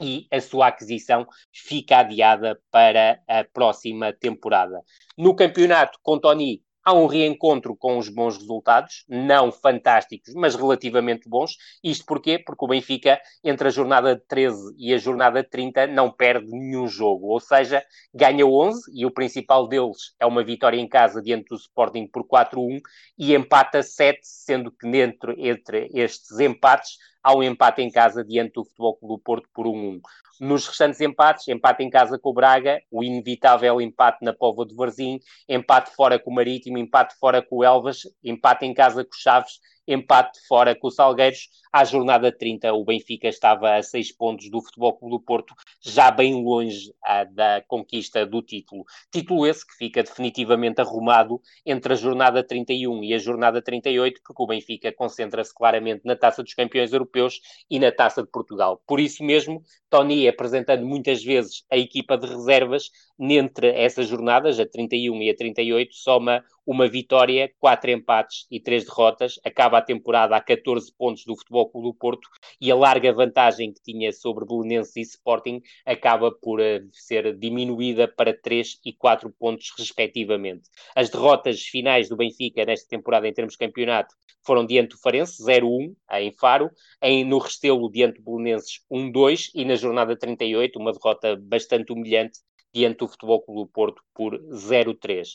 e 0.00 0.26
a 0.30 0.40
sua 0.40 0.68
aquisição 0.68 1.26
fica 1.52 1.98
adiada 1.98 2.60
para 2.70 3.20
a 3.28 3.44
próxima 3.44 4.12
temporada. 4.12 4.80
No 5.16 5.34
campeonato, 5.34 5.98
com 6.02 6.18
Tony, 6.18 6.62
há 6.84 6.92
um 6.92 7.06
reencontro 7.06 7.76
com 7.76 7.98
os 7.98 8.08
bons 8.08 8.36
resultados, 8.38 9.04
não 9.08 9.52
fantásticos, 9.52 10.34
mas 10.34 10.54
relativamente 10.54 11.28
bons. 11.28 11.56
Isto 11.82 12.04
porquê? 12.06 12.38
Porque 12.38 12.64
o 12.64 12.68
Benfica, 12.68 13.20
entre 13.44 13.68
a 13.68 13.70
jornada 13.70 14.20
13 14.28 14.74
e 14.78 14.92
a 14.94 14.98
jornada 14.98 15.44
30, 15.44 15.86
não 15.88 16.10
perde 16.10 16.50
nenhum 16.50 16.86
jogo, 16.86 17.28
ou 17.28 17.40
seja, 17.40 17.84
ganha 18.14 18.46
11 18.46 18.90
e 18.94 19.04
o 19.06 19.10
principal 19.10 19.68
deles 19.68 20.14
é 20.18 20.26
uma 20.26 20.42
vitória 20.42 20.78
em 20.78 20.88
casa 20.88 21.22
diante 21.22 21.48
do 21.48 21.56
Sporting 21.56 22.06
por 22.06 22.24
4-1 22.26 22.80
e 23.18 23.34
empata 23.34 23.82
7, 23.82 24.18
sendo 24.22 24.70
que 24.72 24.90
dentro, 24.90 25.34
entre 25.38 25.90
estes 25.92 26.38
empates 26.40 26.96
há 27.22 27.34
um 27.34 27.42
empate 27.42 27.82
em 27.82 27.90
casa 27.90 28.24
diante 28.24 28.52
do 28.54 28.64
Futebol 28.64 28.96
Clube 28.96 29.14
do 29.14 29.20
Porto 29.20 29.48
por 29.54 29.66
1-1. 29.66 30.00
Nos 30.40 30.66
restantes 30.66 31.00
empates, 31.00 31.48
empate 31.48 31.82
em 31.82 31.90
casa 31.90 32.18
com 32.18 32.30
o 32.30 32.34
Braga, 32.34 32.80
o 32.90 33.04
inevitável 33.04 33.80
empate 33.80 34.24
na 34.24 34.32
Póvoa 34.32 34.66
de 34.66 34.74
Varzim, 34.74 35.20
empate 35.48 35.94
fora 35.94 36.18
com 36.18 36.30
o 36.30 36.34
Marítimo, 36.34 36.78
empate 36.78 37.14
fora 37.18 37.42
com 37.42 37.56
o 37.58 37.64
Elvas, 37.64 38.00
empate 38.24 38.64
em 38.64 38.72
casa 38.72 39.04
com 39.04 39.10
o 39.10 39.18
Chaves 39.18 39.60
empate 39.92 40.38
fora 40.46 40.74
com 40.74 40.88
o 40.88 40.90
Salgueiros. 40.90 41.48
À 41.72 41.84
jornada 41.84 42.36
30, 42.36 42.72
o 42.72 42.84
Benfica 42.84 43.28
estava 43.28 43.76
a 43.76 43.82
seis 43.82 44.12
pontos 44.12 44.50
do 44.50 44.62
Futebol 44.62 44.96
Clube 44.96 45.16
do 45.16 45.20
Porto, 45.20 45.54
já 45.82 46.10
bem 46.10 46.44
longe 46.44 46.92
ah, 47.02 47.24
da 47.24 47.62
conquista 47.66 48.26
do 48.26 48.42
título. 48.42 48.84
Título 49.10 49.46
esse 49.46 49.66
que 49.66 49.74
fica 49.74 50.02
definitivamente 50.02 50.80
arrumado 50.80 51.40
entre 51.64 51.92
a 51.92 51.96
jornada 51.96 52.42
31 52.42 53.02
e 53.02 53.14
a 53.14 53.18
jornada 53.18 53.62
38, 53.62 54.20
porque 54.22 54.42
o 54.42 54.46
Benfica 54.46 54.92
concentra-se 54.92 55.54
claramente 55.54 56.02
na 56.04 56.16
Taça 56.16 56.42
dos 56.42 56.54
Campeões 56.54 56.92
Europeus 56.92 57.40
e 57.70 57.78
na 57.78 57.90
Taça 57.90 58.22
de 58.22 58.28
Portugal. 58.28 58.82
Por 58.86 59.00
isso 59.00 59.24
mesmo, 59.24 59.62
Tony 59.90 60.28
apresentando 60.28 60.86
muitas 60.86 61.22
vezes 61.22 61.64
a 61.70 61.76
equipa 61.76 62.16
de 62.16 62.26
reservas, 62.26 62.90
entre 63.18 63.68
essas 63.72 64.08
jornadas, 64.08 64.58
a 64.60 64.66
31 64.66 65.20
e 65.22 65.30
a 65.30 65.36
38, 65.36 65.94
soma 65.94 66.42
uma 66.70 66.88
vitória, 66.88 67.52
quatro 67.58 67.90
empates 67.90 68.46
e 68.48 68.60
três 68.60 68.84
derrotas, 68.84 69.40
acaba 69.44 69.78
a 69.78 69.82
temporada 69.82 70.36
a 70.36 70.40
14 70.40 70.92
pontos 70.96 71.24
do 71.24 71.36
Futebol 71.36 71.68
Clube 71.68 71.88
do 71.88 71.94
Porto 71.94 72.28
e 72.60 72.70
a 72.70 72.76
larga 72.76 73.12
vantagem 73.12 73.72
que 73.72 73.82
tinha 73.82 74.12
sobre 74.12 74.46
Belenenses 74.46 74.94
e 74.96 75.00
Sporting 75.00 75.60
acaba 75.84 76.30
por 76.30 76.60
uh, 76.60 76.88
ser 76.92 77.36
diminuída 77.36 78.06
para 78.06 78.32
3 78.32 78.78
e 78.84 78.92
4 78.92 79.34
pontos 79.36 79.72
respectivamente. 79.76 80.70
As 80.94 81.10
derrotas 81.10 81.62
finais 81.62 82.08
do 82.08 82.16
Benfica 82.16 82.64
nesta 82.64 82.88
temporada 82.88 83.26
em 83.26 83.32
termos 83.32 83.54
de 83.54 83.58
campeonato 83.58 84.14
foram 84.42 84.64
diante 84.64 84.90
do 84.90 84.98
Farense, 84.98 85.42
0-1 85.42 85.94
em 86.12 86.32
Faro, 86.32 86.70
em, 87.02 87.24
no 87.24 87.38
Restelo 87.38 87.90
diante 87.90 88.20
do 88.20 88.30
Belenenses 88.30 88.80
1-2 88.90 89.50
e 89.54 89.64
na 89.64 89.74
jornada 89.80 90.16
38 90.16 90.78
uma 90.78 90.92
derrota 90.92 91.36
bastante 91.36 91.92
humilhante 91.92 92.38
diante 92.72 92.98
do 92.98 93.08
Futebol 93.08 93.42
Clube 93.42 93.70
Porto 93.72 94.02
por 94.14 94.38
0-3 94.50 95.26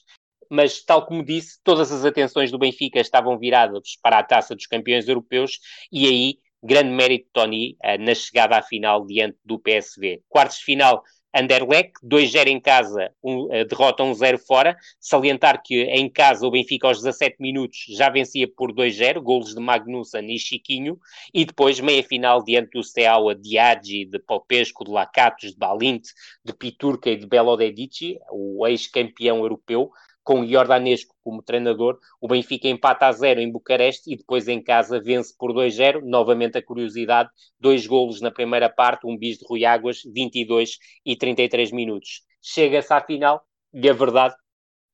mas 0.50 0.84
tal 0.84 1.06
como 1.06 1.24
disse, 1.24 1.60
todas 1.64 1.92
as 1.92 2.06
atenções 2.06 2.52
do 2.52 2.60
Benfica 2.60 3.00
estavam 3.00 3.38
viradas 3.38 3.98
para 4.02 4.20
a 4.20 4.24
taça 4.24 4.56
dos 4.56 4.68
campeões 4.68 5.08
europeus 5.08 5.60
e 5.92 6.06
aí 6.06 6.38
grande 6.64 6.90
mérito 6.92 7.26
de 7.26 7.32
Tony 7.32 7.78
uh, 7.84 8.04
na 8.04 8.16
chegada 8.16 8.58
à 8.58 8.62
final 8.62 9.06
diante 9.06 9.38
do 9.46 9.60
PSV. 9.60 10.24
Quartos 10.28 10.58
de 10.58 10.64
final, 10.64 11.04
Anderlecht, 11.36 11.94
2-0 12.02 12.48
em 12.48 12.60
casa, 12.62 13.12
um, 13.22 13.46
uh, 13.46 13.66
derrota 13.66 14.04
1-0 14.04 14.38
fora. 14.38 14.78
Salientar 15.00 15.62
que 15.62 15.84
em 15.84 16.10
casa 16.10 16.48
o 16.48 16.52
Benfica 16.52 16.88
aos 16.88 17.02
17 17.02 17.36
minutos 17.42 17.86
já 17.90 18.10
vencia 18.10 18.48
por 18.48 18.72
2-0, 18.72 19.22
golos 19.22 19.54
de 19.54 19.60
Magnussen 19.60 20.34
e 20.34 20.40
Chiquinho, 20.40 20.98
e 21.34 21.44
depois 21.44 21.80
meia 21.82 22.02
final 22.04 22.42
diante 22.42 22.72
do 22.72 22.84
Steaua 22.84 23.36
de 23.36 23.58
Agi, 23.58 24.06
de 24.06 24.18
Popesco, 24.20 24.86
de 24.86 24.92
Lacatos, 24.92 25.52
de 25.52 25.58
Balint, 25.58 26.04
de 26.44 26.54
Piturca 26.54 27.10
e 27.10 27.18
de 27.18 27.28
Belo 27.28 27.58
Dedici, 27.58 28.18
o 28.32 28.66
ex-campeão 28.66 29.40
europeu, 29.40 29.92
com 30.26 30.46
Jordanesco 30.46 31.16
como 31.24 31.44
treinador, 31.44 32.00
o 32.20 32.28
Benfica 32.28 32.68
empata 32.68 33.06
a 33.06 33.12
zero 33.12 33.40
em 33.40 33.52
Bucareste 33.52 34.12
e 34.12 34.18
depois 34.18 34.48
em 34.48 34.62
casa 34.62 35.00
vence 35.00 35.34
por 35.38 35.54
2-0. 35.54 36.02
Novamente 36.04 36.58
a 36.58 36.64
curiosidade, 36.64 37.30
dois 37.60 37.86
golos 37.86 38.20
na 38.22 38.32
primeira 38.32 38.68
parte, 38.68 39.06
um 39.06 39.16
bis 39.16 39.38
de 39.38 39.46
Rui 39.48 39.64
Águas, 39.64 40.02
22 40.04 40.80
e 41.06 41.16
33 41.16 41.72
minutos. 41.72 42.24
Chega-se 42.42 42.92
à 42.92 43.00
final 43.00 43.46
e 43.72 43.88
a 43.88 43.94
verdade 43.94 44.36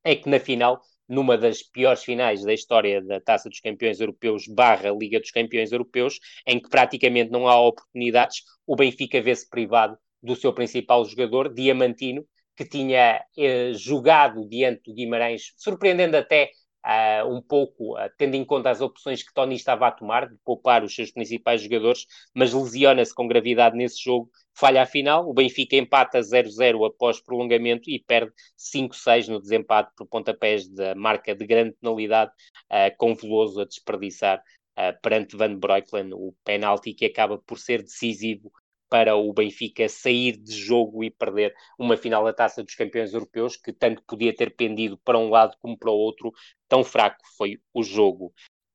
é 0.03 0.15
que 0.17 0.27
na 0.29 0.37
final, 0.37 0.81
numa 1.07 1.37
das 1.37 1.63
piores 1.63 2.03
finais 2.03 2.43
da 2.43 2.53
história 2.53 3.01
da 3.01 3.21
Taça 3.21 3.47
dos 3.47 3.61
Campeões 3.61 4.01
Europeus 4.01 4.47
barra 4.49 4.91
Liga 4.91 5.17
dos 5.17 5.31
Campeões 5.31 5.71
Europeus, 5.71 6.19
em 6.45 6.59
que 6.59 6.69
praticamente 6.69 7.31
não 7.31 7.47
há 7.47 7.57
oportunidades, 7.57 8.41
o 8.67 8.75
Benfica 8.75 9.21
vê-se 9.21 9.49
privado 9.49 9.97
do 10.21 10.35
seu 10.35 10.51
principal 10.51 11.05
jogador, 11.05 11.53
Diamantino, 11.53 12.25
que 12.55 12.65
tinha 12.65 13.23
eh, 13.37 13.73
jogado 13.73 14.47
diante 14.47 14.83
do 14.85 14.93
Guimarães, 14.93 15.53
surpreendendo 15.57 16.17
até 16.17 16.51
uh, 16.85 17.27
um 17.33 17.41
pouco, 17.41 17.95
uh, 17.97 18.09
tendo 18.17 18.35
em 18.35 18.45
conta 18.45 18.69
as 18.69 18.81
opções 18.81 19.23
que 19.23 19.33
Tony 19.33 19.55
estava 19.55 19.87
a 19.87 19.91
tomar, 19.91 20.27
de 20.29 20.35
poupar 20.43 20.83
os 20.83 20.93
seus 20.93 21.11
principais 21.11 21.61
jogadores, 21.61 22.05
mas 22.35 22.53
lesiona-se 22.53 23.13
com 23.13 23.27
gravidade 23.27 23.75
nesse 23.75 24.01
jogo, 24.03 24.29
falha 24.53 24.81
a 24.81 24.85
final, 24.85 25.29
o 25.29 25.33
Benfica 25.33 25.75
empata 25.75 26.19
0-0 26.19 26.85
após 26.85 27.19
prolongamento 27.19 27.89
e 27.89 27.99
perde 27.99 28.33
5-6 28.57 29.27
no 29.27 29.39
desempate 29.39 29.91
por 29.95 30.07
pontapés 30.07 30.67
da 30.67 30.95
marca 30.95 31.35
de 31.35 31.45
grande 31.45 31.75
penalidade, 31.79 32.31
uh, 32.71 32.95
com 32.97 33.15
Veloso 33.15 33.61
a 33.61 33.65
desperdiçar 33.65 34.41
perante 35.03 35.35
Van 35.35 35.59
Breukelen 35.59 36.13
o 36.13 36.33
penalti 36.45 36.93
que 36.93 37.05
acaba 37.05 37.37
por 37.37 37.59
ser 37.59 37.83
decisivo 37.83 38.51
para 38.91 39.15
o 39.15 39.31
Benfica 39.31 39.87
sair 39.87 40.35
de 40.35 40.51
jogo 40.51 41.01
e 41.01 41.09
perder 41.09 41.55
uma 41.79 41.95
final 41.95 42.25
da 42.25 42.33
Taça 42.33 42.61
dos 42.61 42.75
Campeões 42.75 43.13
Europeus, 43.13 43.55
que 43.55 43.71
tanto 43.71 44.03
podia 44.03 44.35
ter 44.35 44.53
pendido 44.53 44.97
para 44.97 45.17
um 45.17 45.29
lado 45.29 45.55
como 45.61 45.77
para 45.77 45.89
o 45.89 45.95
outro, 45.95 46.33
tão 46.67 46.83
fraco 46.83 47.23
foi 47.37 47.57
o 47.73 47.81
jogo. 47.83 48.33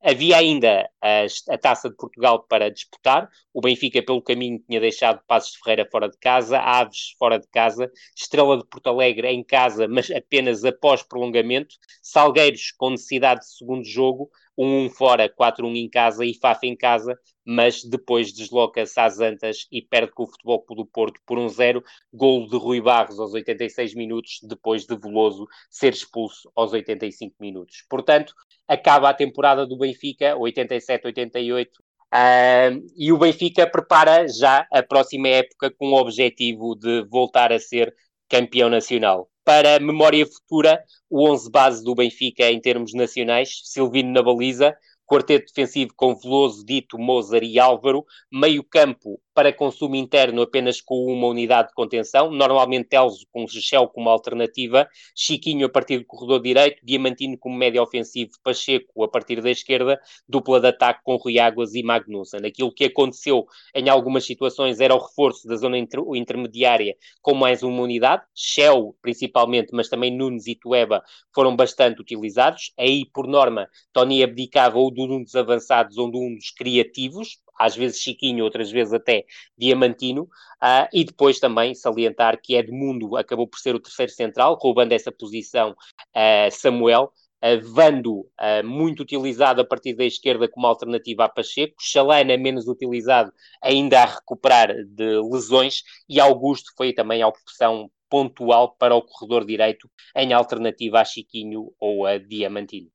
Havia 0.09 0.37
ainda 0.37 0.89
a, 1.03 1.27
a, 1.53 1.59
Taça 1.59 1.91
de 1.91 1.97
Portugal 1.97 2.45
para 2.49 2.71
disputar. 2.71 3.29
O 3.53 3.61
Benfica, 3.61 4.01
pelo 4.01 4.23
caminho, 4.23 4.61
tinha 4.61 4.79
deixado 4.79 5.21
Passos 5.27 5.55
de 5.55 5.59
Ferreira 5.59 5.89
fora 5.91 6.09
de 6.09 6.17
casa, 6.19 6.61
Aves 6.61 7.17
fora 7.19 7.41
de 7.41 7.49
casa, 7.49 7.91
Estrela 8.17 8.57
de 8.57 8.65
Porto 8.67 8.87
Alegre 8.87 9.27
em 9.27 9.43
casa, 9.43 9.89
mas 9.89 10.09
apenas 10.13 10.65
após 10.65 11.03
prolongamento, 11.03 11.75
Salgueiros 12.01 12.71
com 12.71 12.91
necessidade 12.91 13.41
de 13.41 13.57
segundo 13.57 13.85
jogo, 13.85 14.31
1-1 14.57 14.91
fora, 14.91 15.29
4-1 15.29 15.77
em 15.77 15.89
casa 15.89 16.25
e 16.25 16.35
Fafa 16.35 16.67
em 16.67 16.77
casa, 16.77 17.19
mas 17.45 17.85
depois 17.85 18.33
desloca-se 18.33 18.99
às 18.99 19.21
Antas 19.21 19.67
e 19.71 19.83
perde 19.83 20.13
com 20.13 20.23
o 20.23 20.27
Futebol 20.27 20.63
Clube 20.63 20.83
do 20.83 20.87
Porto 20.89 21.21
por 21.27 21.39
1-0, 21.39 21.83
golo 22.13 22.49
de 22.49 22.57
Rui 22.57 22.81
Barros 22.81 23.21
aos 23.21 23.35
86 23.35 23.95
minutos, 23.95 24.39
depois 24.43 24.87
de 24.87 24.97
Veloso 24.97 25.47
ser 25.71 25.93
expulso 25.93 26.51
aos 26.55 26.73
85 26.73 27.35
minutos. 27.39 27.85
Portanto, 27.89 28.35
acaba 28.69 29.11
a 29.11 29.15
temporada 29.15 29.67
do 29.67 29.77
Benfica, 29.77 30.35
87-88, 30.37 31.69
Uh, 32.07 32.87
e 32.97 33.13
o 33.13 33.19
Benfica 33.19 33.69
prepara 33.69 34.29
já 34.29 34.67
a 34.73 34.83
próxima 34.83 35.29
época 35.29 35.71
com 35.77 35.89
o 35.89 36.01
objetivo 36.01 36.77
de 36.77 37.05
voltar 37.11 37.53
a 37.53 37.59
ser 37.59 37.93
campeão 38.29 38.71
nacional. 38.71 39.29
Para 39.45 39.81
memória 39.81 40.25
futura, 40.27 40.83
o 41.11 41.29
11 41.29 41.51
base 41.51 41.85
do 41.85 41.95
Benfica 41.95 42.51
em 42.51 42.61
termos 42.61 42.95
nacionais, 42.95 43.61
Silvino 43.65 44.13
na 44.13 44.23
baliza, 44.23 44.77
quarteto 45.07 45.47
defensivo 45.47 45.93
com 45.97 46.15
Veloso, 46.15 46.65
Dito, 46.65 46.99
Mozart 46.99 47.45
e 47.45 47.59
Álvaro, 47.59 48.05
meio 48.31 48.65
campo 48.65 49.21
para 49.37 49.53
consumo 49.53 49.95
interno 49.95 50.41
apenas 50.41 50.81
com 50.81 51.05
uma 51.13 51.27
unidade 51.27 51.69
de 51.69 51.75
contenção, 51.75 52.31
normalmente 52.31 52.89
Telso 52.89 53.27
com 53.31 53.47
Shell 53.47 53.87
como 53.89 54.09
alternativa, 54.09 54.89
Chiquinho 55.15 55.67
a 55.67 55.69
partir 55.69 55.99
do 55.99 56.07
corredor 56.07 56.41
direito, 56.41 56.81
Diamantino 56.83 57.37
como 57.37 57.55
médio 57.55 57.83
ofensivo, 57.83 58.33
Pacheco 58.43 59.05
a 59.05 59.09
partir 59.09 59.43
da 59.43 59.51
esquerda, 59.51 60.01
dupla 60.27 60.59
de 60.59 60.69
ataque 60.69 61.01
com 61.05 61.17
Rui 61.17 61.39
Águas 61.39 61.75
e 61.75 61.83
Magnussen. 61.83 62.47
Aquilo 62.47 62.73
que 62.73 62.85
aconteceu 62.85 63.45
em 63.75 63.91
algumas 63.91 64.25
situações 64.25 64.81
era 64.81 64.95
o 64.95 64.99
reforço 64.99 65.47
da 65.47 65.57
zona 65.57 65.77
inter 65.77 66.01
intermediária 66.15 66.97
com 67.21 67.35
mais 67.35 67.63
uma 67.63 67.83
unidade, 67.83 68.23
Shell 68.35 68.97
principalmente, 69.03 69.69
mas 69.73 69.91
também 69.91 70.17
Nunes 70.17 70.47
e 70.47 70.55
Tueba 70.55 71.03
foram 71.35 71.55
bastante 71.55 72.01
utilizados. 72.01 72.73
Aí, 72.79 73.05
por 73.13 73.27
norma, 73.27 73.69
Tony 73.93 74.23
abdicava 74.23 74.79
ou 74.79 74.91
de 75.05 75.13
um 75.13 75.23
dos 75.23 75.35
avançados 75.35 75.99
ou 75.99 76.11
de 76.11 76.17
um 76.17 76.35
dos 76.35 76.51
criativos, 76.51 77.41
às 77.59 77.75
vezes 77.75 78.01
Chiquinho, 78.01 78.45
outras 78.45 78.71
vezes 78.71 78.93
até 78.93 79.25
Diamantino, 79.57 80.23
uh, 80.23 80.89
e 80.93 81.05
depois 81.05 81.41
também 81.41 81.75
salientar 81.75 82.41
que 82.41 82.55
Edmundo 82.55 83.17
acabou 83.17 83.47
por 83.47 83.59
ser 83.59 83.75
o 83.75 83.81
terceiro 83.81 84.13
central, 84.13 84.59
roubando 84.61 84.93
essa 84.93 85.11
posição 85.11 85.73
uh, 85.73 86.51
Samuel, 86.51 87.13
uh, 87.43 87.73
Vando 87.73 88.21
uh, 88.21 88.65
muito 88.65 89.01
utilizado 89.01 89.61
a 89.61 89.65
partir 89.65 89.95
da 89.95 90.05
esquerda 90.05 90.49
como 90.49 90.67
alternativa 90.67 91.25
a 91.25 91.29
Pacheco, 91.29 91.75
Chalana 91.81 92.37
menos 92.37 92.69
utilizado 92.69 93.33
ainda 93.63 94.03
a 94.03 94.07
recuperar 94.07 94.75
de 94.87 95.21
lesões, 95.21 95.83
e 96.09 96.21
Augusto 96.21 96.73
foi 96.77 96.93
também 96.93 97.23
a 97.23 97.29
opção 97.29 97.91
pontual 98.09 98.77
para 98.79 98.95
o 98.95 99.03
corredor 99.03 99.45
direito 99.45 99.91
em 100.15 100.33
alternativa 100.33 101.01
a 101.01 101.05
Chiquinho 101.05 101.73
ou 101.81 102.07
a 102.07 102.19
Diamantino. 102.19 102.89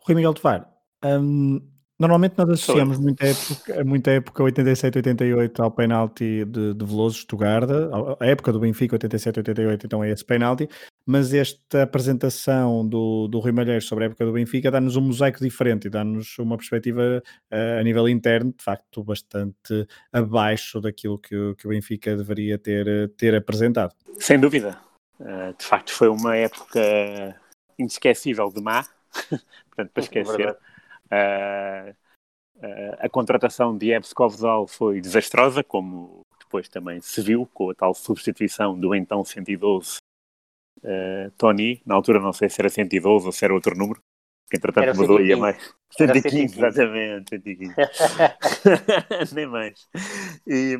Rui 0.00 0.14
Miguel 0.14 0.34
Tovar, 0.34 0.77
um, 1.04 1.60
Normalmente 1.98 2.38
nós 2.38 2.48
associamos 2.50 2.96
muita 2.96 3.26
época, 3.26 3.84
muita 3.84 4.10
época 4.12 4.44
87-88 4.44 5.58
ao 5.58 5.70
penalti 5.72 6.44
de, 6.44 6.72
de 6.72 6.84
Veloso 6.84 7.18
Estugarda, 7.18 7.90
a 8.20 8.24
época 8.24 8.52
do 8.52 8.60
Benfica 8.60 8.96
87-88 8.96 9.84
então 9.84 10.04
é 10.04 10.10
esse 10.10 10.24
penalti, 10.24 10.68
mas 11.04 11.34
esta 11.34 11.82
apresentação 11.82 12.86
do, 12.88 13.26
do 13.26 13.40
Rui 13.40 13.50
Malheiro 13.50 13.82
sobre 13.82 14.04
a 14.04 14.06
época 14.06 14.24
do 14.24 14.32
Benfica 14.32 14.70
dá-nos 14.70 14.94
um 14.94 15.00
mosaico 15.00 15.40
diferente 15.40 15.88
e 15.88 15.90
dá-nos 15.90 16.38
uma 16.38 16.56
perspectiva 16.56 17.20
uh, 17.52 17.80
a 17.80 17.82
nível 17.82 18.08
interno, 18.08 18.54
de 18.56 18.62
facto, 18.62 19.02
bastante 19.02 19.84
abaixo 20.12 20.80
daquilo 20.80 21.18
que, 21.18 21.56
que 21.56 21.66
o 21.66 21.70
Benfica 21.70 22.16
deveria 22.16 22.56
ter, 22.58 23.10
ter 23.16 23.34
apresentado. 23.34 23.92
Sem 24.20 24.38
dúvida. 24.38 24.78
Uh, 25.18 25.52
de 25.58 25.64
facto 25.64 25.90
foi 25.90 26.08
uma 26.08 26.36
época 26.36 26.80
inesquecível 27.76 28.52
de 28.52 28.62
má, 28.62 28.86
portanto 29.66 29.90
para 29.92 30.00
é 30.00 30.04
esquecer. 30.04 30.56
Uh, 31.10 31.90
uh, 32.56 32.96
a 32.98 33.08
contratação 33.08 33.76
de 33.76 33.92
Ebs 33.92 34.12
Kovdal 34.12 34.66
foi 34.66 35.00
desastrosa, 35.00 35.64
como 35.64 36.22
depois 36.38 36.68
também 36.68 37.00
se 37.00 37.20
viu, 37.20 37.46
com 37.52 37.70
a 37.70 37.74
tal 37.74 37.94
substituição 37.94 38.78
do 38.78 38.94
então 38.94 39.24
112 39.24 39.98
uh, 40.78 41.30
Tony. 41.36 41.82
Na 41.84 41.94
altura 41.94 42.20
não 42.20 42.32
sei 42.32 42.48
se 42.48 42.60
era 42.60 42.68
112 42.68 43.26
ou 43.26 43.32
se 43.32 43.44
era 43.44 43.54
outro 43.54 43.76
número, 43.76 44.00
que 44.50 44.56
entretanto 44.56 44.96
mudou 44.96 45.20
e 45.20 45.32
é 45.32 45.36
mais. 45.36 45.74
115, 45.90 46.54
115, 46.54 46.58
exatamente, 46.58 47.30
115. 47.30 47.74
Nem 49.34 49.46
mais. 49.46 49.88
E, 50.46 50.76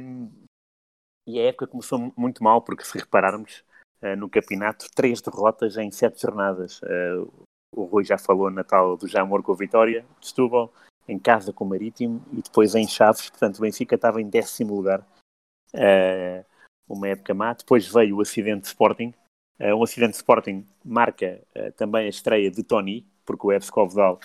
e, 1.27 1.39
a 1.39 1.45
época 1.45 1.67
começou 1.67 2.13
muito 2.17 2.43
mal, 2.43 2.63
porque 2.63 2.85
se 2.85 2.99
repararmos, 2.99 3.65
uh, 4.03 4.17
no 4.17 4.29
campeonato, 4.29 4.87
três 4.95 5.21
derrotas 5.21 5.77
em 5.77 5.91
sete 5.91 6.21
jornadas. 6.23 6.81
Uh, 6.83 7.47
o 7.79 7.85
Rui 7.85 8.05
já 8.05 8.19
falou 8.19 8.51
na 8.51 8.65
tal 8.65 8.97
do 8.97 9.07
Jamor 9.07 9.43
com 9.43 9.53
a 9.53 9.57
Vitória, 9.57 10.05
de 10.21 10.29
Setúbal, 10.29 10.73
em 11.09 11.19
casa 11.19 11.53
com 11.53 11.65
o 11.65 11.69
Marítimo 11.69 12.23
e 12.33 12.43
depois 12.43 12.75
em 12.75 12.87
Chaves, 12.87 13.31
portanto 13.31 13.59
o 13.59 13.63
Benfica 13.63 13.95
estava 13.95 14.21
em 14.21 14.29
décimo 14.29 14.75
lugar. 14.75 15.01
Uh, 15.75 16.45
uma 16.89 17.09
época 17.09 17.35
má. 17.35 17.53
Depois 17.53 17.87
veio 17.87 18.17
o 18.17 18.21
acidente 18.21 18.63
de 18.63 18.67
Sporting. 18.69 19.13
Uh, 19.61 19.75
um 19.75 19.83
acidente 19.83 20.13
de 20.13 20.17
Sporting 20.17 20.67
marca 20.85 21.41
uh, 21.57 21.73
também 21.73 22.07
a 22.07 22.09
estreia 22.09 22.51
de 22.51 22.63
Tony, 22.63 23.07
porque 23.25 23.47
o 23.47 23.53
FC 23.53 23.71
Covedal 23.71 24.19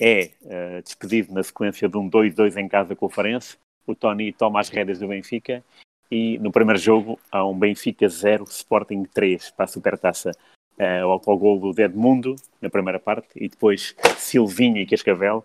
é 0.00 0.30
uh, 0.42 0.82
despedido 0.82 1.32
na 1.34 1.42
sequência 1.42 1.88
de 1.88 1.96
um 1.96 2.08
2-2 2.08 2.56
em 2.56 2.68
casa 2.68 2.96
com 2.96 3.06
o 3.06 3.10
Farense. 3.10 3.58
O 3.86 3.94
Tony 3.94 4.32
toma 4.32 4.60
as 4.60 4.68
rédeas 4.68 4.98
do 4.98 5.08
Benfica 5.08 5.64
e 6.10 6.38
no 6.38 6.50
primeiro 6.50 6.80
jogo 6.80 7.18
há 7.30 7.44
um 7.44 7.58
Benfica 7.58 8.08
0, 8.08 8.44
Sporting 8.44 9.04
3 9.04 9.50
para 9.50 9.64
a 9.64 9.68
Supertaça. 9.68 10.30
Uh, 10.78 11.04
o 11.06 11.10
autogol 11.10 11.72
do 11.72 11.82
Edmundo 11.82 12.36
na 12.60 12.70
primeira 12.70 13.00
parte 13.00 13.30
e 13.34 13.48
depois 13.48 13.96
Silvinho 14.16 14.76
e 14.76 14.86
Cascavel 14.86 15.44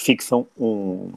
fixam 0.00 0.48
um, 0.58 1.12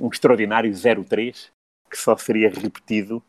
um 0.00 0.08
extraordinário 0.08 0.70
0-3 0.72 1.50
que 1.90 1.98
só 1.98 2.16
seria 2.16 2.48
repetido 2.48 3.22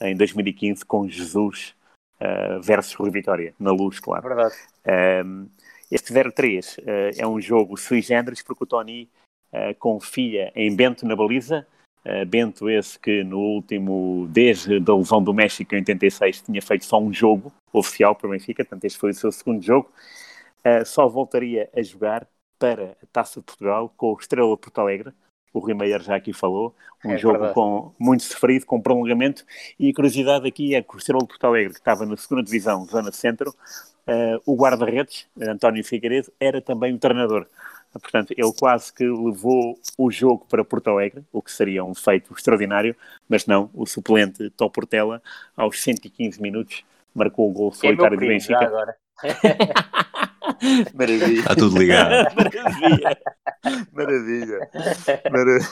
em 0.00 0.16
2015 0.16 0.84
com 0.84 1.08
Jesus 1.08 1.74
uh, 2.20 2.60
versus 2.60 2.94
Rui 2.94 3.10
Vitória, 3.10 3.54
na 3.58 3.70
luz, 3.70 4.00
claro. 4.00 4.28
Verdade. 4.28 4.54
Um, 5.24 5.48
este 5.90 6.12
0-3 6.12 6.78
uh, 6.78 6.82
é 7.16 7.26
um 7.26 7.40
jogo 7.40 7.76
sui 7.76 8.02
generis 8.02 8.42
porque 8.42 8.64
o 8.64 8.66
Tony 8.66 9.08
uh, 9.52 9.74
confia 9.78 10.52
em 10.54 10.74
Bento 10.74 11.06
na 11.06 11.16
baliza. 11.16 11.66
Uh, 12.04 12.24
Bento 12.26 12.68
esse 12.70 12.98
que 12.98 13.22
no 13.22 13.38
último, 13.38 14.26
desde 14.30 14.76
a 14.76 14.94
lesão 14.94 15.22
do 15.22 15.34
México 15.34 15.74
em 15.74 15.78
86, 15.78 16.42
tinha 16.42 16.62
feito 16.62 16.84
só 16.84 16.98
um 16.98 17.12
jogo 17.12 17.52
oficial 17.72 18.14
para 18.14 18.26
o 18.26 18.30
Benfica, 18.30 18.64
portanto 18.64 18.84
este 18.84 18.98
foi 18.98 19.10
o 19.10 19.14
seu 19.14 19.30
segundo 19.30 19.62
jogo. 19.62 19.90
só 20.86 21.08
voltaria 21.08 21.68
a 21.76 21.82
jogar 21.82 22.26
para 22.58 22.96
a 23.02 23.06
Taça 23.12 23.40
de 23.40 23.46
Portugal 23.46 23.92
com 23.96 24.12
o 24.12 24.18
Estrela 24.18 24.50
de 24.50 24.56
Porto 24.56 24.78
Alegre, 24.80 25.12
o 25.52 25.58
Rui 25.58 25.74
Meier 25.74 26.00
já 26.00 26.16
aqui 26.16 26.32
falou, 26.32 26.74
um 27.04 27.12
é 27.12 27.18
jogo 27.18 27.52
com, 27.52 27.92
muito 27.98 28.22
sofrido, 28.22 28.66
com 28.66 28.80
prolongamento, 28.80 29.44
e 29.78 29.90
a 29.90 29.94
curiosidade 29.94 30.46
aqui 30.46 30.74
é 30.74 30.82
que 30.82 30.94
o 30.94 30.98
Estrela 30.98 31.20
de 31.20 31.28
Porto 31.28 31.44
Alegre, 31.44 31.72
que 31.72 31.80
estava 31.80 32.06
na 32.06 32.16
segunda 32.16 32.42
divisão, 32.42 32.84
zona 32.84 33.10
centro, 33.10 33.50
uh, 33.50 34.40
o 34.46 34.56
guarda-redes, 34.56 35.26
António 35.40 35.84
Figueiredo, 35.84 36.32
era 36.38 36.60
também 36.60 36.94
o 36.94 36.98
treinador. 36.98 37.46
Portanto, 37.92 38.32
ele 38.36 38.52
quase 38.58 38.92
que 38.92 39.04
levou 39.04 39.78
o 39.98 40.10
jogo 40.10 40.46
para 40.48 40.64
Porto 40.64 40.88
Alegre, 40.88 41.24
o 41.32 41.42
que 41.42 41.50
seria 41.50 41.84
um 41.84 41.94
feito 41.94 42.32
extraordinário, 42.32 42.94
mas 43.28 43.46
não, 43.46 43.68
o 43.74 43.86
suplente 43.86 44.48
Tó 44.50 44.68
Portela, 44.68 45.20
aos 45.56 45.82
115 45.82 46.40
minutos, 46.40 46.84
marcou 47.14 47.50
o 47.50 47.52
gol 47.52 47.72
solitário 47.72 48.14
é 48.14 48.20
do 48.20 48.26
Benfica. 48.26 48.64
Agora. 48.64 48.96
Maravilha. 50.94 51.40
Está 51.40 51.54
tudo 51.54 51.78
ligado. 51.78 52.34
Maravilha. 52.34 53.18
Maravilha. 53.92 54.70
Maravilha. 55.30 55.68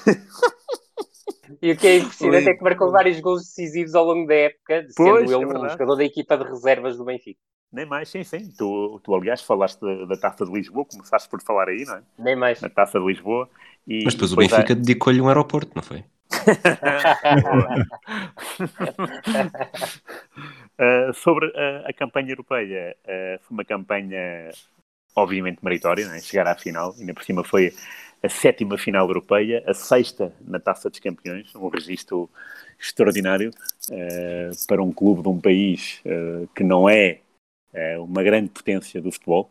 E 1.63 1.73
o 1.73 1.77
que 1.77 1.87
é 1.87 1.97
impressionante 1.99 2.51
é 2.51 2.55
que 2.55 2.63
marcou 2.63 2.91
vários 2.91 3.21
gols 3.21 3.43
decisivos 3.43 3.95
ao 3.95 4.05
longo 4.05 4.27
da 4.27 4.35
época, 4.35 4.83
sendo 4.83 4.95
pois, 4.97 5.31
ele 5.31 5.35
é 5.35 5.39
um 5.39 5.69
jogador 5.69 5.97
da 5.97 6.05
equipa 6.05 6.37
de 6.37 6.45
reservas 6.45 6.97
do 6.97 7.05
Benfica. 7.05 7.41
Nem 7.73 7.85
mais, 7.85 8.09
sim, 8.09 8.25
sim. 8.25 8.51
Tu, 8.57 9.01
tu 9.05 9.15
aliás, 9.15 9.43
falaste 9.43 9.81
da, 9.81 10.07
da 10.07 10.17
Taça 10.17 10.45
de 10.45 10.53
Lisboa, 10.53 10.87
começaste 10.87 11.29
por 11.29 11.43
falar 11.43 11.69
aí, 11.69 11.85
não 11.85 11.97
é? 11.97 12.03
Nem 12.19 12.35
mais. 12.35 12.61
Na 12.63 12.71
Taça 12.71 12.99
de 12.99 13.07
Lisboa. 13.07 13.49
E 13.87 14.05
Mas 14.05 14.15
depois 14.15 14.33
o 14.33 14.37
Benfica 14.37 14.73
há... 14.73 14.77
dedicou-lhe 14.77 15.21
um 15.21 15.29
aeroporto, 15.29 15.73
não 15.75 15.83
foi? 15.83 16.03
uh, 20.79 21.15
sobre 21.15 21.47
uh, 21.47 21.87
a 21.87 21.93
campanha 21.93 22.31
europeia, 22.31 22.97
uh, 23.05 23.39
foi 23.43 23.55
uma 23.55 23.65
campanha 23.65 24.51
obviamente 25.17 25.65
meritória, 25.65 26.05
é? 26.05 26.21
chegar 26.21 26.47
à 26.47 26.55
final, 26.55 26.95
ainda 26.99 27.15
por 27.15 27.25
cima 27.25 27.43
foi 27.43 27.73
a 28.23 28.29
sétima 28.29 28.77
final 28.77 29.09
europeia, 29.09 29.65
a 29.67 29.73
sexta 29.75 30.35
na 30.41 30.61
Taça 30.61 30.91
dos 30.91 31.01
Campeões, 31.01 31.55
um 31.55 31.69
registro 31.69 32.31
extraordinário 32.79 33.51
para 34.69 34.83
um 34.83 34.93
clube 34.93 35.23
de 35.23 35.29
um 35.29 35.41
país 35.41 36.03
que 36.55 36.63
não 36.63 36.89
é 36.89 37.21
uma 38.01 38.23
grande 38.23 38.51
potência 38.51 39.01
do 39.01 39.13
futebol. 39.13 39.51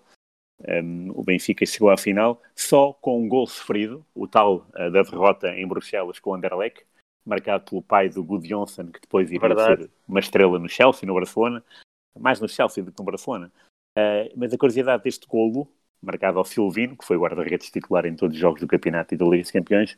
Um, 0.67 1.11
o 1.11 1.23
Benfica 1.23 1.65
chegou 1.65 1.89
à 1.91 1.97
final 1.97 2.41
só 2.55 2.91
com 2.93 3.21
um 3.21 3.27
gol 3.27 3.45
sofrido, 3.45 4.03
o 4.15 4.27
tal 4.27 4.67
uh, 4.73 4.91
da 4.91 5.03
derrota 5.03 5.49
em 5.49 5.67
Bruxelas 5.67 6.19
com 6.19 6.31
o 6.31 6.33
Anderlecht, 6.33 6.83
marcado 7.23 7.65
pelo 7.69 7.81
pai 7.81 8.09
do 8.09 8.23
Gudjonsson, 8.23 8.87
que 8.87 8.99
depois 8.99 9.29
iria 9.29 9.39
Verdade. 9.39 9.83
ser 9.83 9.91
uma 10.07 10.19
estrela 10.19 10.57
no 10.57 10.67
Chelsea, 10.67 11.05
no 11.05 11.13
Barcelona, 11.13 11.63
mais 12.17 12.39
no 12.39 12.49
Chelsea 12.49 12.83
do 12.83 12.91
que 12.91 12.99
no 12.99 13.05
Barcelona. 13.05 13.51
Uh, 13.95 14.33
mas 14.35 14.51
a 14.51 14.57
curiosidade 14.57 15.03
deste 15.03 15.27
golo, 15.27 15.71
marcado 16.01 16.39
ao 16.39 16.45
Silvino, 16.45 16.97
que 16.97 17.05
foi 17.05 17.17
guarda-redes 17.17 17.69
titular 17.69 18.05
em 18.07 18.15
todos 18.15 18.35
os 18.35 18.41
jogos 18.41 18.61
do 18.61 18.67
campeonato 18.67 19.13
e 19.13 19.17
da 19.17 19.25
Liga 19.25 19.43
dos 19.43 19.51
Campeões, 19.51 19.93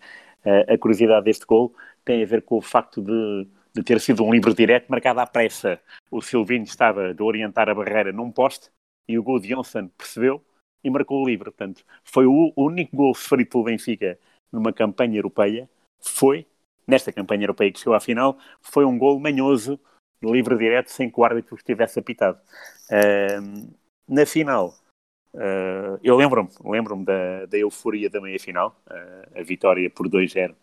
uh, 0.45 0.73
a 0.73 0.77
curiosidade 0.77 1.23
deste 1.23 1.45
golo 1.45 1.73
tem 2.03 2.21
a 2.21 2.25
ver 2.25 2.41
com 2.41 2.57
o 2.57 2.61
facto 2.61 3.01
de, 3.01 3.47
de 3.73 3.83
ter 3.83 3.99
sido 3.99 4.23
um 4.23 4.31
livre 4.31 4.53
direto 4.53 4.89
marcado 4.89 5.19
à 5.19 5.27
pressa. 5.27 5.79
O 6.09 6.21
Silvino 6.21 6.65
estava 6.65 7.13
de 7.13 7.21
orientar 7.21 7.69
a 7.69 7.75
barreira 7.75 8.11
num 8.11 8.31
poste 8.31 8.69
e 9.07 9.17
o 9.17 9.23
Gudjonsson 9.23 9.87
percebeu 9.97 10.43
e 10.83 10.89
marcou 10.89 11.23
o 11.23 11.27
livre. 11.27 11.51
Portanto, 11.51 11.83
foi 12.03 12.25
o 12.25 12.53
único 12.55 12.95
gol 12.95 13.13
sofrido 13.13 13.49
pelo 13.49 13.63
Benfica 13.65 14.17
numa 14.51 14.73
campanha 14.73 15.17
europeia. 15.17 15.69
Foi, 15.99 16.45
nesta 16.87 17.11
campanha 17.11 17.43
europeia 17.43 17.71
que 17.71 17.79
chegou 17.79 17.93
à 17.93 17.99
final, 17.99 18.37
foi 18.61 18.85
um 18.85 18.97
gol 18.97 19.19
manhoso, 19.19 19.79
livre 20.23 20.57
direto, 20.57 20.89
sem 20.89 21.09
que 21.09 21.19
o 21.19 21.23
árbitro 21.23 21.55
estivesse 21.55 21.99
apitado. 21.99 22.39
Uh, 22.89 23.73
na 24.07 24.25
final, 24.25 24.75
uh, 25.33 25.99
eu 26.03 26.15
lembro-me 26.15 26.49
lembro 26.63 26.95
da, 27.03 27.45
da 27.45 27.57
euforia 27.57 28.09
da 28.09 28.19
meia-final, 28.19 28.79
uh, 28.87 29.39
a 29.39 29.43
vitória 29.43 29.89
por 29.89 30.07
2-0, 30.07 30.55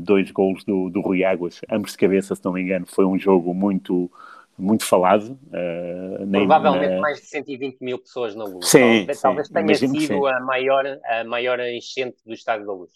dois 0.00 0.30
gols 0.30 0.64
do, 0.64 0.90
do 0.90 1.00
Rui 1.00 1.24
Águas, 1.24 1.60
ambos 1.70 1.92
de 1.92 1.98
cabeça, 1.98 2.34
se 2.34 2.44
não 2.44 2.52
me 2.52 2.62
engano, 2.62 2.86
foi 2.86 3.04
um 3.04 3.18
jogo 3.18 3.54
muito 3.54 4.10
muito 4.56 4.84
falado. 4.84 5.38
Uh, 5.48 6.30
Provavelmente 6.30 6.94
na... 6.94 7.00
mais 7.00 7.20
de 7.20 7.26
120 7.26 7.80
mil 7.80 7.98
pessoas 7.98 8.34
na 8.34 8.44
Luz. 8.44 8.68
Sim, 8.68 8.78
talvez, 8.80 9.16
sim, 9.16 9.22
talvez 9.22 9.48
tenha 9.48 9.74
sido 9.74 10.26
a 10.26 10.40
maior, 10.40 10.86
a 10.86 11.24
maior 11.24 11.60
enchente 11.60 12.18
do 12.24 12.32
Estádio 12.32 12.66
da 12.66 12.72
Luz. 12.72 12.92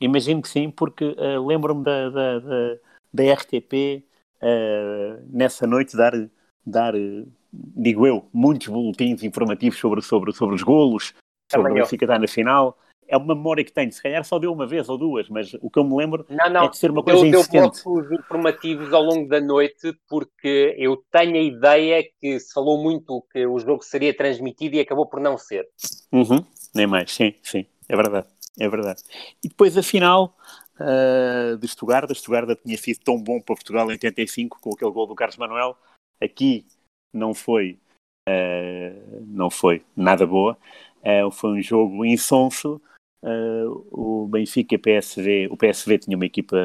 Imagino 0.00 0.42
que 0.42 0.48
sim, 0.48 0.70
porque 0.70 1.04
uh, 1.04 1.46
lembro-me 1.46 1.84
da, 1.84 2.10
da, 2.10 2.38
da, 2.40 2.76
da, 3.12 3.34
RTP 3.34 4.04
uh, 4.42 5.22
nessa 5.30 5.66
noite 5.66 5.96
dar, 5.96 6.12
dar 6.66 6.94
digo 7.52 8.06
eu, 8.06 8.26
muitos 8.32 8.68
boletins 8.68 9.22
informativos 9.22 9.78
sobre, 9.78 10.02
sobre, 10.02 10.32
sobre 10.32 10.54
os 10.56 10.62
golos, 10.62 11.14
sobre 11.50 11.70
o 11.70 11.74
Benfica 11.74 12.04
estar 12.04 12.18
na 12.18 12.26
final 12.26 12.76
é 13.12 13.16
uma 13.18 13.34
memória 13.34 13.62
que 13.62 13.70
tenho. 13.70 13.92
Se 13.92 14.02
calhar 14.02 14.24
só 14.24 14.38
deu 14.38 14.50
uma 14.50 14.66
vez 14.66 14.88
ou 14.88 14.96
duas, 14.96 15.28
mas 15.28 15.52
o 15.60 15.68
que 15.68 15.78
eu 15.78 15.84
me 15.84 15.94
lembro 15.94 16.24
não, 16.30 16.50
não. 16.50 16.64
é 16.64 16.68
de 16.70 16.78
ser 16.78 16.90
uma 16.90 17.02
coisa 17.02 17.20
deu, 17.20 17.40
insistente. 17.40 17.84
Deu 17.84 17.92
blocos 17.92 18.12
informativos 18.18 18.92
ao 18.94 19.02
longo 19.02 19.28
da 19.28 19.38
noite, 19.38 19.94
porque 20.08 20.74
eu 20.78 20.96
tenho 21.10 21.36
a 21.36 21.42
ideia 21.42 22.02
que 22.18 22.40
se 22.40 22.54
falou 22.54 22.82
muito 22.82 23.22
que 23.30 23.46
o 23.46 23.58
jogo 23.58 23.84
seria 23.84 24.16
transmitido 24.16 24.76
e 24.76 24.80
acabou 24.80 25.06
por 25.06 25.20
não 25.20 25.36
ser. 25.36 25.68
Uhum. 26.10 26.42
Nem 26.74 26.86
mais, 26.86 27.12
sim, 27.12 27.34
sim, 27.42 27.66
é 27.86 27.94
verdade, 27.94 28.26
é 28.58 28.66
verdade. 28.66 29.02
E 29.44 29.48
depois 29.48 29.76
a 29.76 29.82
final 29.82 30.34
uh, 30.80 31.58
de 31.58 31.66
Estugarda, 31.66 32.14
Estugarda 32.14 32.56
tinha 32.56 32.78
sido 32.78 33.00
tão 33.04 33.22
bom 33.22 33.42
para 33.42 33.54
Portugal 33.54 33.86
em 33.88 33.92
85 33.92 34.58
com 34.58 34.70
aquele 34.70 34.90
gol 34.90 35.06
do 35.06 35.14
Carlos 35.14 35.36
Manuel, 35.36 35.76
aqui 36.18 36.64
não 37.12 37.34
foi, 37.34 37.78
uh, 38.26 39.22
não 39.26 39.50
foi 39.50 39.84
nada 39.94 40.26
boa, 40.26 40.56
uh, 41.02 41.30
foi 41.30 41.50
um 41.50 41.60
jogo 41.60 42.06
insonso, 42.06 42.80
Uh, 43.22 43.86
o 43.92 44.26
Benfica 44.26 44.76
PSV, 44.76 45.46
o 45.48 45.56
PSV 45.56 45.98
tinha 45.98 46.16
uma 46.16 46.26
equipa 46.26 46.56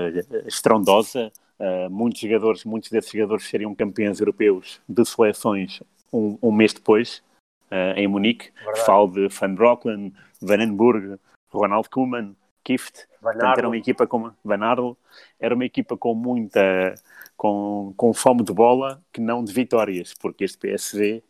estrondosa, 0.48 1.32
uh, 1.60 1.88
muitos 1.90 2.20
jogadores, 2.20 2.66
muitos 2.66 2.90
desses 2.90 3.12
jogadores 3.12 3.48
seriam 3.48 3.76
campeões 3.76 4.20
europeus 4.20 4.82
de 4.90 5.06
seleções 5.06 5.84
um, 6.12 6.36
um 6.42 6.52
mês 6.52 6.74
depois, 6.74 7.22
uh, 7.70 7.94
em 7.96 8.08
Munique. 8.08 8.50
Verdade. 8.56 8.86
Falo 8.88 9.08
de 9.08 9.28
Van 9.28 9.54
Broeklen, 9.54 10.14
Vanenburg, 10.42 11.20
Ronald 11.50 11.90
Koeman, 11.90 12.36
Kift. 12.64 13.08
Portanto, 13.22 13.60
era 13.60 13.68
uma 13.68 13.78
equipa 13.78 14.08
com 14.08 14.32
Van 14.44 14.66
Arl, 14.66 14.98
era 15.40 15.54
uma 15.54 15.66
equipa 15.66 15.96
com 15.96 16.16
muita 16.16 16.96
com, 17.36 17.94
com 17.96 18.14
fome 18.14 18.44
de 18.44 18.52
bola 18.52 19.00
que 19.14 19.22
não 19.22 19.44
de 19.44 19.54
vitórias, 19.54 20.16
porque 20.20 20.44
este 20.44 20.58
PSV 20.58 21.24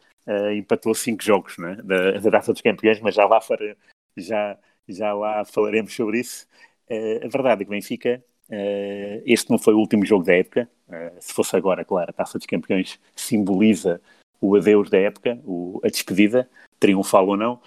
empatou 0.56 0.94
cinco 0.94 1.24
jogos 1.24 1.58
né, 1.58 1.78
da, 1.84 2.12
da 2.12 2.32
Taça 2.32 2.52
dos 2.52 2.62
Campeões, 2.62 3.00
mas 3.00 3.16
já 3.16 3.26
lá 3.26 3.40
para, 3.40 3.78
já 4.18 4.58
já 4.88 5.14
lá 5.14 5.44
falaremos 5.46 5.94
sobre 5.94 6.20
isso. 6.20 6.48
Uh, 6.90 7.26
a 7.26 7.28
verdade 7.28 7.62
é 7.62 7.66
que 7.66 7.72
o 7.72 7.76
Benfica, 7.76 8.24
uh, 8.50 9.22
este 9.26 9.50
não 9.50 9.58
foi 9.58 9.74
o 9.74 9.80
último 9.80 10.06
jogo 10.06 10.24
da 10.24 10.34
época, 10.34 10.70
uh, 10.88 11.16
se 11.20 11.34
fosse 11.34 11.56
agora, 11.56 11.84
claro, 11.84 12.10
a 12.10 12.14
Taça 12.14 12.38
dos 12.38 12.48
Campeões 12.48 13.00
simboliza 13.16 14.02
o 14.40 14.56
adeus 14.56 14.90
da 14.90 14.98
época, 14.98 15.40
o, 15.44 15.82
a 15.84 15.88
despedida, 15.88 16.50
triunfal 16.80 17.28
ou 17.28 17.36
não. 17.38 17.60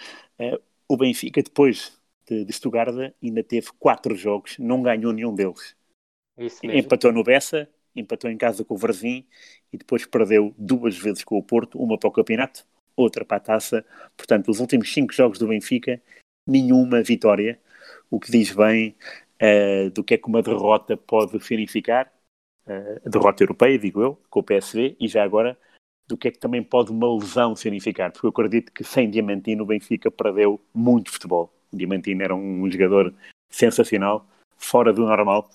o 0.89 0.97
Benfica, 0.97 1.43
depois 1.43 1.99
de, 2.29 2.45
de 2.45 2.53
Stuttgart, 2.53 3.13
ainda 3.23 3.43
teve 3.43 3.69
quatro 3.79 4.15
jogos, 4.15 4.57
não 4.59 4.81
ganhou 4.81 5.13
nenhum 5.13 5.35
deles. 5.35 5.77
Empatou 6.63 7.13
no 7.13 7.25
Bessa, 7.25 7.69
empatou 7.95 8.31
em 8.31 8.37
casa 8.37 8.65
com 8.65 8.75
o 8.75 8.77
Varzim 8.79 9.27
e 9.73 9.77
depois 9.77 10.07
perdeu 10.07 10.55
duas 10.57 10.97
vezes 10.97 11.25
com 11.25 11.37
o 11.37 11.43
Porto, 11.43 11.79
uma 11.79 11.99
para 11.99 12.09
o 12.09 12.13
campeonato, 12.13 12.65
outra 12.97 13.25
para 13.25 13.37
a 13.37 13.41
taça. 13.41 13.85
Portanto, 14.17 14.49
os 14.49 14.61
últimos 14.61 14.93
cinco 14.93 15.13
jogos 15.13 15.39
do 15.39 15.49
Benfica 15.49 16.01
nenhuma 16.47 17.03
vitória, 17.03 17.61
o 18.11 18.19
que 18.19 18.31
diz 18.31 18.53
bem 18.53 18.97
uh, 19.43 19.91
do 19.91 20.05
que 20.05 20.15
é 20.15 20.19
que 20.19 20.29
uma 20.29 20.43
derrota 20.43 20.97
pode 20.97 21.43
significar. 21.45 22.13
uh, 22.67 23.09
derrota 23.09 23.43
europeia, 23.43 23.79
digo 23.79 24.03
eu, 24.03 24.21
com 24.29 24.41
o 24.41 24.43
PSV, 24.43 24.97
e 25.01 25.09
já 25.09 25.25
agora 25.25 25.57
do 26.11 26.17
que 26.17 26.29
é 26.29 26.31
que 26.31 26.39
também 26.39 26.63
pode 26.63 26.91
uma 26.91 27.13
lesão 27.15 27.55
significar, 27.55 28.11
porque 28.11 28.27
eu 28.27 28.31
acredito 28.31 28.73
que 28.73 28.83
sem 28.83 29.09
Diamantino 29.09 29.63
o 29.63 29.67
Benfica 29.67 30.11
perdeu 30.11 30.61
muito 30.75 31.11
futebol. 31.13 31.53
O 31.73 31.77
Diamantino 31.77 32.23
era 32.23 32.35
um 32.35 32.69
jogador 32.69 33.15
sensacional, 33.49 34.27
fora 34.57 34.93
do 34.93 35.03
normal, 35.03 35.49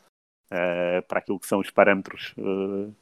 uh, 0.47 1.01
para 1.07 1.19
aquilo 1.19 1.39
que 1.39 1.47
são 1.47 1.59
os 1.59 1.69
parâmetros 1.69 2.33
uh, 2.37 2.93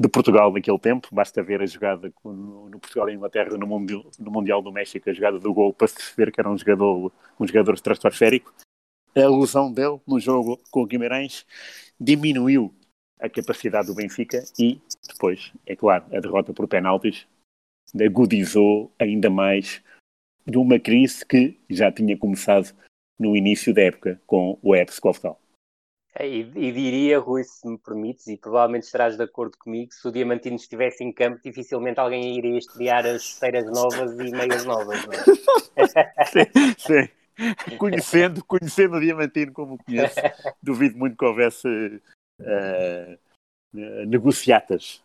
de 0.00 0.08
Portugal 0.08 0.50
naquele 0.50 0.78
tempo. 0.78 1.08
Basta 1.12 1.42
ver 1.42 1.60
a 1.60 1.66
jogada 1.66 2.10
no, 2.24 2.78
Portugal 2.80 3.10
e 3.10 3.14
Inglaterra 3.14 3.58
no 3.58 3.66
mundial, 3.66 4.10
no 4.18 4.30
mundial, 4.30 4.62
do 4.62 4.72
México, 4.72 5.10
a 5.10 5.12
jogada 5.12 5.38
do 5.38 5.52
gol, 5.52 5.74
para 5.74 5.88
se 5.88 6.16
ver 6.16 6.32
que 6.32 6.40
era 6.40 6.50
um 6.50 6.56
jogador, 6.56 7.12
um 7.38 7.46
jogador 7.46 7.74
estratosférico. 7.74 8.50
A 9.14 9.28
lesão 9.28 9.70
dele 9.70 10.00
no 10.06 10.18
jogo 10.18 10.58
com 10.70 10.82
o 10.82 10.86
Guimarães 10.86 11.44
diminuiu 12.00 12.74
a 13.20 13.28
capacidade 13.28 13.88
do 13.88 13.94
Benfica 13.94 14.42
e 14.58 14.80
depois, 15.06 15.52
é 15.66 15.76
claro, 15.76 16.04
a 16.16 16.20
derrota 16.20 16.54
por 16.54 16.66
penaltis 16.66 17.26
agudizou 18.00 18.90
ainda 18.98 19.28
mais 19.28 19.82
de 20.46 20.56
uma 20.56 20.78
crise 20.78 21.26
que 21.26 21.58
já 21.68 21.92
tinha 21.92 22.16
começado 22.16 22.74
no 23.18 23.36
início 23.36 23.74
da 23.74 23.82
época 23.82 24.18
com 24.26 24.58
o 24.62 24.74
Epps 24.74 24.98
Koftal. 24.98 25.38
É, 26.14 26.26
e, 26.26 26.40
e, 26.40 26.72
diria, 26.72 27.20
Rui, 27.20 27.44
se 27.44 27.68
me 27.68 27.78
permites, 27.78 28.26
e 28.26 28.36
provavelmente 28.36 28.84
estarás 28.84 29.16
de 29.16 29.22
acordo 29.22 29.56
comigo, 29.56 29.92
se 29.92 30.06
o 30.08 30.10
Diamantino 30.10 30.56
estivesse 30.56 31.04
em 31.04 31.12
campo, 31.12 31.40
dificilmente 31.42 32.00
alguém 32.00 32.36
iria 32.36 32.58
estrear 32.58 33.06
as 33.06 33.22
chuteiras 33.22 33.66
novas 33.66 34.12
e 34.18 34.30
meias 34.30 34.64
novas. 34.64 34.98
É? 35.06 36.24
sim, 36.26 36.74
sim. 36.76 37.76
Conhecendo, 37.78 38.44
conhecendo 38.44 38.96
o 38.96 39.00
Diamantino 39.00 39.52
como 39.52 39.74
o 39.74 39.84
conheço, 39.84 40.16
duvido 40.60 40.98
muito 40.98 41.16
que 41.16 41.24
houvesse 41.24 41.68
uh, 41.68 43.18
negociatas 44.06 45.02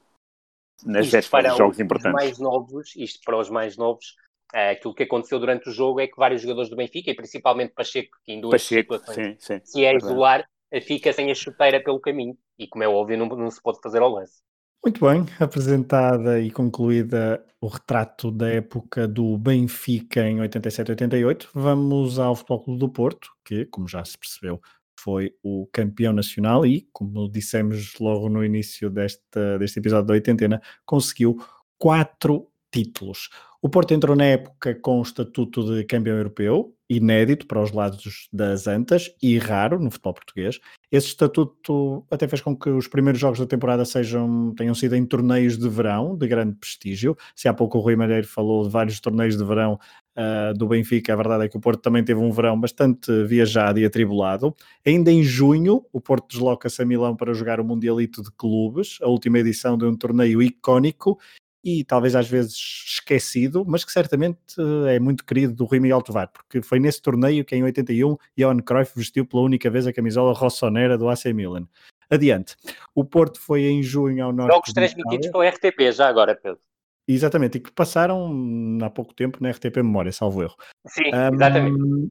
nas 0.84 1.08
vésperas 1.08 1.52
de 1.52 1.58
jogos 1.58 1.80
importantes. 1.80 2.14
Mais 2.14 2.40
novos, 2.40 2.96
isto 2.96 3.22
para 3.24 3.38
os 3.38 3.50
mais 3.50 3.78
novos, 3.78 4.16
uh, 4.54 4.72
aquilo 4.72 4.96
que 4.96 5.04
aconteceu 5.04 5.40
durante 5.40 5.70
o 5.70 5.72
jogo 5.72 6.00
é 6.00 6.08
que 6.08 6.18
vários 6.18 6.42
jogadores 6.42 6.70
do 6.70 6.76
Benfica, 6.76 7.12
e 7.12 7.16
principalmente 7.16 7.74
Pacheco, 7.74 8.18
que 8.26 8.34
em 8.34 8.42
duas 8.42 8.62
Pacheco, 8.62 8.96
situações 8.96 9.38
sim, 9.40 9.60
sim, 9.60 9.62
se 9.64 9.86
é 9.86 9.96
isolar, 9.96 10.46
fica 10.82 11.12
sem 11.14 11.32
a 11.32 11.36
chuteira 11.36 11.82
pelo 11.84 12.00
caminho. 12.00 12.38
E 12.58 12.68
como 12.68 12.84
é 12.84 12.88
óbvio, 12.88 13.18
não, 13.18 13.28
não 13.28 13.52
se 13.52 13.62
pode 13.62 13.80
fazer 13.82 14.02
ao 14.02 14.10
lance. 14.10 14.42
Muito 14.86 15.04
bem, 15.04 15.26
apresentada 15.40 16.40
e 16.40 16.52
concluída 16.52 17.44
o 17.60 17.68
retrato 17.68 18.30
da 18.30 18.48
época 18.48 19.08
do 19.08 19.36
Benfica 19.36 20.30
em 20.30 20.38
87-88, 20.38 21.48
vamos 21.56 22.20
ao 22.20 22.36
Futebol 22.36 22.64
Clube 22.64 22.80
do 22.80 22.90
Porto, 22.90 23.30
que, 23.44 23.66
como 23.66 23.88
já 23.88 24.06
se 24.06 24.16
percebeu, 24.16 24.62
foi 25.00 25.34
o 25.42 25.68
campeão 25.74 26.14
nacional 26.14 26.66
e, 26.68 26.88
como 26.94 27.28
dissemos 27.28 27.96
logo 28.00 28.30
no 28.30 28.46
início 28.46 28.92
desta, 28.92 29.58
deste 29.58 29.80
episódio 29.80 30.06
da 30.06 30.14
oitentena, 30.14 30.62
conseguiu 30.86 31.36
quatro 31.80 32.48
títulos. 32.72 33.30
O 33.64 33.70
Porto 33.70 33.96
entrou 33.96 34.16
na 34.16 34.26
época 34.26 34.76
com 34.76 35.00
o 35.00 35.02
estatuto 35.02 35.76
de 35.76 35.84
campeão 35.86 36.18
europeu, 36.18 36.75
inédito 36.90 37.48
para 37.48 37.62
os 37.62 37.72
lados 37.72 38.28
das 38.32 38.68
Antas 38.68 39.12
e 39.22 39.38
raro 39.38 39.80
no 39.80 39.90
futebol 39.90 40.14
português. 40.14 40.60
Esse 40.92 41.08
estatuto 41.08 42.06
até 42.10 42.28
fez 42.28 42.42
com 42.42 42.56
que 42.56 42.70
os 42.70 42.88
primeiros 42.88 43.20
jogos 43.20 43.40
da 43.40 43.46
temporada 43.46 43.84
sejam, 43.84 44.54
tenham 44.56 44.76
sido 44.76 44.96
em 44.96 45.06
torneios 45.06 45.58
de 45.58 45.68
verão, 45.68 46.16
de 46.16 46.28
grande 46.28 46.56
prestígio. 46.56 47.18
Se 47.36 47.48
há 47.48 47.54
pouco 47.54 47.78
o 47.78 47.82
Rui 47.82 47.96
Malheiro 47.96 48.28
falou 48.28 48.64
de 48.64 48.70
vários 48.70 49.00
torneios 49.00 49.36
de 49.36 49.44
verão 49.44 49.80
uh, 50.16 50.54
do 50.58 50.68
Benfica, 50.68 51.14
a 51.14 51.16
verdade 51.16 51.46
é 51.46 51.50
que 51.50 51.58
o 51.58 51.60
Porto 51.60 51.82
também 51.82 52.04
teve 52.04 52.20
um 52.20 52.32
verão 52.32 52.60
bastante 52.60 53.12
viajado 53.26 53.80
e 53.80 53.86
atribulado. 53.86 54.56
Ainda 54.86 55.12
em 55.12 55.24
junho, 55.24 55.86
o 55.92 56.00
Porto 56.00 56.30
desloca-se 56.30 56.82
a 56.82 56.86
Milão 56.86 57.16
para 57.16 57.34
jogar 57.34 57.60
o 57.60 57.66
Mundialito 57.66 58.22
de 58.22 58.32
Clubes, 58.32 59.00
a 59.02 59.08
última 59.08 59.40
edição 59.40 59.78
de 59.78 59.86
um 59.86 59.96
torneio 59.96 60.42
icónico 60.42 61.20
e 61.66 61.84
talvez 61.84 62.16
às 62.16 62.30
vezes 62.30 62.54
esquecido, 62.54 63.66
mas 63.68 63.84
que 63.84 63.92
certamente 63.92 64.38
eh, 64.60 64.98
é 64.98 65.00
muito 65.00 65.26
querido 65.26 65.56
do 65.56 65.66
Rui 65.66 65.80
Miguel 65.80 66.04
Tovar, 66.04 66.32
porque 66.32 66.62
foi 66.62 66.80
nesse 66.80 67.02
torneio 67.02 67.44
que 67.44 67.56
em 67.56 67.64
81 67.64 68.16
Johan 68.38 68.60
Cruyff 68.60 68.94
vestiu 68.96 69.26
pela 69.26 69.42
única 69.42 69.68
vez 69.68 69.88
a 69.88 69.92
camisola 69.92 70.32
rossonera 70.32 70.96
do 70.96 71.10
AC 71.10 71.26
Milan. 71.34 71.68
Adiante. 72.08 72.56
O 72.94 73.04
Porto 73.04 73.42
foi 73.42 73.64
em 73.64 73.82
junho 73.82 74.24
ao 74.24 74.32
norte. 74.32 74.54
Jogos 74.54 74.74
transmitidos 74.74 75.28
pela 75.32 75.50
RTP, 75.50 75.92
já 75.92 76.08
agora, 76.08 76.36
Pedro. 76.36 76.60
Exatamente, 77.08 77.58
e 77.58 77.62
que 77.62 77.72
passaram 77.72 78.78
há 78.84 78.90
pouco 78.90 79.14
tempo 79.14 79.40
na 79.42 79.50
RTP 79.50 79.78
Memória, 79.78 80.12
salvo 80.12 80.44
erro. 80.44 80.56
Sim, 80.88 81.14
um, 81.14 81.34
exatamente. 81.34 82.10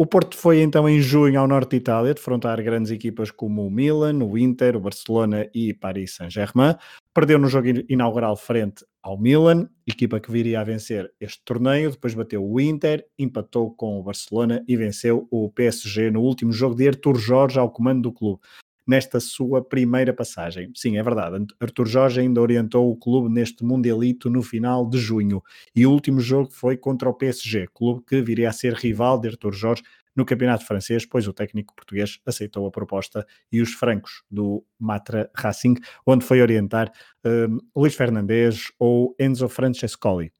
O 0.00 0.06
Porto 0.06 0.34
foi 0.34 0.62
então 0.62 0.88
em 0.88 0.98
junho 0.98 1.38
ao 1.38 1.46
norte 1.46 1.72
de 1.72 1.76
Itália 1.76 2.14
defrontar 2.14 2.62
grandes 2.62 2.90
equipas 2.90 3.30
como 3.30 3.66
o 3.66 3.70
Milan, 3.70 4.24
o 4.24 4.38
Inter, 4.38 4.74
o 4.74 4.80
Barcelona 4.80 5.46
e 5.54 5.74
Paris 5.74 6.14
Saint-Germain. 6.14 6.74
Perdeu 7.12 7.38
no 7.38 7.48
jogo 7.48 7.68
inaugural 7.86 8.34
frente 8.34 8.82
ao 9.02 9.20
Milan, 9.20 9.68
equipa 9.86 10.18
que 10.18 10.32
viria 10.32 10.62
a 10.62 10.64
vencer 10.64 11.12
este 11.20 11.42
torneio. 11.44 11.90
Depois 11.90 12.14
bateu 12.14 12.42
o 12.42 12.58
Inter, 12.58 13.06
empatou 13.18 13.74
com 13.74 14.00
o 14.00 14.02
Barcelona 14.02 14.64
e 14.66 14.74
venceu 14.74 15.28
o 15.30 15.50
PSG 15.50 16.10
no 16.10 16.22
último 16.22 16.50
jogo 16.50 16.74
de 16.74 16.88
Artur 16.88 17.18
Jorge 17.18 17.58
ao 17.58 17.70
comando 17.70 18.00
do 18.00 18.10
clube 18.10 18.40
nesta 18.86 19.20
sua 19.20 19.62
primeira 19.62 20.12
passagem. 20.12 20.70
Sim, 20.74 20.98
é 20.98 21.02
verdade. 21.02 21.46
Artur 21.60 21.86
Jorge 21.86 22.20
ainda 22.20 22.40
orientou 22.40 22.90
o 22.90 22.96
clube 22.96 23.32
neste 23.32 23.64
Mundialito 23.64 24.28
no 24.28 24.42
final 24.42 24.88
de 24.88 24.98
junho. 24.98 25.42
E 25.74 25.86
o 25.86 25.90
último 25.90 26.20
jogo 26.20 26.50
foi 26.50 26.76
contra 26.76 27.08
o 27.08 27.14
PSG, 27.14 27.68
clube 27.72 28.02
que 28.06 28.20
viria 28.20 28.48
a 28.48 28.52
ser 28.52 28.74
rival 28.74 29.20
de 29.20 29.28
Artur 29.28 29.52
Jorge 29.52 29.82
no 30.14 30.24
campeonato 30.24 30.66
francês, 30.66 31.06
pois 31.06 31.26
o 31.26 31.32
técnico 31.32 31.74
português 31.74 32.18
aceitou 32.26 32.66
a 32.66 32.70
proposta 32.70 33.26
e 33.50 33.60
os 33.60 33.72
francos 33.72 34.22
do 34.30 34.64
Matra 34.78 35.30
Racing, 35.34 35.76
onde 36.06 36.24
foi 36.24 36.42
orientar 36.42 36.92
um, 37.24 37.58
Luís 37.74 37.94
Fernandes 37.94 38.72
ou 38.78 39.14
Enzo 39.18 39.48
Francescoli. 39.48 40.32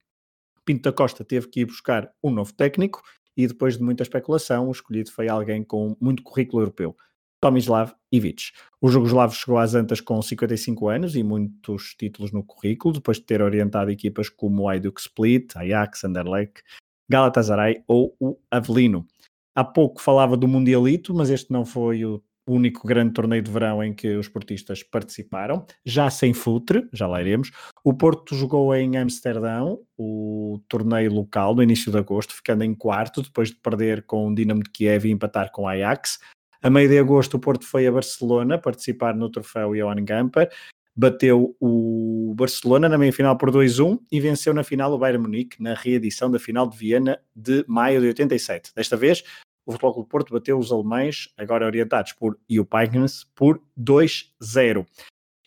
Pinto 0.64 0.82
da 0.82 0.92
Costa 0.92 1.24
teve 1.24 1.48
que 1.48 1.60
ir 1.60 1.66
buscar 1.66 2.10
um 2.22 2.30
novo 2.30 2.52
técnico 2.52 3.02
e 3.36 3.46
depois 3.46 3.76
de 3.76 3.82
muita 3.82 4.02
especulação, 4.02 4.68
o 4.68 4.72
escolhido 4.72 5.10
foi 5.10 5.28
alguém 5.28 5.62
com 5.62 5.96
muito 6.00 6.22
currículo 6.22 6.62
europeu. 6.62 6.96
Tomislav 7.40 7.92
Ivic. 8.12 8.52
O 8.80 8.88
Jugoslavo 8.88 9.34
chegou 9.34 9.58
às 9.58 9.74
Antas 9.74 10.00
com 10.00 10.20
55 10.20 10.88
anos 10.88 11.16
e 11.16 11.22
muitos 11.22 11.94
títulos 11.98 12.32
no 12.32 12.44
currículo, 12.44 12.94
depois 12.94 13.18
de 13.18 13.24
ter 13.24 13.40
orientado 13.40 13.90
equipas 13.90 14.28
como 14.28 14.62
o 14.62 14.68
Hajduk 14.68 15.00
Split, 15.00 15.56
Ajax, 15.56 16.04
Anderlecht, 16.04 16.62
Galatasaray 17.08 17.82
ou 17.88 18.14
o 18.20 18.36
Avelino. 18.50 19.06
Há 19.54 19.64
pouco 19.64 20.00
falava 20.00 20.36
do 20.36 20.46
Mundialito, 20.46 21.14
mas 21.14 21.30
este 21.30 21.50
não 21.50 21.64
foi 21.64 22.04
o 22.04 22.22
único 22.48 22.86
grande 22.86 23.12
torneio 23.12 23.42
de 23.42 23.50
verão 23.50 23.82
em 23.82 23.92
que 23.94 24.16
os 24.16 24.28
portistas 24.28 24.82
participaram, 24.82 25.64
já 25.84 26.10
sem 26.10 26.32
futre, 26.32 26.88
já 26.92 27.06
lá 27.06 27.20
iremos. 27.20 27.50
O 27.84 27.94
Porto 27.94 28.34
jogou 28.34 28.74
em 28.74 28.96
Amsterdão, 28.96 29.80
o 29.96 30.60
torneio 30.68 31.12
local, 31.12 31.54
no 31.54 31.62
início 31.62 31.92
de 31.92 31.98
agosto, 31.98 32.34
ficando 32.34 32.64
em 32.64 32.74
quarto, 32.74 33.22
depois 33.22 33.50
de 33.50 33.56
perder 33.56 34.04
com 34.04 34.28
o 34.28 34.34
Dinamo 34.34 34.62
de 34.62 34.70
Kiev 34.70 35.06
e 35.06 35.10
empatar 35.10 35.50
com 35.52 35.62
o 35.62 35.68
Ajax. 35.68 36.18
A 36.62 36.68
meio 36.68 36.88
de 36.88 36.98
agosto, 36.98 37.38
o 37.38 37.40
Porto 37.40 37.66
foi 37.66 37.86
a 37.86 37.92
Barcelona 37.92 38.58
participar 38.58 39.14
no 39.14 39.30
troféu 39.30 39.72
Johan 39.74 40.04
Gamper, 40.04 40.50
bateu 40.94 41.56
o 41.58 42.34
Barcelona 42.36 42.86
na 42.86 42.98
meia-final 42.98 43.38
por 43.38 43.50
2-1 43.50 43.98
e 44.12 44.20
venceu 44.20 44.52
na 44.52 44.62
final 44.62 44.92
o 44.92 44.98
Bayern 44.98 45.22
Munique 45.22 45.62
na 45.62 45.72
reedição 45.72 46.30
da 46.30 46.38
final 46.38 46.68
de 46.68 46.76
Viena 46.76 47.18
de 47.34 47.64
maio 47.66 48.00
de 48.00 48.08
87. 48.08 48.72
Desta 48.74 48.96
vez, 48.96 49.22
o 49.64 49.72
Futebol 49.72 49.94
Clube 49.94 50.08
Porto 50.10 50.32
bateu 50.34 50.58
os 50.58 50.70
alemães, 50.70 51.32
agora 51.38 51.64
orientados 51.64 52.12
por 52.12 52.38
Juppeignens, 52.50 53.24
por 53.34 53.62
2-0. 53.78 54.86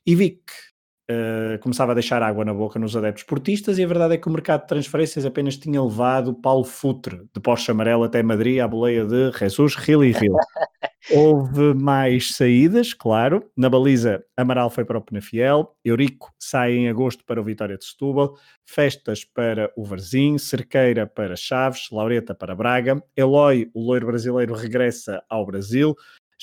E 0.05 0.15
vi 0.15 0.31
que 0.31 0.72
uh, 1.13 1.59
começava 1.59 1.91
a 1.91 1.95
deixar 1.95 2.21
água 2.23 2.43
na 2.43 2.53
boca 2.53 2.79
nos 2.79 2.95
adeptos 2.95 3.23
portistas 3.23 3.77
e 3.77 3.83
a 3.83 3.87
verdade 3.87 4.15
é 4.15 4.17
que 4.17 4.27
o 4.27 4.31
mercado 4.31 4.61
de 4.61 4.67
transferências 4.67 5.25
apenas 5.25 5.57
tinha 5.57 5.81
levado 5.81 6.33
Paulo 6.33 6.63
Futre 6.63 7.21
de 7.33 7.39
Porsche 7.39 7.71
Amarelo 7.71 8.03
até 8.03 8.23
Madrid 8.23 8.59
à 8.59 8.67
boleia 8.67 9.05
de 9.05 9.31
Jesus 9.31 9.73
Gil 9.73 10.03
e 10.03 10.13
Gil. 10.13 10.33
Houve 11.11 11.73
mais 11.73 12.33
saídas, 12.33 12.93
claro. 12.93 13.43
Na 13.57 13.69
baliza, 13.69 14.23
Amaral 14.37 14.69
foi 14.69 14.85
para 14.85 14.97
o 14.97 15.01
Penafiel, 15.01 15.75
Eurico 15.83 16.31
sai 16.39 16.73
em 16.73 16.87
agosto 16.87 17.25
para 17.25 17.41
o 17.41 17.43
Vitória 17.43 17.77
de 17.77 17.83
Setúbal, 17.83 18.37
Festas 18.65 19.25
para 19.25 19.71
o 19.75 19.83
Varzim, 19.83 20.37
Cerqueira 20.37 21.05
para 21.05 21.35
Chaves, 21.35 21.89
Laureta 21.91 22.33
para 22.33 22.55
Braga, 22.55 23.03
Eloy, 23.17 23.69
o 23.73 23.81
loiro 23.81 24.07
brasileiro, 24.07 24.53
regressa 24.53 25.21
ao 25.29 25.45
Brasil, 25.45 25.93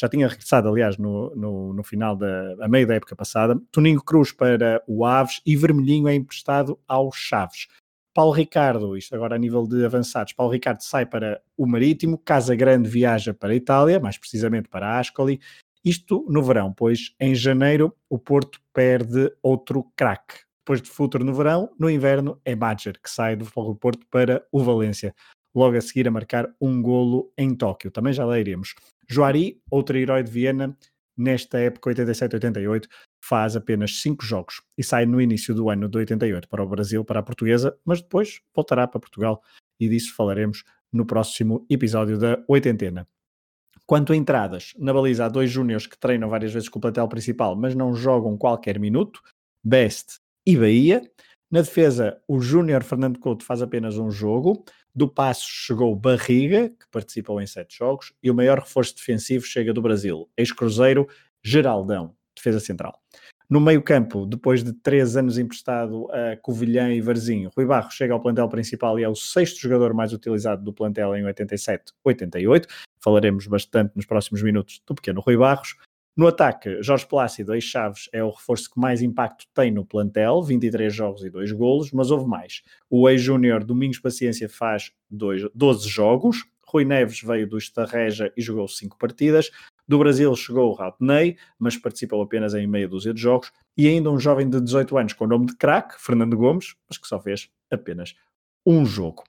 já 0.00 0.08
tinha 0.08 0.26
regressado, 0.26 0.68
aliás, 0.68 0.96
no, 0.96 1.34
no, 1.36 1.74
no 1.74 1.82
final 1.82 2.16
da 2.16 2.56
a 2.60 2.68
meio 2.68 2.86
da 2.86 2.94
época 2.94 3.14
passada. 3.14 3.60
Toninho 3.70 4.02
Cruz 4.02 4.32
para 4.32 4.82
o 4.86 5.04
Aves 5.04 5.42
e 5.44 5.54
Vermelhinho 5.54 6.08
é 6.08 6.14
emprestado 6.14 6.78
ao 6.88 7.12
Chaves. 7.12 7.68
Paulo 8.14 8.32
Ricardo, 8.32 8.96
isto 8.96 9.14
agora 9.14 9.36
a 9.36 9.38
nível 9.38 9.66
de 9.66 9.84
avançados, 9.84 10.32
Paulo 10.32 10.52
Ricardo 10.52 10.80
sai 10.80 11.04
para 11.04 11.40
o 11.56 11.66
Marítimo, 11.66 12.18
Casa 12.18 12.56
Grande 12.56 12.88
viaja 12.88 13.34
para 13.34 13.52
a 13.52 13.54
Itália, 13.54 14.00
mais 14.00 14.16
precisamente 14.16 14.68
para 14.68 14.98
Ascoli, 14.98 15.38
isto 15.84 16.26
no 16.28 16.42
verão, 16.42 16.72
pois 16.72 17.14
em 17.20 17.34
janeiro 17.34 17.94
o 18.08 18.18
Porto 18.18 18.60
perde 18.72 19.30
outro 19.42 19.84
craque. 19.94 20.40
Depois 20.60 20.82
de 20.82 20.90
Futuro 20.90 21.24
no 21.24 21.34
verão, 21.34 21.70
no 21.78 21.90
inverno 21.90 22.40
é 22.44 22.54
Badger, 22.56 23.00
que 23.00 23.10
sai 23.10 23.36
do 23.36 23.44
Futebol 23.44 23.74
do 23.74 23.78
Porto 23.78 24.06
para 24.10 24.44
o 24.50 24.62
Valência. 24.62 25.14
Logo 25.54 25.76
a 25.76 25.80
seguir 25.80 26.06
a 26.06 26.10
marcar 26.10 26.48
um 26.60 26.80
golo 26.80 27.32
em 27.36 27.54
Tóquio. 27.54 27.90
Também 27.90 28.12
já 28.12 28.24
lá 28.24 28.38
iremos. 28.38 28.74
Joari, 29.08 29.60
outro 29.70 29.98
herói 29.98 30.22
de 30.22 30.30
Viena, 30.30 30.76
nesta 31.16 31.58
época 31.58 31.90
87-88 31.90 32.86
faz 33.22 33.54
apenas 33.54 34.00
5 34.00 34.24
jogos 34.24 34.62
e 34.78 34.82
sai 34.82 35.04
no 35.04 35.20
início 35.20 35.54
do 35.54 35.68
ano 35.68 35.88
de 35.88 35.98
88 35.98 36.48
para 36.48 36.62
o 36.62 36.68
Brasil, 36.68 37.04
para 37.04 37.20
a 37.20 37.22
portuguesa, 37.22 37.76
mas 37.84 38.00
depois 38.00 38.40
voltará 38.54 38.86
para 38.86 39.00
Portugal 39.00 39.42
e 39.78 39.88
disso 39.88 40.14
falaremos 40.14 40.64
no 40.92 41.04
próximo 41.04 41.66
episódio 41.68 42.18
da 42.18 42.42
oitentena. 42.48 43.06
Quanto 43.86 44.12
a 44.12 44.16
entradas, 44.16 44.72
na 44.78 44.92
baliza 44.92 45.26
há 45.26 45.28
dois 45.28 45.50
júniores 45.50 45.86
que 45.86 45.98
treinam 45.98 46.28
várias 46.28 46.52
vezes 46.52 46.68
com 46.68 46.78
o 46.78 46.82
plantel 46.82 47.08
principal, 47.08 47.56
mas 47.56 47.74
não 47.74 47.94
jogam 47.94 48.36
qualquer 48.38 48.78
minuto, 48.78 49.20
Best 49.64 50.20
e 50.46 50.56
Bahia. 50.56 51.02
Na 51.50 51.60
defesa, 51.60 52.20
o 52.28 52.40
júnior 52.40 52.84
Fernando 52.84 53.18
Couto 53.18 53.44
faz 53.44 53.60
apenas 53.60 53.98
um 53.98 54.10
jogo. 54.10 54.64
Do 54.94 55.08
passo 55.08 55.46
chegou 55.48 55.94
Barriga, 55.94 56.68
que 56.68 56.86
participou 56.90 57.40
em 57.40 57.46
sete 57.46 57.78
jogos, 57.78 58.12
e 58.22 58.30
o 58.30 58.34
maior 58.34 58.58
reforço 58.58 58.94
defensivo 58.96 59.44
chega 59.44 59.72
do 59.72 59.80
Brasil, 59.80 60.28
ex-cruzeiro 60.36 61.08
Geraldão, 61.42 62.14
defesa 62.34 62.60
central. 62.60 63.00
No 63.48 63.60
meio-campo, 63.60 64.26
depois 64.26 64.62
de 64.62 64.72
três 64.72 65.16
anos 65.16 65.36
emprestado 65.36 66.08
a 66.12 66.36
Covilhã 66.36 66.92
e 66.92 67.00
Varzinho, 67.00 67.50
Rui 67.56 67.66
Barros 67.66 67.94
chega 67.94 68.14
ao 68.14 68.20
plantel 68.20 68.48
principal 68.48 68.96
e 68.96 69.02
é 69.02 69.08
o 69.08 69.14
sexto 69.16 69.58
jogador 69.58 69.92
mais 69.92 70.12
utilizado 70.12 70.62
do 70.62 70.72
plantel 70.72 71.16
em 71.16 71.24
87-88. 71.24 72.66
Falaremos 73.02 73.48
bastante 73.48 73.96
nos 73.96 74.06
próximos 74.06 74.40
minutos 74.40 74.80
do 74.86 74.94
pequeno 74.94 75.20
Rui 75.20 75.36
Barros. 75.36 75.74
No 76.20 76.26
ataque, 76.26 76.82
Jorge 76.82 77.06
Plácido, 77.06 77.54
ex-Chaves, 77.54 78.10
é 78.12 78.22
o 78.22 78.28
reforço 78.28 78.70
que 78.70 78.78
mais 78.78 79.00
impacto 79.00 79.46
tem 79.54 79.70
no 79.70 79.86
plantel, 79.86 80.42
23 80.42 80.94
jogos 80.94 81.24
e 81.24 81.30
2 81.30 81.50
golos, 81.52 81.92
mas 81.92 82.10
houve 82.10 82.28
mais. 82.28 82.60
O 82.90 83.08
ex-júnior 83.08 83.64
Domingos 83.64 83.98
Paciência 83.98 84.46
faz 84.46 84.92
dois, 85.10 85.48
12 85.54 85.88
jogos, 85.88 86.44
Rui 86.66 86.84
Neves 86.84 87.22
veio 87.22 87.48
do 87.48 87.56
Estarreja 87.56 88.30
e 88.36 88.42
jogou 88.42 88.68
5 88.68 88.98
partidas, 88.98 89.50
do 89.88 89.98
Brasil 89.98 90.36
chegou 90.36 90.68
o 90.68 90.74
Rautney, 90.74 91.38
mas 91.58 91.78
participou 91.78 92.20
apenas 92.20 92.52
em 92.52 92.66
meia 92.66 92.86
dúzia 92.86 93.14
de 93.14 93.20
jogos, 93.22 93.50
e 93.74 93.88
ainda 93.88 94.10
um 94.10 94.18
jovem 94.18 94.46
de 94.46 94.60
18 94.60 94.98
anos 94.98 95.12
com 95.14 95.24
o 95.24 95.26
nome 95.26 95.46
de 95.46 95.56
craque, 95.56 95.94
Fernando 95.98 96.36
Gomes, 96.36 96.74
mas 96.86 96.98
que 96.98 97.08
só 97.08 97.18
fez 97.18 97.48
apenas 97.70 98.14
um 98.66 98.84
jogo. 98.84 99.24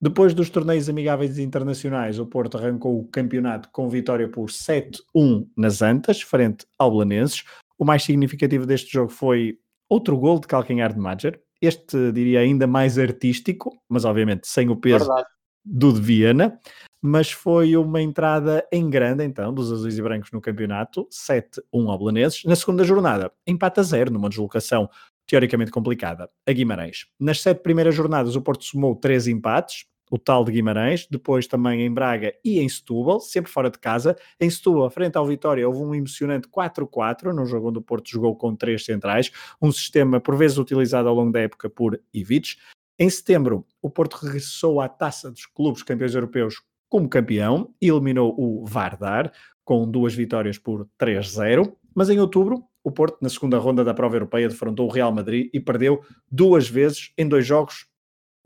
Depois 0.00 0.32
dos 0.32 0.48
torneios 0.48 0.88
amigáveis 0.88 1.38
internacionais, 1.38 2.18
o 2.18 2.26
Porto 2.26 2.56
arrancou 2.56 2.98
o 2.98 3.06
campeonato 3.08 3.68
com 3.70 3.88
vitória 3.88 4.28
por 4.28 4.48
7-1 4.48 5.46
nas 5.56 5.82
Antas, 5.82 6.22
frente 6.22 6.66
ao 6.78 6.90
Belenenses. 6.90 7.44
O 7.78 7.84
mais 7.84 8.02
significativo 8.02 8.64
deste 8.64 8.90
jogo 8.90 9.10
foi 9.10 9.58
outro 9.88 10.16
gol 10.16 10.40
de 10.40 10.46
calcanhar 10.46 10.92
de 10.92 10.98
Madger. 10.98 11.40
Este, 11.60 12.12
diria, 12.12 12.40
ainda 12.40 12.66
mais 12.66 12.98
artístico, 12.98 13.76
mas 13.88 14.06
obviamente 14.06 14.48
sem 14.48 14.70
o 14.70 14.76
peso 14.76 15.04
Verdade. 15.04 15.28
do 15.64 15.92
de 15.92 16.00
Viena 16.00 16.58
mas 17.02 17.30
foi 17.30 17.76
uma 17.76 18.00
entrada 18.02 18.66
em 18.70 18.88
grande, 18.90 19.24
então, 19.24 19.54
dos 19.54 19.72
azuis 19.72 19.96
e 19.96 20.02
brancos 20.02 20.30
no 20.32 20.40
campeonato, 20.40 21.08
7-1 21.10 21.62
ao 21.72 21.98
Belenenses. 21.98 22.44
Na 22.44 22.54
segunda 22.54 22.84
jornada, 22.84 23.32
empate 23.46 23.80
a 23.80 23.82
zero, 23.82 24.12
numa 24.12 24.28
deslocação 24.28 24.88
teoricamente 25.30 25.70
complicada, 25.70 26.28
a 26.44 26.52
Guimarães. 26.52 27.06
Nas 27.18 27.40
sete 27.40 27.62
primeiras 27.62 27.94
jornadas, 27.94 28.34
o 28.34 28.42
Porto 28.42 28.64
somou 28.64 28.96
três 28.96 29.28
empates, 29.28 29.84
o 30.10 30.18
tal 30.18 30.44
de 30.44 30.50
Guimarães, 30.50 31.06
depois 31.08 31.46
também 31.46 31.82
em 31.82 31.94
Braga 31.94 32.34
e 32.44 32.58
em 32.58 32.68
Setúbal, 32.68 33.20
sempre 33.20 33.48
fora 33.48 33.70
de 33.70 33.78
casa. 33.78 34.16
Em 34.40 34.50
Setúbal, 34.50 34.90
frente 34.90 35.16
ao 35.16 35.24
Vitória, 35.24 35.68
houve 35.68 35.82
um 35.82 35.94
emocionante 35.94 36.48
4-4, 36.48 37.32
num 37.32 37.46
jogo 37.46 37.68
onde 37.68 37.78
o 37.78 37.82
Porto 37.82 38.10
jogou 38.10 38.34
com 38.34 38.56
três 38.56 38.84
centrais, 38.84 39.30
um 39.62 39.70
sistema 39.70 40.18
por 40.18 40.36
vezes 40.36 40.58
utilizado 40.58 41.08
ao 41.08 41.14
longo 41.14 41.30
da 41.30 41.38
época 41.38 41.70
por 41.70 42.02
Ivic. 42.12 42.56
Em 42.98 43.08
setembro, 43.08 43.64
o 43.80 43.88
Porto 43.88 44.14
regressou 44.14 44.80
à 44.80 44.88
taça 44.88 45.30
dos 45.30 45.46
clubes 45.46 45.84
campeões 45.84 46.16
europeus 46.16 46.56
como 46.88 47.08
campeão, 47.08 47.72
eliminou 47.80 48.34
o 48.36 48.66
Vardar 48.66 49.32
com 49.64 49.88
duas 49.88 50.12
vitórias 50.12 50.58
por 50.58 50.88
3-0, 50.98 51.72
mas 51.94 52.10
em 52.10 52.18
outubro 52.18 52.64
o 52.82 52.90
Porto, 52.90 53.18
na 53.20 53.28
segunda 53.28 53.58
ronda 53.58 53.84
da 53.84 53.94
prova 53.94 54.16
europeia, 54.16 54.48
defrontou 54.48 54.88
o 54.88 54.92
Real 54.92 55.12
Madrid 55.12 55.50
e 55.52 55.60
perdeu 55.60 56.02
duas 56.30 56.68
vezes 56.68 57.12
em 57.16 57.28
dois 57.28 57.46
jogos 57.46 57.86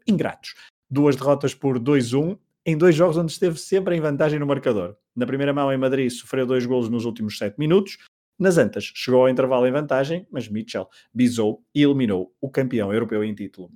ingratos. 0.06 0.54
Duas 0.90 1.16
derrotas 1.16 1.54
por 1.54 1.78
2-1 1.78 2.38
em 2.66 2.76
dois 2.76 2.94
jogos 2.94 3.16
onde 3.16 3.30
esteve 3.30 3.58
sempre 3.58 3.94
em 3.94 4.00
vantagem 4.00 4.38
no 4.38 4.46
marcador. 4.46 4.96
Na 5.14 5.26
primeira 5.26 5.52
mão 5.52 5.72
em 5.72 5.76
Madrid 5.76 6.10
sofreu 6.10 6.46
dois 6.46 6.64
golos 6.64 6.88
nos 6.88 7.04
últimos 7.04 7.36
sete 7.36 7.58
minutos. 7.58 7.98
Nas 8.38 8.58
Antas 8.58 8.90
chegou 8.94 9.22
ao 9.22 9.28
intervalo 9.28 9.66
em 9.66 9.72
vantagem, 9.72 10.26
mas 10.30 10.48
Mitchell 10.48 10.88
bisou 11.12 11.62
e 11.74 11.82
eliminou 11.82 12.34
o 12.40 12.50
campeão 12.50 12.92
europeu 12.92 13.22
em 13.22 13.34
título. 13.34 13.70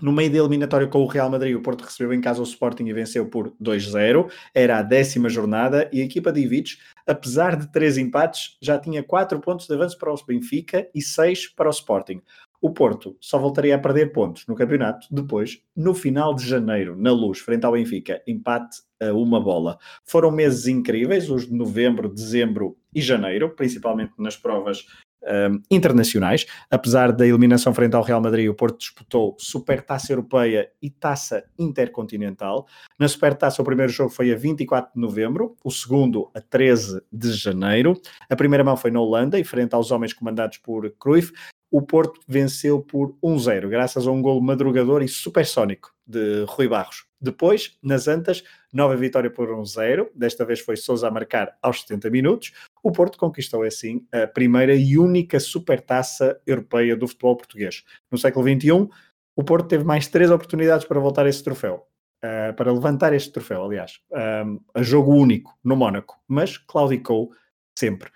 No 0.00 0.12
meio 0.12 0.30
da 0.30 0.38
eliminatória 0.38 0.86
com 0.86 1.02
o 1.02 1.06
Real 1.06 1.28
Madrid, 1.28 1.56
o 1.56 1.60
Porto 1.60 1.82
recebeu 1.82 2.12
em 2.12 2.20
casa 2.20 2.40
o 2.40 2.44
Sporting 2.44 2.84
e 2.84 2.92
venceu 2.92 3.26
por 3.26 3.52
2-0. 3.60 4.30
Era 4.54 4.78
a 4.78 4.82
décima 4.82 5.28
jornada 5.28 5.90
e 5.92 6.00
a 6.00 6.04
equipa 6.04 6.30
de 6.30 6.40
Ivic, 6.40 6.76
apesar 7.04 7.56
de 7.56 7.70
três 7.72 7.98
empates, 7.98 8.56
já 8.62 8.78
tinha 8.78 9.02
quatro 9.02 9.40
pontos 9.40 9.66
de 9.66 9.74
avanço 9.74 9.98
para 9.98 10.12
o 10.12 10.24
Benfica 10.24 10.88
e 10.94 11.02
seis 11.02 11.48
para 11.48 11.68
o 11.68 11.72
Sporting. 11.72 12.22
O 12.62 12.70
Porto 12.70 13.16
só 13.20 13.38
voltaria 13.38 13.74
a 13.74 13.78
perder 13.78 14.12
pontos 14.12 14.46
no 14.46 14.54
campeonato 14.54 15.08
depois, 15.10 15.60
no 15.74 15.94
final 15.94 16.34
de 16.34 16.46
janeiro, 16.46 16.94
na 16.94 17.10
luz, 17.10 17.38
frente 17.38 17.64
ao 17.64 17.72
Benfica, 17.72 18.22
empate 18.26 18.82
a 19.00 19.12
uma 19.12 19.40
bola. 19.40 19.78
Foram 20.04 20.30
meses 20.30 20.66
incríveis, 20.66 21.30
os 21.30 21.46
de 21.46 21.54
novembro, 21.54 22.08
dezembro 22.08 22.76
e 22.94 23.00
janeiro, 23.00 23.56
principalmente 23.56 24.12
nas 24.18 24.36
provas 24.36 24.84
um, 25.22 25.60
internacionais. 25.70 26.46
Apesar 26.70 27.12
da 27.12 27.26
eliminação 27.26 27.74
frente 27.74 27.94
ao 27.94 28.02
Real 28.02 28.20
Madrid, 28.20 28.48
o 28.48 28.54
Porto 28.54 28.78
disputou 28.78 29.36
Supertaça 29.38 30.12
Europeia 30.12 30.70
e 30.80 30.90
Taça 30.90 31.44
Intercontinental. 31.58 32.66
Na 32.98 33.08
Supertaça, 33.08 33.60
o 33.62 33.64
primeiro 33.64 33.92
jogo 33.92 34.10
foi 34.10 34.32
a 34.32 34.36
24 34.36 34.92
de 34.94 35.00
novembro, 35.00 35.56
o 35.64 35.70
segundo 35.70 36.30
a 36.34 36.40
13 36.40 37.02
de 37.12 37.32
janeiro. 37.32 38.00
A 38.28 38.36
primeira 38.36 38.64
mão 38.64 38.76
foi 38.76 38.90
na 38.90 39.00
Holanda 39.00 39.38
e 39.38 39.44
frente 39.44 39.74
aos 39.74 39.90
homens 39.90 40.12
comandados 40.12 40.58
por 40.58 40.90
Cruyff. 40.98 41.32
O 41.70 41.82
Porto 41.82 42.20
venceu 42.26 42.80
por 42.80 43.14
1-0, 43.22 43.68
graças 43.68 44.06
a 44.06 44.10
um 44.10 44.20
golo 44.20 44.40
madrugador 44.40 45.02
e 45.02 45.08
supersónico 45.08 45.92
de 46.04 46.44
Rui 46.48 46.66
Barros. 46.66 47.09
Depois, 47.20 47.76
nas 47.82 48.08
Antas, 48.08 48.42
nova 48.72 48.96
vitória 48.96 49.30
por 49.30 49.48
1-0. 49.48 50.08
Desta 50.14 50.44
vez 50.44 50.60
foi 50.60 50.76
Sousa 50.76 51.08
a 51.08 51.10
marcar 51.10 51.56
aos 51.60 51.82
70 51.82 52.08
minutos. 52.08 52.52
O 52.82 52.90
Porto 52.90 53.18
conquistou 53.18 53.62
assim 53.62 54.06
a 54.10 54.26
primeira 54.26 54.74
e 54.74 54.96
única 54.96 55.38
supertaça 55.38 56.40
europeia 56.46 56.96
do 56.96 57.06
futebol 57.06 57.36
português. 57.36 57.84
No 58.10 58.16
século 58.16 58.46
XXI, 58.48 58.88
o 59.36 59.44
Porto 59.44 59.68
teve 59.68 59.84
mais 59.84 60.06
três 60.08 60.30
oportunidades 60.30 60.86
para 60.86 60.98
voltar 60.98 61.26
a 61.26 61.28
esse 61.28 61.44
troféu. 61.44 61.86
Uh, 62.22 62.52
para 62.54 62.70
levantar 62.70 63.14
este 63.14 63.32
troféu, 63.32 63.64
aliás, 63.64 63.98
uh, 64.10 64.62
a 64.74 64.82
jogo 64.82 65.14
único 65.14 65.58
no 65.64 65.74
Mónaco, 65.74 66.20
mas 66.28 66.58
claudicou 66.58 67.32
sempre. 67.78 68.10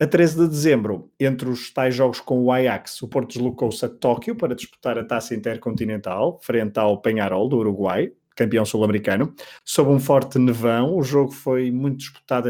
A 0.00 0.06
13 0.06 0.42
de 0.42 0.48
dezembro, 0.48 1.10
entre 1.18 1.48
os 1.48 1.72
tais 1.72 1.94
jogos 1.94 2.20
com 2.20 2.44
o 2.44 2.52
Ajax, 2.52 3.02
o 3.02 3.08
Porto 3.08 3.32
deslocou-se 3.32 3.84
a 3.84 3.88
Tóquio 3.88 4.36
para 4.36 4.54
disputar 4.54 4.98
a 4.98 5.04
taça 5.04 5.34
intercontinental, 5.34 6.38
frente 6.42 6.78
ao 6.78 7.00
Penharol, 7.00 7.48
do 7.48 7.56
Uruguai, 7.56 8.12
campeão 8.38 8.64
sul-americano, 8.64 9.34
sob 9.64 9.90
um 9.90 9.98
forte 9.98 10.38
nevão. 10.38 10.96
O 10.96 11.02
jogo 11.02 11.32
foi 11.32 11.72
muito 11.72 11.98
disputado 11.98 12.48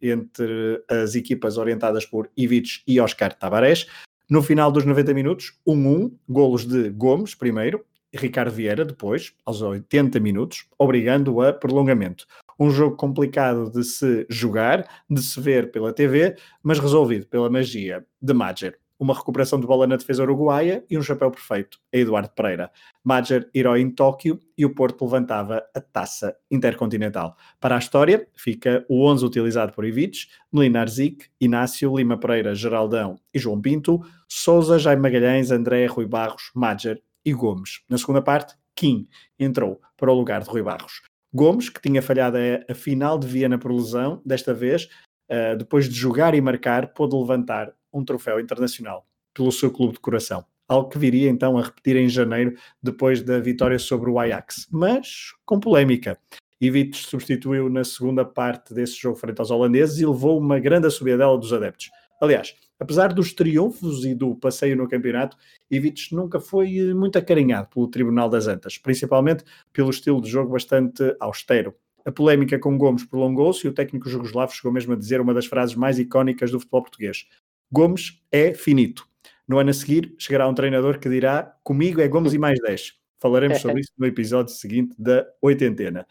entre 0.00 0.82
as 0.88 1.14
equipas 1.14 1.58
orientadas 1.58 2.06
por 2.06 2.30
Ivic 2.34 2.82
e 2.86 2.98
Oscar 2.98 3.34
Tabarés. 3.34 3.86
No 4.30 4.42
final 4.42 4.72
dos 4.72 4.86
90 4.86 5.12
minutos, 5.12 5.52
1-1, 5.68 6.10
golos 6.26 6.64
de 6.64 6.88
Gomes 6.88 7.34
primeiro, 7.34 7.84
Ricardo 8.14 8.50
Vieira 8.50 8.84
depois, 8.84 9.34
aos 9.44 9.60
80 9.60 10.18
minutos, 10.20 10.66
obrigando 10.78 11.42
a 11.42 11.52
prolongamento. 11.52 12.26
Um 12.58 12.70
jogo 12.70 12.96
complicado 12.96 13.70
de 13.70 13.84
se 13.84 14.26
jogar, 14.30 14.88
de 15.08 15.20
se 15.22 15.38
ver 15.38 15.70
pela 15.70 15.92
TV, 15.92 16.34
mas 16.62 16.78
resolvido 16.78 17.26
pela 17.26 17.50
magia 17.50 18.06
de 18.22 18.32
Madger 18.32 18.78
uma 18.98 19.14
recuperação 19.14 19.60
de 19.60 19.66
bola 19.66 19.86
na 19.86 19.96
defesa 19.96 20.22
uruguaia 20.22 20.84
e 20.90 20.96
um 20.96 21.02
chapéu 21.02 21.30
perfeito 21.30 21.78
a 21.92 21.96
Eduardo 21.96 22.30
Pereira. 22.30 22.70
Major 23.04 23.46
herói 23.54 23.80
em 23.80 23.90
Tóquio 23.90 24.40
e 24.56 24.64
o 24.64 24.74
Porto 24.74 25.04
levantava 25.04 25.62
a 25.74 25.80
taça 25.80 26.36
intercontinental. 26.50 27.36
Para 27.60 27.76
a 27.76 27.78
história, 27.78 28.26
fica 28.34 28.84
o 28.88 29.06
11 29.06 29.24
utilizado 29.24 29.72
por 29.72 29.84
Ivic, 29.84 30.26
Melinar 30.52 30.88
Zic, 30.88 31.26
Inácio, 31.40 31.94
Lima 31.94 32.18
Pereira, 32.18 32.54
Geraldão 32.54 33.16
e 33.32 33.38
João 33.38 33.60
Pinto, 33.60 34.00
Souza, 34.28 34.78
Jaime 34.78 35.02
Magalhães, 35.02 35.50
André, 35.50 35.86
Rui 35.86 36.06
Barros, 36.06 36.50
Major 36.54 36.98
e 37.24 37.32
Gomes. 37.32 37.80
Na 37.88 37.98
segunda 37.98 38.22
parte, 38.22 38.54
Kim 38.74 39.08
entrou 39.38 39.80
para 39.96 40.12
o 40.12 40.14
lugar 40.14 40.42
de 40.42 40.48
Rui 40.48 40.62
Barros. 40.62 41.02
Gomes, 41.34 41.68
que 41.68 41.80
tinha 41.80 42.00
falhado 42.00 42.36
a, 42.68 42.74
final 42.74 43.18
de 43.18 43.26
Viena 43.26 43.58
por 43.58 43.72
lesão, 43.72 44.22
desta 44.24 44.54
vez, 44.54 44.88
uh, 45.30 45.56
depois 45.56 45.88
de 45.88 45.94
jogar 45.94 46.34
e 46.34 46.40
marcar, 46.40 46.92
pôde 46.94 47.16
levantar 47.16 47.72
um 47.96 48.04
troféu 48.04 48.38
internacional 48.38 49.06
pelo 49.34 49.52
seu 49.52 49.70
clube 49.70 49.94
de 49.94 50.00
coração. 50.00 50.44
Algo 50.68 50.88
que 50.88 50.98
viria 50.98 51.30
então 51.30 51.56
a 51.56 51.62
repetir 51.62 51.96
em 51.96 52.08
janeiro, 52.08 52.54
depois 52.82 53.22
da 53.22 53.38
vitória 53.38 53.78
sobre 53.78 54.10
o 54.10 54.18
Ajax, 54.18 54.66
mas 54.70 55.32
com 55.44 55.60
polémica. 55.60 56.18
Ivic 56.60 56.96
substituiu 56.96 57.68
na 57.68 57.84
segunda 57.84 58.24
parte 58.24 58.72
desse 58.72 58.98
jogo 58.98 59.16
frente 59.16 59.38
aos 59.38 59.50
holandeses 59.50 59.98
e 59.98 60.06
levou 60.06 60.38
uma 60.38 60.58
grande 60.58 60.86
assobiadela 60.86 61.38
dos 61.38 61.52
adeptos. 61.52 61.90
Aliás, 62.20 62.54
apesar 62.80 63.12
dos 63.12 63.34
triunfos 63.34 64.04
e 64.04 64.14
do 64.14 64.34
passeio 64.34 64.76
no 64.76 64.88
campeonato, 64.88 65.36
Ivic 65.70 66.14
nunca 66.14 66.40
foi 66.40 66.78
eh, 66.78 66.94
muito 66.94 67.18
acarinhado 67.18 67.68
pelo 67.68 67.88
Tribunal 67.88 68.28
das 68.30 68.46
Antas, 68.46 68.78
principalmente 68.78 69.44
pelo 69.72 69.90
estilo 69.90 70.20
de 70.20 70.30
jogo 70.30 70.52
bastante 70.52 71.14
austero. 71.20 71.74
A 72.06 72.12
polémica 72.12 72.58
com 72.58 72.78
Gomes 72.78 73.04
prolongou-se 73.04 73.66
e 73.66 73.68
o 73.68 73.74
técnico 73.74 74.08
jugoslavo 74.08 74.54
chegou 74.54 74.72
mesmo 74.72 74.92
a 74.92 74.96
dizer 74.96 75.20
uma 75.20 75.34
das 75.34 75.44
frases 75.44 75.74
mais 75.74 75.98
icónicas 75.98 76.52
do 76.52 76.60
futebol 76.60 76.82
português: 76.82 77.26
Gomes 77.70 78.22
é 78.30 78.54
finito. 78.54 79.06
No 79.46 79.58
ano 79.58 79.70
a 79.70 79.74
seguir, 79.74 80.14
chegará 80.18 80.48
um 80.48 80.54
treinador 80.54 80.98
que 80.98 81.08
dirá: 81.08 81.56
Comigo 81.62 82.00
é 82.00 82.08
Gomes 82.08 82.32
e 82.32 82.38
mais 82.38 82.58
10. 82.60 82.94
Falaremos 83.20 83.60
sobre 83.60 83.80
isso 83.80 83.92
no 83.96 84.06
episódio 84.06 84.52
seguinte 84.52 84.94
da 84.98 85.26
oitentena. 85.40 86.06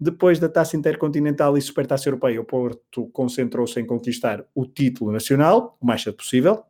Depois 0.00 0.38
da 0.38 0.48
taça 0.48 0.76
intercontinental 0.76 1.56
e 1.58 1.62
supertaça 1.62 2.08
europeia, 2.08 2.40
o 2.40 2.44
Porto 2.44 3.08
concentrou-se 3.08 3.80
em 3.80 3.86
conquistar 3.86 4.44
o 4.54 4.64
título 4.64 5.10
nacional, 5.10 5.76
o 5.80 5.86
mais 5.86 6.02
cedo 6.02 6.16
possível, 6.16 6.62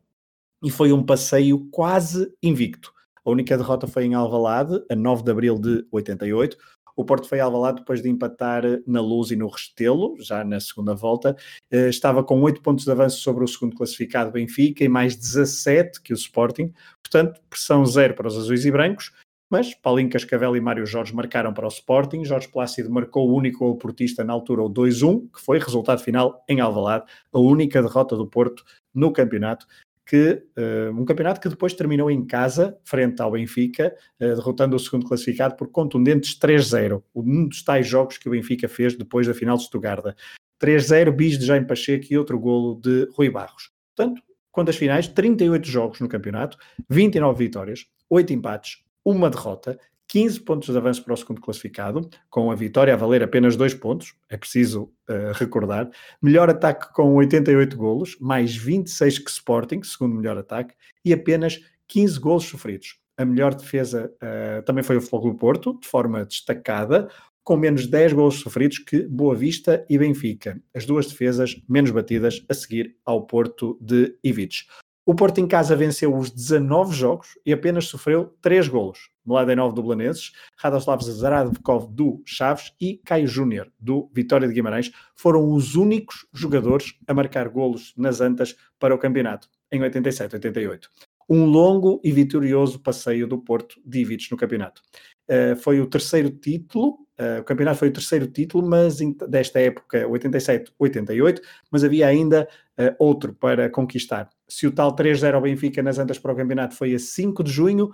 e 0.62 0.70
foi 0.70 0.93
um 0.93 1.05
passeio 1.05 1.68
quase 1.70 2.32
invicto. 2.43 2.93
A 3.24 3.30
única 3.30 3.57
derrota 3.59 3.86
foi 3.86 4.05
em 4.05 4.14
Alvalade, 4.14 4.82
a 4.91 4.97
9 4.97 5.22
de 5.22 5.30
abril 5.30 5.59
de 5.59 5.86
88. 5.93 6.57
O 6.99 7.05
Porto 7.05 7.28
foi 7.28 7.38
Alvalade 7.38 7.78
depois 7.78 8.03
de 8.03 8.09
empatar 8.09 8.64
na 8.84 9.01
Luz 9.01 9.30
e 9.30 9.36
no 9.36 9.46
Restelo, 9.46 10.16
já 10.18 10.42
na 10.42 10.59
segunda 10.59 10.96
volta. 10.96 11.36
Eh, 11.70 11.88
estava 11.88 12.24
com 12.24 12.42
8 12.42 12.61
pontos 12.61 12.84
de 12.84 12.90
avanço 12.90 13.20
sobre 13.20 13.44
o 13.44 13.46
segundo 13.46 13.76
classificado 13.76 14.32
Benfica 14.32 14.82
e 14.82 14.88
mais 14.88 15.14
17 15.14 16.03
que 16.03 16.12
o 16.12 16.16
Sporting. 16.16 16.72
Portanto, 17.01 17.40
pressão 17.49 17.86
zero 17.86 18.14
para 18.14 18.26
os 18.26 18.36
azuis 18.36 18.64
e 18.64 18.72
brancos. 18.72 19.12
Mas 19.49 19.72
Paulinho 19.74 20.11
Cascavel 20.11 20.57
e 20.57 20.61
Mário 20.61 20.84
Jorge 20.84 21.14
marcaram 21.14 21.55
para 21.55 21.66
o 21.66 21.68
Sporting. 21.68 22.24
Jorge 22.24 22.49
Plácido 22.49 22.90
marcou 22.90 23.30
o 23.30 23.36
único 23.36 23.61
gol 23.61 23.76
portista 23.76 24.24
na 24.24 24.32
altura, 24.32 24.64
o 24.64 24.68
2-1, 24.68 25.28
que 25.32 25.40
foi 25.40 25.61
resultado 25.61 26.03
final 26.03 26.44
em 26.49 26.59
Alvalade, 26.59 27.05
a 27.32 27.38
única 27.38 27.80
derrota 27.80 28.16
do 28.16 28.26
Porto 28.26 28.64
no 28.92 29.12
campeonato 29.12 29.68
que 30.09 30.42
uh, 30.56 30.98
um 30.98 31.04
campeonato 31.04 31.38
que 31.38 31.50
depois 31.50 31.74
terminou 31.74 32.11
em 32.11 32.24
casa, 32.24 32.78
frente 32.82 33.20
ao 33.20 33.30
Benfica, 33.30 33.94
uh, 34.18 34.34
derrotando 34.34 34.74
o 34.74 34.78
segundo 34.78 35.06
classificado 35.06 35.54
por 35.54 35.68
contundentes 35.68 36.38
3-0. 36.38 37.02
Um 37.14 37.46
dos 37.46 37.62
tais 37.62 37.86
jogos 37.86 38.16
que 38.16 38.26
o 38.26 38.32
Benfica 38.32 38.66
fez 38.70 38.96
depois 38.96 39.26
da 39.26 39.34
final 39.34 39.59
de 39.59 39.64
Stuttgart. 39.64 40.16
3-0, 40.59 41.11
bis 41.12 41.38
de 41.38 41.44
Jaime 41.44 41.66
Pacheco 41.66 42.06
e 42.11 42.16
outro 42.16 42.38
golo 42.38 42.80
de 42.80 43.06
Rui 43.12 43.28
Barros. 43.28 43.70
Portanto, 43.94 44.22
quanto 44.50 44.70
às 44.70 44.76
finais, 44.76 45.06
38 45.06 45.68
jogos 45.68 46.00
no 46.00 46.09
campeonato, 46.09 46.56
29 46.88 47.44
vitórias, 47.44 47.84
8 48.09 48.32
empates, 48.32 48.78
uma 49.04 49.28
derrota, 49.28 49.78
15 50.09 50.40
pontos 50.40 50.68
de 50.70 50.76
avanço 50.76 51.04
para 51.04 51.12
o 51.12 51.16
segundo 51.16 51.40
classificado, 51.40 52.09
com 52.30 52.50
a 52.50 52.54
vitória 52.54 52.94
a 52.94 52.96
valer 52.96 53.22
apenas 53.22 53.56
2 53.56 53.74
pontos, 53.74 54.14
é 54.30 54.38
preciso 54.38 54.84
uh, 55.09 55.32
recordar. 55.34 55.90
Melhor 56.20 56.48
ataque 56.48 56.92
com 56.94 57.14
88 57.14 57.76
golos, 57.76 58.16
mais 58.18 58.56
26 58.56 59.18
que 59.18 59.30
Sporting, 59.30 59.82
segundo 59.82 60.16
melhor 60.16 60.38
ataque, 60.38 60.74
e 61.04 61.12
apenas 61.12 61.61
15 61.88 62.18
golos 62.18 62.44
sofridos. 62.44 62.98
A 63.18 63.24
melhor 63.24 63.54
defesa 63.54 64.11
uh, 64.16 64.62
também 64.62 64.82
foi 64.82 64.96
o 64.96 65.00
Futebol 65.00 65.32
do 65.32 65.38
Porto, 65.38 65.78
de 65.78 65.86
forma 65.86 66.24
destacada, 66.24 67.09
com 67.44 67.56
menos 67.56 67.86
10 67.86 68.12
golos 68.14 68.40
sofridos 68.40 68.78
que 68.78 69.02
Boa 69.02 69.34
Vista 69.34 69.84
e 69.90 69.98
Benfica. 69.98 70.61
As 70.74 70.86
duas 70.86 71.06
defesas 71.06 71.61
menos 71.68 71.90
batidas 71.90 72.44
a 72.48 72.54
seguir 72.54 72.96
ao 73.04 73.26
Porto 73.26 73.76
de 73.80 74.16
Ivic. 74.22 74.64
O 75.09 75.14
Porto 75.14 75.40
em 75.40 75.46
casa 75.46 75.74
venceu 75.74 76.14
os 76.14 76.30
19 76.30 76.94
jogos 76.94 77.38
e 77.46 77.50
apenas 77.50 77.86
sofreu 77.86 78.36
3 78.42 78.68
golos. 78.68 79.09
Mladenov 79.28 79.74
do 79.74 79.82
Belenenses, 79.82 80.32
Radoslav 80.56 81.02
Zaradkov 81.02 81.92
do 81.92 82.22
Chaves 82.24 82.72
e 82.80 82.96
Caio 83.04 83.28
Júnior 83.28 83.70
do 83.78 84.10
Vitória 84.14 84.48
de 84.48 84.54
Guimarães 84.54 84.90
foram 85.14 85.52
os 85.52 85.74
únicos 85.74 86.26
jogadores 86.32 86.94
a 87.06 87.12
marcar 87.12 87.48
golos 87.50 87.92
nas 87.96 88.22
antas 88.22 88.56
para 88.78 88.94
o 88.94 88.98
campeonato 88.98 89.48
em 89.70 89.80
87-88. 89.80 90.86
Um 91.28 91.44
longo 91.44 92.00
e 92.02 92.10
vitorioso 92.10 92.80
passeio 92.80 93.26
do 93.26 93.36
Porto 93.36 93.78
de 93.84 94.00
Ivic 94.00 94.30
no 94.30 94.36
campeonato. 94.36 94.80
Uh, 95.28 95.54
foi 95.56 95.78
o 95.78 95.86
terceiro 95.86 96.30
título, 96.30 97.00
uh, 97.20 97.40
o 97.40 97.44
campeonato 97.44 97.80
foi 97.80 97.88
o 97.88 97.92
terceiro 97.92 98.26
título, 98.26 98.66
mas 98.66 98.96
desta 99.28 99.60
época, 99.60 100.08
87-88, 100.08 101.42
mas 101.70 101.84
havia 101.84 102.06
ainda 102.06 102.48
uh, 102.78 102.94
outro 102.98 103.34
para 103.34 103.68
conquistar. 103.68 104.30
Se 104.48 104.66
o 104.66 104.72
tal 104.72 104.96
3-0 104.96 105.34
ao 105.34 105.42
Benfica 105.42 105.82
nas 105.82 105.98
antas 105.98 106.18
para 106.18 106.32
o 106.32 106.36
campeonato 106.36 106.74
foi 106.74 106.94
a 106.94 106.98
5 106.98 107.44
de 107.44 107.52
junho, 107.52 107.90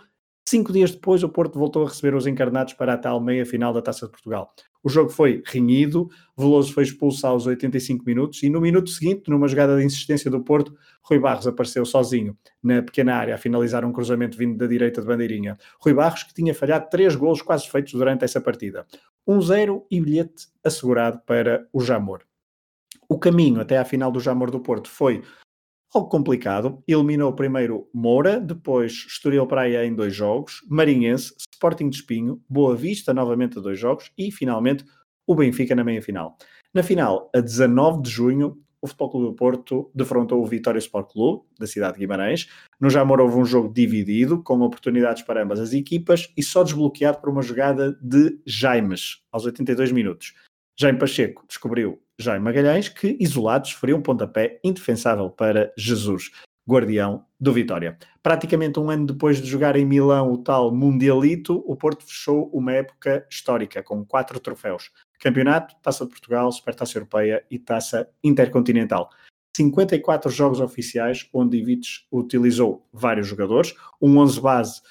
cinco 0.55 0.73
dias 0.73 0.93
depois 0.93 1.25
o 1.25 1.29
Porto 1.29 1.59
voltou 1.59 1.85
a 1.85 1.89
receber 1.89 2.15
os 2.15 2.29
encarnados 2.29 2.75
para 2.75 2.95
a 2.95 2.97
tal 2.97 3.21
meia-final 3.21 3.73
da 3.73 3.83
Taça 3.83 4.07
de 4.07 4.13
Portugal. 4.13 4.55
O 4.85 4.89
jogo 4.89 5.11
foi 5.11 5.43
renhido, 5.45 6.09
Veloso 6.39 6.73
foi 6.73 6.85
expulso 6.85 7.27
aos 7.27 7.45
85 7.45 8.05
minutos 8.07 8.41
e 8.41 8.49
no 8.49 8.61
minuto 8.61 8.89
seguinte, 8.89 9.29
numa 9.29 9.49
jogada 9.49 9.77
de 9.77 9.85
insistência 9.85 10.31
do 10.31 10.41
Porto, 10.45 10.73
Rui 11.03 11.19
Barros 11.19 11.49
apareceu 11.49 11.85
sozinho 11.85 12.39
na 12.63 12.83
pequena 12.83 13.17
área 13.17 13.35
a 13.35 13.39
finalizar 13.39 13.85
um 13.85 13.91
cruzamento 13.91 14.39
vindo 14.39 14.57
da 14.57 14.69
direita 14.69 15.01
de 15.01 15.09
bandeirinha. 15.09 15.59
Rui 15.81 15.93
Barros 15.93 16.23
que 16.23 16.33
tinha 16.33 16.55
falhado 16.55 16.89
três 16.89 17.17
golos 17.17 17.43
quase 17.43 17.69
feitos 17.69 17.93
durante 17.95 18.25
essa 18.25 18.41
partida. 18.41 18.87
1-0 19.29 19.83
e 19.91 20.01
bilhete 20.01 20.47
assegurado 20.63 21.21
para 21.27 21.67
o 21.73 21.81
Jamor. 21.81 22.21
O 23.09 23.19
caminho 23.19 23.61
até 23.61 23.77
à 23.77 23.85
final 23.85 24.13
do 24.13 24.21
Jamor 24.21 24.53
do 24.53 24.61
Porto 24.61 24.89
foi 24.89 25.21
algo 25.95 26.09
complicado. 26.09 26.83
Eliminou 26.87 27.33
primeiro 27.33 27.89
Moura, 27.95 28.41
depois 28.41 28.93
Estoril 29.09 29.47
Praia 29.47 29.85
em 29.85 29.95
dois 29.95 30.15
jogos, 30.15 30.63
Marinhense, 30.69 31.35
Sporting 31.53 31.89
de 31.89 31.97
Espinho, 31.97 32.43
Boa 32.49 32.75
Vista 32.75 33.15
novamente 33.15 33.59
a 33.59 33.63
dois 33.63 33.79
jogos 33.79 34.11
e 34.19 34.31
finalmente 34.31 34.85
o 35.27 35.35
Benfica 35.35 35.75
na 35.75 35.85
meia-final. 35.85 36.37
Na 36.73 36.83
final, 36.83 37.31
a 37.35 37.41
19 37.41 38.03
de 38.03 38.11
junho, 38.11 38.59
o 38.83 38.87
Futebol 38.87 39.11
Clube 39.11 39.27
do 39.29 39.35
Porto 39.35 39.91
defrontou 39.95 40.43
o 40.43 40.47
Vitória 40.47 40.79
Sport 40.79 41.13
Clube, 41.13 41.45
da 41.59 41.67
cidade 41.67 41.95
de 41.95 42.01
Guimarães. 42.01 42.51
No 42.79 42.91
Jamor 42.91 43.19
houve 43.19 43.37
um 43.37 43.45
jogo 43.47 43.73
dividido, 43.73 44.43
com 44.43 44.61
oportunidades 44.61 45.23
para 45.23 45.43
ambas 45.43 45.59
as 45.59 45.73
equipas 45.73 46.31
e 46.37 46.43
só 46.43 46.63
desbloqueado 46.63 47.19
por 47.19 47.31
uma 47.31 47.41
jogada 47.41 47.99
de 48.03 48.39
Jaimes, 48.45 49.23
aos 49.33 49.47
82 49.47 49.91
minutos. 49.91 50.35
Jaime 50.79 50.99
Pacheco 50.99 51.47
descobriu 51.49 52.03
Jaime 52.19 52.45
Magalhães, 52.45 52.89
que 52.89 53.17
isolados 53.19 53.73
feriu 53.73 53.97
um 53.97 54.03
pontapé 54.03 54.61
indefensável 54.63 55.29
para 55.31 55.73
Jesus, 55.77 56.31
guardião 56.69 57.25
do 57.41 57.53
Vitória. 57.53 57.99
Praticamente 58.23 58.79
um 58.79 58.89
ano 58.89 59.07
depois 59.07 59.41
de 59.41 59.49
jogar 59.49 59.77
em 59.77 59.85
Milão 59.85 60.33
o 60.33 60.39
tal 60.39 60.73
Mundialito, 60.75 61.63
o 61.67 61.77
Porto 61.77 62.05
fechou 62.05 62.49
uma 62.53 62.73
época 62.73 63.27
histórica 63.29 63.83
com 63.83 64.05
quatro 64.05 64.39
troféus: 64.39 64.91
Campeonato, 65.19 65.75
Taça 65.83 66.05
de 66.05 66.11
Portugal, 66.11 66.51
Supertaça 66.53 66.97
Europeia 66.97 67.45
e 67.51 67.59
Taça 67.59 68.09
Intercontinental. 68.23 69.11
54 69.57 70.31
jogos 70.31 70.61
oficiais 70.61 71.29
onde 71.33 71.59
Ivic 71.59 72.07
utilizou 72.11 72.89
vários 72.93 73.27
jogadores, 73.27 73.75
um 74.01 74.19
11 74.19 74.41
base 74.41 74.83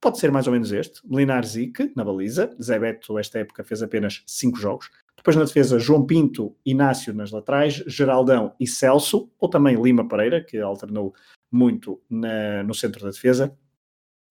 pode 0.00 0.18
ser 0.18 0.30
mais 0.30 0.46
ou 0.46 0.52
menos 0.52 0.70
este, 0.70 1.00
Melinar 1.08 1.46
Zic 1.46 1.90
na 1.96 2.04
baliza, 2.04 2.54
Zé 2.62 2.78
Beto 2.78 3.18
esta 3.18 3.38
época 3.38 3.64
fez 3.64 3.82
apenas 3.82 4.22
5 4.26 4.58
jogos, 4.58 4.90
depois 5.24 5.36
na 5.36 5.44
defesa, 5.44 5.78
João 5.78 6.04
Pinto, 6.04 6.54
Inácio 6.66 7.14
nas 7.14 7.30
laterais, 7.30 7.82
Geraldão 7.86 8.54
e 8.60 8.66
Celso, 8.66 9.30
ou 9.40 9.48
também 9.48 9.74
Lima 9.74 10.06
Pereira, 10.06 10.44
que 10.44 10.58
alternou 10.58 11.14
muito 11.50 11.98
na, 12.10 12.62
no 12.62 12.74
centro 12.74 13.02
da 13.02 13.10
defesa. 13.10 13.56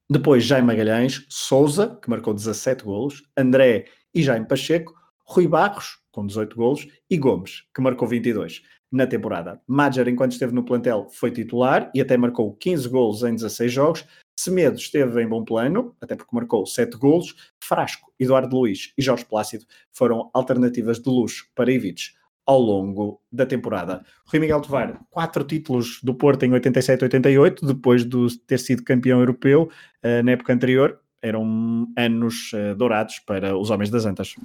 Depois 0.08 0.44
Jaime 0.44 0.68
Magalhães, 0.68 1.26
Souza, 1.30 1.98
que 2.00 2.08
marcou 2.12 2.32
17 2.32 2.84
golos, 2.84 3.24
André 3.36 3.86
e 4.14 4.22
Jaime 4.22 4.48
Pacheco, 4.48 4.94
Rui 5.26 5.48
Barros, 5.48 5.98
com 6.12 6.28
18 6.28 6.56
golos, 6.56 6.88
e 7.10 7.18
Gomes, 7.18 7.64
que 7.74 7.82
marcou 7.82 8.08
22 8.08 8.62
na 8.92 9.08
temporada. 9.08 9.60
Madger, 9.66 10.08
enquanto 10.08 10.34
esteve 10.34 10.54
no 10.54 10.64
plantel, 10.64 11.08
foi 11.10 11.32
titular 11.32 11.90
e 11.96 12.02
até 12.02 12.16
marcou 12.16 12.54
15 12.54 12.88
golos 12.88 13.24
em 13.24 13.34
16 13.34 13.72
jogos. 13.72 14.06
Semedo 14.44 14.76
esteve 14.76 15.24
em 15.24 15.28
bom 15.28 15.42
plano, 15.42 15.96
até 16.02 16.18
porque 16.18 16.36
marcou 16.36 16.66
7 16.66 16.98
golos. 16.98 17.34
Frasco, 17.64 18.12
Eduardo 18.20 18.58
Luiz 18.58 18.92
e 18.98 19.02
Jorge 19.02 19.24
Plácido 19.24 19.66
foram 19.90 20.30
alternativas 20.34 21.00
de 21.00 21.10
luxo 21.10 21.48
para 21.56 21.72
Ivic 21.72 22.12
ao 22.46 22.60
longo 22.60 23.22
da 23.32 23.46
temporada. 23.46 24.04
Rui 24.26 24.42
Miguel 24.42 24.60
Tovar, 24.60 25.00
quatro 25.10 25.46
títulos 25.46 26.02
do 26.04 26.14
Porto 26.14 26.44
em 26.44 26.52
87-88, 26.52 27.66
depois 27.66 28.04
de 28.04 28.38
ter 28.40 28.60
sido 28.60 28.84
campeão 28.84 29.22
europeu 29.22 29.70
uh, 30.04 30.24
na 30.24 30.32
época 30.32 30.52
anterior. 30.52 31.00
Eram 31.22 31.88
anos 31.98 32.52
uh, 32.52 32.76
dourados 32.76 33.20
para 33.20 33.58
os 33.58 33.70
homens 33.70 33.90
das 33.90 34.06
Antas. 34.06 34.36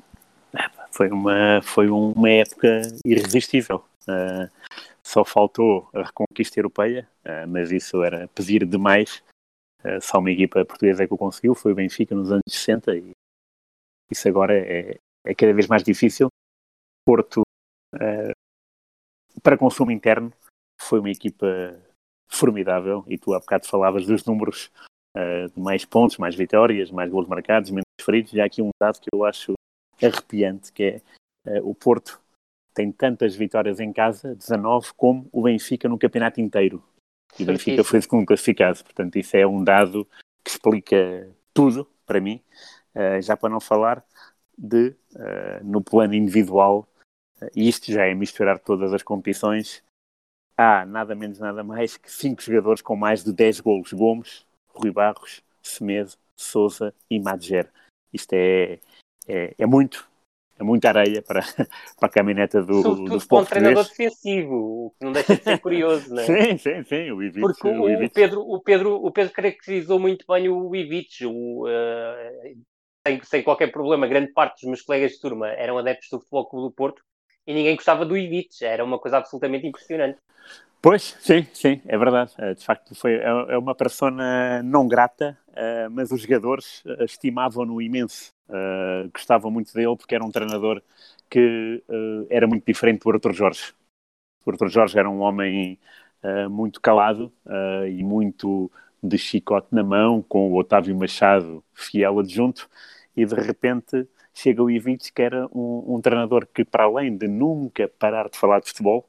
Foi 0.92 1.09
uma, 1.09 1.61
foi 1.61 1.88
uma 1.90 2.30
época 2.30 2.82
irresistível. 3.05 3.82
Uh, 4.03 4.49
só 5.03 5.24
faltou 5.24 5.88
a 5.92 6.05
reconquista 6.05 6.61
europeia, 6.61 7.09
mas 7.49 7.72
isso 7.72 8.03
era 8.03 8.28
pedir 8.28 8.66
demais 8.66 9.22
Uh, 9.22 9.38
só 10.01 10.18
uma 10.18 10.31
equipa 10.31 10.64
portuguesa 10.64 11.05
é 11.05 11.07
que 11.07 11.14
o 11.14 11.18
conseguiu, 11.18 11.55
foi 11.55 11.72
o 11.72 11.74
Benfica 11.74 12.14
nos 12.14 12.31
anos 12.31 12.43
60 12.49 12.97
e 12.97 13.12
isso 14.11 14.29
agora 14.29 14.57
é, 14.57 14.99
é 15.24 15.35
cada 15.35 15.53
vez 15.53 15.66
mais 15.66 15.83
difícil. 15.83 16.29
Porto, 17.05 17.43
uh, 17.95 19.41
para 19.43 19.59
consumo 19.59 19.91
interno, 19.91 20.33
foi 20.81 20.99
uma 21.01 21.11
equipa 21.11 21.47
formidável 22.29 23.05
e 23.07 23.18
tu 23.18 23.35
há 23.35 23.39
bocado 23.39 23.66
falavas 23.66 24.07
dos 24.07 24.24
números 24.24 24.70
uh, 25.16 25.49
de 25.55 25.61
mais 25.61 25.85
pontos, 25.85 26.18
mais 26.18 26.35
vitórias, 26.35 26.91
mais 26.91 27.11
gols 27.11 27.29
marcados, 27.29 27.70
menos 27.70 27.85
feridos. 28.01 28.33
E 28.33 28.41
há 28.41 28.45
aqui 28.45 28.62
um 28.62 28.70
dado 28.81 29.01
que 29.01 29.09
eu 29.12 29.24
acho 29.24 29.55
arrepiante, 30.03 30.72
que 30.72 30.85
é 30.85 31.03
o 31.62 31.74
Porto 31.74 32.20
tem 32.74 32.93
tantas 32.93 33.35
vitórias 33.35 33.81
em 33.81 33.93
casa, 33.93 34.37
19, 34.37 34.92
como 34.96 35.29
o 35.33 35.42
Benfica 35.42 35.88
no 35.88 35.99
campeonato 35.99 36.41
inteiro. 36.41 36.80
E 37.38 37.42
o 37.42 37.46
Benfica 37.46 37.84
foi 37.84 38.00
segundo 38.00 38.26
classificado. 38.26 38.82
Portanto, 38.82 39.16
isso 39.16 39.36
é 39.36 39.46
um 39.46 39.62
dado 39.62 40.06
que 40.44 40.50
explica 40.50 41.28
tudo 41.54 41.88
para 42.06 42.20
mim. 42.20 42.40
Uh, 42.94 43.20
já 43.22 43.36
para 43.36 43.48
não 43.48 43.60
falar 43.60 44.04
de, 44.56 44.94
uh, 45.14 45.64
no 45.64 45.82
plano 45.82 46.14
individual, 46.14 46.88
e 47.54 47.68
isto 47.68 47.92
já 47.92 48.06
é 48.06 48.14
misturar 48.14 48.58
todas 48.58 48.92
as 48.92 49.02
competições, 49.02 49.82
há 50.56 50.84
nada 50.84 51.14
menos 51.14 51.38
nada 51.38 51.62
mais 51.62 51.96
que 51.96 52.10
cinco 52.10 52.42
jogadores 52.42 52.82
com 52.82 52.96
mais 52.96 53.22
de 53.22 53.32
10 53.32 53.60
golos. 53.60 53.92
Gomes, 53.92 54.44
Rui 54.68 54.90
Barros, 54.90 55.42
Semedo, 55.62 56.12
Souza 56.36 56.92
e 57.08 57.20
Madger. 57.20 57.70
Isto 58.12 58.32
é, 58.32 58.80
é, 59.26 59.54
é 59.56 59.66
muito, 59.66 60.08
muita 60.64 60.89
areia 60.89 61.22
para, 61.22 61.41
para 61.99 62.09
a 62.09 62.09
caminhoneta 62.09 62.63
do, 62.63 62.83
Sobretudo 62.83 63.11
do 63.11 63.21
futebol 63.21 63.41
um 63.41 63.45
treinador 63.45 63.85
defensivo, 63.85 64.55
o 64.55 64.91
que 64.99 65.05
não 65.05 65.13
deixa 65.13 65.37
de 65.37 65.43
ser 65.43 65.59
curioso, 65.59 66.14
não 66.14 66.22
é? 66.22 66.26
sim, 66.57 66.59
sim, 66.59 66.83
sim, 66.85 67.11
o 67.11 67.22
Ivic. 67.22 67.41
Porque 67.41 67.68
o, 67.68 67.83
o 67.83 67.91
Ivic. 67.91 68.14
Pedro, 68.14 68.41
o, 68.41 68.61
Pedro, 68.61 68.95
o 68.95 69.11
Pedro 69.11 69.33
caracterizou 69.33 69.99
muito 69.99 70.25
bem 70.29 70.49
o 70.49 70.75
Ivic, 70.75 71.25
o, 71.26 71.67
uh, 71.67 72.64
sem, 73.07 73.22
sem, 73.22 73.43
qualquer 73.43 73.71
problema, 73.72 74.07
grande 74.07 74.33
parte 74.33 74.61
dos 74.61 74.64
meus 74.64 74.83
colegas 74.83 75.13
de 75.13 75.21
turma 75.21 75.49
eram 75.49 75.79
adeptos 75.79 76.09
do 76.11 76.18
Futebol 76.21 76.49
Clube 76.49 76.68
do 76.68 76.75
Porto 76.75 77.03
e 77.47 77.55
ninguém 77.55 77.76
gostava 77.76 78.05
do 78.05 78.17
Ivic, 78.17 78.63
era 78.63 78.85
uma 78.85 78.99
coisa 78.99 79.18
absolutamente 79.18 79.67
impressionante. 79.67 80.18
Pois, 80.80 81.17
sim, 81.21 81.45
sim, 81.53 81.80
é 81.87 81.99
verdade. 81.99 82.33
Eh, 82.38 82.55
de 82.55 82.64
facto, 82.64 82.95
foi, 82.95 83.14
é, 83.14 83.25
é 83.25 83.59
uma 83.59 83.75
persona 83.75 84.63
não 84.63 84.87
grata, 84.87 85.37
uh, 85.50 85.91
mas 85.91 86.13
os 86.13 86.21
jogadores 86.22 86.83
estimavam-no 87.00 87.83
imenso. 87.83 88.33
Gostavam 89.13 89.50
muito 89.50 89.72
dele 89.75 89.96
porque 89.96 90.14
era 90.14 90.25
um 90.25 90.30
treinador 90.30 90.83
que 91.29 91.83
era 92.30 92.46
muito 92.46 92.64
diferente 92.64 93.03
do 93.03 93.11
Arthur 93.11 93.34
Jorge. 93.34 93.75
O 94.46 94.50
Arthur 94.50 94.68
Jorge 94.71 94.99
era 94.99 95.11
um 95.11 95.21
homem 95.21 95.79
muito 96.50 96.80
calado 96.80 97.33
e 97.91 98.03
muito 98.05 98.71
de 99.03 99.18
chicote 99.18 99.68
na 99.72 99.84
mão, 99.84 100.22
com 100.22 100.50
o 100.50 100.59
Otávio 100.59 100.96
Machado 100.96 101.63
fiel 101.75 102.21
adjunto, 102.21 102.68
e 103.17 103.26
de 103.26 103.34
repente 103.34 104.09
chega 104.34 104.63
o 104.63 104.71
Ivic, 104.71 105.13
que 105.13 105.22
era 105.22 105.46
um, 105.55 105.96
um 105.96 106.00
treinador 106.00 106.46
que, 106.46 106.64
para 106.64 106.84
além 106.84 107.17
de 107.17 107.29
nunca 107.29 107.88
parar 107.99 108.29
de 108.30 108.38
falar 108.38 108.61
de 108.61 108.68
futebol, 108.68 109.09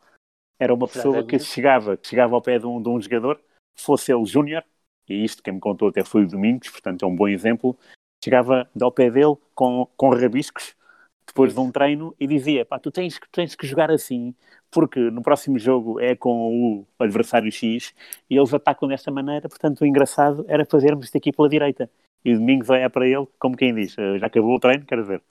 era 0.60 0.74
uma 0.74 0.88
pessoa 0.88 1.24
que 1.24 1.40
chegava, 1.40 1.96
que 1.96 2.08
chegava 2.08 2.36
ao 2.36 2.42
pé 2.42 2.60
de 2.60 2.66
um, 2.66 2.82
de 2.82 2.90
um 2.90 3.02
jogador, 3.02 3.40
fosse 3.78 4.14
ele 4.14 4.26
júnior, 4.26 4.64
e 5.08 5.24
isto 5.24 5.42
quem 5.42 5.54
me 5.54 5.60
contou 5.60 5.88
até 5.88 6.04
foi 6.04 6.24
o 6.24 6.28
Domingos, 6.28 6.70
portanto 6.70 7.04
é 7.04 7.08
um 7.08 7.16
bom 7.16 7.28
exemplo, 7.28 7.78
chegava 8.24 8.70
ao 8.80 8.92
pé 8.92 9.10
dele 9.10 9.36
com, 9.56 9.88
com 9.96 10.10
rabiscos, 10.10 10.76
depois 11.26 11.54
de 11.54 11.60
um 11.60 11.72
treino, 11.72 12.14
e 12.20 12.28
dizia, 12.28 12.66
pá, 12.66 12.78
tu 12.78 12.92
tens, 12.92 13.18
tens 13.32 13.56
que 13.56 13.66
jogar 13.66 13.90
assim, 13.90 14.36
porque 14.70 15.00
no 15.00 15.22
próximo 15.22 15.58
jogo 15.58 16.00
é 16.00 16.16
com 16.16 16.30
o 16.52 16.86
adversário 17.00 17.52
X, 17.52 17.94
e 18.30 18.36
eles 18.36 18.54
atacam 18.54 18.90
desta 18.90 19.10
maneira, 19.10 19.48
portanto 19.48 19.82
o 19.82 19.86
engraçado 19.86 20.44
era 20.48 20.66
fazermos 20.66 21.06
isto 21.06 21.18
aqui 21.18 21.32
pela 21.32 21.48
direita. 21.48 21.90
E 22.26 22.34
o 22.34 22.38
Domingos 22.38 22.70
olha 22.70 22.90
para 22.90 23.08
ele, 23.08 23.26
como 23.40 23.56
quem 23.56 23.74
diz, 23.74 23.94
já 23.94 24.26
acabou 24.26 24.56
o 24.56 24.60
treino, 24.60 24.86
quero 24.86 25.06
ver 25.06 25.22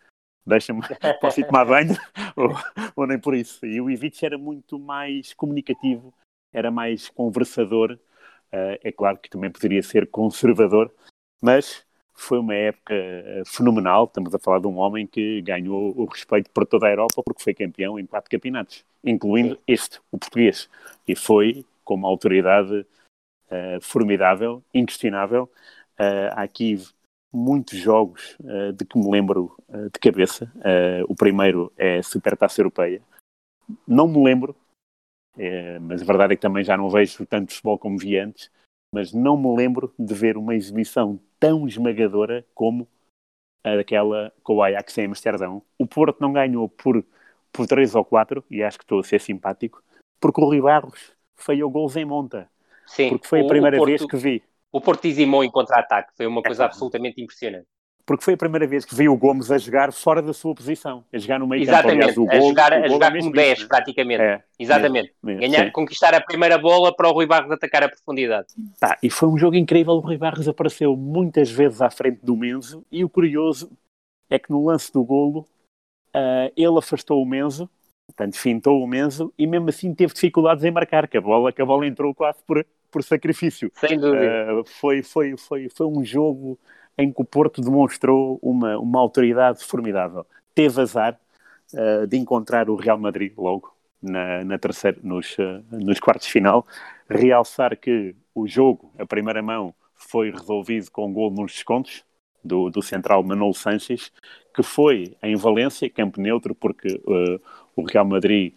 deixa-me, 0.49 0.81
posso 1.21 1.41
ir 1.41 1.47
tomar 1.47 1.65
banho, 1.65 1.95
ou, 2.37 2.51
ou, 2.97 3.07
nem 3.07 3.19
por 3.19 3.35
isso. 3.35 3.65
E 3.65 3.81
o 3.81 3.91
Ivic 3.91 4.25
era 4.25 4.39
muito 4.39 4.79
mais 4.79 5.35
comunicativo, 5.35 6.13
era 6.53 6.71
mais 6.71 7.09
conversador, 7.09 7.93
uh, 7.93 8.79
é 8.83 8.91
claro 8.91 9.19
que 9.19 9.31
também 9.31 9.51
poderia 9.51 9.83
ser 9.83 10.09
conservador, 10.09 10.93
mas 11.41 11.85
foi 12.15 12.39
uma 12.39 12.55
época 12.55 12.95
uh, 12.95 13.45
fenomenal, 13.47 14.05
estamos 14.05 14.35
a 14.35 14.39
falar 14.39 14.59
de 14.59 14.67
um 14.67 14.79
homem 14.79 15.07
que 15.07 15.41
ganhou 15.43 15.95
o 15.97 16.05
respeito 16.07 16.51
por 16.51 16.67
toda 16.67 16.87
a 16.87 16.91
Europa 16.91 17.23
porque 17.25 17.43
foi 17.43 17.55
campeão 17.55 17.99
em 17.99 18.07
quatro 18.07 18.31
campeonatos, 18.31 18.85
incluindo 19.05 19.55
Sim. 19.55 19.61
este, 19.69 20.01
o 20.11 20.19
português, 20.19 20.69
e 21.07 21.15
foi 21.15 21.65
com 21.85 21.95
uma 21.95 22.09
autoridade 22.09 22.81
uh, 22.81 23.81
formidável, 23.81 24.63
inquestionável, 24.75 25.51
há 26.33 26.43
aqui 26.43 26.79
muitos 27.33 27.79
jogos 27.79 28.37
uh, 28.41 28.73
de 28.73 28.85
que 28.85 28.99
me 28.99 29.11
lembro 29.11 29.55
uh, 29.69 29.91
de 29.91 29.99
cabeça. 30.01 30.51
Uh, 30.57 31.05
o 31.09 31.15
primeiro 31.15 31.73
é 31.77 32.03
Supertaça 32.03 32.61
Europeia. 32.61 33.03
Não 33.87 34.09
me 34.09 34.25
lembro, 34.25 34.57
mas 35.83 36.01
a 36.01 36.05
verdade 36.07 36.33
é 36.33 36.37
que 36.37 36.43
também 36.43 36.65
já 36.65 36.75
não 36.75 36.89
vejo 36.89 37.27
tanto 37.27 37.53
futebol 37.53 37.79
como 37.79 37.99
vi 37.99 38.19
antes. 38.19 38.51
Mas 38.95 39.13
não 39.13 39.37
me 39.37 39.55
lembro 39.55 39.93
de 39.99 40.15
ver 40.15 40.39
uma 40.39 40.55
exibição 40.55 41.21
tão 41.39 41.69
esmagadora 41.69 42.47
como 42.55 42.89
a 43.63 43.77
daquela 43.77 44.33
com 44.43 44.57
o 44.57 44.63
Ajax 44.63 44.97
em 44.97 45.05
Amsterdão. 45.05 45.63
O 45.79 45.87
Porto 45.87 46.19
não 46.21 46.33
ganhou 46.33 46.67
por, 46.67 47.05
por 47.53 47.67
3 47.67 47.95
ou 47.95 48.05
4, 48.05 48.43
e 48.51 48.63
acho 48.63 48.79
que 48.79 48.85
estou 48.85 49.01
a 49.01 49.05
ser 49.05 49.21
simpático, 49.21 49.83
porque 50.19 50.41
o 50.41 50.45
Rui 50.45 50.61
Barros 50.63 51.13
falhou 51.37 51.71
gols 51.71 51.95
em 51.97 52.07
monta. 52.07 52.51
Sim, 52.87 53.11
porque 53.11 53.29
foi 53.29 53.43
a 53.43 53.47
primeira 53.47 53.77
Porto... 53.77 53.89
vez 53.89 54.07
que 54.07 54.17
vi 54.17 54.43
o 54.73 54.81
Porto 54.81 55.03
dizimou 55.03 55.43
em 55.43 55.51
contra-ataque, 55.51 56.13
foi 56.17 56.27
uma 56.27 56.43
coisa 56.43 56.65
é, 56.65 56.67
absolutamente 56.67 57.21
impressionante. 57.21 57.67
Porque 58.09 58.25
foi 58.25 58.33
a 58.33 58.39
primeira 58.39 58.67
vez 58.67 58.87
que 58.87 58.95
vi 58.95 59.07
o 59.07 59.17
Gomes 59.19 59.51
a 59.51 59.59
jogar 59.59 59.93
fora 59.93 60.23
da 60.23 60.33
sua 60.33 60.55
posição, 60.55 61.05
a 61.13 61.19
jogar 61.19 61.39
no 61.39 61.47
meio 61.47 61.63
Exatamente, 61.63 62.15
campo. 62.15 62.23
Aliás, 62.23 62.37
a 62.37 62.41
gol, 62.41 62.49
jogar, 62.49 62.73
a 62.73 62.89
jogar 62.89 63.19
como 63.19 63.33
10, 63.33 63.59
isso, 63.59 63.69
praticamente. 63.69 64.23
É, 64.23 64.43
Exatamente. 64.59 65.13
Ganhar, 65.23 65.67
sim. 65.67 65.73
conquistar 65.73 66.15
a 66.15 66.21
primeira 66.23 66.57
bola 66.57 66.95
para 66.95 67.07
o 67.07 67.13
Rui 67.13 67.27
Barros 67.27 67.53
atacar 67.53 67.83
a 67.83 67.89
profundidade. 67.91 68.47
Tá, 68.81 68.97
e 69.03 69.11
foi 69.11 69.29
um 69.29 69.37
jogo 69.37 69.57
incrível. 69.57 69.93
O 69.93 70.01
Rui 70.01 70.17
Barros 70.17 70.49
apareceu 70.49 70.97
muitas 70.97 71.51
vezes 71.51 71.83
à 71.83 71.91
frente 71.91 72.21
do 72.23 72.35
Menzo. 72.35 72.83
E 72.91 73.05
o 73.05 73.11
curioso 73.11 73.71
é 74.31 74.39
que 74.39 74.51
no 74.51 74.65
lance 74.65 74.91
do 74.91 75.05
golo, 75.05 75.41
uh, 76.17 76.51
ele 76.57 76.79
afastou 76.79 77.23
o 77.23 77.27
Menzo, 77.27 77.69
portanto, 78.07 78.39
fintou 78.39 78.83
o 78.83 78.87
Menzo, 78.87 79.33
e 79.39 79.47
mesmo 79.47 79.69
assim 79.69 79.95
teve 79.95 80.15
dificuldades 80.15 80.65
em 80.65 80.71
marcar, 80.71 81.07
que 81.09 81.19
a 81.19 81.21
bola, 81.21 81.53
que 81.53 81.61
a 81.61 81.67
bola 81.67 81.87
entrou 81.87 82.15
quase 82.15 82.39
por, 82.47 82.65
por 82.91 83.03
sacrifício. 83.03 83.71
Sem 83.75 83.99
dúvida. 83.99 84.61
Uh, 84.61 84.65
foi, 84.65 85.03
foi, 85.03 85.37
foi, 85.37 85.69
foi 85.69 85.87
um 85.87 86.05
jogo 86.05 86.59
em 86.97 87.13
que 87.13 87.23
o 87.23 87.25
Porto 87.25 87.61
demonstrou 87.61 88.39
uma, 88.43 88.79
uma 88.79 89.01
autoridade 89.01 89.65
formidável. 89.65 90.27
Teve 90.55 90.81
azar 90.81 91.19
uh, 91.73 92.07
de 92.07 92.17
encontrar 92.17 92.69
o 92.69 92.77
Real 92.77 92.99
Madrid 92.99 93.33
logo 93.37 93.73
na, 94.03 94.45
na 94.45 94.59
terceira, 94.59 94.99
nos, 95.03 95.37
uh, 95.39 95.63
nos 95.71 96.01
quartos 96.01 96.27
de 96.27 96.33
final. 96.33 96.67
Realçar 97.09 97.77
que 97.77 98.15
o 98.35 98.47
jogo, 98.47 98.93
a 98.99 99.07
primeira 99.07 99.43
mão, 99.43 99.75
foi 99.95 100.31
resolvido 100.31 100.91
com 100.91 101.07
um 101.07 101.13
gol 101.13 101.31
nos 101.31 101.53
descontos 101.53 102.05
do, 102.43 102.71
do 102.71 102.83
central 102.83 103.23
Manolo 103.23 103.55
Sanches, 103.55 104.13
que 104.55 104.63
foi 104.63 105.17
em 105.23 105.37
Valência, 105.37 105.91
campo 105.91 106.21
neutro, 106.21 106.55
porque 106.55 107.01
o 107.77 107.83
Real 107.83 108.05
Madrid, 108.05 108.55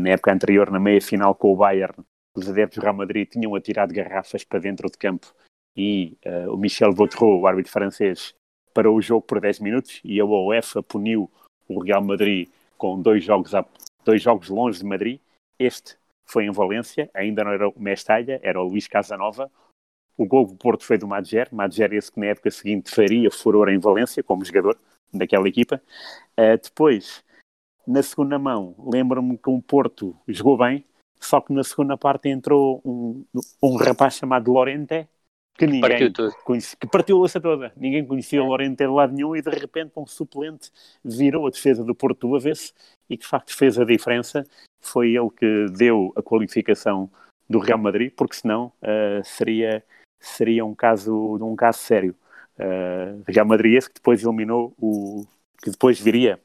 na 0.00 0.10
época 0.10 0.32
anterior, 0.32 0.70
na 0.70 0.80
meia 0.80 1.02
final 1.02 1.34
com 1.34 1.52
o 1.52 1.56
Bayern, 1.56 1.94
os 2.34 2.48
adeptos 2.48 2.78
do 2.78 2.82
Real 2.82 2.94
Madrid 2.94 3.28
tinham 3.28 3.54
atirado 3.54 3.94
garrafas 3.94 4.44
para 4.44 4.58
dentro 4.58 4.90
de 4.90 4.96
campo 4.96 5.32
e 5.76 6.16
uh, 6.26 6.52
o 6.52 6.56
Michel 6.56 6.92
Vautreau, 6.92 7.40
o 7.40 7.46
árbitro 7.46 7.72
francês, 7.72 8.34
parou 8.74 8.96
o 8.96 9.02
jogo 9.02 9.22
por 9.22 9.40
10 9.40 9.60
minutos 9.60 10.00
e 10.04 10.20
a 10.20 10.24
UEFA 10.24 10.82
puniu 10.82 11.30
o 11.68 11.82
Real 11.82 12.02
Madrid 12.02 12.48
com 12.76 13.00
dois 13.00 13.24
jogos, 13.24 13.54
a, 13.54 13.64
dois 14.04 14.22
jogos 14.22 14.48
longe 14.48 14.78
de 14.78 14.84
Madrid. 14.84 15.20
Este 15.58 15.96
foi 16.24 16.44
em 16.44 16.50
Valência, 16.50 17.10
ainda 17.12 17.44
não 17.44 17.52
era 17.52 17.68
o 17.68 17.74
Mestalha, 17.76 18.40
era 18.42 18.60
o 18.60 18.64
Luís 18.64 18.86
Casanova. 18.86 19.50
O 20.16 20.26
gol 20.26 20.46
do 20.46 20.56
Porto 20.56 20.84
foi 20.84 20.98
do 20.98 21.06
Madger, 21.06 21.48
Madger 21.52 21.92
esse 21.92 22.12
que 22.12 22.20
na 22.20 22.26
época 22.26 22.50
seguinte 22.50 22.90
faria 22.90 23.30
furor 23.30 23.68
em 23.68 23.78
Valência 23.78 24.22
como 24.22 24.44
jogador 24.44 24.78
daquela 25.12 25.48
equipa. 25.48 25.82
Uh, 26.38 26.60
depois, 26.62 27.24
na 27.86 28.02
segunda 28.02 28.38
mão, 28.38 28.74
lembro-me 28.78 29.36
que 29.36 29.50
o 29.50 29.60
Porto 29.62 30.16
jogou 30.28 30.56
bem, 30.56 30.84
só 31.20 31.40
que 31.40 31.52
na 31.52 31.62
segunda 31.62 31.96
parte 31.96 32.28
entrou 32.28 32.80
um, 32.84 33.24
um 33.62 33.76
rapaz 33.76 34.14
chamado 34.14 34.50
Lorente, 34.50 35.06
que 35.56 35.66
ninguém 35.66 35.80
partiu 35.82 36.12
tudo. 36.12 36.34
Conhecia, 36.42 36.78
que 36.80 36.86
partiu 36.86 37.16
a 37.16 37.18
louça 37.18 37.40
toda. 37.40 37.72
Ninguém 37.76 38.04
conhecia 38.06 38.42
o 38.42 38.46
Lorente 38.46 38.76
de 38.76 38.86
lado 38.86 39.12
nenhum 39.12 39.36
e 39.36 39.42
de 39.42 39.50
repente 39.50 39.92
um 39.96 40.06
suplente 40.06 40.70
virou 41.04 41.46
a 41.46 41.50
defesa 41.50 41.84
do 41.84 41.94
Porto 41.94 42.26
do 42.26 42.36
avesso 42.36 42.72
e 43.08 43.16
que 43.16 43.24
de 43.24 43.28
facto 43.28 43.54
fez 43.54 43.78
a 43.78 43.84
diferença. 43.84 44.46
Foi 44.80 45.10
ele 45.10 45.28
que 45.30 45.66
deu 45.76 46.12
a 46.16 46.22
qualificação 46.22 47.10
do 47.48 47.58
Real 47.58 47.78
Madrid, 47.78 48.12
porque 48.16 48.36
senão 48.36 48.72
uh, 48.80 49.22
seria, 49.22 49.84
seria 50.18 50.64
um 50.64 50.74
caso, 50.74 51.36
um 51.36 51.54
caso 51.54 51.78
sério. 51.78 52.16
Uh, 52.58 53.22
Real 53.26 53.46
Madrid 53.46 53.74
esse 53.74 53.88
que 53.88 53.96
depois 53.96 54.22
eliminou 54.22 54.72
o 54.78 55.26
que 55.62 55.70
depois 55.70 56.00
viria 56.00 56.40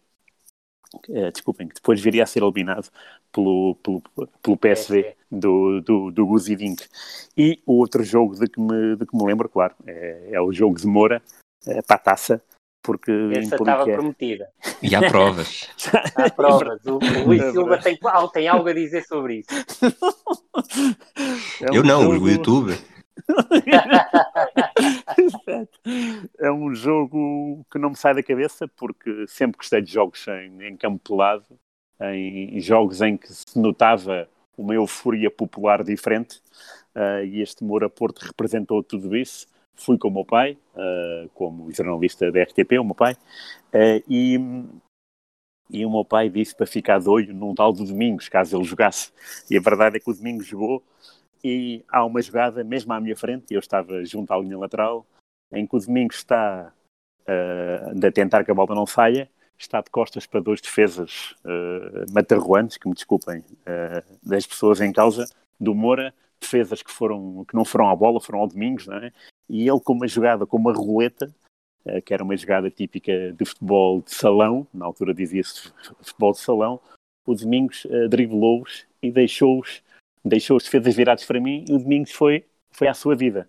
uh, 1.10 1.32
desculpem, 1.32 1.68
que 1.68 1.76
depois 1.76 2.02
viria 2.02 2.24
a 2.24 2.26
ser 2.26 2.44
eliminado 2.44 2.90
pelo, 3.32 3.76
pelo, 3.84 4.02
pelo 4.42 4.58
PSV 4.58 5.16
do, 5.30 5.82
do, 5.82 6.12
do 6.12 6.26
Guzidink. 6.26 6.86
E 7.38 7.62
o 7.66 7.74
outro 7.74 8.04
jogo 8.04 8.36
de 8.36 8.48
que 8.48 8.60
me, 8.60 8.96
de 8.96 9.06
que 9.06 9.16
me 9.16 9.26
lembro, 9.26 9.50
claro, 9.50 9.76
é, 9.86 10.30
é 10.32 10.42
o 10.42 10.52
jogo 10.52 10.80
de 10.80 10.88
Moura 10.88 11.22
é, 11.68 11.82
para 11.82 11.96
a 11.96 12.00
taça, 12.00 12.42
porque 12.82 13.12
Essa 13.36 13.56
estava 13.56 13.84
prometida. 13.84 14.50
E 14.82 14.96
há 14.96 15.10
provas. 15.10 15.70
há 16.16 16.30
provas. 16.36 16.86
O, 16.86 16.98
o 16.98 17.26
Luís 17.26 17.44
Silva 17.52 17.78
tem, 17.80 17.98
tem 18.32 18.48
algo 18.48 18.70
a 18.70 18.74
dizer 18.74 19.04
sobre 19.04 19.40
isso. 19.40 19.50
É 21.62 21.72
um 21.72 21.76
Eu 21.76 21.84
não, 21.84 22.04
jogo... 22.04 22.26
o 22.26 22.30
YouTube. 22.30 22.78
é 26.40 26.52
um 26.52 26.74
jogo 26.74 27.66
que 27.72 27.80
não 27.80 27.92
me 27.92 27.96
sai 27.96 28.14
da 28.14 28.24
cabeça 28.24 28.68
porque 28.68 29.26
sempre 29.28 29.58
gostei 29.58 29.82
de 29.82 29.92
jogos 29.92 30.28
em, 30.28 30.64
em 30.64 30.78
campo 30.78 31.00
pelado, 31.00 31.46
em 32.02 32.60
jogos 32.60 33.02
em 33.02 33.18
que 33.18 33.34
se 33.34 33.58
notava 33.58 34.30
uma 34.58 34.74
euforia 34.74 35.30
popular 35.30 35.84
diferente 35.84 36.42
uh, 36.96 37.24
e 37.26 37.42
este 37.42 37.64
Moura 37.64 37.90
Porto 37.90 38.20
representou 38.20 38.82
tudo 38.84 39.16
isso. 39.16 39.48
fui 39.76 39.98
com 39.98 40.08
o 40.08 40.12
meu 40.12 40.26
pai, 40.26 40.58
uh, 40.76 41.30
como 41.34 41.72
jornalista 41.72 42.32
da 42.32 42.44
RTP, 42.44 42.80
o 42.80 42.84
meu 42.84 42.96
pai, 42.96 43.14
uh, 43.14 44.04
e, 44.10 44.40
e 45.70 45.86
o 45.86 45.92
meu 45.92 46.06
pai 46.06 46.30
disse 46.30 46.56
para 46.56 46.66
ficar 46.66 47.00
doido 47.00 47.34
num 47.34 47.54
tal 47.54 47.74
do 47.74 47.86
Domingos, 47.86 48.30
caso 48.30 48.56
ele 48.56 48.64
jogasse. 48.64 49.12
E 49.50 49.58
a 49.58 49.62
verdade 49.62 49.98
é 49.98 50.00
que 50.00 50.10
o 50.10 50.14
Domingos 50.14 50.46
jogou 50.46 50.84
e 51.46 51.86
há 51.90 52.04
uma 52.04 52.20
jogada 52.24 52.64
mesmo 52.64 52.92
à 52.92 53.00
minha 53.00 53.16
frente, 53.16 53.54
eu 53.54 53.60
estava 53.60 54.04
junto 54.04 54.34
à 54.34 54.38
linha 54.40 54.58
lateral, 54.58 55.06
em 55.52 55.68
que 55.68 55.76
o 55.76 55.80
Domingos 55.80 56.18
está 56.18 56.74
uh, 57.22 58.08
a 58.08 58.12
tentar 58.12 58.44
que 58.44 58.50
a 58.50 58.54
bola 58.54 58.74
não 58.74 58.88
saia, 58.88 59.30
está 59.56 59.80
de 59.80 59.92
costas 59.92 60.26
para 60.26 60.40
dois 60.40 60.60
defesas 60.60 61.36
uh, 61.46 62.12
matarruantes, 62.12 62.78
que 62.78 62.88
me 62.88 62.96
desculpem, 62.96 63.40
uh, 63.42 64.18
das 64.24 64.48
pessoas 64.48 64.82
em 64.82 64.92
causa, 64.92 65.30
do 65.60 65.76
Moura, 65.76 66.16
defesas 66.42 66.82
que, 66.82 66.92
foram, 66.92 67.46
que 67.48 67.56
não 67.56 67.64
foram 67.64 67.92
à 67.92 67.96
bola, 67.96 68.20
foram 68.20 68.40
ao 68.40 68.48
Domingos, 68.48 68.88
não 68.88 68.98
é? 68.98 69.14
E 69.48 69.70
ele 69.70 69.80
com 69.80 69.94
uma 69.94 70.08
jogada, 70.08 70.48
com 70.48 70.58
uma 70.58 70.74
roleta, 70.74 71.32
uh, 71.86 72.02
que 72.02 72.12
era 72.12 72.24
uma 72.24 72.36
jogada 72.36 72.72
típica 72.72 73.32
de 73.34 73.46
futebol 73.46 74.02
de 74.02 74.16
salão, 74.16 74.66
na 74.74 74.86
altura 74.86 75.14
dizia-se 75.14 75.72
futebol 76.02 76.32
de 76.32 76.40
salão, 76.40 76.80
o 77.24 77.36
Domingos 77.36 77.86
driblou-os 78.10 78.86
e 79.02 79.12
deixou-os 79.12 79.84
deixou 80.26 80.58
os 80.58 80.64
defesas 80.64 80.96
virados 80.96 81.24
para 81.24 81.40
mim 81.40 81.64
e 81.70 81.74
o 81.74 81.78
Domingos 81.78 82.12
foi, 82.12 82.46
foi 82.72 82.88
à 82.88 82.94
sua 82.94 83.16
vida. 83.16 83.48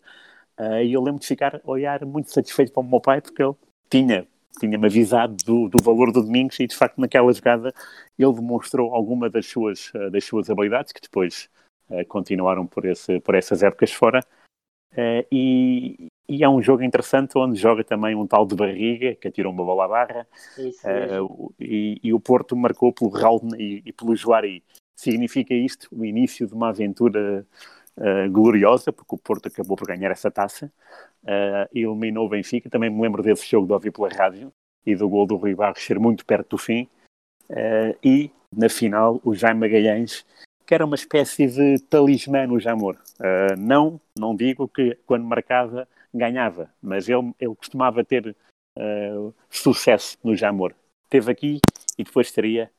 Uh, 0.59 0.83
e 0.83 0.93
eu 0.93 1.03
lembro 1.03 1.21
de 1.21 1.27
ficar 1.27 1.57
a 1.57 1.61
olhar 1.65 2.05
muito 2.05 2.31
satisfeito 2.31 2.73
para 2.73 2.81
o 2.81 2.89
meu 2.89 3.01
pai 3.01 3.21
porque 3.21 3.43
ele 3.43 3.55
tinha 3.91 4.27
tinha-me 4.59 4.87
avisado 4.87 5.37
do, 5.45 5.69
do, 5.69 5.85
valor 5.85 6.11
do 6.11 6.23
Domingos 6.23 6.59
e 6.61 6.67
de 6.67 6.75
facto 6.75 6.99
naquela 6.99 7.31
jogada 7.31 7.75
ele 8.19 8.33
demonstrou 8.33 8.95
alguma 8.95 9.29
das 9.29 9.45
suas, 9.45 9.91
uh, 9.95 10.11
das 10.11 10.25
suas 10.25 10.49
habilidades 10.49 10.93
que 10.93 11.01
depois 11.01 11.51
uh, 11.91 12.07
continuaram 12.07 12.67
por, 12.67 12.87
esse, 12.87 13.21
por 13.21 13.35
essas 13.35 13.63
épocas 13.63 13.93
fora. 13.93 14.21
E, 15.31 16.09
e, 16.27 16.43
é 16.43 16.49
um 16.49 16.63
jogo 16.63 16.83
interessante 16.83 17.37
onde 17.37 17.61
joga 17.61 17.85
também 17.85 18.15
um 18.15 18.27
tal 18.27 18.47
de 18.47 18.55
Barriga 18.55 19.15
que 19.15 19.29
atirou 19.29 19.53
uma 19.53 19.63
bola 19.63 19.85
à 19.85 19.89
barra. 19.89 20.27
E, 21.61 22.01
e, 22.03 22.15
o 22.15 22.21
Porto 22.21 22.57
marcou 22.57 22.95
pelo 22.95 23.11
Raul 23.11 23.43
e, 23.59 23.83
e 23.85 23.93
pelo 23.93 24.17
Juari 24.17 24.65
significa 24.97 25.55
isto 25.55 25.89
o 25.93 26.05
início 26.05 26.47
de 26.47 26.55
uma 26.55 26.71
aventura 26.71 27.47
Uh, 27.99 28.31
gloriosa, 28.31 28.93
porque 28.93 29.15
o 29.15 29.19
Porto 29.19 29.49
acabou 29.49 29.75
por 29.75 29.87
ganhar 29.87 30.11
essa 30.11 30.31
taça 30.31 30.71
uh, 31.25 31.67
eliminou 31.75 32.27
o 32.27 32.29
Benfica. 32.29 32.69
Também 32.69 32.91
me 32.91 33.01
lembro 33.01 33.23
desse 33.23 33.47
jogo 33.47 33.67
de 33.67 33.73
ouvir 33.73 33.91
pela 33.91 34.11
rádio 34.11 34.53
e 34.85 34.95
do 34.95 35.09
gol 35.09 35.27
do 35.27 35.37
Rui 35.37 35.55
Barros 35.55 35.83
ser 35.83 35.99
muito 35.99 36.27
perto 36.27 36.51
do 36.51 36.59
fim. 36.59 36.87
Uh, 37.49 37.97
e 38.05 38.31
na 38.55 38.69
final, 38.69 39.19
o 39.25 39.35
Jaime 39.35 39.61
Magalhães, 39.61 40.27
que 40.67 40.75
era 40.75 40.85
uma 40.85 40.95
espécie 40.95 41.47
de 41.47 41.79
talismã 41.89 42.47
no 42.47 42.61
Jamor. 42.61 42.99
não, 43.57 43.99
não 44.15 44.37
digo 44.37 44.69
que 44.69 44.99
quando 45.07 45.25
marcava 45.25 45.89
ganhava, 46.13 46.71
mas 46.83 47.09
ele, 47.09 47.33
ele 47.41 47.55
costumava 47.55 48.05
ter 48.05 48.37
sucesso 49.49 50.19
no 50.23 50.37
Jamor. 50.37 50.75
Teve 51.09 51.33
aqui 51.33 51.61
e 51.97 52.05
depois 52.05 52.31
teria 52.31 52.71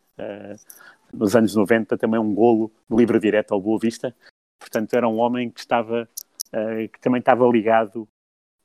nos 1.13 1.35
anos 1.35 1.55
90 1.55 1.97
também 1.97 2.19
um 2.19 2.33
golo 2.33 2.71
livre 2.89 3.19
direto 3.19 3.53
ao 3.53 3.61
Boa 3.61 3.79
Vista, 3.79 4.15
Portanto, 4.59 4.93
era 4.93 5.07
um 5.07 5.17
homem 5.19 5.49
que 5.49 5.59
estava, 5.59 6.09
uh, 6.47 6.89
que 6.89 6.99
também 6.99 7.19
estava 7.19 7.47
ligado 7.47 8.07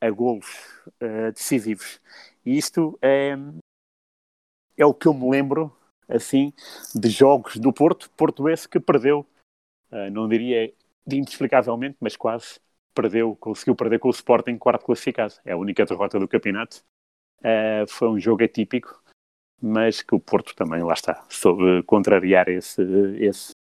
a 0.01 0.11
golos 0.11 0.47
uh, 1.01 1.33
decisivos. 1.33 2.01
E 2.45 2.57
isto 2.57 2.99
é, 3.01 3.37
é 4.77 4.87
o 4.87 4.95
que 4.95 5.07
eu 5.07 5.15
me 5.15 5.31
lembro, 5.31 5.75
assim, 6.09 6.53
de 6.95 7.09
jogos 7.09 7.57
do 7.57 7.73
Porto, 7.73 8.11
Porto 8.17 8.49
esse 8.49 8.69
que 8.69 8.81
perdeu, 8.81 9.27
uh, 9.91 10.11
não 10.11 10.29
diria 10.29 10.73
inexplicavelmente, 11.07 11.97
mas 12.01 12.17
quase 12.17 12.61
perdeu, 12.95 13.37
conseguiu 13.37 13.77
perder 13.77 13.99
com 13.99 14.09
o 14.09 14.13
Sporting 14.13 14.59
quarto 14.59 14.85
classificado. 14.85 15.35
É 15.45 15.53
a 15.53 15.57
única 15.57 15.85
derrota 15.85 16.19
do 16.19 16.29
campeonato. 16.29 16.83
Foi 17.89 18.09
um 18.09 18.21
jogo 18.21 18.45
atípico, 18.45 19.02
mas 19.63 20.03
que 20.03 20.15
o 20.15 20.21
Porto 20.21 20.55
também, 20.55 20.83
lá 20.83 20.95
está, 20.95 21.25
soube 21.29 21.83
contrariar 21.85 22.49
esse, 22.49 22.83
esse, 23.21 23.53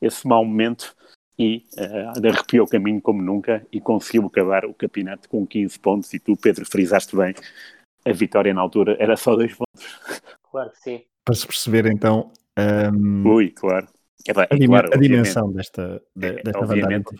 esse 0.00 0.26
mau 0.26 0.44
momento 0.44 0.94
e 1.38 1.64
uh, 1.78 2.26
arrepiou 2.28 2.66
o 2.66 2.68
caminho 2.68 3.00
como 3.00 3.22
nunca 3.22 3.66
e 3.72 3.80
conseguiu 3.80 4.26
acabar 4.26 4.64
o 4.64 4.74
campeonato 4.74 5.28
com 5.28 5.46
15 5.46 5.78
pontos. 5.80 6.12
E 6.14 6.20
tu, 6.20 6.36
Pedro, 6.36 6.64
frisaste 6.66 7.16
bem, 7.16 7.34
a 8.04 8.12
vitória 8.12 8.52
na 8.54 8.60
altura 8.60 8.96
era 9.00 9.16
só 9.16 9.34
dois 9.34 9.54
pontos. 9.54 9.98
Claro 10.50 10.70
que 10.70 10.78
sim. 10.78 11.02
Para 11.24 11.34
se 11.34 11.46
perceber 11.46 11.86
então 11.86 12.30
um, 12.58 13.28
Ui, 13.28 13.50
claro. 13.50 13.86
É, 14.28 14.32
a, 14.32 14.56
dim 14.56 14.66
claro, 14.66 14.90
a 14.92 14.96
dimensão 14.96 15.50
desta, 15.50 16.02
de, 16.14 16.42
desta 16.42 16.58
obviamente, 16.60 17.14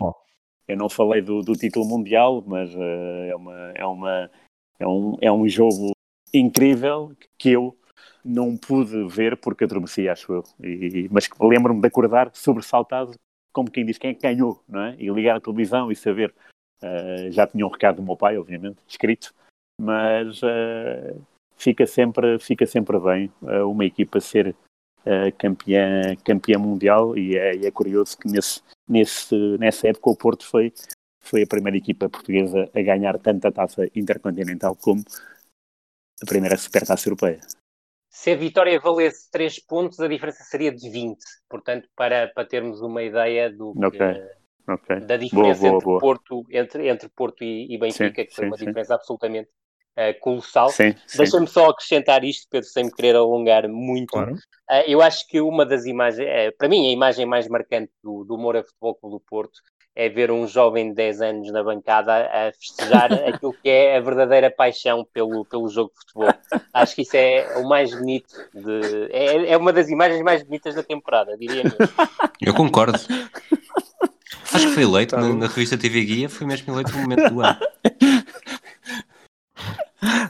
Eu 0.67 0.77
não 0.77 0.89
falei 0.89 1.21
do, 1.21 1.41
do 1.41 1.53
título 1.53 1.87
mundial, 1.87 2.43
mas 2.45 2.73
uh, 2.75 3.23
é, 3.27 3.35
uma, 3.35 3.71
é, 3.73 3.85
uma, 3.85 4.31
é, 4.79 4.87
um, 4.87 5.17
é 5.19 5.31
um 5.31 5.47
jogo 5.47 5.91
incrível 6.33 7.11
que 7.37 7.51
eu 7.51 7.75
não 8.23 8.55
pude 8.55 9.07
ver 9.07 9.37
porque 9.37 9.63
adormeci, 9.63 10.07
acho 10.07 10.33
eu. 10.33 10.43
E, 10.63 11.07
mas 11.11 11.27
lembro-me 11.39 11.81
de 11.81 11.87
acordar 11.87 12.31
sobressaltado 12.33 13.13
como 13.51 13.69
quem 13.69 13.85
diz 13.85 13.97
quem 13.97 14.11
é 14.11 14.13
ganhou, 14.13 14.63
não 14.67 14.81
é? 14.81 14.95
E 14.97 15.09
ligar 15.09 15.37
a 15.37 15.41
televisão 15.41 15.91
e 15.91 15.95
saber. 15.95 16.33
Uh, 16.81 17.31
já 17.31 17.45
tinha 17.45 17.65
um 17.65 17.69
recado 17.69 17.97
do 17.97 18.03
meu 18.03 18.17
pai, 18.17 18.37
obviamente, 18.37 18.79
escrito, 18.87 19.33
mas 19.79 20.41
uh, 20.41 21.21
fica, 21.55 21.85
sempre, 21.85 22.39
fica 22.39 22.65
sempre 22.65 22.99
bem 22.99 23.31
uh, 23.41 23.69
uma 23.69 23.85
equipa 23.85 24.19
ser 24.19 24.55
campeã, 25.39 26.15
campeã 26.23 26.59
mundial 26.59 27.17
e 27.17 27.35
é, 27.35 27.65
é, 27.65 27.71
curioso 27.71 28.15
que 28.19 28.27
nesse, 28.27 28.61
nesse, 28.87 29.35
nessa 29.57 29.87
época 29.87 30.11
o 30.11 30.15
Porto 30.15 30.45
foi, 30.45 30.71
foi 31.19 31.41
a 31.41 31.47
primeira 31.47 31.75
equipa 31.75 32.07
portuguesa 32.07 32.69
a 32.71 32.81
ganhar 32.83 33.17
tanta 33.17 33.51
taça 33.51 33.89
intercontinental 33.95 34.75
como 34.75 35.03
a 36.21 36.25
primeira 36.27 36.55
supertaça 36.55 37.07
europeia 37.07 37.39
se 38.11 38.31
a 38.31 38.35
vitória 38.35 38.77
valesse 38.77 39.31
3 39.31 39.65
pontos, 39.65 39.97
a 40.01 40.07
diferença 40.07 40.43
seria 40.43 40.69
de 40.69 40.89
20. 40.89 41.17
Portanto, 41.49 41.87
para, 41.95 42.27
para 42.27 42.45
termos 42.45 42.81
uma 42.81 43.01
ideia 43.01 43.49
do 43.49 43.73
que, 43.73 43.85
okay. 43.85 44.13
Okay. 44.69 44.99
da 44.99 45.15
diferença 45.15 45.61
boa, 45.61 45.71
boa, 45.71 45.75
entre, 45.75 45.85
boa. 45.85 45.99
Porto, 45.99 46.45
entre, 46.51 46.89
entre 46.89 47.09
Porto 47.09 47.41
e, 47.41 47.73
e 47.73 47.77
Benfica, 47.77 48.21
sim, 48.21 48.27
que 48.27 48.35
foi 48.35 48.43
sim, 48.43 48.51
uma 48.51 48.57
sim. 48.57 48.65
diferença 48.65 48.95
absolutamente 48.95 49.49
uh, 49.97 50.19
colossal. 50.19 50.69
Deixa-me 51.15 51.47
só 51.47 51.69
acrescentar 51.69 52.25
isto, 52.25 52.49
Pedro, 52.51 52.67
sem 52.67 52.83
me 52.83 52.91
querer 52.91 53.15
alongar 53.15 53.69
muito. 53.69 54.11
Claro. 54.11 54.33
Uh, 54.33 54.83
eu 54.85 55.01
acho 55.01 55.25
que 55.29 55.39
uma 55.39 55.65
das 55.65 55.85
imagens, 55.85 56.27
uh, 56.27 56.57
para 56.57 56.67
mim, 56.67 56.89
a 56.89 56.91
imagem 56.91 57.25
mais 57.25 57.47
marcante 57.47 57.93
do, 58.03 58.25
do 58.25 58.37
Moura 58.37 58.61
Futebol 58.61 58.95
Clube 58.95 59.15
do 59.15 59.19
Porto 59.21 59.61
é 59.95 60.09
ver 60.09 60.31
um 60.31 60.47
jovem 60.47 60.89
de 60.89 60.95
10 60.95 61.21
anos 61.21 61.51
na 61.51 61.63
bancada 61.63 62.29
a 62.31 62.51
festejar 62.53 63.11
aquilo 63.27 63.53
que 63.53 63.69
é 63.69 63.97
a 63.97 64.01
verdadeira 64.01 64.49
paixão 64.49 65.05
pelo, 65.13 65.45
pelo 65.45 65.67
jogo 65.67 65.91
de 65.93 65.99
futebol. 65.99 66.33
Acho 66.73 66.95
que 66.95 67.01
isso 67.01 67.15
é 67.15 67.57
o 67.57 67.67
mais 67.67 67.93
bonito, 67.93 68.33
de, 68.53 69.09
é, 69.11 69.51
é 69.51 69.57
uma 69.57 69.73
das 69.73 69.89
imagens 69.89 70.21
mais 70.21 70.43
bonitas 70.43 70.75
da 70.75 70.83
temporada, 70.83 71.37
diria 71.37 71.63
mesmo. 71.63 71.77
Eu 72.41 72.53
concordo. 72.53 72.97
Acho 74.53 74.67
que 74.67 74.73
foi 74.73 74.83
eleito 74.83 75.15
tá 75.15 75.21
na, 75.21 75.33
na, 75.33 75.47
revista 75.47 75.77
TV 75.77 76.03
Guia, 76.03 76.29
foi 76.29 76.45
mesmo 76.45 76.73
eleito 76.73 76.91
no 76.91 77.01
momento 77.03 77.29
do 77.29 77.41
ano. 77.41 77.57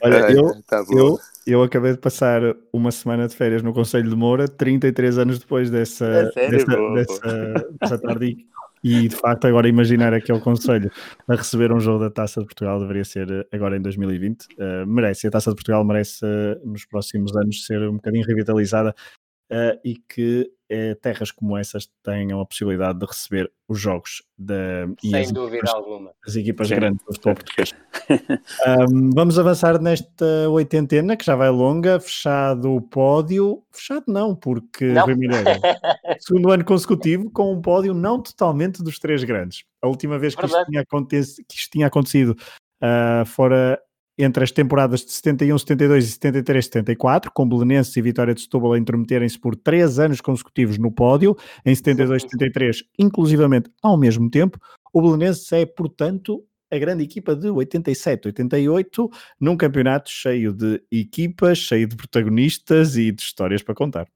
Olha, 0.04 0.32
eu, 0.32 0.62
tá 0.68 0.84
eu, 0.92 1.18
eu 1.48 1.64
acabei 1.64 1.94
de 1.94 1.98
passar 1.98 2.42
uma 2.72 2.92
semana 2.92 3.28
de 3.28 3.36
férias 3.36 3.64
no 3.64 3.74
Conselho 3.74 4.10
de 4.10 4.16
Moura, 4.16 4.48
33 4.48 5.18
anos 5.18 5.40
depois 5.40 5.72
dessa, 5.72 6.32
é 6.36 6.50
dessa, 6.50 6.66
boa, 6.76 6.94
dessa, 6.96 7.22
boa. 7.22 7.70
dessa 7.80 7.98
tarde 7.98 8.46
e 8.84 9.08
de 9.08 9.16
facto, 9.16 9.46
agora 9.46 9.68
imaginar 9.68 10.14
aquele 10.14 10.40
conselho 10.40 10.92
a 11.28 11.36
receber 11.36 11.72
um 11.72 11.80
jogo 11.80 12.00
da 12.00 12.10
Taça 12.10 12.40
de 12.42 12.48
Portugal 12.48 12.80
deveria 12.80 13.06
ser 13.06 13.30
eh, 13.30 13.46
agora 13.52 13.78
em 13.78 13.82
2020. 13.82 14.44
Uh, 14.44 14.48
eh, 14.60 14.86
merece, 14.86 15.28
a 15.28 15.32
Taça 15.32 15.52
de 15.52 15.56
Portugal 15.56 15.86
merece 15.86 16.26
uh, 16.26 16.68
nos 16.68 16.86
próximos 16.86 17.36
anos 17.36 17.66
ser 17.66 17.82
um 17.88 17.96
bocadinho 17.96 18.26
revitalizada 18.26 18.96
uh, 19.52 19.80
e 19.84 19.96
que 19.96 20.52
terras 21.02 21.32
como 21.32 21.58
essas 21.58 21.92
tenham 22.02 22.40
a 22.40 22.46
possibilidade 22.46 22.98
de 22.98 23.06
receber 23.06 23.52
os 23.68 23.78
jogos 23.78 24.24
da, 24.38 24.88
Sem 25.02 25.16
as 25.16 25.30
dúvida 25.30 25.58
equipas, 25.58 25.74
alguma. 25.74 26.12
As 26.26 26.36
equipas 26.38 26.68
Sim. 26.70 26.76
grandes 26.76 27.06
do 27.06 27.14
futebol 27.14 27.36
português. 27.36 27.76
um, 28.90 29.10
vamos 29.14 29.38
avançar 29.38 29.82
nesta 29.82 30.50
oitentena, 30.50 31.18
que 31.18 31.26
já 31.26 31.36
vai 31.36 31.50
longa, 31.50 32.00
fechado 32.00 32.74
o 32.74 32.82
pódio. 32.82 33.62
Fechado 33.70 34.06
não, 34.08 34.34
porque 34.34 34.86
não. 34.86 35.04
Rui 35.04 35.16
segundo 36.20 36.52
ano 36.52 36.64
consecutivo, 36.64 37.30
com 37.32 37.54
um 37.54 37.62
pódio 37.62 37.94
não 37.94 38.22
totalmente 38.22 38.82
dos 38.82 38.98
três 38.98 39.26
grandes. 39.26 39.66
A 39.82 39.88
última 39.88 40.18
vez 40.18 40.36
que 40.36 40.46
isto 40.46 40.66
tinha, 40.66 40.86
que 40.86 41.56
isto 41.56 41.72
tinha 41.72 41.88
acontecido 41.88 42.30
uh, 42.82 43.26
fora 43.26 43.78
entre 44.24 44.44
as 44.44 44.52
temporadas 44.52 45.06
de 45.06 45.12
71, 45.12 45.58
72 45.58 46.06
e 46.06 46.12
73, 46.12 46.66
74, 46.66 47.32
com 47.32 47.48
Belenenses 47.48 47.96
e 47.96 48.02
Vitória 48.02 48.34
de 48.34 48.42
Setúbal 48.42 48.74
a 48.74 48.80
intrometerem-se 48.80 49.40
por 49.40 49.56
três 49.56 50.00
anos 50.00 50.22
consecutivos 50.22 50.78
no 50.78 50.92
pódio, 50.92 51.36
em 51.66 51.74
72, 51.74 52.24
73, 52.24 52.84
inclusivamente 53.00 53.70
ao 53.82 53.98
mesmo 53.98 54.30
tempo. 54.30 54.60
O 54.94 55.02
Belenenses 55.02 55.52
é, 55.52 55.66
portanto, 55.66 56.44
a 56.72 56.78
grande 56.78 57.04
equipa 57.04 57.36
de 57.36 57.50
87, 57.50 58.28
88, 58.30 59.10
num 59.40 59.58
campeonato 59.58 60.10
cheio 60.10 60.54
de 60.54 60.82
equipas, 60.92 61.58
cheio 61.58 61.88
de 61.88 61.96
protagonistas 61.96 62.96
e 62.96 63.12
de 63.12 63.22
histórias 63.22 63.62
para 63.62 63.76
contar. 63.76 64.08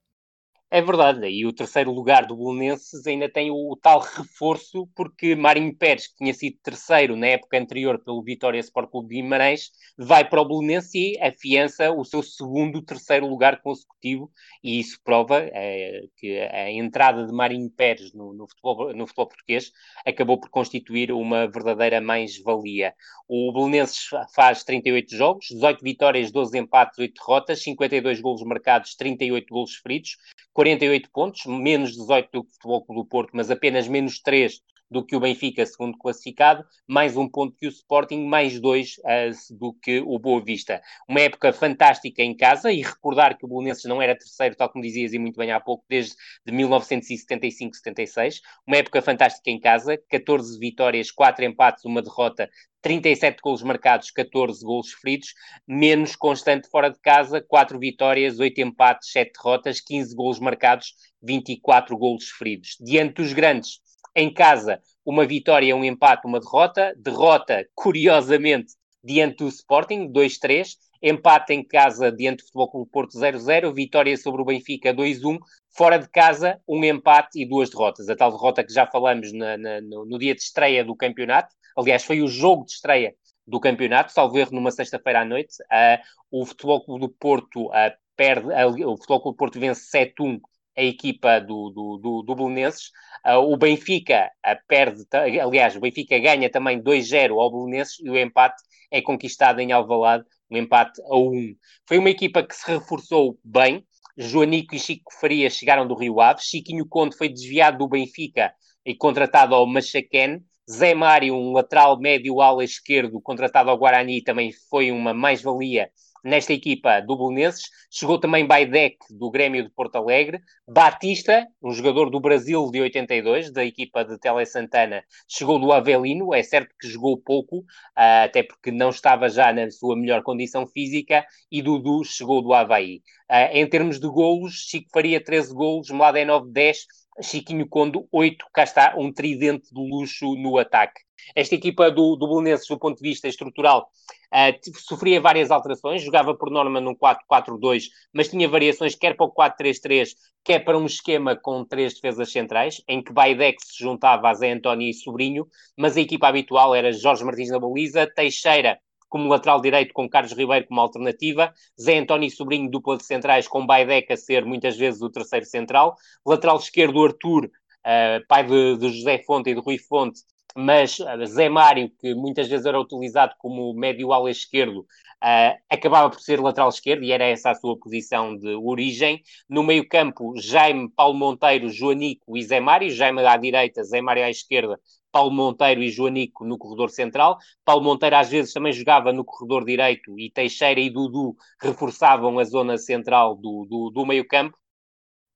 É 0.68 0.82
verdade, 0.82 1.28
e 1.28 1.46
o 1.46 1.52
terceiro 1.52 1.92
lugar 1.92 2.26
do 2.26 2.34
Bolonenses 2.34 3.06
ainda 3.06 3.30
tem 3.30 3.52
o, 3.52 3.54
o, 3.54 3.76
tal 3.76 4.00
reforço, 4.00 4.88
porque 4.96 5.36
Marinho 5.36 5.72
Pérez, 5.72 6.08
que 6.08 6.16
tinha 6.16 6.34
sido 6.34 6.58
terceiro 6.60 7.14
na 7.14 7.28
época 7.28 7.56
anterior 7.56 8.02
pelo 8.02 8.20
Vitória 8.20 8.58
Sport 8.58 8.90
Clube 8.90 9.08
de 9.08 9.22
Guimarães, 9.22 9.70
vai 9.96 10.28
para 10.28 10.40
o 10.40 10.44
Bolonenses 10.44 10.92
e 10.92 11.20
afiança 11.22 11.92
o 11.92 12.04
seu 12.04 12.20
segundo, 12.20 12.82
terceiro 12.82 13.28
lugar 13.28 13.62
consecutivo, 13.62 14.28
e 14.60 14.80
isso 14.80 15.00
prova 15.04 15.38
é, 15.40 16.02
que 16.16 16.36
a 16.40 16.68
entrada 16.68 17.24
de 17.24 17.32
Marinho 17.32 17.70
Pérez 17.70 18.12
no, 18.12 18.34
no, 18.34 18.48
futebol, 18.48 18.92
no 18.92 19.06
futebol 19.06 19.28
português 19.28 19.70
acabou 20.04 20.38
por 20.40 20.50
constituir 20.50 21.12
uma 21.12 21.46
verdadeira 21.46 22.00
mais-valia. 22.00 22.92
O 23.28 23.52
Belenenses 23.52 24.08
faz 24.34 24.64
38 24.64 25.16
jogos, 25.16 25.46
18 25.48 25.80
vitórias, 25.80 26.32
12 26.32 26.58
empates, 26.58 26.98
8 26.98 27.14
derrotas, 27.14 27.62
52 27.62 28.20
golos 28.20 28.42
marcados, 28.42 28.96
38 28.96 29.46
golos 29.48 29.76
feridos, 29.76 30.16
48 30.56 31.10
pontos, 31.12 31.44
menos 31.44 31.92
18 31.92 32.30
do 32.32 32.42
que 32.42 32.48
o 32.48 32.52
Futebol 32.54 32.82
Clube 32.86 33.02
do 33.02 33.06
Porto, 33.06 33.30
mas 33.34 33.50
apenas 33.50 33.86
menos 33.86 34.20
3 34.20 34.58
do 34.90 35.04
que 35.04 35.16
o 35.16 35.20
Benfica, 35.20 35.64
segundo 35.66 35.98
classificado, 35.98 36.64
mais 36.86 37.16
um 37.16 37.28
ponto 37.28 37.56
que 37.56 37.66
o 37.66 37.70
Sporting, 37.70 38.26
mais 38.26 38.60
dois 38.60 38.96
uh, 38.98 39.56
do 39.56 39.72
que 39.74 40.00
o 40.00 40.18
Boa 40.18 40.42
Vista. 40.42 40.80
Uma 41.08 41.20
época 41.20 41.52
fantástica 41.52 42.22
em 42.22 42.36
casa, 42.36 42.72
e 42.72 42.82
recordar 42.82 43.36
que 43.36 43.44
o 43.44 43.48
Bolonenses 43.48 43.84
não 43.84 44.00
era 44.00 44.16
terceiro, 44.16 44.54
tal 44.54 44.70
como 44.70 44.84
dizias 44.84 45.12
e 45.12 45.18
muito 45.18 45.36
bem 45.36 45.50
há 45.50 45.60
pouco, 45.60 45.84
desde 45.88 46.14
de 46.44 46.52
1975-76. 46.52 48.40
Uma 48.66 48.76
época 48.76 49.02
fantástica 49.02 49.50
em 49.50 49.58
casa, 49.58 49.98
14 50.08 50.58
vitórias, 50.58 51.10
4 51.10 51.44
empates, 51.44 51.84
uma 51.84 52.02
derrota, 52.02 52.48
37 52.86 53.40
golos 53.42 53.62
marcados, 53.64 54.12
14 54.12 54.64
golos 54.64 54.92
feridos, 54.92 55.34
menos 55.66 56.14
constante 56.14 56.68
fora 56.68 56.88
de 56.88 57.00
casa, 57.00 57.40
4 57.40 57.78
vitórias, 57.80 58.38
8 58.38 58.60
empates, 58.60 59.10
7 59.10 59.32
derrotas, 59.32 59.80
15 59.80 60.14
golos 60.14 60.38
marcados, 60.38 60.94
24 61.20 61.98
golos 61.98 62.30
feridos. 62.30 62.76
Diante 62.80 63.14
dos 63.14 63.32
grandes, 63.32 63.80
em 64.16 64.32
casa, 64.32 64.80
uma 65.04 65.26
vitória, 65.26 65.76
um 65.76 65.84
empate, 65.84 66.26
uma 66.26 66.40
derrota. 66.40 66.94
Derrota, 66.96 67.68
curiosamente, 67.74 68.72
diante 69.04 69.44
do 69.44 69.48
Sporting, 69.48 70.10
2-3. 70.10 70.70
Empate 71.02 71.52
em 71.52 71.62
casa 71.62 72.10
diante 72.10 72.38
do 72.38 72.46
Futebol 72.46 72.70
Clube 72.70 72.90
Porto 72.90 73.18
0-0. 73.18 73.74
Vitória 73.74 74.16
sobre 74.16 74.40
o 74.40 74.44
Benfica 74.46 74.94
2-1. 74.94 75.38
Fora 75.76 75.98
de 75.98 76.08
casa, 76.08 76.58
um 76.66 76.82
empate 76.82 77.40
e 77.40 77.46
duas 77.46 77.68
derrotas. 77.68 78.08
A 78.08 78.16
tal 78.16 78.32
derrota 78.32 78.64
que 78.64 78.72
já 78.72 78.86
falamos 78.86 79.30
na, 79.34 79.58
na, 79.58 79.80
no, 79.82 80.06
no 80.06 80.18
dia 80.18 80.34
de 80.34 80.40
estreia 80.40 80.82
do 80.82 80.96
campeonato. 80.96 81.54
Aliás, 81.76 82.02
foi 82.02 82.22
o 82.22 82.26
jogo 82.26 82.64
de 82.64 82.72
estreia 82.72 83.14
do 83.46 83.60
campeonato, 83.60 84.12
salvo 84.12 84.38
erro 84.38 84.50
numa 84.52 84.70
sexta-feira 84.70 85.20
à 85.20 85.24
noite. 85.24 85.54
Uh, 85.64 86.40
o 86.40 86.46
Futebol 86.46 86.82
Clube 86.82 87.00
do 87.02 87.08
Porto 87.10 87.66
uh, 87.66 87.92
perde, 88.16 88.48
uh, 88.48 88.90
o 88.90 88.96
Futebol 88.96 89.20
Clube 89.20 89.36
do 89.36 89.38
Porto 89.38 89.60
vence 89.60 89.86
7-1 89.96 90.40
a 90.76 90.82
equipa 90.82 91.40
do, 91.40 91.70
do, 91.70 91.96
do, 91.96 92.22
do 92.22 92.34
Belenenses. 92.34 92.90
Uh, 93.24 93.38
o 93.38 93.56
Benfica 93.56 94.30
uh, 94.46 94.56
perde, 94.68 95.04
aliás, 95.40 95.74
o 95.74 95.80
Benfica 95.80 96.18
ganha 96.18 96.50
também 96.50 96.80
2-0 96.80 97.32
ao 97.32 97.50
Belenenses 97.50 97.98
e 98.00 98.10
o 98.10 98.16
empate 98.16 98.62
é 98.90 99.00
conquistado 99.00 99.60
em 99.60 99.72
Alvalade, 99.72 100.24
um 100.50 100.56
empate 100.56 101.00
a 101.02 101.16
1. 101.16 101.54
Foi 101.88 101.98
uma 101.98 102.10
equipa 102.10 102.42
que 102.42 102.54
se 102.54 102.70
reforçou 102.70 103.38
bem. 103.42 103.84
Joanico 104.18 104.74
e 104.74 104.78
Chico 104.78 105.12
Faria 105.20 105.50
chegaram 105.50 105.86
do 105.86 105.94
Rio 105.94 106.20
Ave. 106.20 106.40
Chiquinho 106.42 106.86
Conde 106.88 107.16
foi 107.16 107.28
desviado 107.28 107.78
do 107.78 107.88
Benfica 107.88 108.52
e 108.84 108.94
contratado 108.94 109.54
ao 109.54 109.66
Machaquén. 109.66 110.42
Zé 110.68 110.94
Mário, 110.94 111.34
um 111.34 111.52
lateral 111.52 111.98
médio 111.98 112.40
ala 112.40 112.64
esquerdo, 112.64 113.20
contratado 113.20 113.70
ao 113.70 113.78
Guarani, 113.78 114.22
também 114.22 114.50
foi 114.68 114.90
uma 114.90 115.14
mais-valia 115.14 115.90
nesta 116.24 116.52
equipa 116.52 117.00
do 117.00 117.16
Belenenses. 117.16 117.70
Chegou 117.90 118.18
também 118.18 118.46
Baidec, 118.46 118.96
do 119.10 119.30
Grêmio 119.30 119.62
de 119.62 119.70
Porto 119.70 119.96
Alegre. 119.96 120.40
Batista, 120.68 121.46
um 121.62 121.72
jogador 121.72 122.10
do 122.10 122.20
Brasil 122.20 122.70
de 122.70 122.80
82, 122.80 123.52
da 123.52 123.64
equipa 123.64 124.04
de 124.04 124.18
Tele 124.18 124.44
Santana, 124.46 125.02
chegou 125.28 125.58
do 125.58 125.72
Avelino. 125.72 126.34
É 126.34 126.42
certo 126.42 126.74
que 126.80 126.88
jogou 126.88 127.16
pouco, 127.18 127.58
uh, 127.58 128.24
até 128.24 128.42
porque 128.42 128.70
não 128.70 128.90
estava 128.90 129.28
já 129.28 129.52
na 129.52 129.70
sua 129.70 129.96
melhor 129.96 130.22
condição 130.22 130.66
física. 130.66 131.24
E 131.50 131.62
Dudu 131.62 132.04
chegou 132.04 132.42
do 132.42 132.52
Havaí. 132.52 133.02
Uh, 133.30 133.50
em 133.52 133.66
termos 133.68 133.98
de 133.98 134.08
golos, 134.08 134.54
Chico 134.68 134.88
Faria 134.92 135.22
13 135.22 135.54
golos, 135.54 135.90
Mladenov 135.90 136.50
10, 136.50 136.78
Chiquinho 137.22 137.68
Condo 137.68 138.06
8. 138.12 138.46
Cá 138.52 138.64
está 138.64 138.94
um 138.96 139.12
tridente 139.12 139.72
de 139.72 139.80
luxo 139.80 140.34
no 140.36 140.58
ataque. 140.58 141.00
Esta 141.34 141.54
equipa 141.54 141.90
do, 141.90 142.16
do 142.16 142.28
Belenenses, 142.28 142.68
do 142.68 142.78
ponto 142.78 143.02
de 143.02 143.08
vista 143.08 143.26
estrutural, 143.26 143.90
uh, 144.32 144.78
sofria 144.78 145.20
várias 145.20 145.50
alterações, 145.50 146.02
jogava 146.02 146.34
por 146.34 146.50
norma 146.50 146.80
num 146.80 146.94
4-4-2, 146.94 147.84
mas 148.12 148.28
tinha 148.28 148.48
variações 148.48 148.94
quer 148.94 149.16
para 149.16 149.26
o 149.26 149.32
4-3-3, 149.32 150.10
quer 150.44 150.60
para 150.60 150.78
um 150.78 150.86
esquema 150.86 151.34
com 151.34 151.64
três 151.64 151.94
defesas 151.94 152.30
centrais, 152.30 152.82
em 152.86 153.02
que 153.02 153.12
Baidec 153.12 153.56
se 153.64 153.82
juntava 153.82 154.28
a 154.28 154.34
Zé 154.34 154.52
António 154.52 154.88
e 154.88 154.94
Sobrinho, 154.94 155.46
mas 155.76 155.96
a 155.96 156.00
equipa 156.00 156.28
habitual 156.28 156.74
era 156.74 156.92
Jorge 156.92 157.24
Martins 157.24 157.50
na 157.50 157.58
baliza, 157.58 158.06
Teixeira 158.06 158.78
como 159.08 159.28
lateral 159.28 159.60
direito 159.60 159.92
com 159.92 160.08
Carlos 160.08 160.32
Ribeiro 160.32 160.66
como 160.66 160.80
alternativa, 160.80 161.52
Zé 161.80 161.98
António 161.98 162.30
Sobrinho 162.30 162.70
dupla 162.70 162.96
de 162.96 163.04
centrais 163.04 163.48
com 163.48 163.66
Baidec 163.66 164.12
a 164.12 164.16
ser 164.16 164.44
muitas 164.44 164.76
vezes 164.76 165.02
o 165.02 165.10
terceiro 165.10 165.46
central, 165.46 165.96
lateral 166.26 166.56
esquerdo 166.56 167.04
Arthur, 167.04 167.46
uh, 167.46 168.26
pai 168.28 168.44
de, 168.44 168.76
de, 168.76 168.88
José 168.88 169.22
Fonte 169.26 169.50
e 169.50 169.54
de 169.54 169.60
Rui 169.60 169.78
Fonte, 169.78 170.20
mas 170.56 170.98
uh, 171.00 171.26
Zé 171.26 171.48
Mário, 171.48 171.90
que 171.98 172.14
muitas 172.14 172.48
vezes 172.48 172.66
era 172.66 172.80
utilizado 172.80 173.34
como 173.38 173.72
médio 173.74 174.12
ala 174.12 174.30
esquerdo, 174.30 174.80
uh, 174.80 175.58
acabava 175.68 176.10
por 176.10 176.20
ser 176.20 176.40
lateral 176.40 176.68
esquerdo 176.68 177.04
e 177.04 177.12
era 177.12 177.24
essa 177.24 177.50
a 177.50 177.54
sua 177.54 177.78
posição 177.78 178.36
de 178.36 178.54
origem. 178.54 179.22
No 179.48 179.62
meio 179.62 179.86
campo, 179.88 180.32
Jaime, 180.36 180.88
Paulo 180.90 181.18
Monteiro, 181.18 181.68
Joanico 181.68 182.36
e 182.36 182.42
Zé 182.42 182.60
Mário, 182.60 182.90
Jaime 182.90 183.24
à 183.26 183.36
direita, 183.36 183.84
Zé 183.84 184.00
Mário 184.00 184.24
à 184.24 184.30
esquerda, 184.30 184.80
Paulo 185.12 185.30
Monteiro 185.30 185.82
e 185.82 185.90
Joanico 185.90 186.44
no 186.44 186.58
corredor 186.58 186.90
central. 186.90 187.38
Paulo 187.64 187.82
Monteiro 187.84 188.16
às 188.16 188.30
vezes 188.30 188.52
também 188.52 188.72
jogava 188.72 189.12
no 189.12 189.24
corredor 189.24 189.64
direito 189.64 190.18
e 190.18 190.30
Teixeira 190.30 190.80
e 190.80 190.90
Dudu 190.90 191.36
reforçavam 191.60 192.38
a 192.38 192.44
zona 192.44 192.78
central 192.78 193.34
do, 193.34 193.66
do, 193.68 193.90
do 193.90 194.06
meio 194.06 194.26
campo. 194.26 194.56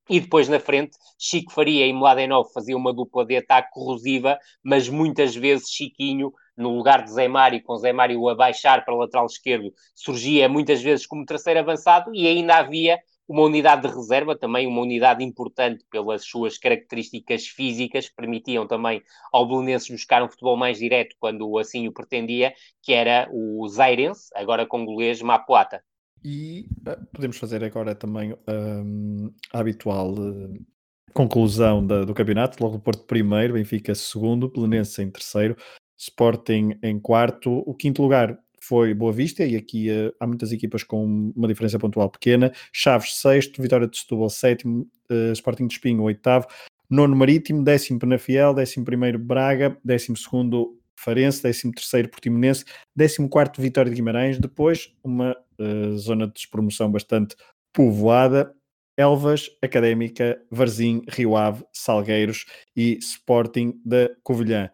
E 0.08 0.18
depois 0.18 0.48
na 0.48 0.58
frente, 0.58 0.96
Chico 1.18 1.52
Faria 1.52 1.86
e 1.86 1.92
Mladenov 1.92 2.52
faziam 2.52 2.78
uma 2.80 2.92
dupla 2.92 3.24
de 3.24 3.36
ataque 3.36 3.70
corrosiva, 3.72 4.38
mas 4.62 4.88
muitas 4.88 5.36
vezes 5.36 5.70
Chiquinho, 5.70 6.32
no 6.56 6.76
lugar 6.76 7.04
de 7.04 7.12
Zé 7.12 7.28
Mário, 7.28 7.62
com 7.62 7.76
Zé 7.76 7.92
Mário 7.92 8.28
a 8.28 8.34
baixar 8.34 8.84
para 8.84 8.94
o 8.94 8.98
lateral 8.98 9.26
esquerdo, 9.26 9.72
surgia 9.94 10.48
muitas 10.48 10.82
vezes 10.82 11.06
como 11.06 11.24
terceiro 11.24 11.60
avançado 11.60 12.12
e 12.14 12.26
ainda 12.26 12.56
havia 12.56 12.98
uma 13.28 13.42
unidade 13.42 13.82
de 13.82 13.94
reserva, 13.94 14.36
também 14.36 14.66
uma 14.66 14.82
unidade 14.82 15.22
importante 15.22 15.84
pelas 15.88 16.24
suas 16.24 16.58
características 16.58 17.46
físicas, 17.46 18.08
que 18.08 18.16
permitiam 18.16 18.66
também 18.66 19.00
ao 19.32 19.46
Belenenses 19.46 19.88
buscar 19.88 20.20
um 20.24 20.28
futebol 20.28 20.56
mais 20.56 20.78
direto 20.78 21.14
quando 21.20 21.56
assim 21.56 21.86
o 21.86 21.92
pretendia, 21.92 22.52
que 22.82 22.92
era 22.92 23.28
o 23.30 23.68
Zairense, 23.68 24.30
agora 24.34 24.66
congolês 24.66 25.22
Mapuata. 25.22 25.80
E 26.22 26.68
uh, 26.86 27.06
podemos 27.12 27.38
fazer 27.38 27.64
agora 27.64 27.94
também 27.94 28.34
um, 28.48 29.32
a 29.52 29.60
habitual 29.60 30.12
uh, 30.12 30.66
conclusão 31.12 31.86
da, 31.86 32.04
do 32.04 32.14
campeonato. 32.14 32.62
Logo 32.62 32.76
o 32.76 32.80
Porto 32.80 33.04
primeiro, 33.04 33.54
Benfica 33.54 33.94
segundo, 33.94 34.48
Belenense 34.48 35.02
em 35.02 35.10
terceiro, 35.10 35.56
Sporting 35.96 36.78
em 36.82 36.98
quarto. 36.98 37.50
O 37.66 37.74
quinto 37.74 38.02
lugar 38.02 38.38
foi 38.62 38.92
Boa 38.92 39.12
Vista, 39.12 39.44
e 39.44 39.56
aqui 39.56 39.90
uh, 39.90 40.12
há 40.20 40.26
muitas 40.26 40.52
equipas 40.52 40.82
com 40.82 41.32
uma 41.34 41.48
diferença 41.48 41.78
pontual 41.78 42.10
pequena. 42.10 42.52
Chaves 42.72 43.16
sexto, 43.16 43.62
Vitória 43.62 43.88
de 43.88 43.98
Setúbal 43.98 44.28
sétimo, 44.28 44.86
Sporting 45.32 45.66
de 45.66 45.74
Espinho 45.74 46.02
oitavo, 46.02 46.46
nono 46.88 47.16
Marítimo, 47.16 47.64
décimo 47.64 47.98
Penafiel, 47.98 48.52
décimo 48.52 48.84
primeiro 48.84 49.18
Braga, 49.18 49.76
décimo 49.84 50.16
segundo 50.16 50.79
Farense, 51.00 51.42
13º 51.42 52.08
Portimonense, 52.08 52.64
14º 52.98 53.58
Vitória 53.58 53.90
de 53.90 53.96
Guimarães, 53.96 54.38
depois 54.38 54.92
uma 55.02 55.36
uh, 55.58 55.96
zona 55.96 56.26
de 56.26 56.34
despromoção 56.34 56.90
bastante 56.90 57.34
povoada, 57.72 58.54
Elvas, 58.96 59.48
Académica, 59.62 60.40
Varzim, 60.50 61.02
Rio 61.08 61.36
Ave, 61.36 61.64
Salgueiros 61.72 62.44
e 62.76 62.98
Sporting 62.98 63.80
da 63.84 64.10
Covilhã. 64.22 64.70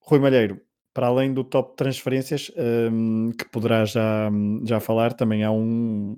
Rui 0.00 0.18
Malheiro, 0.18 0.60
para 0.94 1.08
além 1.08 1.32
do 1.34 1.44
top 1.44 1.70
de 1.70 1.76
transferências, 1.76 2.50
um, 2.56 3.28
ehm, 3.28 3.30
que 3.32 3.44
poderá 3.50 3.84
já, 3.84 4.30
já 4.64 4.80
falar, 4.80 5.12
também 5.12 5.44
há 5.44 5.50
um, 5.52 6.16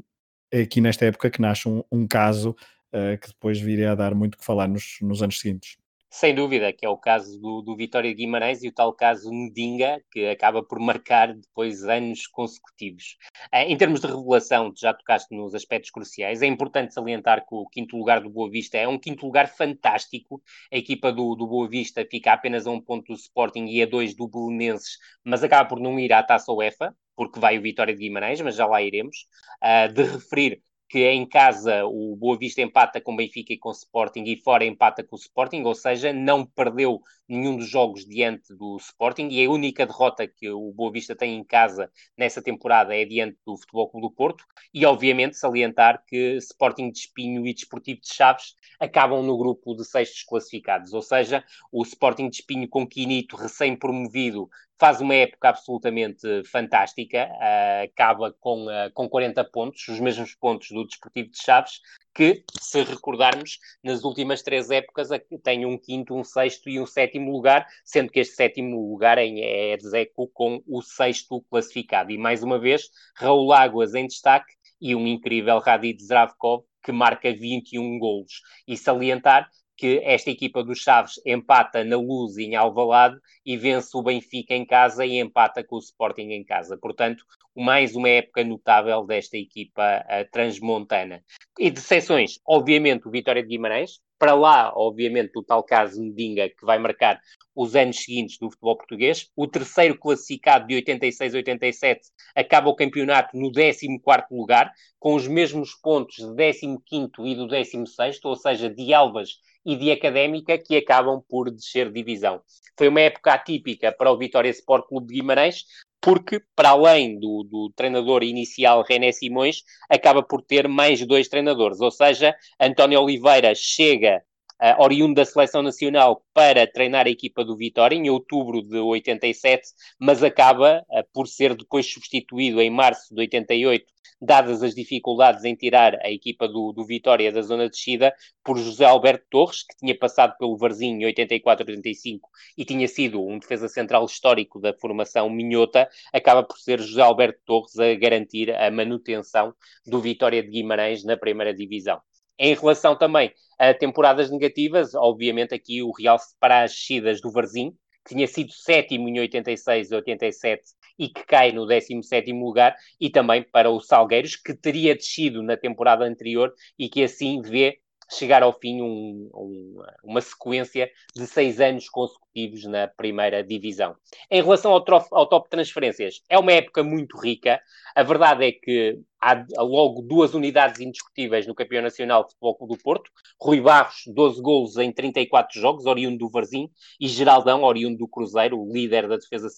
aqui 0.52 0.80
nesta 0.80 1.04
época 1.06 1.30
que 1.30 1.40
nasce 1.40 1.68
um, 1.68 1.82
um 1.90 2.06
caso 2.06 2.50
uh, 2.92 3.18
que 3.20 3.28
depois 3.28 3.60
viria 3.60 3.92
a 3.92 3.94
dar 3.94 4.14
muito 4.14 4.38
que 4.38 4.44
falar 4.44 4.68
nos, 4.68 4.98
nos 5.02 5.22
anos 5.22 5.40
seguintes. 5.40 5.76
Sem 6.14 6.34
dúvida, 6.34 6.70
que 6.74 6.84
é 6.84 6.88
o 6.90 6.98
caso 6.98 7.40
do, 7.40 7.62
do 7.62 7.74
Vitória 7.74 8.10
de 8.10 8.16
Guimarães 8.16 8.62
e 8.62 8.68
o 8.68 8.72
tal 8.72 8.92
caso 8.92 9.32
Ndinga, 9.32 9.98
que 10.10 10.28
acaba 10.28 10.62
por 10.62 10.78
marcar 10.78 11.32
depois 11.32 11.84
anos 11.84 12.26
consecutivos. 12.26 13.16
Eh, 13.50 13.72
em 13.72 13.76
termos 13.78 14.00
de 14.00 14.08
revelação, 14.08 14.70
já 14.76 14.92
tocaste 14.92 15.34
nos 15.34 15.54
aspectos 15.54 15.90
cruciais, 15.90 16.42
é 16.42 16.46
importante 16.46 16.92
salientar 16.92 17.40
que 17.46 17.54
o 17.54 17.66
quinto 17.66 17.96
lugar 17.96 18.20
do 18.20 18.28
Boa 18.28 18.50
Vista 18.50 18.76
é 18.76 18.86
um 18.86 18.98
quinto 18.98 19.24
lugar 19.24 19.48
fantástico. 19.48 20.42
A 20.70 20.76
equipa 20.76 21.10
do, 21.10 21.34
do 21.34 21.46
Boa 21.46 21.66
Vista 21.66 22.06
fica 22.08 22.34
apenas 22.34 22.66
a 22.66 22.70
um 22.70 22.80
ponto 22.80 23.06
do 23.06 23.18
Sporting 23.18 23.64
e 23.68 23.82
a 23.82 23.86
dois 23.86 24.14
do 24.14 24.28
Belenenses, 24.28 24.98
mas 25.24 25.42
acaba 25.42 25.66
por 25.66 25.80
não 25.80 25.98
ir 25.98 26.12
à 26.12 26.22
Taça 26.22 26.52
UEFA, 26.52 26.94
porque 27.16 27.40
vai 27.40 27.58
o 27.58 27.62
Vitória 27.62 27.94
de 27.94 28.00
Guimarães, 28.00 28.38
mas 28.42 28.54
já 28.54 28.66
lá 28.66 28.82
iremos. 28.82 29.16
Uh, 29.64 29.90
de 29.90 30.02
referir 30.02 30.62
que 30.92 31.08
em 31.08 31.24
casa 31.24 31.86
o 31.86 32.14
Boa 32.14 32.36
Vista 32.36 32.60
empata 32.60 33.00
com 33.00 33.14
o 33.14 33.16
Benfica 33.16 33.50
e 33.54 33.56
com 33.56 33.70
o 33.70 33.72
Sporting 33.72 34.24
e 34.24 34.36
fora 34.36 34.62
empata 34.62 35.02
com 35.02 35.16
o 35.16 35.18
Sporting, 35.18 35.62
ou 35.62 35.74
seja, 35.74 36.12
não 36.12 36.44
perdeu 36.44 37.00
nenhum 37.26 37.56
dos 37.56 37.66
jogos 37.66 38.04
diante 38.04 38.54
do 38.54 38.76
Sporting 38.76 39.28
e 39.30 39.42
a 39.42 39.50
única 39.50 39.86
derrota 39.86 40.28
que 40.28 40.50
o 40.50 40.70
Boa 40.70 40.92
Vista 40.92 41.16
tem 41.16 41.38
em 41.38 41.42
casa 41.42 41.90
nessa 42.14 42.42
temporada 42.42 42.94
é 42.94 43.06
diante 43.06 43.38
do 43.46 43.56
Futebol 43.56 43.88
Clube 43.88 44.06
do 44.06 44.12
Porto 44.12 44.44
e 44.74 44.84
obviamente 44.84 45.38
salientar 45.38 46.04
que 46.06 46.36
Sporting 46.36 46.90
de 46.90 46.98
Espinho 46.98 47.46
e 47.46 47.54
Desportivo 47.54 48.02
de 48.02 48.12
Chaves 48.12 48.54
acabam 48.78 49.22
no 49.22 49.38
grupo 49.38 49.74
de 49.74 49.86
sextos 49.86 50.24
classificados, 50.24 50.92
ou 50.92 51.00
seja, 51.00 51.42
o 51.72 51.82
Sporting 51.84 52.28
de 52.28 52.36
Espinho 52.36 52.68
com 52.68 52.86
Quinito 52.86 53.34
recém-promovido 53.34 54.46
faz 54.82 55.00
uma 55.00 55.14
época 55.14 55.50
absolutamente 55.50 56.42
fantástica, 56.42 57.28
uh, 57.28 57.84
acaba 57.84 58.32
com, 58.32 58.66
uh, 58.66 58.90
com 58.92 59.08
40 59.08 59.44
pontos, 59.44 59.86
os 59.86 60.00
mesmos 60.00 60.34
pontos 60.34 60.72
do 60.72 60.84
Desportivo 60.84 61.30
de 61.30 61.40
Chaves, 61.40 61.80
que, 62.12 62.42
se 62.60 62.82
recordarmos, 62.82 63.60
nas 63.80 64.02
últimas 64.02 64.42
três 64.42 64.72
épocas 64.72 65.08
tem 65.44 65.64
um 65.64 65.78
quinto, 65.78 66.16
um 66.16 66.24
sexto 66.24 66.68
e 66.68 66.80
um 66.80 66.86
sétimo 66.86 67.30
lugar, 67.30 67.64
sendo 67.84 68.10
que 68.10 68.18
este 68.18 68.34
sétimo 68.34 68.90
lugar 68.90 69.18
é 69.18 69.72
execo 69.72 70.28
com 70.34 70.60
o 70.66 70.82
sexto 70.82 71.40
classificado. 71.48 72.10
E 72.10 72.18
mais 72.18 72.42
uma 72.42 72.58
vez, 72.58 72.90
Raul 73.14 73.52
Águas 73.52 73.94
em 73.94 74.08
destaque 74.08 74.52
e 74.80 74.96
um 74.96 75.06
incrível 75.06 75.60
Radid 75.60 76.02
Zdravkov 76.02 76.64
que 76.82 76.90
marca 76.90 77.32
21 77.32 78.00
golos. 78.00 78.42
E 78.66 78.76
salientar 78.76 79.48
que 79.76 80.00
esta 80.04 80.30
equipa 80.30 80.62
dos 80.62 80.78
Chaves 80.78 81.20
empata 81.26 81.84
na 81.84 81.96
Luz 81.96 82.36
em 82.38 82.54
Alvalade 82.54 83.18
e 83.44 83.56
vence 83.56 83.96
o 83.96 84.02
Benfica 84.02 84.54
em 84.54 84.64
casa 84.64 85.04
e 85.04 85.18
empata 85.18 85.64
com 85.64 85.76
o 85.76 85.80
Sporting 85.80 86.30
em 86.30 86.44
casa. 86.44 86.76
Portanto, 86.76 87.24
mais 87.54 87.94
uma 87.94 88.08
época 88.08 88.44
notável 88.44 89.04
desta 89.04 89.36
equipa 89.36 90.04
uh, 90.06 90.30
transmontana. 90.30 91.22
E 91.58 91.70
de 91.70 91.80
seções, 91.80 92.38
obviamente, 92.46 93.06
o 93.06 93.10
Vitória 93.10 93.42
de 93.42 93.48
Guimarães, 93.48 94.00
para 94.18 94.34
lá, 94.34 94.72
obviamente, 94.74 95.32
do 95.32 95.42
tal 95.42 95.62
caso 95.62 96.00
Medinga, 96.00 96.48
que 96.48 96.64
vai 96.64 96.78
marcar 96.78 97.20
os 97.54 97.74
anos 97.74 97.96
seguintes 97.96 98.38
do 98.38 98.50
futebol 98.50 98.76
português. 98.76 99.28
O 99.36 99.46
terceiro 99.46 99.98
classificado 99.98 100.66
de 100.66 100.74
86-87 100.76 101.98
acaba 102.34 102.70
o 102.70 102.76
campeonato 102.76 103.36
no 103.36 103.50
14 103.52 103.88
lugar, 104.30 104.72
com 104.98 105.14
os 105.14 105.26
mesmos 105.26 105.74
pontos 105.74 106.16
de 106.16 106.52
15 106.54 107.10
e 107.24 107.34
do 107.34 107.48
16, 107.48 108.20
ou 108.24 108.36
seja, 108.36 108.70
de 108.70 108.94
Albas 108.94 109.40
e 109.64 109.76
de 109.76 109.90
Académica, 109.90 110.58
que 110.58 110.76
acabam 110.76 111.22
por 111.28 111.50
descer 111.50 111.90
divisão. 111.90 112.40
Foi 112.76 112.88
uma 112.88 113.00
época 113.00 113.32
atípica 113.32 113.92
para 113.92 114.10
o 114.10 114.18
Vitória 114.18 114.50
Sport 114.50 114.86
Clube 114.88 115.08
de 115.08 115.14
Guimarães, 115.14 115.64
porque, 116.00 116.40
para 116.56 116.70
além 116.70 117.18
do, 117.18 117.44
do, 117.44 117.72
treinador 117.76 118.24
inicial 118.24 118.82
René 118.82 119.12
Simões, 119.12 119.62
acaba 119.88 120.22
por 120.22 120.42
ter 120.42 120.66
mais 120.66 121.06
dois 121.06 121.28
treinadores, 121.28 121.80
ou 121.80 121.90
seja, 121.90 122.34
António 122.60 123.00
Oliveira 123.00 123.54
chega 123.54 124.22
uh, 124.62 124.80
oriundo 124.80 125.14
da 125.14 125.24
seleção 125.24 125.62
nacional 125.62 126.24
para 126.32 126.66
treinar 126.66 127.06
a 127.06 127.10
equipa 127.10 127.44
do 127.44 127.56
Vitória 127.56 127.96
em 127.96 128.08
outubro 128.08 128.62
de 128.62 128.78
87, 128.78 129.62
mas 129.98 130.22
acaba 130.22 130.84
uh, 130.88 131.04
por 131.12 131.26
ser 131.26 131.56
depois 131.56 131.90
substituído 131.92 132.60
em 132.60 132.70
março 132.70 133.12
de 133.12 133.20
88 133.20 133.84
dadas 134.22 134.62
as 134.62 134.72
dificuldades 134.72 135.42
em 135.44 135.56
tirar 135.56 135.98
a 136.00 136.08
equipa 136.08 136.46
do, 136.46 136.72
do 136.72 136.84
Vitória 136.84 137.32
da 137.32 137.42
zona 137.42 137.64
de 137.64 137.70
descida, 137.70 138.14
por 138.44 138.56
José 138.56 138.84
Alberto 138.84 139.26
Torres, 139.28 139.64
que 139.64 139.76
tinha 139.76 139.98
passado 139.98 140.36
pelo 140.38 140.56
Varzinho 140.56 141.08
em 141.08 141.12
84-85 141.12 142.20
e 142.56 142.64
tinha 142.64 142.86
sido 142.86 143.20
um 143.20 143.40
defesa 143.40 143.66
central 143.68 144.04
histórico 144.04 144.60
da 144.60 144.72
formação 144.74 145.28
minhota, 145.28 145.88
acaba 146.12 146.44
por 146.44 146.56
ser 146.58 146.80
José 146.80 147.02
Alberto 147.02 147.40
Torres 147.44 147.76
a 147.80 147.94
garantir 147.96 148.54
a 148.54 148.70
manutenção 148.70 149.52
do 149.84 150.00
Vitória 150.00 150.40
de 150.40 150.50
Guimarães 150.50 151.02
na 151.04 151.16
primeira 151.16 151.52
divisão. 151.52 152.00
Em 152.44 152.54
relação 152.54 152.96
também 152.96 153.32
a 153.56 153.72
temporadas 153.72 154.28
negativas, 154.28 154.96
obviamente 154.96 155.54
aqui 155.54 155.80
o 155.80 155.92
Real 155.92 156.18
separa 156.18 156.64
as 156.64 156.72
descidas 156.72 157.20
do 157.20 157.30
Varzim, 157.30 157.70
que 158.04 158.16
tinha 158.16 158.26
sido 158.26 158.52
sétimo 158.52 159.08
em 159.08 159.20
86 159.20 159.92
e 159.92 159.94
87 159.94 160.62
e 160.98 161.08
que 161.08 161.24
cai 161.24 161.52
no 161.52 161.64
17 161.64 162.32
lugar, 162.32 162.74
e 163.00 163.08
também 163.08 163.44
para 163.44 163.70
o 163.70 163.78
Salgueiros, 163.78 164.34
que 164.34 164.54
teria 164.54 164.96
descido 164.96 165.40
na 165.40 165.56
temporada 165.56 166.04
anterior 166.04 166.52
e 166.76 166.88
que 166.88 167.04
assim 167.04 167.40
vê 167.40 167.78
chegar 168.10 168.42
ao 168.42 168.52
fim 168.52 168.82
um, 168.82 169.30
um, 169.32 169.82
uma 170.02 170.20
sequência 170.20 170.90
de 171.14 171.24
seis 171.28 171.60
anos 171.60 171.88
consecutivos 171.88 172.64
na 172.64 172.88
primeira 172.88 173.40
divisão. 173.44 173.94
Em 174.28 174.42
relação 174.42 174.72
ao, 174.72 174.84
trof, 174.84 175.06
ao 175.12 175.28
top 175.28 175.48
transferências, 175.48 176.20
é 176.28 176.36
uma 176.36 176.52
época 176.52 176.82
muito 176.82 177.16
rica. 177.16 177.60
A 177.94 178.02
verdade 178.02 178.46
é 178.46 178.52
que 178.52 178.98
há 179.22 179.46
logo 179.62 180.02
duas 180.02 180.34
unidades 180.34 180.80
indiscutíveis 180.80 181.46
no 181.46 181.54
Campeão 181.54 181.80
Nacional 181.80 182.24
de 182.24 182.32
Futebol 182.32 182.66
do 182.66 182.76
Porto. 182.76 183.08
Rui 183.40 183.60
Barros, 183.60 184.02
12 184.08 184.42
golos 184.42 184.76
em 184.76 184.90
34 184.90 185.60
jogos, 185.60 185.86
oriundo 185.86 186.18
do 186.18 186.28
Varzim, 186.28 186.68
e 186.98 187.06
Geraldão, 187.06 187.62
oriundo 187.62 187.98
do 187.98 188.08
Cruzeiro, 188.08 188.68
líder 188.68 189.06
da 189.06 189.16
defesa, 189.16 189.48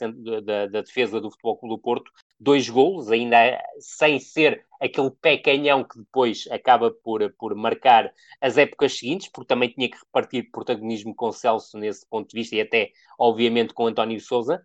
da, 0.43 0.67
da 0.67 0.81
defesa 0.83 1.19
do 1.19 1.31
Futebol 1.31 1.59
do 1.63 1.79
Porto, 1.79 2.11
dois 2.39 2.69
golos, 2.69 3.11
ainda 3.11 3.59
sem 3.79 4.19
ser 4.21 4.67
aquele 4.79 5.11
pé 5.11 5.39
canhão 5.39 5.83
que 5.83 5.99
depois 5.99 6.47
acaba 6.51 6.91
por, 6.91 7.33
por 7.39 7.55
marcar 7.55 8.13
as 8.43 8.59
épocas 8.59 8.99
seguintes, 8.99 9.29
porque 9.29 9.49
também 9.49 9.71
tinha 9.71 9.89
que 9.89 9.97
repartir 9.97 10.51
protagonismo 10.51 11.15
com 11.15 11.33
Celso 11.33 11.79
nesse 11.79 12.07
ponto 12.07 12.29
de 12.29 12.39
vista 12.39 12.55
e 12.55 12.61
até, 12.61 12.91
obviamente, 13.19 13.73
com 13.73 13.87
António 13.87 14.21
Souza 14.21 14.63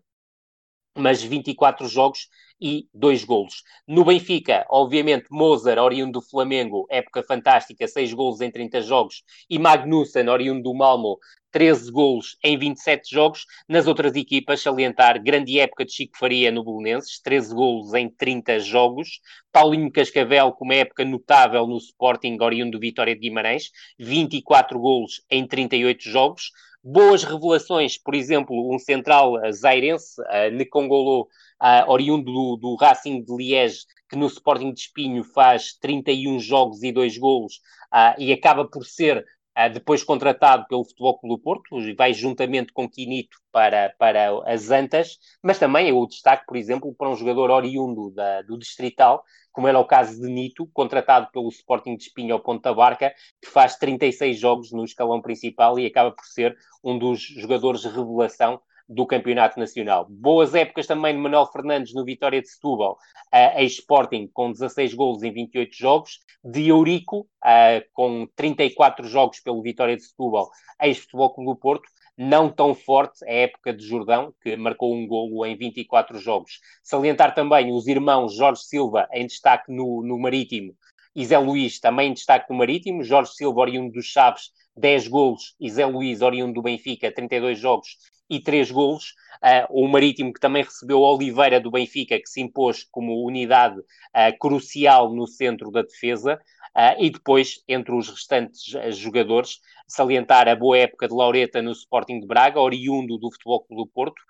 mas 0.96 1.22
24 1.22 1.86
jogos 1.88 2.28
e 2.60 2.88
dois 2.92 3.24
golos. 3.24 3.62
No 3.86 4.04
Benfica, 4.04 4.66
obviamente, 4.68 5.26
Mozart, 5.30 5.78
oriundo 5.78 6.20
do 6.20 6.22
Flamengo, 6.22 6.86
época 6.90 7.22
fantástica, 7.22 7.88
6 7.88 8.12
golos 8.12 8.40
em 8.40 8.50
30 8.50 8.82
jogos, 8.82 9.22
e 9.48 9.58
Magnussen, 9.58 10.28
oriundo 10.28 10.62
do 10.62 10.74
Malmo, 10.74 11.18
13 11.50 11.90
golos 11.90 12.36
em 12.44 12.56
27 12.56 13.10
jogos. 13.10 13.44
Nas 13.68 13.86
outras 13.86 14.14
equipas, 14.14 14.60
salientar 14.60 15.22
grande 15.22 15.58
época 15.58 15.84
de 15.84 15.92
Chico 15.92 16.16
Faria 16.16 16.50
no 16.52 16.62
Bolonenses, 16.62 17.20
13 17.20 17.54
golos 17.54 17.94
em 17.94 18.08
30 18.08 18.60
jogos. 18.60 19.20
Paulinho 19.52 19.90
Cascavel, 19.90 20.52
com 20.52 20.64
uma 20.64 20.74
época 20.74 21.04
notável 21.04 21.66
no 21.66 21.76
Sporting, 21.76 22.36
oriundo 22.40 22.72
do 22.72 22.80
Vitória 22.80 23.14
de 23.14 23.20
Guimarães, 23.20 23.70
24 23.98 24.78
golos 24.78 25.22
em 25.30 25.46
38 25.46 26.08
jogos 26.08 26.50
boas 26.82 27.24
revelações, 27.24 27.98
por 27.98 28.14
exemplo, 28.14 28.74
um 28.74 28.78
central 28.78 29.34
zairense, 29.52 30.20
uh, 30.22 30.50
Nekongolo, 30.52 31.22
uh, 31.22 31.90
oriundo 31.90 32.32
do, 32.32 32.56
do 32.56 32.74
Racing 32.76 33.22
de 33.22 33.36
Liège, 33.36 33.84
que 34.08 34.16
no 34.16 34.26
Sporting 34.26 34.72
de 34.72 34.80
Espinho 34.80 35.22
faz 35.22 35.74
31 35.80 36.38
jogos 36.40 36.82
e 36.82 36.90
2 36.90 37.18
golos 37.18 37.60
uh, 37.92 38.18
e 38.18 38.32
acaba 38.32 38.66
por 38.66 38.84
ser 38.84 39.24
depois 39.72 40.02
contratado 40.02 40.66
pelo 40.68 40.84
Futebol 40.84 41.18
Clube 41.18 41.36
do 41.36 41.42
Porto, 41.42 41.94
vai 41.96 42.14
juntamente 42.14 42.72
com 42.72 42.88
Quinito 42.88 43.36
para, 43.52 43.94
para 43.98 44.30
as 44.46 44.70
Antas, 44.70 45.18
mas 45.42 45.58
também 45.58 45.88
é 45.88 45.92
o 45.92 46.06
destaque, 46.06 46.46
por 46.46 46.56
exemplo, 46.56 46.94
para 46.94 47.10
um 47.10 47.16
jogador 47.16 47.50
oriundo 47.50 48.10
da, 48.10 48.42
do 48.42 48.58
Distrital, 48.58 49.24
como 49.52 49.68
era 49.68 49.78
o 49.78 49.84
caso 49.84 50.20
de 50.20 50.28
Nito, 50.28 50.68
contratado 50.72 51.28
pelo 51.32 51.48
Sporting 51.48 51.96
de 51.96 52.04
Espinho 52.04 52.34
ao 52.34 52.40
Ponta 52.40 52.72
Barca, 52.72 53.12
que 53.42 53.48
faz 53.48 53.76
36 53.76 54.38
jogos 54.38 54.72
no 54.72 54.84
escalão 54.84 55.20
principal 55.20 55.78
e 55.78 55.86
acaba 55.86 56.12
por 56.12 56.24
ser 56.24 56.56
um 56.82 56.98
dos 56.98 57.20
jogadores 57.20 57.82
de 57.82 57.88
revelação 57.88 58.60
do 58.90 59.06
Campeonato 59.06 59.58
Nacional. 59.60 60.04
Boas 60.10 60.52
épocas 60.52 60.84
também 60.84 61.14
de 61.14 61.20
Manuel 61.20 61.46
Fernandes 61.46 61.94
no 61.94 62.04
Vitória 62.04 62.42
de 62.42 62.48
Setúbal, 62.48 62.98
uh, 63.32 63.60
ex-Sporting 63.60 64.28
com 64.32 64.50
16 64.50 64.94
golos 64.94 65.22
em 65.22 65.32
28 65.32 65.76
jogos, 65.76 66.18
de 66.42 66.68
Eurico, 66.68 67.20
uh, 67.44 67.84
com 67.92 68.26
34 68.34 69.06
jogos 69.06 69.38
pelo 69.38 69.62
Vitória 69.62 69.96
de 69.96 70.02
Setúbal, 70.02 70.50
ex-Futebol 70.82 71.32
Clube 71.32 71.50
do 71.50 71.56
Porto, 71.56 71.88
não 72.18 72.50
tão 72.50 72.74
forte 72.74 73.24
a 73.24 73.32
época 73.32 73.72
de 73.72 73.86
Jordão, 73.86 74.34
que 74.42 74.56
marcou 74.56 74.92
um 74.92 75.06
golo 75.06 75.46
em 75.46 75.56
24 75.56 76.18
jogos. 76.18 76.58
Salientar 76.82 77.32
também 77.32 77.72
os 77.72 77.86
irmãos 77.86 78.34
Jorge 78.34 78.62
Silva 78.64 79.08
em 79.12 79.24
destaque 79.24 79.72
no, 79.72 80.02
no 80.02 80.18
Marítimo 80.18 80.74
e 81.14 81.24
Zé 81.24 81.38
Luís 81.38 81.80
também 81.80 82.10
em 82.10 82.14
destaque 82.14 82.50
no 82.50 82.58
Marítimo, 82.58 83.02
Jorge 83.02 83.32
Silva 83.34 83.60
oriundo 83.60 83.92
dos 83.92 84.06
Chaves, 84.06 84.50
10 84.80 85.08
golos, 85.08 85.54
e 85.60 85.70
Zé 85.70 85.84
Luís 85.84 86.22
oriundo 86.22 86.54
do 86.54 86.62
Benfica, 86.62 87.12
32 87.12 87.58
jogos 87.58 87.98
e 88.28 88.40
3 88.40 88.70
golos. 88.70 89.14
Uh, 89.42 89.84
o 89.84 89.88
Marítimo, 89.88 90.32
que 90.32 90.40
também 90.40 90.62
recebeu 90.62 91.00
Oliveira 91.00 91.60
do 91.60 91.70
Benfica, 91.70 92.18
que 92.18 92.28
se 92.28 92.40
impôs 92.40 92.86
como 92.90 93.24
unidade 93.24 93.78
uh, 93.78 94.38
crucial 94.38 95.14
no 95.14 95.26
centro 95.26 95.70
da 95.70 95.82
defesa. 95.82 96.40
Uh, 96.76 97.02
e 97.02 97.10
depois, 97.10 97.62
entre 97.66 97.92
os 97.92 98.08
restantes 98.08 98.62
jogadores, 98.96 99.58
salientar 99.88 100.46
a 100.46 100.54
boa 100.54 100.78
época 100.78 101.08
de 101.08 101.14
Laureta 101.14 101.60
no 101.60 101.72
Sporting 101.72 102.20
de 102.20 102.26
Braga, 102.26 102.60
oriundo 102.60 103.18
do 103.18 103.30
Futebol 103.32 103.64
Clube 103.64 103.82
do 103.82 103.90
Porto. 103.90 104.22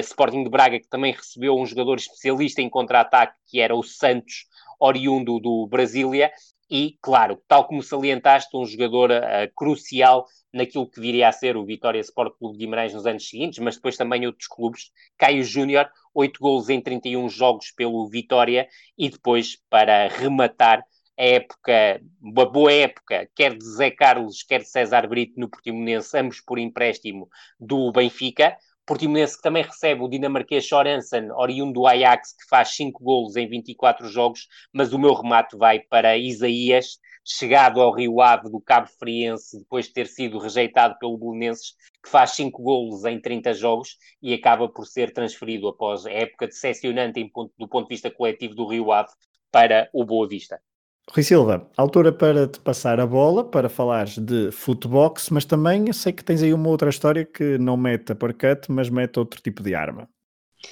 Sporting 0.00 0.42
de 0.42 0.50
Braga, 0.50 0.80
que 0.80 0.88
também 0.88 1.12
recebeu 1.12 1.56
um 1.56 1.64
jogador 1.64 1.96
especialista 1.96 2.60
em 2.60 2.68
contra-ataque, 2.68 3.36
que 3.46 3.60
era 3.60 3.76
o 3.76 3.82
Santos, 3.82 4.46
oriundo 4.80 5.38
do 5.38 5.68
Brasília. 5.68 6.32
E, 6.76 6.98
claro, 7.00 7.40
tal 7.46 7.68
como 7.68 7.84
salientaste, 7.84 8.56
um 8.56 8.66
jogador 8.66 9.08
crucial 9.54 10.26
naquilo 10.52 10.90
que 10.90 11.00
viria 11.00 11.28
a 11.28 11.32
ser 11.32 11.56
o 11.56 11.64
Vitória 11.64 12.00
Sport 12.00 12.36
Clube 12.36 12.58
de 12.58 12.64
Guimarães 12.64 12.92
nos 12.92 13.06
anos 13.06 13.28
seguintes, 13.28 13.60
mas 13.60 13.76
depois 13.76 13.96
também 13.96 14.26
outros 14.26 14.48
clubes. 14.48 14.90
Caio 15.16 15.44
Júnior, 15.44 15.88
8 16.12 16.40
gols 16.40 16.68
em 16.68 16.80
31 16.80 17.28
jogos 17.28 17.70
pelo 17.70 18.08
Vitória 18.08 18.66
e 18.98 19.08
depois, 19.08 19.56
para 19.70 20.08
rematar, 20.08 20.84
a 21.16 21.22
época, 21.22 22.02
uma 22.20 22.44
boa 22.44 22.72
época, 22.72 23.30
quer 23.36 23.56
de 23.56 23.64
Zé 23.64 23.92
Carlos, 23.92 24.42
quer 24.42 24.62
de 24.62 24.68
César 24.68 25.06
Brito 25.06 25.38
no 25.38 25.48
Portimonense, 25.48 26.18
ambos 26.18 26.40
por 26.40 26.58
empréstimo 26.58 27.28
do 27.60 27.92
Benfica. 27.92 28.56
Portimonense 28.86 29.36
que 29.36 29.42
também 29.42 29.62
recebe 29.62 30.02
o 30.02 30.08
dinamarquês 30.08 30.68
Sorensen, 30.68 31.30
oriundo 31.32 31.72
do 31.72 31.86
Ajax, 31.86 32.34
que 32.34 32.46
faz 32.48 32.76
5 32.76 33.02
golos 33.02 33.34
em 33.34 33.48
24 33.48 34.06
jogos, 34.08 34.46
mas 34.72 34.92
o 34.92 34.98
meu 34.98 35.14
remate 35.14 35.56
vai 35.56 35.80
para 35.80 36.18
Isaías, 36.18 36.98
chegado 37.24 37.80
ao 37.80 37.94
Rio 37.94 38.20
Ave 38.20 38.50
do 38.50 38.60
Cabo 38.60 38.86
Friense, 38.98 39.58
depois 39.58 39.86
de 39.86 39.94
ter 39.94 40.06
sido 40.06 40.38
rejeitado 40.38 40.98
pelo 40.98 41.16
Belenenses, 41.16 41.74
que 42.02 42.10
faz 42.10 42.32
5 42.32 42.62
golos 42.62 43.04
em 43.06 43.18
30 43.18 43.54
jogos 43.54 43.96
e 44.20 44.34
acaba 44.34 44.68
por 44.68 44.86
ser 44.86 45.12
transferido 45.14 45.66
após 45.66 46.04
a 46.04 46.10
época 46.10 46.46
decepcionante 46.46 47.24
ponto, 47.32 47.54
do 47.58 47.66
ponto 47.66 47.88
de 47.88 47.94
vista 47.94 48.10
coletivo 48.10 48.54
do 48.54 48.66
Rio 48.66 48.92
Ave 48.92 49.10
para 49.50 49.88
o 49.94 50.04
Boa 50.04 50.28
Vista. 50.28 50.60
Rui 51.10 51.22
Silva, 51.22 51.68
altura 51.76 52.12
para 52.12 52.48
te 52.48 52.58
passar 52.60 52.98
a 52.98 53.06
bola 53.06 53.44
para 53.44 53.68
falares 53.68 54.18
de 54.18 54.50
footbox, 54.50 55.30
mas 55.30 55.44
também 55.44 55.86
eu 55.86 55.94
sei 55.94 56.12
que 56.12 56.24
tens 56.24 56.42
aí 56.42 56.52
uma 56.52 56.68
outra 56.68 56.88
história 56.88 57.24
que 57.24 57.58
não 57.58 57.76
mete 57.76 58.12
a 58.12 58.14
parquete, 58.14 58.72
mas 58.72 58.88
mete 58.88 59.18
outro 59.18 59.40
tipo 59.40 59.62
de 59.62 59.74
arma. 59.74 60.08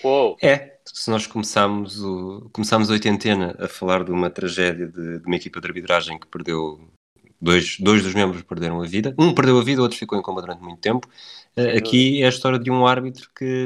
Uou. 0.02 0.36
É, 0.42 0.78
se 0.86 1.10
nós 1.10 1.26
começámos, 1.26 2.02
o, 2.02 2.48
começámos 2.52 2.88
a 2.90 2.94
oitentena 2.94 3.54
a 3.58 3.68
falar 3.68 4.04
de 4.04 4.10
uma 4.10 4.30
tragédia 4.30 4.86
de, 4.86 5.18
de 5.18 5.26
uma 5.26 5.36
equipa 5.36 5.60
de 5.60 5.66
arbitragem 5.66 6.18
que 6.18 6.26
perdeu 6.26 6.80
dois, 7.40 7.76
dois 7.78 8.02
dos 8.02 8.14
membros 8.14 8.42
perderam 8.42 8.80
a 8.80 8.86
vida, 8.86 9.14
um 9.18 9.34
perdeu 9.34 9.58
a 9.58 9.62
vida, 9.62 9.80
o 9.80 9.84
outro 9.84 9.98
ficou 9.98 10.18
em 10.18 10.22
coma 10.22 10.40
durante 10.40 10.62
muito 10.62 10.80
tempo. 10.80 11.06
Uh, 11.56 11.76
aqui 11.76 12.22
é 12.22 12.26
a 12.26 12.30
história 12.30 12.58
de 12.58 12.70
um 12.70 12.86
árbitro 12.86 13.28
que, 13.36 13.64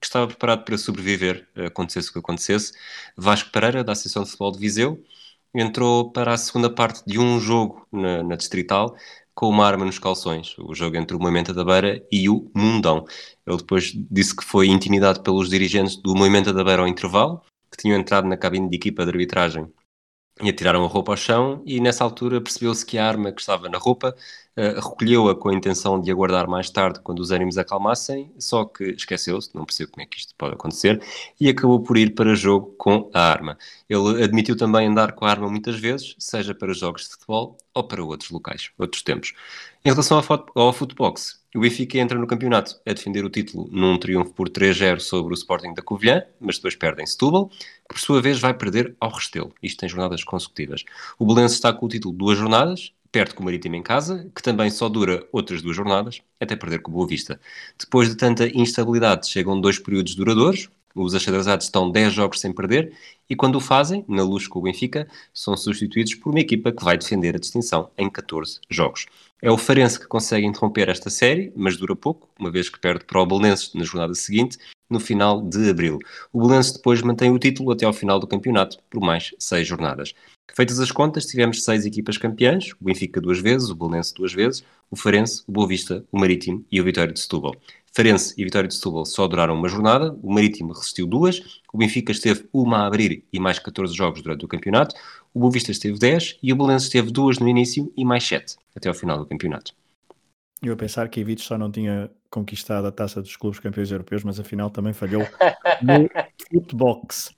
que, 0.00 0.06
estava 0.06 0.26
preparado 0.26 0.64
para 0.64 0.76
sobreviver, 0.76 1.46
acontecesse 1.56 2.10
o 2.10 2.12
que 2.12 2.18
acontecesse. 2.18 2.72
Vasco 3.16 3.50
Pereira, 3.50 3.82
da 3.82 3.92
Associação 3.92 4.24
de 4.24 4.30
Futebol 4.30 4.52
de 4.52 4.58
Viseu, 4.58 5.02
entrou 5.54 6.10
para 6.10 6.34
a 6.34 6.36
segunda 6.36 6.68
parte 6.68 7.02
de 7.06 7.18
um 7.18 7.38
jogo 7.38 7.86
na, 7.92 8.22
na 8.22 8.36
Distrital 8.36 8.96
com 9.34 9.48
uma 9.48 9.66
arma 9.66 9.84
nos 9.84 9.98
calções, 9.98 10.56
o 10.58 10.74
jogo 10.74 10.96
entre 10.96 11.16
o 11.16 11.20
Movimento 11.20 11.52
da 11.52 11.64
Beira 11.64 12.04
e 12.10 12.28
o 12.28 12.50
Mundão. 12.54 13.04
Ele 13.46 13.56
depois 13.56 13.92
disse 14.10 14.34
que 14.34 14.44
foi 14.44 14.68
intimidado 14.68 15.22
pelos 15.22 15.48
dirigentes 15.48 15.96
do 15.96 16.14
Movimento 16.14 16.52
da 16.52 16.62
Beira 16.62 16.82
ao 16.82 16.88
intervalo, 16.88 17.40
que 17.70 17.76
tinham 17.76 17.98
entrado 17.98 18.28
na 18.28 18.36
cabine 18.36 18.68
de 18.68 18.76
equipa 18.76 19.04
de 19.04 19.10
arbitragem 19.10 19.66
e 20.42 20.48
atiraram 20.48 20.84
a 20.84 20.88
roupa 20.88 21.12
ao 21.12 21.16
chão 21.16 21.62
e 21.66 21.80
nessa 21.80 22.04
altura 22.04 22.40
percebeu-se 22.40 22.84
que 22.84 22.98
a 22.98 23.06
arma 23.06 23.32
que 23.32 23.40
estava 23.40 23.68
na 23.68 23.78
roupa 23.78 24.14
uh, 24.56 24.80
recolheu-a 24.80 25.34
com 25.34 25.48
a 25.48 25.54
intenção 25.54 26.00
de 26.00 26.10
aguardar 26.10 26.48
mais 26.48 26.70
tarde 26.70 27.00
quando 27.00 27.20
os 27.20 27.30
ânimos 27.30 27.58
acalmassem, 27.58 28.32
só 28.38 28.64
que 28.64 28.84
esqueceu-se, 28.84 29.54
não 29.54 29.64
percebeu 29.64 29.92
como 29.92 30.02
é 30.02 30.06
que 30.06 30.18
isto 30.18 30.34
pode 30.36 30.54
acontecer 30.54 31.02
e 31.40 31.48
acabou 31.48 31.80
por 31.80 31.96
ir 31.96 32.14
para 32.14 32.34
jogo 32.34 32.74
com 32.78 33.10
a 33.12 33.20
arma. 33.20 33.58
Ele 33.88 34.22
admitiu 34.22 34.56
também 34.56 34.86
andar 34.86 35.12
com 35.12 35.24
a 35.24 35.30
arma 35.30 35.48
muitas 35.48 35.78
vezes, 35.78 36.14
seja 36.18 36.54
para 36.54 36.72
jogos 36.72 37.04
de 37.04 37.10
futebol 37.10 37.56
ou 37.74 37.84
para 37.84 38.02
outros 38.04 38.30
locais, 38.30 38.70
outros 38.78 39.02
tempos. 39.02 39.34
Em 39.84 39.90
relação 39.90 40.22
ao 40.54 40.72
footbox, 40.72 41.44
o 41.54 41.60
Benfica 41.60 41.98
entra 41.98 42.18
no 42.18 42.26
campeonato 42.26 42.80
a 42.84 42.92
defender 42.92 43.24
o 43.24 43.30
título 43.30 43.68
num 43.70 43.96
triunfo 43.96 44.32
por 44.32 44.48
3-0 44.48 44.98
sobre 44.98 45.32
o 45.32 45.36
Sporting 45.36 45.72
da 45.72 45.82
Covilhã, 45.82 46.24
mas 46.40 46.56
depois 46.56 46.74
perde 46.74 47.02
em 47.02 47.06
Setúbal, 47.06 47.48
que 47.48 47.94
por 47.94 47.98
sua 48.00 48.20
vez 48.20 48.40
vai 48.40 48.54
perder 48.54 48.96
ao 48.98 49.10
Restelo, 49.10 49.52
isto 49.62 49.84
em 49.84 49.88
jornadas 49.88 50.24
consecutivas. 50.24 50.84
O 51.16 51.24
Belenense 51.24 51.54
está 51.54 51.72
com 51.72 51.86
o 51.86 51.88
título 51.88 52.12
duas 52.12 52.38
jornadas, 52.38 52.92
perde 53.14 53.32
com 53.32 53.42
o 53.42 53.44
Marítimo 53.44 53.76
em 53.76 53.82
casa, 53.82 54.28
que 54.34 54.42
também 54.42 54.68
só 54.70 54.88
dura 54.88 55.24
outras 55.30 55.62
duas 55.62 55.76
jornadas, 55.76 56.20
até 56.40 56.56
perder 56.56 56.80
com 56.80 56.90
o 56.90 56.94
Boa 56.94 57.06
Vista. 57.06 57.40
Depois 57.78 58.08
de 58.08 58.16
tanta 58.16 58.48
instabilidade, 58.48 59.30
chegam 59.30 59.60
dois 59.60 59.78
períodos 59.78 60.16
duradouros, 60.16 60.68
os 60.96 61.14
achadrezados 61.14 61.66
estão 61.66 61.88
10 61.88 62.12
jogos 62.12 62.40
sem 62.40 62.52
perder 62.52 62.92
e 63.30 63.36
quando 63.36 63.54
o 63.56 63.60
fazem, 63.60 64.04
na 64.08 64.24
luz 64.24 64.48
com 64.48 64.58
o 64.58 64.62
Benfica, 64.62 65.06
são 65.32 65.56
substituídos 65.56 66.16
por 66.16 66.30
uma 66.30 66.40
equipa 66.40 66.72
que 66.72 66.84
vai 66.84 66.98
defender 66.98 67.36
a 67.36 67.38
distinção 67.38 67.88
em 67.96 68.10
14 68.10 68.58
jogos. 68.68 69.06
É 69.40 69.50
o 69.50 69.56
Farense 69.56 70.00
que 70.00 70.06
consegue 70.08 70.46
interromper 70.46 70.88
esta 70.88 71.08
série, 71.08 71.52
mas 71.54 71.76
dura 71.76 71.94
pouco, 71.94 72.28
uma 72.36 72.50
vez 72.50 72.68
que 72.68 72.80
perde 72.80 73.04
para 73.04 73.20
o 73.20 73.26
Belenenses 73.26 73.74
na 73.74 73.84
jornada 73.84 74.14
seguinte, 74.14 74.58
no 74.94 75.00
final 75.00 75.42
de 75.42 75.68
abril. 75.68 75.98
O 76.32 76.40
Belenenses 76.40 76.72
depois 76.72 77.02
mantém 77.02 77.30
o 77.30 77.38
título 77.38 77.72
até 77.72 77.84
ao 77.84 77.92
final 77.92 78.18
do 78.18 78.26
campeonato, 78.26 78.78
por 78.88 79.00
mais 79.00 79.34
seis 79.38 79.66
jornadas. 79.66 80.14
Feitas 80.54 80.78
as 80.78 80.92
contas, 80.92 81.26
tivemos 81.26 81.64
seis 81.64 81.84
equipas 81.84 82.16
campeãs, 82.16 82.70
o 82.80 82.84
Benfica 82.84 83.20
duas 83.20 83.40
vezes, 83.40 83.70
o 83.70 83.74
Belenense 83.74 84.14
duas 84.14 84.32
vezes, 84.32 84.64
o 84.90 84.96
Farense, 84.96 85.42
o 85.48 85.52
Boa 85.52 85.66
Vista, 85.66 86.04
o 86.12 86.18
Marítimo 86.18 86.64
e 86.70 86.80
o 86.80 86.84
Vitória 86.84 87.12
de 87.12 87.18
Setúbal. 87.18 87.56
Farense 87.92 88.34
e 88.38 88.44
Vitória 88.44 88.68
de 88.68 88.74
Setúbal 88.74 89.04
só 89.04 89.26
duraram 89.26 89.54
uma 89.54 89.68
jornada, 89.68 90.16
o 90.22 90.32
Marítimo 90.32 90.72
resistiu 90.72 91.06
duas, 91.06 91.60
o 91.72 91.78
Benfica 91.78 92.12
esteve 92.12 92.48
uma 92.52 92.78
a 92.78 92.86
abrir 92.86 93.24
e 93.32 93.40
mais 93.40 93.58
14 93.58 93.94
jogos 93.94 94.22
durante 94.22 94.44
o 94.44 94.48
campeonato, 94.48 94.94
o 95.32 95.40
Boa 95.40 95.52
Vista 95.52 95.72
esteve 95.72 95.98
10 95.98 96.38
e 96.42 96.52
o 96.52 96.56
Belenenses 96.56 96.86
esteve 96.86 97.10
duas 97.10 97.38
no 97.38 97.48
início 97.48 97.92
e 97.96 98.04
mais 98.04 98.24
7 98.24 98.56
até 98.76 98.88
ao 98.88 98.94
final 98.94 99.18
do 99.18 99.26
campeonato. 99.26 99.72
Eu 100.62 100.72
a 100.72 100.76
pensar 100.76 101.08
que 101.08 101.20
Ivic 101.20 101.42
só 101.42 101.58
não 101.58 101.70
tinha 101.70 102.10
conquistado 102.34 102.88
a 102.88 102.90
taça 102.90 103.22
dos 103.22 103.36
clubes 103.36 103.60
campeões 103.60 103.92
europeus, 103.92 104.24
mas 104.24 104.40
afinal 104.40 104.68
também 104.68 104.92
falhou 104.92 105.22
no 105.80 106.10
Footbox. 106.50 107.30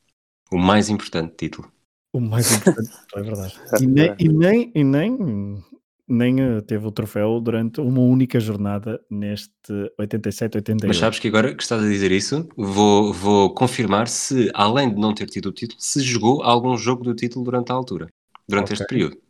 O 0.51 0.57
mais 0.57 0.89
importante 0.89 1.35
título. 1.37 1.71
O 2.15 2.21
mais 2.21 2.51
importante, 2.57 2.91
é 3.15 3.23
verdade. 3.23 3.61
E 3.79 3.87
nem, 3.87 4.15
e 4.19 4.29
nem, 4.29 4.73
e 4.75 4.85
nem, 4.85 5.63
nem 6.09 6.41
eh, 6.41 6.61
teve 6.63 6.87
o 6.87 6.91
troféu 6.91 7.39
durante 7.41 7.79
uma 7.79 8.01
única 8.01 8.41
jornada 8.41 8.99
neste 9.11 9.51
87-88. 10.01 10.87
Mas 10.87 10.97
sabes 10.97 11.19
que 11.19 11.29
agora 11.29 11.55
que 11.55 11.63
estás 11.63 11.83
a 11.83 11.89
dizer 11.89 12.11
isso, 12.11 12.49
vou, 12.57 13.13
vou 13.13 13.53
confirmar 13.53 14.09
se, 14.09 14.51
além 14.55 14.95
de 14.95 14.99
não 14.99 15.13
ter 15.13 15.27
tido 15.27 15.51
o 15.51 15.53
título, 15.53 15.79
se 15.79 16.01
jogou 16.01 16.43
algum 16.43 16.75
jogo 16.75 17.05
do 17.05 17.15
título 17.15 17.45
durante 17.45 17.71
a 17.71 17.75
altura, 17.75 18.09
durante 18.49 18.73
okay. 18.73 18.75
este 18.75 18.87
período. 18.87 19.26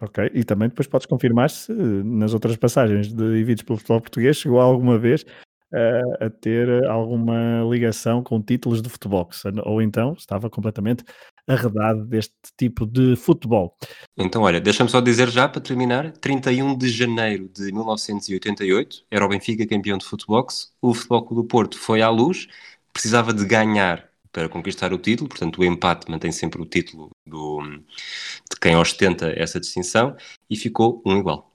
Ok, 0.00 0.30
e 0.32 0.44
também 0.44 0.68
depois 0.68 0.86
podes 0.86 1.06
confirmar 1.06 1.50
se 1.50 1.72
nas 1.72 2.32
outras 2.32 2.56
passagens 2.56 3.12
de 3.12 3.40
Evites 3.40 3.64
pelo 3.64 3.78
futebol 3.78 4.00
português 4.00 4.36
chegou 4.36 4.60
alguma 4.60 4.96
vez 4.96 5.24
uh, 5.72 6.24
a 6.24 6.30
ter 6.30 6.86
alguma 6.86 7.62
ligação 7.68 8.22
com 8.22 8.40
títulos 8.40 8.80
de 8.80 8.88
futebol, 8.88 9.28
ou 9.64 9.82
então 9.82 10.14
estava 10.14 10.48
completamente 10.48 11.04
arredado 11.48 12.04
deste 12.04 12.34
tipo 12.56 12.86
de 12.86 13.16
futebol. 13.16 13.76
Então, 14.16 14.42
olha, 14.42 14.60
deixa-me 14.60 14.90
só 14.90 15.00
dizer 15.00 15.28
já 15.30 15.48
para 15.48 15.60
terminar: 15.60 16.12
31 16.12 16.76
de 16.76 16.88
janeiro 16.88 17.48
de 17.48 17.72
1988 17.72 19.04
era 19.10 19.24
o 19.24 19.28
Benfica 19.28 19.66
campeão 19.66 19.98
de 19.98 20.04
futebol. 20.04 20.46
O 20.80 20.94
Futebol 20.94 21.34
do 21.34 21.44
Porto 21.44 21.78
foi 21.78 22.02
à 22.02 22.10
luz, 22.10 22.46
precisava 22.92 23.32
de 23.32 23.44
ganhar 23.44 24.07
para 24.38 24.48
conquistar 24.48 24.92
o 24.92 24.98
título, 24.98 25.28
portanto, 25.28 25.58
o 25.58 25.64
empate 25.64 26.08
mantém 26.08 26.30
sempre 26.30 26.62
o 26.62 26.64
título 26.64 27.10
do, 27.26 27.60
de 27.60 28.60
quem 28.60 28.76
ostenta 28.76 29.32
essa 29.36 29.58
distinção 29.58 30.16
e 30.48 30.56
ficou 30.56 31.02
um 31.04 31.18
igual. 31.18 31.52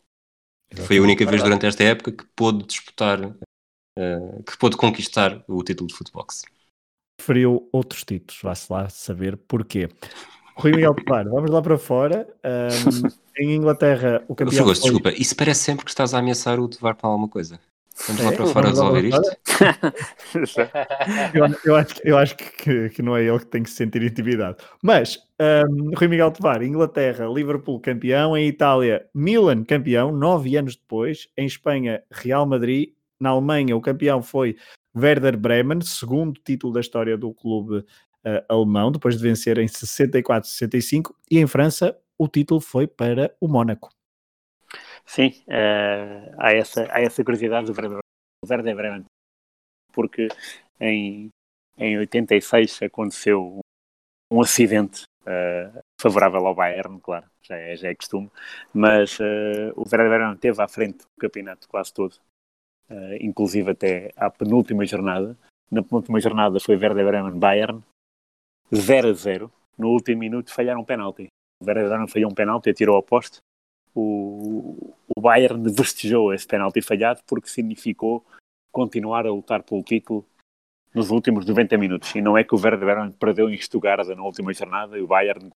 Foi 0.85 0.97
a 0.97 1.01
única 1.01 1.25
vez 1.25 1.41
durante 1.41 1.65
esta 1.65 1.83
época 1.83 2.11
que 2.11 2.25
pôde 2.35 2.65
disputar, 2.65 3.23
uh, 3.23 4.43
que 4.45 4.57
pôde 4.57 4.75
conquistar 4.75 5.43
o 5.47 5.63
título 5.63 5.87
de 5.87 5.95
futebol 5.95 6.25
preferiu 7.15 7.69
outros 7.71 8.03
títulos, 8.03 8.41
vá-se 8.41 8.73
lá 8.73 8.89
saber 8.89 9.37
porquê. 9.37 9.87
Rui 10.57 10.71
Miguel 10.71 10.95
Tovar, 10.95 11.23
vamos 11.29 11.49
lá 11.49 11.61
para 11.61 11.77
fora. 11.77 12.27
Um, 12.43 13.07
em 13.39 13.55
Inglaterra, 13.55 14.25
o 14.27 14.35
campeão. 14.35 14.65
Foi... 14.65 14.73
Desculpa, 14.73 15.11
isso 15.11 15.35
parece 15.35 15.61
sempre 15.61 15.85
que 15.85 15.91
estás 15.91 16.13
a 16.13 16.19
ameaçar 16.19 16.59
o 16.59 16.67
Tovar 16.67 16.95
com 16.95 17.07
alguma 17.07 17.29
coisa. 17.29 17.59
Vamos 18.07 18.21
é, 18.21 18.25
lá 18.25 18.31
para 18.31 18.45
fora 18.47 18.67
resolver 18.69 19.05
isto? 19.05 19.37
eu, 21.33 21.45
eu, 21.65 21.75
acho, 21.75 21.95
eu 22.03 22.17
acho 22.17 22.35
que, 22.35 22.89
que, 22.89 23.01
não 23.01 23.15
é 23.15 23.23
ele 23.23 23.39
que 23.39 23.45
tem 23.45 23.63
que 23.63 23.69
se 23.69 23.75
sentir 23.75 24.01
intimidado. 24.01 24.57
Mas, 24.81 25.19
um, 25.69 25.91
Rui 25.95 26.07
Miguel 26.07 26.31
Tovar, 26.31 26.63
Inglaterra, 26.63 27.27
Liverpool 27.27 27.79
campeão, 27.79 28.35
em 28.35 28.47
Itália, 28.47 29.05
Milan 29.13 29.63
campeão, 29.63 30.11
nove 30.11 30.57
anos 30.57 30.75
depois, 30.75 31.27
em 31.37 31.45
Espanha, 31.45 32.03
Real 32.11 32.45
Madrid, 32.45 32.89
na 33.19 33.29
Alemanha, 33.29 33.77
o 33.77 33.81
campeão 33.81 34.21
foi 34.21 34.57
Werder 34.95 35.37
Bremen, 35.37 35.81
segundo 35.81 36.39
título 36.43 36.73
da 36.73 36.79
história 36.79 37.17
do 37.17 37.33
clube 37.33 37.77
uh, 37.77 37.85
alemão, 38.49 38.91
depois 38.91 39.17
de 39.17 39.23
vencer 39.23 39.57
em 39.57 39.67
64-65, 39.67 41.11
e 41.29 41.39
em 41.39 41.47
França 41.47 41.95
o 42.17 42.27
título 42.27 42.59
foi 42.59 42.87
para 42.87 43.33
o 43.39 43.47
Mónaco. 43.47 43.89
Sim, 45.05 45.29
uh, 45.47 46.35
há, 46.37 46.53
essa, 46.53 46.87
há 46.91 47.01
essa 47.01 47.23
curiosidade 47.23 47.67
do 47.67 47.73
Werder, 47.73 47.99
Werder 48.49 48.75
Bremen, 48.75 49.05
porque 49.91 50.27
em, 50.79 51.29
em 51.77 51.97
86 51.97 52.83
aconteceu 52.83 53.59
um 54.31 54.41
acidente 54.41 55.03
uh, 55.23 55.79
favorável 55.99 56.45
ao 56.47 56.55
Bayern, 56.55 56.99
claro, 56.99 57.25
já 57.41 57.57
é, 57.57 57.75
já 57.75 57.89
é 57.89 57.95
costume, 57.95 58.31
mas 58.73 59.19
uh, 59.19 59.73
o 59.75 59.81
Werder 59.81 60.09
Bremen 60.09 60.37
teve 60.37 60.61
à 60.61 60.67
frente 60.67 60.99
do 60.99 61.19
campeonato 61.19 61.67
quase 61.67 61.93
todo 61.93 62.15
uh, 62.89 63.15
inclusive 63.19 63.71
até 63.71 64.11
à 64.15 64.29
penúltima 64.29 64.85
jornada. 64.85 65.37
Na 65.71 65.81
penúltima 65.81 66.19
jornada 66.19 66.59
foi 66.59 66.75
Werder 66.75 67.05
Bremen 67.05 67.39
Bayern, 67.39 67.83
0 68.73 69.09
a 69.09 69.13
0. 69.13 69.51
No 69.77 69.89
último 69.89 70.19
minuto 70.19 70.53
falharam 70.53 70.81
um 70.81 70.85
penalti. 70.85 71.27
O 71.61 71.65
Werder 71.65 71.89
Bremen 71.89 72.07
falhou 72.07 72.31
um 72.31 72.35
penalti, 72.35 72.69
atirou 72.69 72.95
ao 72.95 73.03
poste. 73.03 73.39
O, 73.95 74.95
o 75.15 75.21
Bayern 75.21 75.73
festejou 75.75 76.33
esse 76.33 76.47
penalti 76.47 76.81
falhado 76.81 77.21
porque 77.27 77.49
significou 77.49 78.25
continuar 78.71 79.25
a 79.27 79.31
lutar 79.31 79.61
pelo 79.63 79.83
título 79.83 80.25
nos 80.93 81.11
últimos 81.11 81.45
90 81.45 81.77
minutos. 81.77 82.15
E 82.15 82.21
não 82.21 82.37
é 82.37 82.43
que 82.43 82.55
o 82.55 82.57
Werder 82.57 82.79
Bremen 82.79 83.11
perdeu 83.11 83.49
em 83.49 83.57
Stuttgart 83.57 84.07
na 84.07 84.23
última 84.23 84.53
jornada 84.53 84.97
e 84.97 85.01
o 85.01 85.07
Bayern 85.07 85.51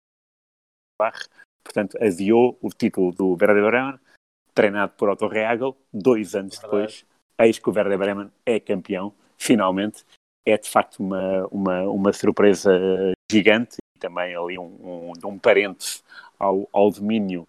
portanto, 1.63 1.99
adiou 2.01 2.57
o 2.63 2.71
título 2.71 3.13
do 3.13 3.33
Werder 3.33 3.67
Bremen, 3.67 4.01
treinado 4.55 4.93
por 4.97 5.11
Otto 5.11 5.27
Rehagel, 5.27 5.77
dois 5.93 6.35
anos 6.35 6.59
depois, 6.59 7.05
eis 7.39 7.59
que 7.59 7.69
o 7.69 7.73
Werder 7.73 7.99
Bremen 7.99 8.31
é 8.45 8.59
campeão, 8.61 9.13
finalmente. 9.37 10.05
É 10.47 10.57
de 10.57 10.71
facto 10.71 11.01
uma, 11.01 11.47
uma, 11.49 11.83
uma 11.83 12.13
surpresa 12.13 12.71
gigante 13.31 13.79
e 13.97 13.99
também 13.99 14.37
ali 14.37 14.57
um, 14.57 14.63
um, 14.65 15.13
um 15.29 15.39
parente 15.39 16.03
ao, 16.39 16.69
ao 16.73 16.89
domínio 16.91 17.49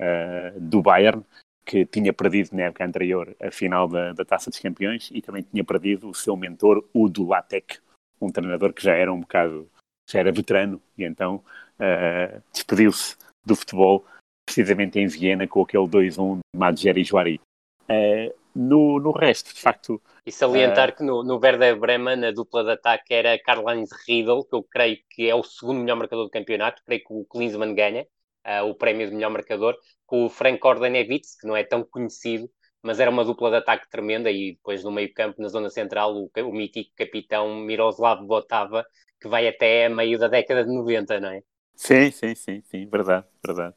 uh, 0.00 0.58
do 0.58 0.82
Bayern, 0.82 1.22
que 1.64 1.84
tinha 1.86 2.12
perdido 2.12 2.50
na 2.52 2.64
época 2.64 2.84
anterior 2.84 3.36
a 3.40 3.50
final 3.50 3.86
da, 3.86 4.12
da 4.12 4.24
Taça 4.24 4.50
dos 4.50 4.58
Campeões 4.58 5.10
e 5.12 5.22
também 5.22 5.42
tinha 5.42 5.62
perdido 5.62 6.08
o 6.08 6.14
seu 6.14 6.36
mentor, 6.36 6.84
Udo 6.92 7.26
Lattek, 7.26 7.78
um 8.20 8.30
treinador 8.30 8.72
que 8.72 8.82
já 8.82 8.94
era 8.94 9.12
um 9.12 9.20
bocado, 9.20 9.68
já 10.08 10.18
era 10.18 10.32
veterano 10.32 10.80
e 10.98 11.04
então 11.04 11.36
uh, 11.78 12.42
despediu-se 12.52 13.16
do 13.44 13.54
futebol 13.54 14.04
precisamente 14.44 14.98
em 14.98 15.06
Viena 15.06 15.46
com 15.46 15.62
aquele 15.62 15.86
2-1 15.86 16.38
de 16.38 16.58
Madjer 16.58 16.98
e 16.98 17.04
Juari. 17.04 17.40
Uh, 17.88 18.34
no, 18.52 18.98
no 18.98 19.12
resto, 19.12 19.54
de 19.54 19.60
facto... 19.60 20.02
E 20.26 20.32
salientar 20.32 20.90
uh, 20.90 20.96
que 20.96 21.04
no, 21.04 21.22
no 21.22 21.38
Werder 21.38 21.78
Bremen 21.78 22.24
a 22.24 22.32
dupla 22.32 22.64
de 22.64 22.72
ataque 22.72 23.14
era 23.14 23.38
Karl-Heinz 23.38 23.90
Riedel, 24.06 24.44
que 24.44 24.54
eu 24.56 24.62
creio 24.64 24.98
que 25.08 25.28
é 25.28 25.34
o 25.34 25.44
segundo 25.44 25.78
melhor 25.78 25.96
marcador 25.96 26.24
do 26.24 26.30
campeonato, 26.30 26.82
creio 26.84 27.00
que 27.00 27.12
o 27.12 27.24
Klinsmann 27.24 27.74
ganha 27.74 28.06
uh, 28.46 28.64
o 28.64 28.74
prémio 28.74 29.08
de 29.08 29.14
melhor 29.14 29.30
marcador, 29.30 29.76
com 30.06 30.24
o 30.24 30.30
Frank 30.30 30.64
Ordenevitz, 30.66 31.36
que 31.36 31.46
não 31.46 31.56
é 31.56 31.64
tão 31.64 31.84
conhecido, 31.84 32.50
mas 32.82 32.98
era 32.98 33.10
uma 33.10 33.24
dupla 33.24 33.50
de 33.50 33.56
ataque 33.56 33.88
tremenda, 33.90 34.30
e 34.30 34.52
depois 34.54 34.82
no 34.82 34.90
meio 34.90 35.12
campo, 35.12 35.40
na 35.40 35.48
zona 35.48 35.70
central, 35.70 36.14
o, 36.14 36.30
o 36.34 36.52
mítico 36.52 36.90
capitão 36.96 37.54
Miroslav 37.56 38.24
Botava, 38.26 38.84
que 39.20 39.28
vai 39.28 39.46
até 39.46 39.88
meio 39.88 40.18
da 40.18 40.28
década 40.28 40.64
de 40.64 40.72
90, 40.72 41.20
não 41.20 41.30
é? 41.30 41.42
Sim, 41.74 42.10
sim, 42.10 42.34
sim, 42.34 42.62
sim, 42.62 42.86
verdade, 42.86 43.26
verdade. 43.44 43.74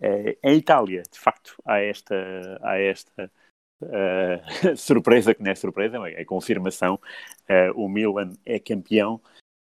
É, 0.00 0.38
em 0.42 0.56
Itália, 0.56 1.02
de 1.10 1.18
facto, 1.18 1.56
há 1.64 1.78
esta, 1.80 2.14
há 2.62 2.78
esta 2.78 3.30
uh, 3.82 4.76
surpresa, 4.76 5.34
que 5.34 5.42
não 5.42 5.50
é 5.50 5.54
surpresa, 5.54 5.98
é 6.08 6.24
confirmação. 6.24 7.00
Uh, 7.48 7.72
o 7.74 7.88
Milan 7.88 8.32
é 8.44 8.58
campeão 8.58 9.20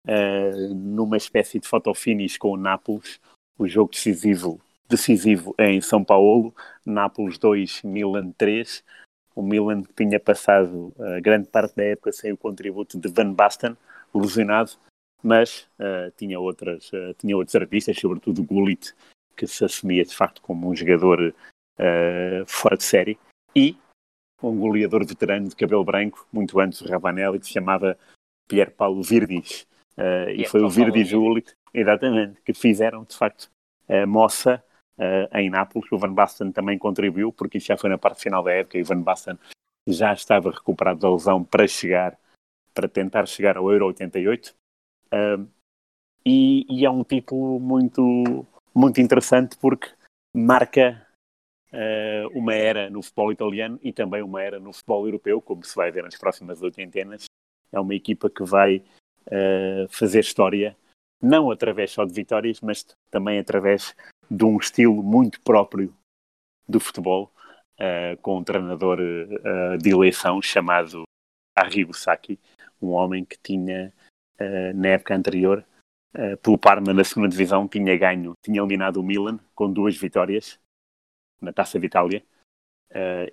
uh, 0.07 0.73
numa 0.73 1.17
espécie 1.17 1.59
de 1.59 1.67
fotofinish 1.67 2.37
com 2.37 2.51
o 2.51 2.57
Nápoles, 2.57 3.19
o 3.57 3.67
jogo 3.67 3.91
decisivo, 3.91 4.59
decisivo 4.87 5.55
é 5.57 5.71
em 5.71 5.81
São 5.81 6.03
Paulo, 6.03 6.53
Nápoles 6.85 7.37
2, 7.37 7.83
Milan 7.83 8.31
3. 8.31 8.83
O 9.35 9.41
Milan 9.41 9.83
tinha 9.95 10.19
passado 10.19 10.93
uh, 10.97 11.21
grande 11.21 11.47
parte 11.47 11.75
da 11.75 11.83
época 11.83 12.11
sem 12.11 12.31
o 12.31 12.37
contributo 12.37 12.99
de 12.99 13.09
Van 13.09 13.33
Basten, 13.33 13.75
lesionado, 14.13 14.71
mas 15.21 15.67
uh, 15.79 16.11
tinha, 16.17 16.39
outras, 16.39 16.91
uh, 16.93 17.13
tinha 17.17 17.35
outros 17.35 17.55
artistas, 17.55 17.97
sobretudo 17.99 18.43
Gullit, 18.43 18.93
que 19.35 19.47
se 19.47 19.65
assumia 19.65 20.05
de 20.05 20.15
facto 20.15 20.41
como 20.41 20.69
um 20.69 20.75
jogador 20.75 21.33
fora 22.47 22.77
de 22.77 22.85
série, 22.85 23.19
e 23.53 23.77
um 24.41 24.57
goleador 24.57 25.05
veterano 25.05 25.49
de 25.49 25.55
cabelo 25.57 25.83
branco, 25.83 26.25
muito 26.31 26.57
antes 26.57 26.81
do 26.81 26.89
Ravanelli, 26.89 27.37
que 27.37 27.47
se 27.47 27.51
chamava 27.51 27.97
Pier 28.47 28.71
Paulo 28.71 29.03
Virdis. 29.03 29.67
e 30.33 30.45
foi 30.45 30.61
o 30.61 30.69
Virdis 30.69 31.11
Gullit 31.11 31.53
Exatamente, 31.77 32.39
que 32.41 32.53
fizeram 32.53 33.03
de 33.03 33.17
facto 33.17 33.51
a 33.89 34.05
moça 34.05 34.63
uh, 34.97 35.37
em 35.37 35.49
Nápoles. 35.49 35.91
O 35.91 35.97
Van 35.97 36.13
Basten 36.13 36.53
também 36.53 36.77
contribuiu, 36.77 37.33
porque 37.33 37.57
isso 37.57 37.67
já 37.67 37.77
foi 37.77 37.89
na 37.89 37.97
parte 37.97 38.23
final 38.23 38.41
da 38.41 38.53
época 38.53 38.77
e 38.77 38.81
o 38.81 38.85
Van 38.85 39.01
Basten 39.01 39.37
já 39.85 40.13
estava 40.13 40.51
recuperado 40.51 41.01
da 41.01 41.11
lesão 41.11 41.43
para 41.43 41.67
chegar, 41.67 42.17
para 42.73 42.87
tentar 42.87 43.25
chegar 43.27 43.57
ao 43.57 43.69
Euro 43.69 43.87
88. 43.87 44.55
Uh, 45.07 45.45
e, 46.25 46.65
e, 46.69 46.85
é 46.85 46.89
um 46.89 47.03
título 47.03 47.59
muito, 47.59 48.45
muito 48.73 49.01
interessante 49.01 49.57
porque 49.57 49.91
marca 50.33 51.05
uh, 51.73 52.29
uma 52.33 52.55
era 52.55 52.89
no 52.89 53.03
futebol 53.03 53.33
italiano 53.33 53.77
e 53.83 53.91
também 53.91 54.23
uma 54.23 54.41
era 54.41 54.61
no 54.61 54.71
futebol 54.71 55.05
europeu, 55.05 55.41
como 55.41 55.63
se 55.65 55.75
vai 55.75 55.91
ver 55.91 56.03
nas 56.03 56.17
próximas 56.17 56.61
oitentenas. 56.61 57.25
É 57.69 57.79
uma 57.81 57.93
equipa 57.93 58.29
que 58.29 58.45
vai 58.45 58.77
uh, 59.27 59.89
fazer 59.89 60.21
história 60.21 60.75
não 61.21 61.51
através 61.51 61.91
só 61.91 62.05
de 62.05 62.13
vitórias, 62.13 62.61
mas 62.61 62.83
também 63.09 63.39
através 63.39 63.95
de 64.29 64.43
um 64.43 64.57
estilo 64.57 65.01
muito 65.01 65.39
próprio 65.41 65.93
do 66.67 66.79
futebol, 66.79 67.31
uh, 67.79 68.19
com 68.21 68.37
um 68.37 68.43
treinador 68.43 68.99
uh, 68.99 69.77
de 69.77 69.89
eleição 69.89 70.41
chamado 70.41 71.03
Arrigo 71.55 71.93
Sacchi, 71.93 72.39
um 72.81 72.89
homem 72.89 73.23
que 73.23 73.37
tinha, 73.41 73.93
uh, 74.39 74.73
na 74.75 74.89
época 74.89 75.15
anterior, 75.15 75.65
pelo 76.41 76.57
Parma 76.57 76.93
na 76.93 77.03
segunda 77.03 77.27
divisão, 77.27 77.67
tinha 77.67 77.97
ganho, 77.97 78.35
tinha 78.41 78.61
eliminado 78.61 78.95
o 78.97 79.03
Milan 79.03 79.37
com 79.53 79.69
duas 79.69 79.97
vitórias 79.97 80.57
na 81.41 81.51
Taça 81.51 81.77
de 81.77 81.87
Itália 81.87 82.23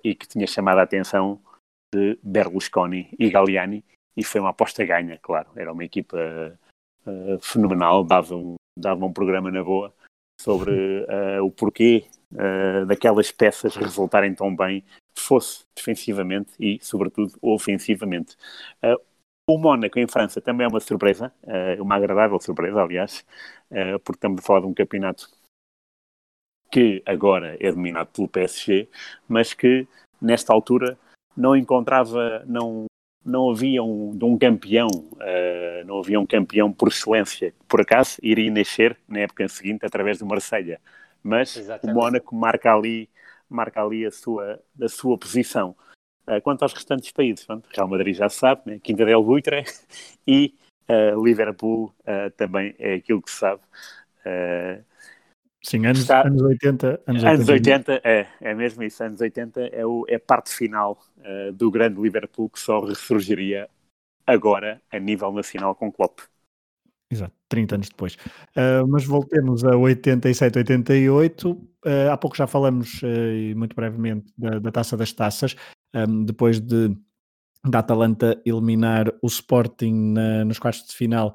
e 0.03 0.13
que 0.13 0.27
tinha 0.27 0.45
chamado 0.45 0.79
a 0.79 0.81
atenção 0.81 1.41
de 1.95 2.19
Berlusconi 2.21 3.09
e 3.17 3.29
Galliani 3.29 3.85
e 4.17 4.21
foi 4.21 4.41
uma 4.41 4.49
aposta 4.49 4.83
ganha, 4.83 5.17
claro. 5.17 5.49
Era 5.55 5.71
uma 5.71 5.85
equipa 5.85 6.59
uh, 7.05 7.39
fenomenal, 7.41 8.03
dava 8.03 8.35
um, 8.35 8.55
dava 8.77 9.05
um 9.05 9.13
programa 9.13 9.51
na 9.51 9.63
boa 9.63 9.93
sobre 10.39 10.71
uh, 11.03 11.43
o 11.45 11.51
porquê 11.51 12.05
uh, 12.33 12.85
daquelas 12.85 13.31
peças 13.31 13.75
resultarem 13.75 14.33
tão 14.33 14.55
bem, 14.55 14.83
fosse 15.17 15.65
defensivamente 15.75 16.51
e, 16.59 16.79
sobretudo, 16.81 17.33
ofensivamente. 17.41 18.35
o 19.47 19.57
Mónaco 19.57 19.99
em 19.99 20.07
França 20.07 20.41
também 20.41 20.65
é 20.65 20.67
uma 20.67 20.79
surpresa, 20.79 21.31
uma 21.79 21.95
agradável 21.95 22.39
surpresa, 22.39 22.81
aliás, 22.81 23.23
porque 24.03 24.17
estamos 24.17 24.39
a 24.39 24.45
falar 24.45 24.61
de 24.61 24.65
um 24.65 24.73
campeonato 24.73 25.29
que 26.71 27.03
agora 27.05 27.55
é 27.59 27.71
dominado 27.71 28.09
pelo 28.11 28.27
PSG, 28.27 28.89
mas 29.27 29.53
que 29.53 29.87
nesta 30.19 30.51
altura 30.51 30.97
não 31.37 31.55
encontrava, 31.55 32.43
não, 32.47 32.85
não 33.25 33.49
havia 33.49 33.81
um, 33.81 34.15
de 34.15 34.25
um 34.25 34.37
campeão, 34.37 34.87
uh, 34.87 35.85
não 35.85 35.99
havia 35.99 36.19
um 36.19 36.25
campeão 36.25 36.71
por 36.71 36.89
excelência, 36.89 37.51
que 37.51 37.65
por 37.67 37.81
acaso 37.81 38.17
iria 38.21 38.51
nascer 38.51 38.97
na 39.07 39.19
época 39.19 39.47
seguinte 39.47 39.85
através 39.85 40.19
do 40.19 40.25
Marselha, 40.25 40.79
mas 41.21 41.55
Exatamente. 41.55 41.97
o 41.97 42.01
Mónaco 42.01 42.35
marca 42.35 42.73
ali, 42.73 43.09
marca 43.49 43.81
ali 43.81 44.05
a 44.05 44.11
sua, 44.11 44.59
a 44.81 44.87
sua 44.89 45.17
posição. 45.17 45.75
Uh, 46.27 46.41
quanto 46.41 46.63
aos 46.63 46.73
restantes 46.73 47.11
países, 47.11 47.45
pronto, 47.45 47.67
Real 47.73 47.87
Madrid 47.87 48.15
já 48.15 48.29
se 48.29 48.37
sabe, 48.37 48.61
né? 48.65 48.79
Quinta 48.81 49.05
del 49.05 49.23
Buitre 49.23 49.63
e 50.27 50.53
uh, 50.89 51.23
Liverpool 51.23 51.93
também 52.37 52.75
é 52.77 52.95
aquilo 52.95 53.21
que 53.21 53.31
se 53.31 53.37
sabe. 53.37 53.61
Sim, 55.63 55.85
anos, 55.85 56.01
está... 56.01 56.27
anos 56.27 56.41
80. 56.41 57.01
Anos 57.07 57.23
80, 57.23 57.29
anos 57.33 57.49
80 57.49 58.01
é, 58.03 58.27
é 58.41 58.53
mesmo 58.53 58.83
isso. 58.83 59.03
Anos 59.03 59.21
80 59.21 59.61
é, 59.67 59.85
o, 59.85 60.05
é 60.09 60.15
a 60.15 60.19
parte 60.19 60.49
final 60.49 60.99
uh, 61.19 61.53
do 61.53 61.71
grande 61.71 62.01
Liverpool 62.01 62.49
que 62.49 62.59
só 62.59 62.81
ressurgiria 62.81 63.69
agora 64.27 64.81
a 64.91 64.99
nível 64.99 65.31
nacional 65.31 65.73
com 65.73 65.91
Klopp. 65.91 66.19
Exato, 67.09 67.33
30 67.47 67.75
anos 67.75 67.89
depois. 67.89 68.15
Uh, 68.55 68.87
mas 68.87 69.05
voltemos 69.05 69.63
a 69.63 69.77
87, 69.77 70.57
88. 70.57 71.51
Uh, 71.51 71.69
há 72.11 72.17
pouco 72.17 72.35
já 72.35 72.47
falamos, 72.47 73.01
uh, 73.03 73.57
muito 73.57 73.75
brevemente, 73.75 74.33
da, 74.37 74.59
da, 74.59 74.71
Taça 74.71 74.97
das 74.97 75.13
Taças, 75.13 75.55
um, 75.93 76.25
depois 76.25 76.59
de 76.59 76.95
da 77.65 77.79
Atalanta 77.79 78.41
eliminar 78.45 79.07
o 79.21 79.27
Sporting 79.27 80.13
na, 80.13 80.43
nos 80.43 80.59
quartos 80.59 80.85
de 80.85 80.95
final 80.95 81.33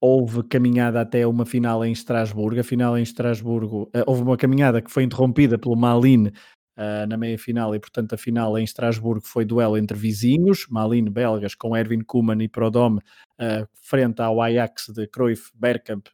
houve 0.00 0.42
caminhada 0.44 1.00
até 1.00 1.26
uma 1.26 1.44
final 1.44 1.84
em 1.84 1.92
Estrasburgo. 1.92 2.60
A 2.60 2.64
final 2.64 2.96
em 2.96 3.02
Estrasburgo, 3.02 3.90
uh, 3.94 4.04
houve 4.06 4.22
uma 4.22 4.36
caminhada 4.36 4.80
que 4.80 4.90
foi 4.90 5.04
interrompida 5.04 5.58
pelo 5.58 5.76
Malin 5.76 6.28
uh, 6.28 7.06
na 7.08 7.16
meia 7.16 7.38
final 7.38 7.74
e, 7.74 7.80
portanto, 7.80 8.14
a 8.14 8.18
final 8.18 8.58
em 8.58 8.64
Estrasburgo 8.64 9.26
foi 9.26 9.44
duelo 9.44 9.76
entre 9.76 9.96
vizinhos, 9.96 10.66
Malin 10.68 11.04
belgas 11.04 11.54
com 11.54 11.76
Erwin 11.76 12.00
Koeman 12.00 12.42
e 12.42 12.48
Prodome 12.48 12.98
uh, 12.98 13.68
frente 13.74 14.20
ao 14.20 14.40
Ajax 14.40 14.88
de 14.88 15.06
Cruyff, 15.06 15.50
Bergkamp 15.54 16.06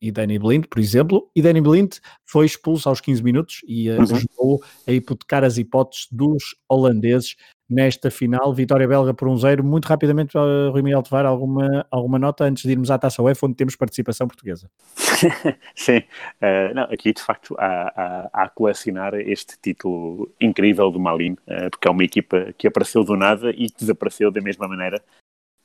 e 0.00 0.10
Danny 0.10 0.38
Blind, 0.38 0.64
por 0.70 0.80
exemplo, 0.80 1.30
e 1.36 1.42
Danny 1.42 1.60
Blind 1.60 1.96
foi 2.24 2.46
expulso 2.46 2.88
aos 2.88 2.98
15 2.98 3.22
minutos 3.22 3.60
e 3.68 3.90
uhum. 3.90 4.02
ajudou 4.02 4.64
a 4.86 4.90
hipotecar 4.90 5.44
as 5.44 5.58
hipóteses 5.58 6.08
dos 6.10 6.56
holandeses 6.66 7.36
nesta 7.68 8.10
final. 8.10 8.52
Vitória 8.54 8.86
belga 8.86 9.14
por 9.14 9.28
1-0. 9.28 9.60
Um 9.60 9.64
muito 9.64 9.86
rapidamente, 9.86 10.36
Rui 10.36 10.82
Miguel 10.82 11.02
Tovar, 11.02 11.26
alguma, 11.26 11.86
alguma 11.90 12.18
nota 12.18 12.44
antes 12.44 12.62
de 12.62 12.72
irmos 12.72 12.90
à 12.90 12.98
Taça 12.98 13.22
UEFA, 13.22 13.46
onde 13.46 13.56
temos 13.56 13.76
participação 13.76 14.26
portuguesa? 14.26 14.70
Sim, 15.74 15.98
uh, 15.98 16.74
não, 16.74 16.84
aqui 16.84 17.12
de 17.12 17.22
facto 17.22 17.54
há, 17.58 17.92
há, 17.96 18.30
há, 18.32 18.48
colecionar 18.48 19.14
este 19.14 19.56
título 19.60 20.32
incrível 20.40 20.90
do 20.90 21.00
Malin, 21.00 21.32
uh, 21.32 21.70
porque 21.70 21.88
é 21.88 21.90
uma 21.90 22.04
equipa 22.04 22.52
que 22.56 22.66
apareceu 22.66 23.04
do 23.04 23.16
nada 23.16 23.50
e 23.50 23.66
desapareceu 23.66 24.30
da 24.30 24.40
mesma 24.40 24.68
maneira. 24.68 25.02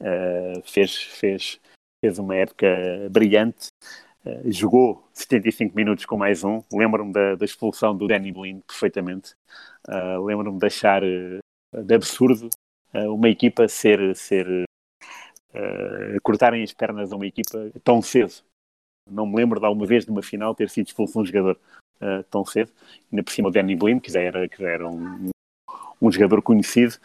Uh, 0.02 0.62
fez, 0.64 0.96
fez, 0.96 1.60
fez 2.04 2.20
uma 2.20 2.36
época 2.36 2.68
brilhante. 3.12 3.68
Jogou 4.46 5.08
75 5.14 5.76
minutos 5.76 6.06
com 6.06 6.18
mais 6.18 6.44
um. 6.44 6.62
Lembro-me 6.72 7.12
da, 7.12 7.36
da, 7.36 7.46
expulsão 7.46 7.96
do 7.96 8.06
Danny 8.06 8.34
Blind 8.34 8.62
perfeitamente. 8.68 9.34
Lembro-me 10.24 10.60
de 10.60 10.68
achar 10.68 11.02
de 11.74 11.96
absurdo 11.96 12.50
uh, 12.94 13.14
uma 13.14 13.30
equipa 13.30 13.68
ser, 13.68 14.16
ser 14.16 14.66
uh, 15.54 16.22
cortarem 16.22 16.64
as 16.64 16.74
pernas 16.74 17.12
a 17.12 17.16
uma 17.16 17.28
equipa 17.28 17.72
tão 17.84 18.02
cedo. 18.02 18.34
não 19.10 19.26
me 19.26 19.36
lembro 19.36 19.60
de 19.60 19.66
alguma 19.66 19.86
vez 19.86 20.06
numa 20.06 20.22
final 20.22 20.56
ter 20.56 20.70
sido 20.70 20.88
expulso 20.88 21.20
um 21.20 21.26
jogador 21.26 21.60
uh, 22.02 22.24
tão 22.30 22.46
cedo. 22.46 22.72
Ainda 23.12 23.24
por 23.24 23.32
cima 23.32 23.50
o 23.50 23.52
Danny 23.52 23.76
Blind, 23.76 24.02
que 24.02 24.12
já 24.12 24.22
era, 24.22 24.48
que 24.48 24.62
já 24.62 24.70
era 24.70 24.88
um, 24.88 25.30
um 26.02 26.12
jogador 26.12 26.42
conhecido. 26.42 26.96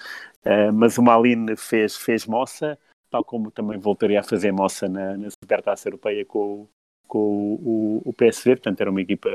Uh, 0.44 0.72
mas 0.72 0.98
o 0.98 1.02
Malin 1.02 1.56
fez, 1.56 1.96
fez 1.96 2.26
moça, 2.26 2.78
tal 3.10 3.24
como 3.24 3.50
também 3.50 3.78
voltaria 3.78 4.20
a 4.20 4.24
fazer 4.24 4.52
moça 4.52 4.88
na, 4.88 5.16
na 5.16 5.30
Supertaça 5.30 5.88
Europeia 5.88 6.24
com, 6.24 6.66
com 7.08 7.18
o, 7.18 8.02
o, 8.04 8.10
o 8.10 8.12
PSV. 8.12 8.56
Portanto, 8.56 8.80
era 8.80 8.90
uma 8.90 9.00
equipa 9.00 9.30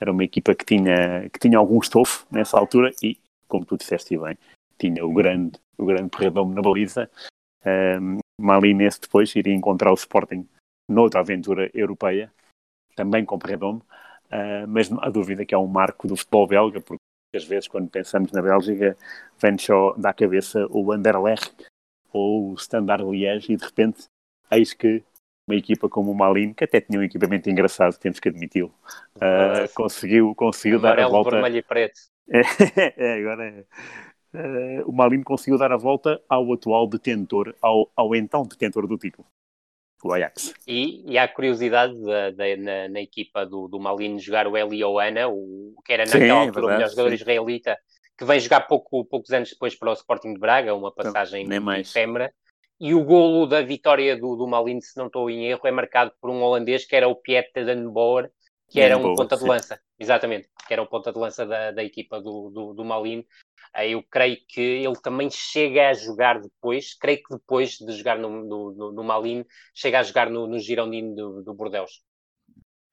era 0.00 0.10
uma 0.10 0.24
equipa 0.24 0.54
que 0.54 0.64
tinha, 0.64 1.28
que 1.30 1.38
tinha 1.38 1.56
algum 1.56 1.78
estofo 1.78 2.26
nessa 2.30 2.58
altura 2.58 2.90
e, 3.02 3.16
como 3.54 3.64
tu 3.64 3.76
disseste 3.76 4.18
bem, 4.18 4.36
tinha 4.76 5.06
o 5.06 5.12
grande, 5.12 5.60
o 5.78 5.86
grande 5.86 6.10
Perredomo 6.10 6.52
na 6.52 6.60
baliza. 6.60 7.08
Um, 7.64 8.18
Malinense 8.40 9.00
depois 9.00 9.34
iria 9.36 9.54
encontrar 9.54 9.92
o 9.92 9.94
Sporting 9.94 10.44
noutra 10.90 11.20
aventura 11.20 11.70
europeia, 11.72 12.32
também 12.96 13.24
com 13.24 13.38
Perredomo, 13.38 13.80
uh, 14.26 14.66
mas 14.66 14.90
há 14.92 15.08
dúvida 15.08 15.46
que 15.46 15.54
é 15.54 15.58
um 15.58 15.68
marco 15.68 16.08
do 16.08 16.16
futebol 16.16 16.48
belga, 16.48 16.80
porque 16.80 17.00
às 17.32 17.44
vezes 17.44 17.68
quando 17.68 17.88
pensamos 17.88 18.32
na 18.32 18.42
Bélgica 18.42 18.96
vem 19.40 19.56
só 19.56 19.94
da 19.94 20.12
cabeça 20.12 20.66
o 20.70 20.90
Anderlecht 20.90 21.54
ou 22.12 22.50
o 22.50 22.54
Standard 22.54 23.04
Liège 23.04 23.52
e 23.52 23.56
de 23.56 23.64
repente 23.64 24.04
eis 24.50 24.74
que 24.74 25.04
uma 25.46 25.56
equipa 25.56 25.88
como 25.88 26.10
o 26.10 26.14
Malin, 26.14 26.52
que 26.52 26.64
até 26.64 26.80
tinha 26.80 26.98
um 26.98 27.02
equipamento 27.02 27.48
engraçado, 27.50 27.98
temos 27.98 28.18
que 28.18 28.28
admiti-lo, 28.28 28.74
uh, 29.16 29.72
conseguiu, 29.74 30.34
conseguiu 30.34 30.80
dar 30.80 30.98
a 30.98 31.06
volta. 31.06 31.30
vermelho 31.30 31.58
e 31.58 31.62
preto. 31.62 32.00
é, 32.28 33.20
agora 33.20 33.44
é. 33.44 33.64
Uh, 34.36 34.90
o 34.90 34.92
Malin 34.92 35.22
conseguiu 35.22 35.58
dar 35.58 35.70
a 35.70 35.76
volta 35.76 36.20
ao 36.28 36.52
atual 36.52 36.88
detentor, 36.88 37.54
ao, 37.62 37.90
ao 37.94 38.16
então 38.16 38.42
detentor 38.42 38.86
do 38.86 38.98
título, 38.98 39.26
o 40.02 40.12
Ajax. 40.12 40.54
E, 40.66 41.04
e 41.12 41.18
há 41.18 41.28
curiosidade 41.28 41.94
da, 42.02 42.30
da, 42.30 42.56
na, 42.56 42.88
na, 42.88 43.00
equipa 43.00 43.44
do, 43.46 43.68
do 43.68 43.78
Malin 43.78 44.18
jogar 44.18 44.48
o 44.48 44.56
Eli 44.56 44.82
Oana, 44.82 45.28
o, 45.28 45.74
que 45.84 45.92
era 45.92 46.04
naquela 46.04 46.24
sim, 46.24 46.30
altura 46.30 46.52
verdade, 46.52 46.66
o 46.66 46.76
melhor 46.76 46.90
jogador 46.90 47.08
sim. 47.10 47.14
israelita, 47.14 47.78
que 48.18 48.24
vem 48.24 48.40
jogar 48.40 48.62
pouco, 48.62 49.04
poucos 49.04 49.30
anos 49.30 49.50
depois 49.50 49.76
para 49.76 49.90
o 49.90 49.94
Sporting 49.94 50.32
de 50.32 50.40
Braga, 50.40 50.74
uma 50.74 50.88
então, 50.88 51.04
passagem 51.12 51.44
então, 51.44 51.72
efêmera. 51.74 52.32
E 52.80 52.92
o 52.94 53.04
golo 53.04 53.46
da 53.46 53.62
vitória 53.62 54.16
do, 54.16 54.36
do 54.36 54.46
Malin, 54.46 54.80
se 54.80 54.96
não 54.96 55.06
estou 55.06 55.30
em 55.30 55.46
erro, 55.46 55.60
é 55.64 55.70
marcado 55.70 56.12
por 56.20 56.30
um 56.30 56.42
holandês 56.42 56.84
que 56.84 56.96
era 56.96 57.08
o 57.08 57.14
Pieter 57.14 57.64
Den 57.64 57.88
Boer, 57.88 58.30
que 58.68 58.80
era 58.80 58.96
um 58.96 59.14
ponta 59.14 59.36
de 59.36 59.44
lança, 59.44 59.80
exatamente, 59.98 60.48
que 60.66 60.72
era 60.72 60.82
o 60.82 60.86
ponta 60.86 61.12
de 61.12 61.18
lança 61.18 61.46
da, 61.46 61.70
da 61.70 61.84
equipa 61.84 62.20
do, 62.20 62.50
do, 62.50 62.74
do 62.74 62.84
Malin. 62.84 63.24
Eu 63.76 64.02
creio 64.02 64.38
que 64.48 64.60
ele 64.60 64.96
também 65.00 65.30
chega 65.30 65.90
a 65.90 65.94
jogar 65.94 66.40
depois, 66.40 66.94
creio 66.94 67.18
que 67.18 67.34
depois 67.34 67.72
de 67.78 67.92
jogar 67.92 68.18
no, 68.18 68.30
no, 68.30 68.92
no 68.92 69.04
Malin, 69.04 69.44
chega 69.74 70.00
a 70.00 70.02
jogar 70.02 70.30
no, 70.30 70.46
no 70.46 70.58
Girondino 70.58 71.14
do, 71.14 71.42
do 71.42 71.54
Bordeaux. 71.54 71.90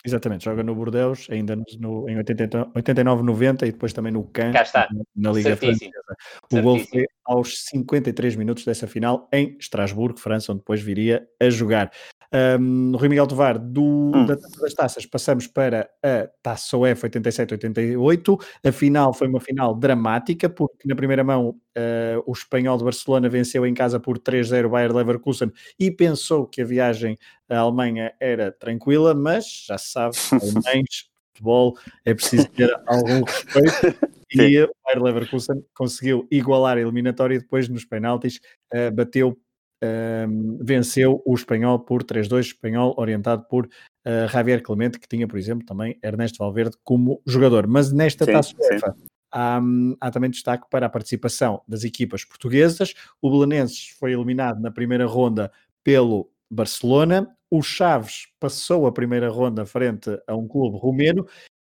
Exatamente, 0.04 0.46
joga 0.46 0.64
no 0.64 0.74
Bordeaux, 0.74 1.28
ainda 1.30 1.56
no, 1.56 2.10
em 2.10 2.18
89, 2.18 3.24
90 3.24 3.68
e 3.68 3.72
depois 3.72 3.94
também 3.94 4.12
no 4.12 4.24
Cannes, 4.24 4.72
na 5.16 5.32
Liga 5.32 5.56
Certíssimo. 5.56 5.92
Francesa. 5.92 6.16
O 6.44 6.56
Certíssimo. 6.56 6.62
gol 6.64 6.80
foi 6.80 7.08
aos 7.26 7.66
53 7.66 8.36
minutos 8.36 8.66
dessa 8.66 8.88
final 8.88 9.30
em 9.32 9.56
Estrasburgo, 9.60 10.20
França, 10.20 10.52
onde 10.52 10.62
depois 10.62 10.82
viria 10.82 11.28
a 11.40 11.50
jogar. 11.50 11.92
Um, 12.34 12.94
Rui 12.96 13.10
Miguel 13.10 13.28
Tovar, 13.28 13.60
do, 13.60 13.84
hum. 13.84 14.26
da, 14.26 14.36
das 14.36 14.74
taças, 14.74 15.06
passamos 15.06 15.48
para 15.48 15.90
a 16.02 16.28
Taça 16.42 16.78
UEFA 16.78 17.10
87-88. 17.10 18.42
A 18.64 18.72
final 18.72 19.14
foi 19.14 19.28
uma 19.28 19.42
final 19.42 19.76
dramática, 19.76 20.50
porque 20.50 20.88
na 20.88 20.96
primeira 20.96 21.26
mão 21.26 21.50
uh, 21.50 22.24
o 22.26 22.32
espanhol 22.32 22.78
de 22.78 22.86
Barcelona 22.86 23.28
venceu 23.28 23.66
em 23.66 23.74
casa 23.74 24.00
por 24.00 24.18
3-0 24.18 24.66
o 24.66 24.70
Bayer 24.70 24.96
Leverkusen 24.96 25.52
e 25.78 25.92
pensou 25.92 26.48
que 26.48 26.62
a 26.62 26.66
viagem 26.66 27.18
à 27.50 27.58
Alemanha 27.58 28.14
era 28.18 28.50
tranquila, 28.52 29.14
mas 29.14 29.66
já 29.68 29.78
se 29.78 29.92
sabe, 29.92 30.16
alemães, 30.32 31.10
futebol, 31.34 31.78
é 32.06 32.14
preciso 32.14 32.48
ter 32.50 32.74
algum 32.88 33.24
respeito. 33.24 34.12
E 34.34 34.64
o 34.64 34.74
Bayer 34.86 35.04
Leverkusen 35.04 35.62
conseguiu 35.74 36.26
igualar 36.32 36.78
a 36.78 36.80
eliminatória 36.80 37.36
e 37.36 37.40
depois 37.40 37.68
nos 37.68 37.84
penaltis 37.84 38.40
uh, 38.74 38.90
bateu 38.90 39.38
um, 39.84 40.58
venceu 40.62 41.22
o 41.26 41.34
espanhol 41.34 41.80
por 41.80 42.04
3-2, 42.04 42.40
espanhol 42.40 42.94
orientado 42.98 43.46
por 43.50 43.66
uh, 43.66 44.28
Javier 44.30 44.62
Clemente, 44.62 45.00
que 45.00 45.08
tinha, 45.08 45.28
por 45.28 45.38
exemplo, 45.38 45.66
também 45.66 45.98
Ernesto 46.04 46.40
Valverde 46.40 46.78
como 46.84 47.22
jogador. 47.26 47.68
Mas 47.68 47.92
nesta 47.92 48.26
sim, 48.26 48.32
taça 48.32 48.54
UEFA 48.58 48.96
há, 49.32 49.60
há, 50.00 50.12
também 50.12 50.30
destaque 50.30 50.68
para 50.70 50.86
a 50.86 50.90
participação 50.90 51.62
das 51.68 51.84
equipas 51.84 52.24
portuguesas. 52.24 52.94
O 53.22 53.32
Belenenses 53.32 53.90
foi 54.00 54.14
eliminado 54.14 54.60
na 54.62 54.72
primeira 54.72 55.06
ronda 55.06 55.52
pelo 55.84 56.30
Barcelona. 56.50 57.28
O 57.50 57.62
Chaves 57.62 58.28
passou 58.40 58.86
a 58.86 58.92
primeira 58.92 59.30
ronda 59.30 59.66
frente 59.66 60.10
a 60.28 60.36
um 60.36 60.48
clube 60.48 60.78
romeno. 60.78 61.26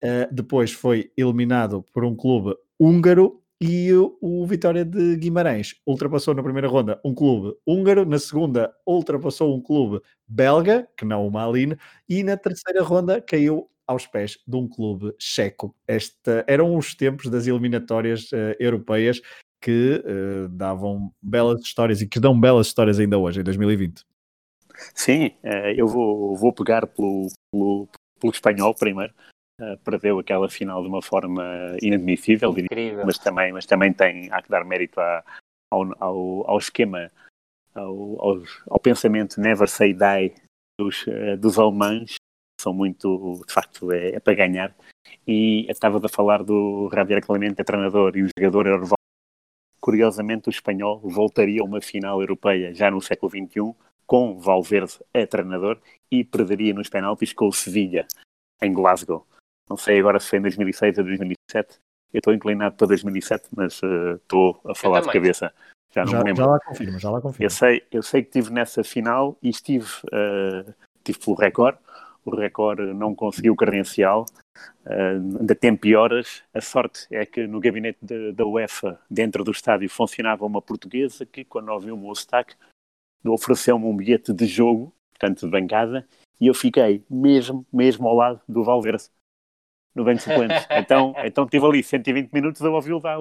Uh, 0.03 0.34
depois 0.34 0.72
foi 0.72 1.11
eliminado 1.18 1.84
por 1.94 2.06
um 2.06 2.15
clube 2.15 2.56
húngaro 2.80 3.44
e 3.61 3.91
o 4.22 4.45
Vitória 4.45 4.86
de 4.86 5.18
Guimarães 5.18 5.76
ultrapassou 5.86 6.34
na 6.34 6.41
primeira 6.41 6.68
ronda 6.68 6.99
um 7.03 7.14
clube 7.14 7.57
húngaro, 7.68 8.06
na 8.06 8.18
segunda 8.18 8.73
ultrapassou 8.88 9.56
um 9.56 9.61
clube 9.61 10.02
belga, 10.27 10.88
que 10.98 11.03
não 11.03 11.27
o 11.27 11.31
Malin, 11.31 11.76
e 12.07 12.23
na 12.23 12.38
terceira 12.38 12.81
ronda 12.81 13.22
caiu 13.22 13.69
aos 13.86 14.06
pés 14.06 14.38
de 14.48 14.56
um 14.56 14.68
clube 14.68 15.14
checo. 15.19 15.76
Esta, 15.88 16.45
eram 16.48 16.77
os 16.77 16.95
tempos 16.95 17.30
das 17.30 17.48
eliminatórias 17.48 18.31
uh, 18.31 18.56
europeias 18.60 19.19
que 19.60 20.02
uh, 20.06 20.48
davam 20.49 21.11
belas 21.22 21.60
histórias 21.61 22.02
e 22.02 22.07
que 22.07 22.19
dão 22.19 22.40
belas 22.40 22.68
histórias 22.68 22.99
ainda 22.99 23.18
hoje, 23.18 23.41
em 23.41 23.44
2020. 23.44 24.06
Sim, 24.94 25.31
uh, 25.44 25.73
eu 25.76 25.88
vou, 25.88 26.38
vou 26.38 26.53
pegar 26.53 26.88
pelo, 26.88 27.27
pelo, 27.52 27.90
pelo 28.22 28.31
espanhol 28.31 28.73
primeiro. 28.73 29.14
Uh, 29.60 29.77
perdeu 29.84 30.19
aquela 30.19 30.48
final 30.49 30.81
de 30.81 30.88
uma 30.88 31.02
forma 31.02 31.44
inadmissível, 31.81 32.52
Incrível. 32.57 33.06
mas 33.06 33.18
também, 33.18 33.52
mas 33.52 33.65
também 33.65 33.91
tem, 33.91 34.31
há 34.31 34.41
que 34.41 34.49
dar 34.49 34.64
mérito 34.64 35.02
ao, 35.02 35.23
ao, 35.99 36.49
ao, 36.49 36.57
esquema, 36.57 37.11
ao, 37.76 38.22
ao, 38.22 38.44
ao, 38.69 38.80
pensamento 38.80 39.41
never 39.41 39.68
say 39.68 39.94
die 39.94 40.34
dos, 40.80 41.06
uh, 41.07 41.36
dos 41.38 41.60
alemães, 41.60 42.15
são 42.61 42.73
muito, 42.73 43.41
de 43.45 43.53
facto, 43.53 43.91
é, 43.91 44.15
é 44.15 44.19
para 44.19 44.34
ganhar. 44.34 44.73
E 45.27 45.69
estava 45.69 45.99
a 46.03 46.10
falar 46.10 46.41
do 46.41 46.90
Javier 46.94 47.22
Clemente, 47.22 47.64
treinador, 47.64 48.15
e 48.15 48.23
o 48.23 48.30
jogador 48.38 48.65
era 48.65 48.80
Curiosamente, 49.81 50.49
o 50.49 50.52
espanhol 50.52 50.99
voltaria 50.99 51.61
a 51.61 51.65
uma 51.65 51.81
final 51.81 52.22
europeia 52.22 52.73
já 52.73 52.91
no 52.91 53.02
século 53.02 53.31
XXI, 53.31 53.73
com 54.06 54.38
Valverde 54.40 54.99
a 55.14 55.26
treinador, 55.26 55.80
e 56.11 56.23
perderia 56.23 56.73
nos 56.73 56.90
penaltis 56.90 57.34
com 57.34 57.48
o 57.48 57.53
Sevilha, 57.53 58.06
em 58.61 58.73
Glasgow. 58.73 59.26
Não 59.70 59.78
sei 59.78 60.00
agora 60.00 60.20
se 60.20 60.30
foi 60.30 60.40
em 60.40 60.41
2006 60.41 60.98
ou 60.98 61.04
2007. 61.04 61.80
Eu 62.12 62.18
estou 62.18 62.34
inclinado 62.34 62.76
para 62.76 62.88
2007, 62.88 63.50
mas 63.56 63.82
uh, 63.84 64.16
estou 64.16 64.60
a 64.66 64.74
falar 64.74 65.02
de 65.02 65.12
cabeça. 65.12 65.54
Já 65.91 66.04
não 66.04 66.12
já, 66.12 66.18
me 66.20 66.24
lembro. 66.26 66.44
Já 66.44 66.50
lá 66.50 66.60
confirmo, 66.60 67.00
já 67.00 67.12
lá 67.12 67.22
confirmo. 67.22 67.46
Eu 67.46 67.50
sei, 67.50 67.84
eu 67.91 68.02
sei 68.02 68.24
que 68.24 68.30
estive 68.30 68.52
nessa 68.52 68.84
final 68.84 69.38
e 69.44 69.50
estive, 69.50 69.88
uh, 70.06 70.74
estive 70.98 71.20
pelo 71.20 71.36
recorde. 71.36 71.78
O 72.26 72.36
recorde 72.36 72.94
não 72.94 73.14
conseguiu 73.14 73.56
credencial. 73.56 74.26
Uh, 74.86 75.40
ainda 75.40 75.54
tem 75.54 75.76
pioras. 75.76 76.44
A 76.52 76.62
sorte 76.62 77.08
é 77.12 77.24
que 77.26 77.46
no 77.46 77.60
gabinete 77.60 78.00
de, 78.02 78.32
da 78.32 78.46
UEFA, 78.46 79.00
dentro 79.10 79.44
do 79.44 79.52
estádio, 79.52 79.88
funcionava 79.88 80.46
uma 80.46 80.62
portuguesa 80.62 81.28
que, 81.28 81.46
quando 81.46 81.70
ouviu 81.70 81.94
o 81.94 81.98
meu 81.98 82.16
sotaque, 82.16 82.56
ofereceu-me 83.24 83.86
um 83.86 83.96
bilhete 83.96 84.34
de 84.34 84.48
jogo, 84.48 84.94
portanto 85.12 85.46
de 85.46 85.52
bancada, 85.52 86.08
e 86.41 86.48
eu 86.48 86.54
fiquei 86.54 87.04
mesmo, 87.10 87.66
mesmo 87.72 88.08
ao 88.08 88.16
lado 88.16 88.41
do 88.48 88.64
Valverde 88.64 89.10
no 90.00 90.06
banco 90.06 90.18
de 90.18 90.24
suplentes. 90.24 90.66
então, 90.72 91.14
então 91.24 91.46
tive 91.46 91.66
ali 91.66 91.84
120 91.84 92.32
minutos 92.32 92.62
a 92.64 92.70
ouvi-lo 92.70 93.00
dar, 93.00 93.18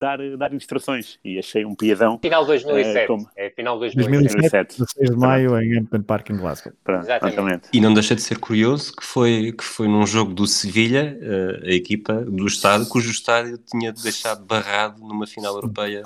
dar, 0.00 0.36
dar 0.36 0.54
instruções 0.54 1.18
e 1.24 1.38
achei 1.38 1.64
um 1.64 1.74
piadão. 1.74 2.18
Final 2.22 2.46
2007. 2.46 3.04
Uh, 3.04 3.06
como... 3.06 3.28
É 3.36 3.50
final 3.50 3.78
2007. 3.78 4.22
2007, 4.22 4.78
16 4.78 5.10
de 5.10 5.16
maio 5.16 5.60
em 5.60 5.78
Hampton 5.78 6.02
Park 6.02 6.30
em 6.30 6.36
Glasgow. 6.36 6.72
Pronto, 6.84 7.02
exatamente. 7.02 7.68
E 7.72 7.80
não 7.80 7.92
deixa 7.92 8.14
de 8.14 8.22
ser 8.22 8.38
curioso 8.38 8.94
que 8.94 9.04
foi, 9.04 9.52
que 9.52 9.64
foi 9.64 9.88
num 9.88 10.06
jogo 10.06 10.32
do 10.32 10.46
Sevilha, 10.46 11.18
uh, 11.20 11.66
a 11.66 11.72
equipa 11.72 12.14
do 12.14 12.46
estádio, 12.46 12.88
cujo 12.88 13.10
estádio 13.10 13.58
tinha 13.58 13.92
deixado 13.92 14.44
barrado 14.44 15.00
numa 15.00 15.26
final 15.26 15.54
europeia 15.54 16.02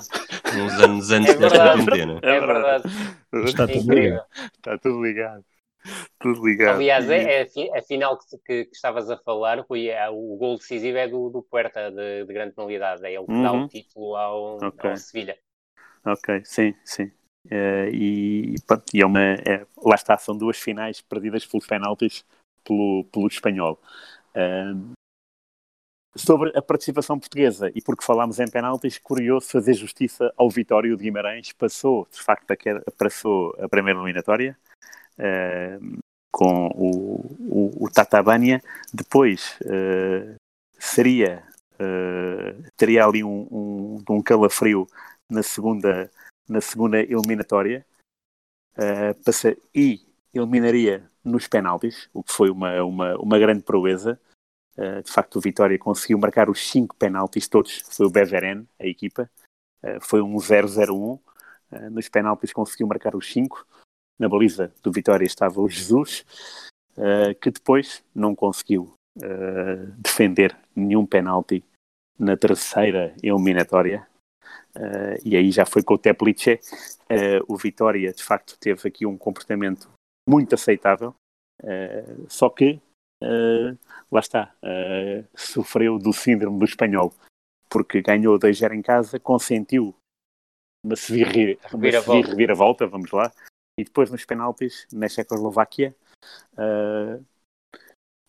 uns 0.55 0.73
anos 0.81 1.11
antes 1.11 1.35
é 1.35 1.37
desta 1.37 1.59
quarentena. 1.59 2.19
É 2.23 2.39
verdade. 2.39 2.83
Está 3.45 3.67
tudo 3.67 3.93
ligado. 3.93 4.25
Está 4.57 4.77
tudo 4.77 5.03
ligado. 5.03 5.43
Tudo 6.19 6.45
ligado. 6.45 6.75
Aliás, 6.75 7.09
é, 7.09 7.41
é 7.43 7.77
a 7.77 7.81
final 7.81 8.17
que, 8.17 8.37
que, 8.37 8.65
que, 8.65 8.75
estavas 8.75 9.09
a 9.09 9.17
falar, 9.17 9.59
Rui, 9.59 9.89
é, 9.89 10.09
o 10.09 10.35
gol 10.37 10.57
decisivo 10.57 10.97
é 10.97 11.07
do, 11.07 11.29
do 11.29 11.41
Puerta, 11.41 11.89
de, 11.91 12.25
de 12.25 12.33
grande 12.33 12.53
penalidade. 12.53 13.05
É 13.05 13.13
ele 13.13 13.25
que 13.25 13.31
uhum. 13.31 13.43
dá 13.43 13.51
o 13.51 13.55
uhum. 13.55 13.67
título 13.67 14.15
ao, 14.15 14.57
okay. 14.57 14.89
ao 14.89 14.97
Sevilha. 14.97 15.37
Ok, 16.05 16.41
sim, 16.45 16.73
sim. 16.83 17.11
Uh, 17.45 17.89
e, 17.91 18.55
pronto, 18.67 18.83
e 18.93 19.01
é 19.01 19.05
uma, 19.05 19.21
é, 19.21 19.65
lá 19.83 19.95
está, 19.95 20.17
são 20.17 20.37
duas 20.37 20.57
finais 20.57 21.01
perdidas 21.01 21.45
pelos 21.45 21.65
penaltis 21.65 22.25
pelo, 22.63 23.05
pelo 23.05 23.27
espanhol. 23.27 23.79
Uh, 24.35 24.93
sobre 26.15 26.51
a 26.57 26.61
participação 26.61 27.19
portuguesa, 27.19 27.71
e 27.73 27.81
porque 27.81 28.03
falámos 28.03 28.39
em 28.39 28.49
penaltis, 28.49 28.97
curioso 28.97 29.49
fazer 29.49 29.73
justiça 29.73 30.33
ao 30.37 30.49
Vitório 30.49 30.95
de 30.97 31.03
Guimarães, 31.03 31.53
passou, 31.53 32.07
de 32.11 32.21
facto, 32.21 32.51
a, 32.51 32.57
passou 32.97 33.55
a 33.59 33.69
primeira 33.69 33.99
eliminatória, 33.99 34.57
Uh, 35.19 35.99
com 36.31 36.67
o, 36.67 37.35
o, 37.39 37.85
o 37.85 37.89
Tatabania. 37.91 38.61
Depois 38.93 39.59
uh, 39.65 40.35
seria 40.79 41.43
uh, 41.73 42.63
teria 42.77 43.05
ali 43.05 43.23
um, 43.23 43.47
um, 43.51 44.03
um 44.09 44.21
calafrio 44.21 44.87
na 45.29 45.43
segunda, 45.43 46.09
na 46.47 46.61
segunda 46.61 46.99
eliminatória 46.99 47.85
passa, 49.25 49.57
e 49.75 50.01
eliminaria 50.33 51.09
nos 51.23 51.47
penaltis, 51.47 52.09
o 52.13 52.23
que 52.23 52.31
foi 52.31 52.49
uma, 52.49 52.83
uma, 52.83 53.17
uma 53.17 53.39
grande 53.39 53.63
proeza. 53.63 54.19
Uh, 54.77 55.03
de 55.03 55.11
facto, 55.11 55.35
o 55.35 55.41
Vitória 55.41 55.77
conseguiu 55.77 56.17
marcar 56.17 56.49
os 56.49 56.69
cinco 56.69 56.95
penaltis 56.95 57.47
todos. 57.47 57.83
Foi 57.89 58.05
o 58.05 58.09
Beveren, 58.09 58.67
a 58.79 58.85
equipa. 58.85 59.29
Uh, 59.83 59.99
foi 60.01 60.21
um 60.21 60.35
0-0-1. 60.37 61.19
Uh, 61.71 61.89
nos 61.91 62.07
penaltis 62.09 62.53
conseguiu 62.53 62.87
marcar 62.87 63.15
os 63.15 63.31
cinco. 63.31 63.65
Na 64.19 64.27
baliza 64.27 64.71
do 64.83 64.91
Vitória 64.91 65.25
estava 65.25 65.61
o 65.61 65.69
Jesus, 65.69 66.25
que 67.41 67.49
depois 67.49 68.03
não 68.13 68.35
conseguiu 68.35 68.93
defender 69.97 70.57
nenhum 70.75 71.05
penalti 71.05 71.63
na 72.19 72.35
terceira 72.35 73.15
eliminatória. 73.23 74.05
e 75.23 75.37
aí 75.37 75.51
já 75.51 75.65
foi 75.65 75.81
com 75.81 75.93
o 75.93 75.97
Teplice. 75.97 76.59
o 77.47 77.55
Vitória, 77.55 78.11
de 78.11 78.21
facto, 78.21 78.57
teve 78.59 78.85
aqui 78.85 79.05
um 79.05 79.17
comportamento 79.17 79.89
muito 80.29 80.53
aceitável, 80.53 81.15
uh, 81.63 82.25
só 82.29 82.49
que, 82.49 82.79
uh, 83.23 83.77
lá 84.11 84.19
está, 84.19 84.53
uh, 84.63 85.25
sofreu 85.35 85.97
do 85.97 86.13
síndrome 86.13 86.59
do 86.59 86.65
espanhol, 86.65 87.11
porque 87.67 88.01
ganhou 88.01 88.37
2-0 88.37 88.75
em 88.75 88.81
casa, 88.81 89.19
consentiu 89.19 89.95
uma 90.85 90.95
reviravolta. 90.95 92.29
reviravolta, 92.29 92.87
vamos 92.87 93.11
lá, 93.11 93.31
e 93.79 93.83
depois 93.83 94.11
nos 94.11 94.25
penaltis, 94.25 94.87
na 94.91 95.07
Checoslováquia, 95.07 95.95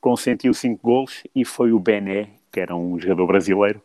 consentiu 0.00 0.54
5 0.54 0.80
gols 0.82 1.24
e 1.34 1.44
foi 1.44 1.72
o 1.72 1.78
Bené, 1.78 2.38
que 2.50 2.60
era 2.60 2.74
um 2.74 2.98
jogador 2.98 3.26
brasileiro, 3.26 3.82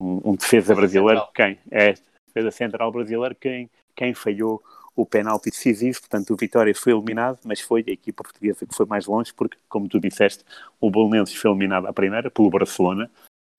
um, 0.00 0.30
um 0.30 0.34
defesa 0.34 0.74
brasileiro, 0.74 1.26
quem 1.34 1.58
é 1.70 1.94
defesa 2.28 2.50
central 2.50 2.90
brasileiro, 2.90 3.34
quem, 3.34 3.70
quem 3.94 4.14
falhou 4.14 4.62
o 4.96 5.06
penalti 5.06 5.50
decisivo, 5.50 6.00
portanto 6.00 6.32
o 6.32 6.36
Vitória 6.36 6.74
foi 6.74 6.92
eliminado, 6.92 7.40
mas 7.44 7.60
foi 7.60 7.84
a 7.86 7.90
equipa 7.90 8.22
portuguesa 8.22 8.66
que 8.66 8.74
foi 8.74 8.86
mais 8.86 9.06
longe, 9.06 9.32
porque, 9.34 9.58
como 9.68 9.88
tu 9.88 10.00
disseste, 10.00 10.44
o 10.80 10.90
Bolonenses 10.90 11.34
foi 11.34 11.50
eliminado 11.50 11.86
à 11.86 11.92
primeira 11.92 12.30
pelo 12.30 12.50
Barcelona, 12.50 13.10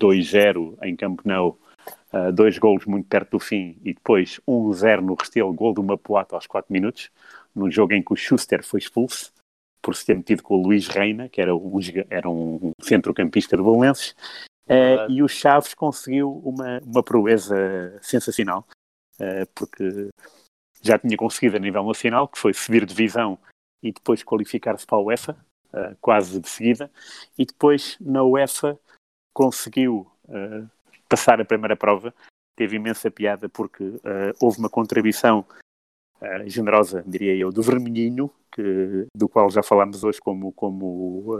2-0 0.02 0.78
em 0.84 0.96
Camp 0.96 1.22
Nou, 1.24 1.60
uh, 2.14 2.32
dois 2.32 2.58
golos 2.58 2.86
muito 2.86 3.08
perto 3.08 3.32
do 3.32 3.40
fim, 3.40 3.78
e 3.84 3.94
depois 3.94 4.40
1-0 4.48 5.02
no 5.02 5.16
Restelo, 5.16 5.54
gol 5.54 5.74
do 5.74 5.84
Mapuato 5.84 6.36
aos 6.36 6.48
4 6.48 6.72
minutos, 6.72 7.10
num 7.56 7.70
jogo 7.70 7.94
em 7.94 8.04
que 8.04 8.14
o 8.14 8.16
Schuster 8.16 8.64
foi 8.64 8.80
expulso, 8.80 9.34
por 9.82 9.96
se 9.96 10.06
ter 10.06 10.16
metido 10.16 10.44
com 10.44 10.56
o 10.56 10.62
Luís 10.62 10.88
Reina, 10.88 11.28
que 11.28 11.42
era 11.42 11.56
um, 11.56 11.80
era 12.10 12.30
um 12.30 12.72
centrocampista 12.82 13.58
do 13.58 13.64
Bolonenses, 13.64 14.16
uh, 14.68 15.10
e 15.10 15.24
o 15.24 15.28
Chaves 15.28 15.74
conseguiu 15.74 16.32
uma, 16.46 16.80
uma 16.86 17.04
proeza 17.04 17.98
sensacional, 18.02 18.66
uh, 19.20 19.48
porque 19.56 20.10
já 20.82 21.00
tinha 21.00 21.18
conseguido 21.18 21.58
a 21.58 21.60
nível 21.60 21.84
nacional, 21.84 22.28
que 22.28 22.38
foi 22.38 22.54
subir 22.54 22.86
divisão 22.86 23.40
e 23.82 23.92
depois 23.92 24.24
qualificar-se 24.24 24.86
para 24.86 24.98
a 24.98 25.02
UEFA, 25.02 25.38
uh, 25.74 25.98
quase 26.00 26.40
de 26.40 26.48
seguida, 26.48 26.92
e 27.38 27.46
depois 27.46 27.98
na 28.00 28.24
UEFA 28.24 28.80
conseguiu 29.34 30.12
uh, 30.26 30.70
passar 31.10 31.42
a 31.42 31.46
primeira 31.46 31.76
prova. 31.76 32.14
Teve 32.56 32.76
imensa 32.76 33.10
piada 33.10 33.50
porque 33.50 33.84
houve 34.40 34.60
uma 34.60 34.70
contribuição 34.70 35.44
generosa, 36.46 37.04
diria 37.06 37.36
eu, 37.36 37.52
do 37.52 37.62
Vermelhinho, 37.62 38.32
que, 38.52 39.08
do 39.16 39.28
qual 39.28 39.50
já 39.50 39.64
falámos 39.64 40.04
hoje 40.04 40.20
como, 40.20 40.52
como 40.52 41.36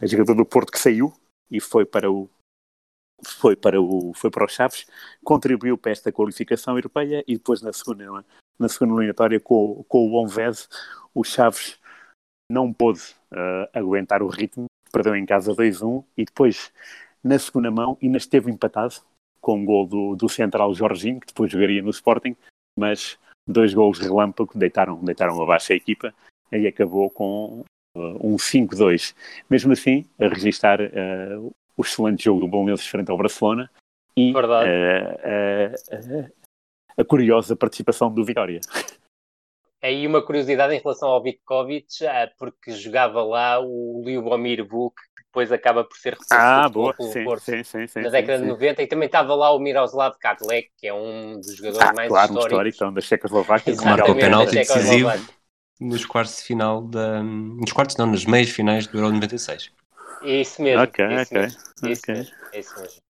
a 0.00 0.06
jogador 0.06 0.34
do 0.34 0.44
Porto 0.44 0.72
que 0.72 0.78
saiu 0.78 1.12
e 1.50 1.60
foi 1.60 1.84
para 1.84 2.10
o 2.10 2.28
foi 3.24 3.56
para 3.56 3.80
o 3.80 4.12
foi 4.14 4.30
para 4.30 4.44
os 4.44 4.52
Chaves, 4.52 4.86
contribuiu 5.24 5.78
para 5.78 5.92
esta 5.92 6.12
qualificação 6.12 6.76
europeia 6.76 7.24
e 7.26 7.34
depois 7.34 7.62
na 7.62 7.72
segunda 7.72 8.24
na 8.58 8.68
segunda 8.68 8.94
eliminatória 8.94 9.40
com, 9.40 9.84
com 9.88 10.08
o 10.08 10.22
Onvez, 10.22 10.68
o 11.14 11.24
Chaves 11.24 11.78
não 12.50 12.72
pôde 12.72 13.00
uh, 13.32 13.68
aguentar 13.72 14.22
o 14.22 14.28
ritmo, 14.28 14.66
perdeu 14.92 15.16
em 15.16 15.26
casa 15.26 15.54
2-1 15.54 16.04
e 16.16 16.24
depois 16.24 16.72
na 17.22 17.38
segunda 17.38 17.70
mão 17.70 17.98
ainda 18.02 18.18
esteve 18.18 18.50
empatado 18.50 18.94
com 19.40 19.52
o 19.52 19.56
um 19.56 19.64
gol 19.64 19.86
do, 19.86 20.16
do 20.16 20.28
central 20.28 20.74
Jorginho, 20.74 21.20
que 21.20 21.26
depois 21.26 21.50
jogaria 21.50 21.82
no 21.82 21.90
Sporting, 21.90 22.36
mas 22.78 23.18
dois 23.46 23.72
gols 23.72 23.98
relâmpago 23.98 24.58
deitaram, 24.58 25.02
deitaram 25.04 25.40
abaixo 25.42 25.72
a 25.72 25.76
equipa 25.76 26.12
e 26.52 26.66
acabou 26.66 27.10
com 27.10 27.64
uh, 27.96 28.26
um 28.26 28.36
5-2. 28.36 29.14
Mesmo 29.48 29.72
assim, 29.72 30.04
a 30.18 30.28
registrar 30.28 30.80
uh, 30.80 31.54
o 31.76 31.82
excelente 31.82 32.24
jogo 32.24 32.40
do 32.40 32.48
Bolonenses 32.48 32.86
frente 32.86 33.10
ao 33.10 33.18
Barcelona 33.18 33.70
e 34.16 34.32
uh, 34.32 34.36
a 36.96 37.04
curiosa 37.04 37.54
participação 37.54 38.12
do 38.12 38.24
Vitória. 38.24 38.60
Aí 39.82 40.06
uma 40.06 40.22
curiosidade 40.22 40.74
em 40.74 40.80
relação 40.80 41.08
ao 41.08 41.22
Vitkovic, 41.22 41.86
porque 42.38 42.72
jogava 42.72 43.22
lá 43.22 43.60
o 43.60 44.02
Liubomir 44.04 44.66
Vuk, 44.66 44.94
que 44.94 45.24
depois 45.24 45.52
acaba 45.52 45.84
por 45.84 45.96
ser 45.96 46.16
ah, 46.32 46.68
boa. 46.68 46.94
Sim, 46.98 47.24
Porto 47.24 47.44
sim, 47.44 47.62
sim, 47.62 47.86
sim, 47.86 48.00
na 48.00 48.08
década 48.08 48.38
sim, 48.38 48.44
de 48.44 48.50
90, 48.50 48.82
e 48.82 48.86
também 48.86 49.06
estava 49.06 49.34
lá 49.34 49.54
o 49.54 49.58
Miroslav 49.58 50.16
Kadlec, 50.18 50.70
que 50.78 50.86
é 50.86 50.94
um 50.94 51.38
dos 51.38 51.54
jogadores 51.54 51.88
ah, 51.88 51.92
mais 51.92 52.08
claro, 52.08 52.24
históricos. 52.24 52.44
um 52.44 52.48
histórico 52.48 52.76
então, 52.76 52.92
da 52.92 53.00
Checoslováquia. 53.00 53.74
Marcou 53.84 54.14
o 54.14 54.18
penalti 54.18 54.54
decisivo 54.54 55.10
nos 55.78 56.06
quartos 56.06 56.36
de 56.38 56.42
final, 56.42 56.82
da... 56.82 57.22
nos 57.22 57.72
quartos 57.72 57.96
não, 57.96 58.06
nas 58.06 58.24
meias 58.24 58.48
finais 58.48 58.86
do 58.86 58.98
Euro 58.98 59.12
96. 59.12 59.70
Isso 60.22 60.62
mesmo. 60.62 60.82
Ok, 60.82 61.04
isso 61.04 61.22
ok. 61.22 61.42
Mesmo, 61.42 61.58
isso 61.90 62.02
okay. 62.02 62.14
mesmo, 62.14 62.34
isso 62.54 62.80
mesmo. 62.80 63.05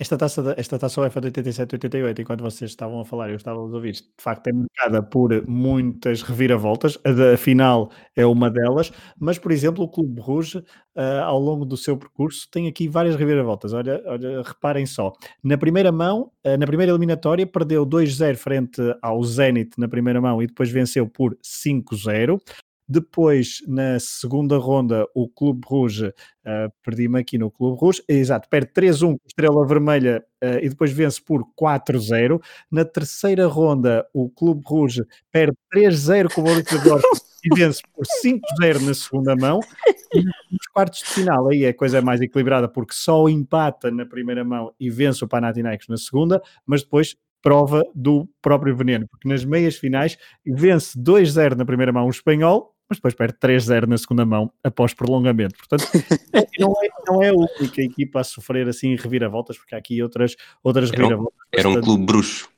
Esta 0.00 0.16
taça, 0.16 0.54
esta 0.56 0.78
taça 0.78 0.98
UEFA 0.98 1.20
de 1.20 1.26
87 1.26 1.74
88, 1.74 2.22
enquanto 2.22 2.40
vocês 2.40 2.70
estavam 2.70 3.00
a 3.00 3.04
falar, 3.04 3.28
eu 3.28 3.36
estava 3.36 3.58
a 3.58 3.62
ouvir, 3.62 3.92
de 3.92 4.02
facto 4.18 4.46
é 4.46 4.52
marcada 4.54 5.02
por 5.02 5.46
muitas 5.46 6.22
reviravoltas, 6.22 6.98
a 7.04 7.12
da 7.12 7.36
final 7.36 7.90
é 8.16 8.24
uma 8.24 8.50
delas, 8.50 8.90
mas, 9.18 9.38
por 9.38 9.52
exemplo, 9.52 9.84
o 9.84 9.88
Clube 9.88 10.18
Rouge, 10.18 10.56
uh, 10.56 11.22
ao 11.24 11.38
longo 11.38 11.66
do 11.66 11.76
seu 11.76 11.98
percurso, 11.98 12.48
tem 12.50 12.66
aqui 12.66 12.88
várias 12.88 13.14
reviravoltas. 13.14 13.74
Olha, 13.74 14.02
olha 14.06 14.40
reparem 14.40 14.86
só, 14.86 15.12
na 15.44 15.58
primeira 15.58 15.92
mão, 15.92 16.32
uh, 16.46 16.56
na 16.56 16.66
primeira 16.66 16.92
eliminatória, 16.92 17.46
perdeu 17.46 17.84
2-0 17.84 18.36
frente 18.36 18.80
ao 19.02 19.22
Zenit 19.22 19.72
na 19.76 19.86
primeira 19.86 20.18
mão 20.18 20.42
e 20.42 20.46
depois 20.46 20.70
venceu 20.70 21.06
por 21.06 21.36
5-0. 21.44 22.40
Depois, 22.92 23.62
na 23.68 24.00
segunda 24.00 24.58
ronda, 24.58 25.06
o 25.14 25.28
Clube 25.28 25.60
Rouge, 25.64 26.08
uh, 26.08 26.72
perdi-me 26.82 27.20
aqui 27.20 27.38
no 27.38 27.48
Clube 27.48 27.78
Rouge, 27.78 28.02
exato, 28.08 28.48
perde 28.48 28.72
3-1 28.72 29.12
com 29.12 29.20
Estrela 29.24 29.64
Vermelha 29.64 30.24
uh, 30.42 30.58
e 30.60 30.68
depois 30.68 30.90
vence 30.90 31.22
por 31.22 31.44
4-0. 31.56 32.42
Na 32.68 32.84
terceira 32.84 33.46
ronda, 33.46 34.04
o 34.12 34.28
Clube 34.28 34.62
Rouge 34.66 35.04
perde 35.30 35.56
3-0 35.72 36.34
com 36.34 36.40
o 36.40 36.44
Borussia 36.44 36.78
Dortmund 36.78 37.20
e 37.44 37.54
vence 37.54 37.80
por 37.94 38.04
5-0 38.24 38.80
na 38.84 38.94
segunda 38.94 39.36
mão. 39.36 39.60
E 40.12 40.24
nos 40.24 40.66
quartos 40.74 40.98
de 40.98 41.06
final, 41.06 41.48
aí 41.48 41.62
é 41.62 41.68
a 41.68 41.74
coisa 41.74 42.02
mais 42.02 42.20
equilibrada, 42.20 42.66
porque 42.68 42.92
só 42.92 43.28
empata 43.28 43.88
na 43.92 44.04
primeira 44.04 44.44
mão 44.44 44.74
e 44.80 44.90
vence 44.90 45.24
o 45.24 45.28
Panathinaikos 45.28 45.86
na 45.86 45.96
segunda, 45.96 46.42
mas 46.66 46.82
depois 46.82 47.14
prova 47.40 47.84
do 47.94 48.28
próprio 48.42 48.76
veneno, 48.76 49.06
porque 49.08 49.28
nas 49.28 49.44
meias 49.44 49.76
finais 49.76 50.18
vence 50.44 50.98
2-0 50.98 51.54
na 51.54 51.64
primeira 51.64 51.92
mão 51.92 52.06
o 52.06 52.10
espanhol, 52.10 52.74
mas 52.90 52.98
depois 52.98 53.14
perde 53.14 53.38
3-0 53.38 53.86
na 53.86 53.96
segunda 53.96 54.26
mão 54.26 54.52
após 54.64 54.92
prolongamento. 54.92 55.54
Portanto, 55.56 55.88
não 56.58 56.74
é, 56.82 56.88
não 57.06 57.22
é 57.22 57.28
a 57.28 57.32
única 57.32 57.80
equipa 57.80 58.20
a 58.20 58.24
sofrer 58.24 58.68
assim 58.68 58.96
reviravoltas, 58.96 59.56
porque 59.56 59.76
há 59.76 59.78
aqui 59.78 60.02
outras, 60.02 60.34
outras 60.62 60.90
era 60.90 60.98
um, 60.98 61.02
reviravoltas. 61.02 61.38
Era 61.52 61.68
um 61.68 61.80
clube 61.80 62.04
bruxo. 62.04 62.50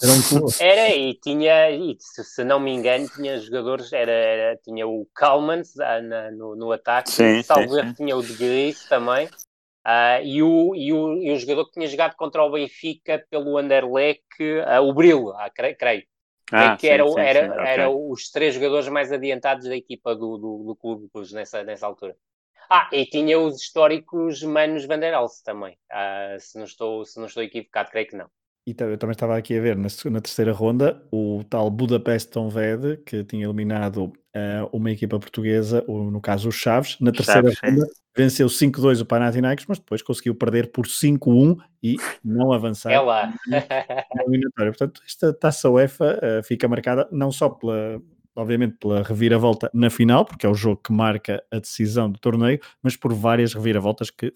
Era, 0.00 0.12
um 0.12 0.22
clube. 0.22 0.54
era 0.60 0.94
e 0.94 1.14
tinha, 1.14 1.70
e 1.72 1.96
se, 1.98 2.22
se, 2.22 2.44
não 2.44 2.60
me 2.60 2.70
engano, 2.72 3.08
tinha 3.08 3.36
jogadores, 3.40 3.92
era, 3.92 4.12
era 4.12 4.56
tinha 4.58 4.86
o 4.86 5.04
Kalmans 5.12 5.78
ah, 5.80 6.00
no, 6.32 6.54
no 6.54 6.70
ataque, 6.70 7.10
sim, 7.10 7.42
salvo 7.42 7.94
tinha 7.94 8.16
o 8.16 8.22
de 8.22 8.34
Gris 8.34 8.84
também, 8.88 9.26
uh, 9.26 10.22
e, 10.22 10.42
o, 10.42 10.76
e, 10.76 10.92
o, 10.92 11.16
e 11.16 11.32
o 11.32 11.38
jogador 11.38 11.66
que 11.66 11.72
tinha 11.72 11.88
jogado 11.88 12.14
contra 12.14 12.42
o 12.44 12.52
Benfica 12.52 13.24
pelo 13.28 13.58
Anderlecht, 13.58 14.22
uh, 14.40 14.82
o 14.82 14.94
Brilo, 14.94 15.30
uh, 15.30 15.50
creio. 15.76 16.04
Ah, 16.52 16.76
que 16.76 16.86
sim, 16.86 16.92
era, 16.92 17.08
sim, 17.08 17.20
era, 17.20 17.40
sim, 17.40 17.50
okay. 17.50 17.66
era 17.66 17.90
os 17.90 18.30
três 18.30 18.54
jogadores 18.54 18.88
mais 18.88 19.10
adiantados 19.10 19.66
da 19.66 19.76
equipa 19.76 20.14
do, 20.14 20.36
do, 20.36 20.64
do 20.64 20.76
Clube 20.76 21.10
nessa, 21.32 21.64
nessa 21.64 21.86
altura. 21.86 22.14
Ah, 22.68 22.88
e 22.92 23.06
tinha 23.06 23.38
os 23.38 23.60
históricos 23.60 24.42
Manos 24.42 24.84
Vanderals 24.84 25.42
também, 25.42 25.76
uh, 25.90 26.38
se, 26.38 26.58
não 26.58 26.64
estou, 26.64 27.04
se 27.04 27.18
não 27.18 27.26
estou 27.26 27.42
equivocado, 27.42 27.90
creio 27.90 28.06
que 28.06 28.16
não. 28.16 28.30
E 28.64 28.70
eu 28.78 28.96
também 28.96 29.12
estava 29.12 29.36
aqui 29.36 29.58
a 29.58 29.60
ver 29.60 29.76
na, 29.76 29.88
na 30.10 30.20
terceira 30.20 30.52
ronda 30.52 31.02
o 31.10 31.42
tal 31.50 31.68
Budapest 31.68 32.30
Tonved, 32.30 32.98
que 33.04 33.24
tinha 33.24 33.44
eliminado 33.44 34.04
uh, 34.04 34.68
uma 34.72 34.90
equipa 34.92 35.18
portuguesa, 35.18 35.84
ou 35.88 36.10
no 36.10 36.20
caso 36.20 36.48
os 36.48 36.54
Chaves. 36.54 36.96
Na 37.00 37.10
terceira 37.10 37.50
Chaves, 37.50 37.58
ronda 37.60 37.86
venceu 38.16 38.46
5-2 38.46 39.00
o 39.00 39.06
Panathinaikos, 39.06 39.66
mas 39.66 39.78
depois 39.78 40.02
conseguiu 40.02 40.34
perder 40.34 40.70
por 40.70 40.86
5-1 40.86 41.56
e 41.82 41.96
não 42.24 42.52
avançar 42.52 42.92
É 42.92 43.00
lá. 43.00 43.32
Portanto, 44.54 45.02
esta 45.04 45.32
taça 45.32 45.68
UEFA 45.68 46.18
uh, 46.18 46.44
fica 46.44 46.68
marcada 46.68 47.08
não 47.10 47.32
só 47.32 47.48
pela, 47.48 48.00
obviamente 48.34 48.76
pela 48.78 49.02
reviravolta 49.02 49.70
na 49.74 49.90
final, 49.90 50.24
porque 50.24 50.46
é 50.46 50.48
o 50.48 50.54
jogo 50.54 50.80
que 50.82 50.92
marca 50.92 51.42
a 51.50 51.58
decisão 51.58 52.10
do 52.10 52.18
torneio, 52.18 52.58
mas 52.82 52.96
por 52.96 53.12
várias 53.12 53.52
reviravoltas 53.52 54.10
que 54.10 54.32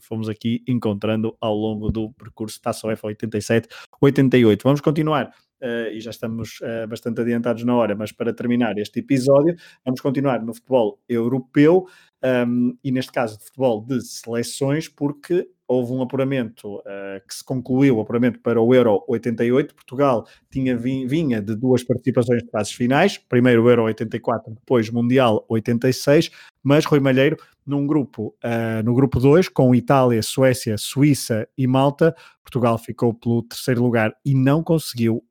fomos 0.00 0.28
aqui 0.28 0.62
encontrando 0.66 1.36
ao 1.40 1.54
longo 1.54 1.90
do 1.90 2.12
percurso 2.12 2.60
Taça 2.60 2.86
UEFA 2.86 3.08
87-88. 3.08 4.60
Vamos 4.62 4.80
continuar 4.80 5.32
Uh, 5.62 5.92
e 5.92 6.00
já 6.00 6.10
estamos 6.10 6.58
uh, 6.60 6.88
bastante 6.88 7.20
adiantados 7.20 7.64
na 7.64 7.74
hora, 7.74 7.94
mas 7.94 8.12
para 8.12 8.32
terminar 8.32 8.78
este 8.78 9.00
episódio, 9.00 9.54
vamos 9.84 10.00
continuar 10.00 10.42
no 10.42 10.54
futebol 10.54 10.98
europeu 11.08 11.86
um, 12.24 12.76
e 12.82 12.92
neste 12.92 13.12
caso 13.12 13.38
de 13.38 13.44
futebol 13.44 13.84
de 13.84 14.00
seleções, 14.02 14.88
porque 14.88 15.48
houve 15.70 15.92
um 15.92 16.02
apuramento 16.02 16.78
uh, 16.78 17.26
que 17.26 17.32
se 17.32 17.44
concluiu, 17.44 17.96
o 17.96 18.00
apuramento 18.00 18.40
para 18.40 18.60
o 18.60 18.74
Euro 18.74 19.04
88. 19.06 19.74
Portugal 19.74 20.26
tinha, 20.50 20.76
vinha 20.76 21.40
de 21.40 21.54
duas 21.54 21.84
participações 21.84 22.42
de 22.42 22.50
fases 22.50 22.72
finais, 22.72 23.16
primeiro 23.16 23.62
o 23.62 23.70
Euro 23.70 23.84
84, 23.84 24.52
depois 24.52 24.90
Mundial 24.90 25.44
86, 25.48 26.30
mas 26.62 26.84
Rui 26.84 26.98
Malheiro, 26.98 27.36
num 27.64 27.86
grupo, 27.86 28.34
uh, 28.44 28.82
no 28.84 28.94
grupo 28.94 29.20
2, 29.20 29.48
com 29.48 29.72
Itália, 29.72 30.22
Suécia, 30.22 30.76
Suíça 30.76 31.48
e 31.56 31.68
Malta, 31.68 32.14
Portugal 32.42 32.76
ficou 32.76 33.14
pelo 33.14 33.42
terceiro 33.44 33.80
lugar 33.82 34.12
e 34.24 34.34
não 34.34 34.64
conseguiu 34.64 35.22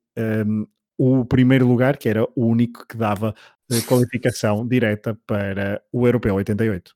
um, 0.46 0.66
o 0.98 1.24
primeiro 1.24 1.66
lugar, 1.66 1.96
que 1.96 2.08
era 2.08 2.24
o 2.36 2.46
único 2.46 2.86
que 2.86 2.96
dava 2.96 3.34
uh, 3.70 3.86
qualificação 3.86 4.66
direta 4.68 5.18
para 5.26 5.82
o 5.92 6.06
Europeu 6.06 6.34
88. 6.34 6.94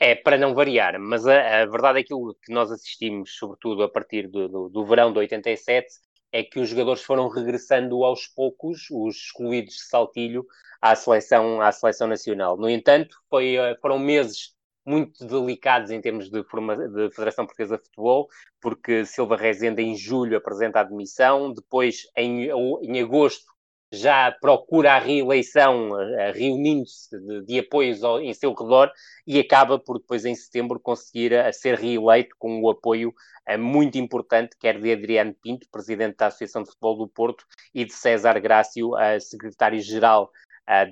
É, 0.00 0.14
para 0.14 0.38
não 0.38 0.54
variar, 0.54 0.98
mas 1.00 1.26
a, 1.26 1.62
a, 1.62 1.66
verdade 1.66 1.98
é 1.98 2.02
que 2.02 2.14
aquilo 2.14 2.36
que 2.42 2.52
nós 2.52 2.70
assistimos, 2.70 3.36
sobretudo 3.36 3.82
a 3.82 3.88
partir 3.88 4.28
do, 4.28 4.48
do, 4.48 4.68
do, 4.68 4.86
verão 4.86 5.12
de 5.12 5.18
87, 5.18 5.88
é 6.30 6.44
que 6.44 6.60
os 6.60 6.68
jogadores 6.68 7.02
foram 7.02 7.28
regressando 7.28 8.04
aos 8.04 8.28
poucos, 8.28 8.86
os 8.90 9.16
excluídos 9.16 9.74
de 9.74 9.88
saltilho, 9.88 10.46
à 10.80 10.94
seleção, 10.94 11.60
à 11.60 11.72
seleção 11.72 12.06
nacional. 12.06 12.56
No 12.56 12.70
entanto, 12.70 13.16
foi, 13.28 13.56
eh, 13.56 13.76
foram 13.80 13.98
meses 13.98 14.54
muito 14.88 15.26
delicados 15.26 15.90
em 15.90 16.00
termos 16.00 16.30
de, 16.30 16.42
forma, 16.44 16.74
de 16.76 17.10
Federação 17.10 17.44
Portuguesa 17.44 17.76
de 17.76 17.84
Futebol, 17.84 18.28
porque 18.60 19.04
Silva 19.04 19.36
Rezende 19.36 19.82
em 19.82 19.94
julho 19.94 20.36
apresenta 20.36 20.78
a 20.78 20.82
admissão, 20.82 21.52
depois 21.52 22.06
em, 22.16 22.48
em 22.82 23.02
agosto 23.02 23.44
já 23.92 24.30
procura 24.32 24.94
a 24.94 24.98
reeleição, 24.98 25.92
reunindo-se 26.34 27.08
de, 27.18 27.44
de, 27.44 27.58
apoios 27.58 28.02
ao, 28.02 28.20
em 28.20 28.34
seu 28.34 28.52
redor 28.52 28.90
e 29.26 29.38
acaba 29.38 29.78
por 29.78 29.98
depois 29.98 30.24
em 30.24 30.34
setembro 30.34 30.78
conseguir 30.78 31.34
a, 31.34 31.48
a 31.48 31.52
ser 31.52 31.74
reeleito 31.74 32.34
com 32.38 32.60
o 32.60 32.70
apoio 32.70 33.14
a, 33.46 33.56
muito 33.56 33.96
importante, 33.96 34.56
quer 34.58 34.80
de 34.80 34.92
Adriano 34.92 35.34
Pinto, 35.34 35.66
presidente 35.70 36.16
da 36.16 36.26
Associação 36.26 36.62
de 36.62 36.70
Futebol 36.70 36.98
do 36.98 37.08
Porto, 37.08 37.44
e 37.74 37.84
de 37.84 37.92
César 37.92 38.38
Grácio, 38.40 38.90
secretário-geral 39.20 40.30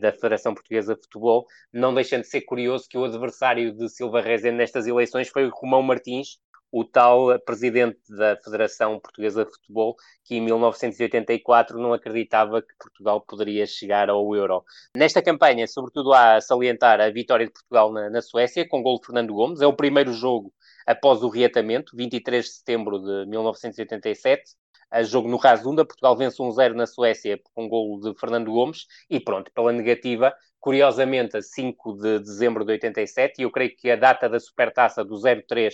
da 0.01 0.13
Federação 0.13 0.55
Portuguesa 0.55 0.95
de 0.95 1.03
Futebol, 1.03 1.47
não 1.73 1.95
deixando 1.95 2.23
de 2.23 2.29
ser 2.29 2.43
curioso 2.43 2.89
que 2.89 2.97
o 2.97 3.05
adversário 3.05 3.73
de 3.73 3.89
Silva 3.89 4.21
Rezende 4.21 4.57
nestas 4.57 4.87
eleições 4.87 5.29
foi 5.29 5.47
o 5.47 5.51
Romão 5.51 5.83
Martins, 5.83 6.39
o 6.71 6.85
tal 6.85 7.39
presidente 7.41 7.99
da 8.09 8.37
Federação 8.37 8.99
Portuguesa 9.01 9.45
de 9.45 9.51
Futebol, 9.51 9.97
que 10.25 10.37
em 10.37 10.41
1984 10.41 11.79
não 11.79 11.93
acreditava 11.93 12.61
que 12.61 12.75
Portugal 12.79 13.21
poderia 13.21 13.67
chegar 13.67 14.11
ao 14.11 14.35
Euro. 14.35 14.65
Nesta 14.97 15.23
campanha, 15.23 15.67
sobretudo 15.67 16.13
há 16.13 16.37
a 16.37 16.41
salientar 16.41 17.01
a 17.01 17.11
vitória 17.11 17.47
de 17.47 17.53
Portugal 17.53 17.93
na, 17.93 18.11
na 18.11 18.21
Suécia, 18.21 18.67
com 18.69 18.83
gol 18.83 18.99
de 19.01 19.07
Fernando 19.07 19.33
Gomes, 19.33 19.61
é 19.61 19.67
o 19.67 19.73
primeiro 19.73 20.13
jogo 20.13 20.53
após 20.87 21.23
o 21.23 21.29
reatamento, 21.29 21.97
23 21.97 22.45
de 22.45 22.51
setembro 22.53 22.99
de 22.99 23.27
1987, 23.27 24.43
a 24.91 25.03
jogo 25.03 25.29
no 25.29 25.37
Razunda, 25.37 25.85
Portugal 25.85 26.17
vence 26.17 26.39
1-0 26.39 26.75
na 26.75 26.87
Suécia 26.87 27.41
com 27.55 27.65
um 27.65 27.69
golo 27.69 28.01
de 28.01 28.19
Fernando 28.19 28.53
Gomes 28.53 28.87
e 29.11 29.19
pronto, 29.21 29.51
pela 29.53 29.73
negativa, 29.73 30.35
curiosamente 30.61 31.37
a 31.37 31.43
5 31.43 31.95
de 31.95 32.19
dezembro 32.21 32.65
de 32.65 32.73
87, 32.73 33.39
e 33.39 33.43
eu 33.43 33.51
creio 33.51 33.75
que 33.77 33.91
a 33.91 33.97
data 33.97 34.29
da 34.29 34.41
supertaça 34.41 35.05
do 35.05 35.15
0-3 35.15 35.73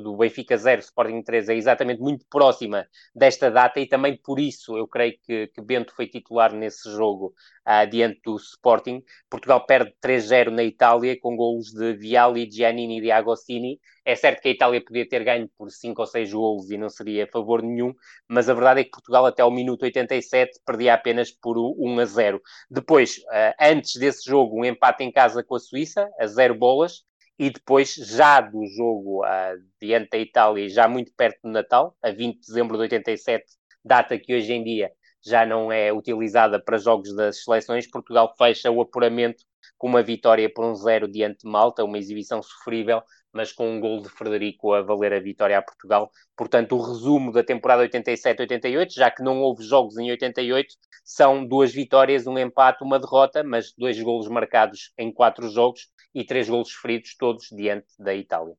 do 0.00 0.16
Benfica 0.16 0.56
0, 0.56 0.80
Sporting 0.80 1.20
3 1.22 1.48
é 1.48 1.54
exatamente 1.56 2.00
muito 2.00 2.24
próxima 2.30 2.86
desta 3.12 3.50
data 3.50 3.80
e 3.80 3.88
também 3.88 4.16
por 4.16 4.38
isso 4.38 4.78
eu 4.78 4.86
creio 4.86 5.18
que, 5.24 5.48
que 5.48 5.60
Bento 5.60 5.92
foi 5.94 6.06
titular 6.06 6.52
nesse 6.52 6.88
jogo 6.92 7.34
uh, 7.66 7.88
diante 7.90 8.20
do 8.24 8.36
Sporting. 8.36 9.02
Portugal 9.28 9.66
perde 9.66 9.92
3-0 10.00 10.50
na 10.50 10.62
Itália 10.62 11.18
com 11.20 11.34
golos 11.34 11.72
de 11.72 11.94
Viali, 11.94 12.48
Giannini 12.48 13.00
e 13.00 13.10
Agostini. 13.10 13.80
É 14.04 14.14
certo 14.14 14.40
que 14.40 14.48
a 14.48 14.52
Itália 14.52 14.82
podia 14.82 15.08
ter 15.08 15.24
ganho 15.24 15.50
por 15.58 15.70
5 15.70 16.00
ou 16.00 16.06
6 16.06 16.32
golos 16.32 16.70
e 16.70 16.78
não 16.78 16.88
seria 16.88 17.24
a 17.24 17.26
favor 17.28 17.60
nenhum, 17.60 17.92
mas 18.28 18.48
a 18.48 18.54
verdade 18.54 18.80
é 18.80 18.84
que 18.84 18.90
Portugal 18.90 19.26
até 19.26 19.42
ao 19.42 19.50
minuto 19.50 19.82
87 19.82 20.60
perdia 20.64 20.94
apenas 20.94 21.32
por 21.32 21.58
1 21.58 21.98
a 21.98 22.04
0. 22.04 22.40
Depois, 22.70 23.18
uh, 23.18 23.54
antes 23.60 23.96
desse 23.96 24.30
jogo, 24.30 24.60
um 24.60 24.64
empate 24.64 25.02
em 25.02 25.10
casa 25.10 25.42
com 25.42 25.56
a 25.56 25.58
Suíça, 25.58 26.08
a 26.18 26.26
0 26.28 26.54
bolas, 26.54 27.07
e 27.38 27.50
depois, 27.50 27.94
já 27.94 28.40
do 28.40 28.66
jogo 28.66 29.24
uh, 29.24 29.62
diante 29.80 30.10
da 30.10 30.18
Itália, 30.18 30.68
já 30.68 30.88
muito 30.88 31.12
perto 31.16 31.40
do 31.44 31.50
Natal, 31.50 31.96
a 32.02 32.10
20 32.10 32.34
de 32.34 32.46
dezembro 32.46 32.76
de 32.76 32.82
87, 32.82 33.44
data 33.84 34.18
que 34.18 34.34
hoje 34.34 34.52
em 34.52 34.64
dia 34.64 34.90
já 35.24 35.46
não 35.46 35.70
é 35.70 35.92
utilizada 35.92 36.60
para 36.62 36.78
jogos 36.78 37.14
das 37.14 37.44
seleções, 37.44 37.88
Portugal 37.88 38.34
fecha 38.36 38.70
o 38.70 38.80
apuramento 38.80 39.44
com 39.76 39.86
uma 39.86 40.02
vitória 40.02 40.52
por 40.52 40.64
um 40.64 40.74
zero 40.74 41.06
diante 41.06 41.44
de 41.44 41.50
Malta, 41.50 41.84
uma 41.84 41.98
exibição 41.98 42.42
sofrível, 42.42 43.02
mas 43.32 43.52
com 43.52 43.70
um 43.70 43.80
gol 43.80 44.02
de 44.02 44.08
Frederico 44.08 44.72
a 44.72 44.82
valer 44.82 45.12
a 45.12 45.20
vitória 45.20 45.56
a 45.56 45.62
Portugal. 45.62 46.10
Portanto, 46.36 46.74
o 46.74 46.80
resumo 46.82 47.30
da 47.30 47.44
temporada 47.44 47.84
87-88, 47.84 48.92
já 48.92 49.10
que 49.10 49.22
não 49.22 49.40
houve 49.40 49.62
jogos 49.62 49.96
em 49.98 50.10
88, 50.10 50.74
são 51.04 51.46
duas 51.46 51.72
vitórias, 51.72 52.26
um 52.26 52.38
empate, 52.38 52.82
uma 52.82 52.98
derrota, 52.98 53.44
mas 53.44 53.72
dois 53.76 54.00
golos 54.00 54.28
marcados 54.28 54.92
em 54.98 55.12
quatro 55.12 55.48
jogos, 55.48 55.88
e 56.14 56.24
três 56.24 56.48
golos 56.48 56.72
feridos, 56.72 57.14
todos 57.16 57.48
diante 57.50 57.88
da 57.98 58.14
Itália. 58.14 58.54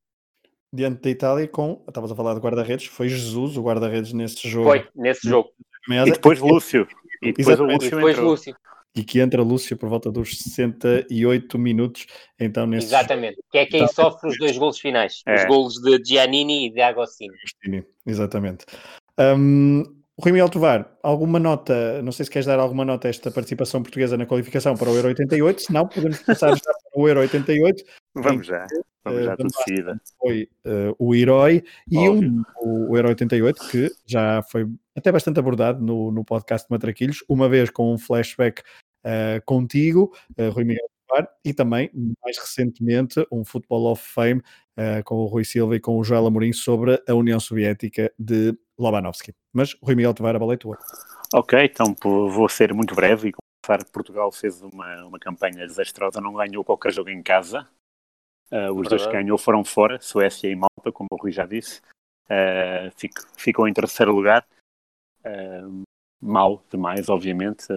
Diante 0.72 1.02
da 1.02 1.10
Itália, 1.10 1.48
com, 1.48 1.84
estavas 1.88 2.12
a 2.12 2.16
falar 2.16 2.36
de 2.36 2.40
guarda-redes, 2.40 2.86
foi 2.86 3.10
Jesus 3.10 3.58
o 3.58 3.62
guarda-redes 3.62 4.14
nesse 4.14 4.48
jogo. 4.48 4.70
Foi, 4.70 4.88
nesse 4.96 5.28
jogo. 5.28 5.50
E 5.90 6.12
depois 6.12 6.40
Lúcio. 6.40 6.88
E 7.22 7.34
depois, 7.34 7.60
Lúcio, 7.60 7.88
e 7.88 7.90
depois 7.90 8.18
Lúcio. 8.18 8.56
E 8.96 9.04
que 9.04 9.20
entra 9.20 9.42
Lúcio 9.42 9.76
por 9.78 9.90
volta 9.90 10.12
dos 10.12 10.38
68 10.38 11.58
minutos. 11.58 12.06
Então, 12.40 12.68
nesse 12.68 12.88
Exatamente, 12.88 13.36
jogo. 13.36 13.48
que 13.52 13.58
é 13.58 13.66
quem 13.66 13.84
então, 13.84 13.94
sofre 13.94 14.30
os 14.30 14.38
dois 14.38 14.58
golos 14.58 14.80
finais. 14.80 15.22
É. 15.26 15.36
Os 15.36 15.46
golos 15.46 15.74
de 15.76 16.04
Giannini 16.04 16.68
e 16.68 16.70
de 16.70 16.82
Agostini. 16.82 17.34
Exatamente. 18.06 18.66
Um, 19.20 19.99
Rui 20.22 20.34
Miguel 20.34 20.50
Tovar, 20.50 20.98
alguma 21.02 21.40
nota, 21.40 22.02
não 22.02 22.12
sei 22.12 22.26
se 22.26 22.32
queres 22.32 22.46
dar 22.46 22.60
alguma 22.60 22.84
nota 22.84 23.08
a 23.08 23.10
esta 23.10 23.32
participação 23.32 23.82
portuguesa 23.82 24.18
na 24.18 24.26
qualificação 24.26 24.76
para 24.76 24.90
o 24.90 24.96
Euro 24.96 25.08
88, 25.08 25.62
se 25.62 25.74
não, 25.74 25.88
podemos 25.88 26.22
passar 26.24 26.50
já 26.50 26.62
para 26.62 27.02
o 27.02 27.08
Euro 27.08 27.22
88. 27.22 27.84
Vamos 28.16 28.46
já, 28.46 28.68
vamos 29.06 29.24
já, 29.24 29.34
uh, 29.34 29.38
de 29.38 29.64
seguida. 29.64 30.02
Foi 30.20 30.50
uh, 30.66 30.94
o 31.00 31.16
herói 31.16 31.64
e 31.90 31.98
um, 32.10 32.44
o, 32.62 32.92
o 32.92 32.98
Euro 32.98 33.08
88, 33.08 33.70
que 33.70 33.90
já 34.06 34.44
foi 34.44 34.68
até 34.94 35.10
bastante 35.10 35.40
abordado 35.40 35.82
no, 35.82 36.12
no 36.12 36.26
podcast 36.26 36.68
Matraquilhos, 36.70 37.24
uma 37.30 37.48
vez 37.48 37.70
com 37.70 37.94
um 37.94 37.98
flashback 37.98 38.62
uh, 39.06 39.42
contigo, 39.46 40.14
uh, 40.38 40.50
Rui 40.50 40.66
Miguel 40.66 40.90
Tovar, 41.08 41.30
e 41.46 41.54
também, 41.54 41.90
mais 42.22 42.38
recentemente, 42.38 43.26
um 43.32 43.46
Football 43.46 43.94
of 43.94 44.04
Fame 44.06 44.42
com 45.06 45.16
o 45.16 45.26
Rui 45.26 45.44
Silva 45.44 45.76
e 45.76 45.80
com 45.80 45.98
o 45.98 46.04
Joel 46.04 46.26
Amorim 46.26 46.54
sobre 46.54 47.02
a 47.08 47.14
União 47.14 47.40
Soviética 47.40 48.12
de 48.18 48.58
Lobanovski. 48.78 49.34
Mas 49.54 49.76
Rui 49.82 49.96
Miguel 49.96 50.14
Tovar, 50.14 50.36
a 50.36 50.40
bola 50.40 50.54
é 50.54 50.58
tua. 50.58 50.78
Ok, 51.34 51.64
então 51.64 51.96
vou 52.02 52.50
ser 52.50 52.74
muito 52.74 52.96
breve 52.96 53.30
e 53.30 53.32
começar. 53.32 53.86
Portugal 53.92 54.32
fez 54.32 54.62
uma, 54.62 55.06
uma 55.06 55.20
campanha 55.20 55.68
desastrosa, 55.68 56.22
não 56.22 56.34
ganhou 56.34 56.64
qualquer 56.64 56.92
jogo 56.92 57.10
em 57.10 57.22
casa. 57.22 57.68
Uh, 58.52 58.74
os 58.74 58.88
dois 58.88 59.06
que 59.06 59.12
ganhou 59.12 59.38
foram 59.38 59.64
fora, 59.64 60.02
Suécia 60.02 60.50
e 60.50 60.56
Malta, 60.56 60.92
como 60.92 61.08
o 61.12 61.16
Rui 61.18 61.32
já 61.32 61.46
disse. 61.46 61.82
Uh, 62.26 62.90
fico, 62.98 63.22
ficou 63.38 63.68
em 63.68 63.74
terceiro 63.74 64.12
lugar. 64.12 64.44
Uh, 65.24 65.84
mal 66.20 66.64
demais, 66.72 67.10
obviamente. 67.10 67.68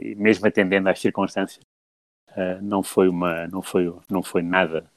e 0.00 0.14
mesmo 0.14 0.46
atendendo 0.46 0.88
às 0.88 1.00
circunstâncias, 1.00 1.60
não 2.62 2.82
foi 2.82 3.08
uma, 3.08 3.48
não 3.48 3.60
foi, 3.60 3.92
não 4.08 4.22
foi 4.22 4.42
nada 4.42 4.88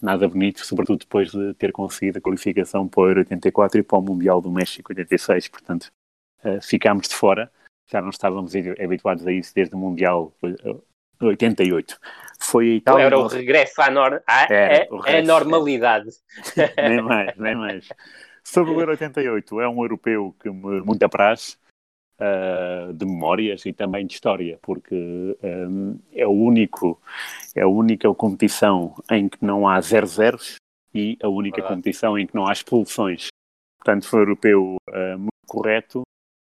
nada 0.00 0.28
bonito, 0.28 0.64
sobretudo 0.64 1.00
depois 1.00 1.30
de 1.30 1.54
ter 1.54 1.72
conseguido 1.72 2.18
a 2.18 2.20
qualificação 2.20 2.86
para 2.86 3.00
o 3.00 3.08
Euro 3.08 3.20
84 3.20 3.80
e 3.80 3.82
para 3.82 3.98
o 3.98 4.02
Mundial 4.02 4.40
do 4.40 4.50
México 4.50 4.92
86, 4.92 5.48
portanto 5.48 5.90
uh, 6.44 6.60
ficámos 6.62 7.08
de 7.08 7.14
fora, 7.14 7.50
já 7.90 8.00
não 8.00 8.10
estávamos 8.10 8.52
habituados 8.54 9.26
a 9.26 9.32
isso 9.32 9.52
desde 9.54 9.74
o 9.74 9.78
Mundial 9.78 10.32
88. 11.20 11.94
Eh, 11.94 12.08
Foi 12.38 12.72
a 12.72 12.74
Itália... 12.74 13.04
Era 13.04 13.18
o 13.18 13.26
regresso 13.26 13.80
à, 13.80 13.90
nor... 13.90 14.22
à 14.26 14.44
é, 14.52 14.88
é, 15.06 15.22
normalidade. 15.22 16.10
nem 16.76 17.00
mais, 17.00 17.36
nem 17.36 17.56
mais. 17.56 17.88
Sobre 18.44 18.72
o 18.72 18.80
Euro 18.80 18.92
88, 18.92 19.60
é 19.60 19.68
um 19.68 19.82
europeu 19.82 20.34
que 20.40 20.50
me 20.50 20.80
muito 20.82 21.02
apraz, 21.02 21.58
uh, 22.20 22.92
de 22.92 23.04
memórias 23.04 23.64
e 23.66 23.72
também 23.72 24.06
de 24.06 24.14
história, 24.14 24.58
porque 24.62 24.94
um, 25.42 25.98
é 26.12 26.26
o 26.26 26.32
único, 26.32 27.00
é 27.54 27.62
a 27.62 27.68
única 27.68 28.12
competição 28.14 28.94
em 29.10 29.28
que 29.28 29.44
não 29.44 29.68
há 29.68 29.80
zero 29.80 30.06
zeros 30.06 30.56
e 30.94 31.16
a 31.22 31.28
única 31.28 31.62
competição 31.62 32.18
em 32.18 32.26
que 32.26 32.34
não 32.34 32.46
há 32.46 32.52
expulsões. 32.52 33.28
Portanto, 33.78 34.06
foi 34.06 34.20
um 34.20 34.22
europeu 34.22 34.76
uh, 34.88 35.18
muito 35.18 35.46
correto. 35.46 36.02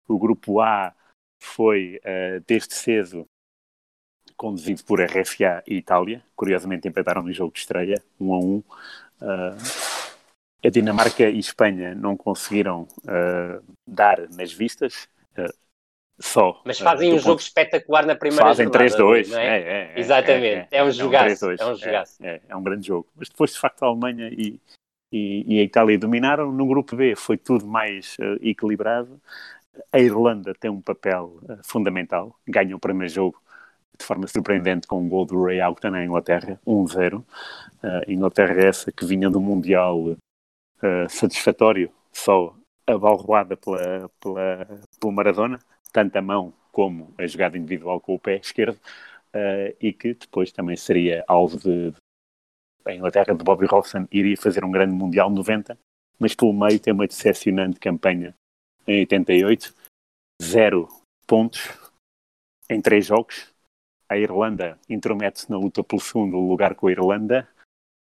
O 0.08 0.18
grupo 0.18 0.60
A 0.60 0.94
foi 1.42 2.00
uh, 2.00 2.44
desde 2.46 2.74
cedo 2.74 3.26
conduzido 4.36 4.84
por 4.84 5.00
RFA 5.00 5.64
e 5.68 5.76
Itália. 5.76 6.24
Curiosamente 6.36 6.88
empataram 6.88 7.22
no 7.22 7.32
jogo 7.32 7.54
de 7.54 7.60
estreia, 7.60 8.04
1 8.20 8.34
a 8.34 8.40
1. 8.40 8.58
Uh, 8.58 8.64
a 10.64 10.70
Dinamarca 10.70 11.30
e 11.30 11.40
Espanha 11.40 11.96
não 11.96 12.18
conseguiram 12.18 12.88
uh, 13.04 13.64
dar 13.88 14.30
nas 14.30 14.52
vistas. 14.52 15.08
Só. 16.22 16.62
Mas 16.64 16.80
fazem 16.80 17.14
um 17.14 17.18
jogo 17.18 17.32
ponto... 17.32 17.42
espetacular 17.42 18.06
na 18.06 18.16
primeira 18.16 18.46
Fazem 18.46 18.68
jornada. 18.68 18.86
3-2. 18.86 19.34
É? 19.34 19.46
É, 19.46 19.94
é, 19.96 20.00
Exatamente. 20.00 20.68
É, 20.72 20.84
um 20.84 20.92
jogaço. 20.92 21.52
É 21.52 21.66
um 21.66 21.76
jogaço. 21.76 22.24
É, 22.24 22.42
é, 22.48 22.56
um 22.56 22.64
grande 22.64 22.88
jogo. 22.88 23.08
Mas 23.16 23.28
depois, 23.28 23.52
de 23.54 23.60
facto, 23.60 23.84
a 23.84 23.88
Alemanha 23.88 24.30
e, 24.32 24.60
e, 25.12 25.56
e 25.56 25.60
a 25.60 25.64
Itália 25.64 25.98
dominaram. 25.98 26.52
No 26.52 26.68
grupo 26.68 26.96
B 26.96 27.16
foi 27.16 27.38
tudo 27.38 27.66
mais 27.66 28.16
uh, 28.20 28.38
equilibrado. 28.42 29.20
A 29.92 30.00
Irlanda 30.00 30.54
tem 30.54 30.70
um 30.70 30.82
papel 30.82 31.40
uh, 31.44 31.58
fundamental. 31.64 32.36
Ganha 32.48 32.76
o 32.76 32.80
primeiro 32.80 33.12
jogo 33.12 33.42
de 33.98 34.06
forma 34.06 34.28
surpreendente 34.28 34.88
com 34.88 35.00
um 35.02 35.10
gol 35.10 35.26
do 35.26 35.44
Ray 35.44 35.62
Houghton 35.62 35.92
na 35.92 36.04
Inglaterra, 36.04 36.60
1-0. 36.66 37.20
Uh, 37.20 37.24
Inglaterra 38.08 38.62
é 38.62 38.68
essa 38.68 38.92
que 38.92 39.06
vinha 39.06 39.30
do 39.30 39.42
Mundial 39.42 40.16
satisfatório, 41.08 41.92
só 42.12 42.56
abalroada 42.94 43.58
pela, 43.58 44.10
pela, 44.20 44.68
pelo 45.00 45.14
Maradona, 45.14 45.60
tanto 45.92 46.16
a 46.16 46.22
mão 46.22 46.54
como 46.72 47.14
a 47.18 47.28
jogada 47.28 47.58
individual 47.58 48.00
com 48.00 48.16
o 48.16 48.20
pé 48.20 48.38
esquerdo, 48.38 48.76
uh, 49.36 49.76
e 49.80 49.92
que 49.94 50.14
depois 50.14 50.52
também 50.52 50.76
seria 50.76 51.24
alvo 51.28 51.58
de, 51.58 51.94
a 52.86 52.94
Inglaterra 52.94 53.36
de 53.36 53.44
Bobby 53.44 53.66
Robson 53.66 54.08
iria 54.12 54.38
fazer 54.38 54.64
um 54.64 54.72
grande 54.72 54.94
Mundial 54.94 55.30
90, 55.30 55.78
mas 56.20 56.36
pelo 56.36 56.54
meio 56.54 56.80
tem 56.80 56.94
uma 56.94 57.08
decepcionante 57.08 57.80
campanha 57.80 58.34
em 58.88 59.00
88, 59.02 59.74
zero 60.42 60.88
pontos 61.28 61.70
em 62.70 62.82
três 62.82 63.06
jogos. 63.06 63.54
A 64.10 64.18
Irlanda 64.18 64.80
intromete-se 64.90 65.50
na 65.50 65.58
luta 65.58 65.84
pelo 65.84 66.02
segundo 66.02 66.38
lugar 66.38 66.76
com 66.76 66.88
a 66.88 66.92
Irlanda. 66.92 67.48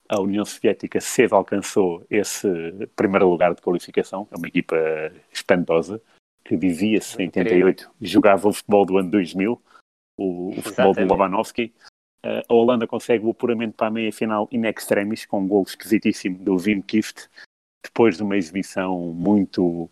A 0.10 0.20
União 0.20 0.44
Soviética 0.46 1.00
cedo 1.00 1.36
alcançou 1.36 2.06
esse 2.10 2.48
primeiro 2.96 3.30
lugar 3.30 3.54
de 3.54 3.62
qualificação. 3.62 4.28
É 4.32 4.38
uma 4.38 4.48
equipa 4.48 4.76
espantosa 5.32 6.02
que 6.44 6.58
dizia-se 6.58 7.22
em 7.22 7.26
88 7.26 7.90
jogava 8.02 8.50
o 8.50 8.54
futebol 8.54 8.86
do 8.86 8.98
ano 8.98 9.10
2000, 9.10 9.62
o, 10.18 10.50
o 10.50 10.62
futebol 10.62 10.94
do 10.94 11.06
Lobanovski. 11.06 11.74
Uh, 12.26 12.42
a 12.48 12.54
Holanda 12.54 12.88
consegue 12.88 13.26
o 13.26 13.32
apuramento 13.32 13.76
para 13.76 13.88
a 13.88 13.92
meia-final 13.92 14.48
in 14.52 14.66
extremis, 14.66 15.26
com 15.26 15.42
um 15.42 15.48
gol 15.48 15.64
esquisitíssimo 15.64 16.40
do 16.40 16.56
Wim 16.56 16.82
Kift, 16.82 17.30
depois 17.84 18.18
de 18.18 18.24
uma 18.24 18.38
exibição 18.38 18.98
muito, 19.14 19.90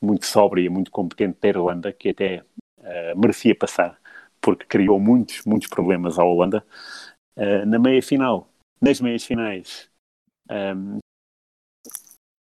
muito 0.00 0.26
sóbria, 0.26 0.70
muito 0.70 0.90
competente 0.90 1.38
da 1.40 1.48
Irlanda, 1.48 1.92
que 1.92 2.08
até 2.08 2.42
uh, 2.78 3.18
merecia 3.18 3.54
passar, 3.54 3.98
porque 4.40 4.66
criou 4.66 4.98
muitos, 4.98 5.44
muitos 5.44 5.68
problemas 5.68 6.18
à 6.18 6.24
Holanda. 6.24 6.64
Uh, 7.36 7.64
na 7.66 7.78
meia-final, 7.78 8.49
nas 8.80 9.00
meias-finais, 9.00 9.90
um, 10.50 10.98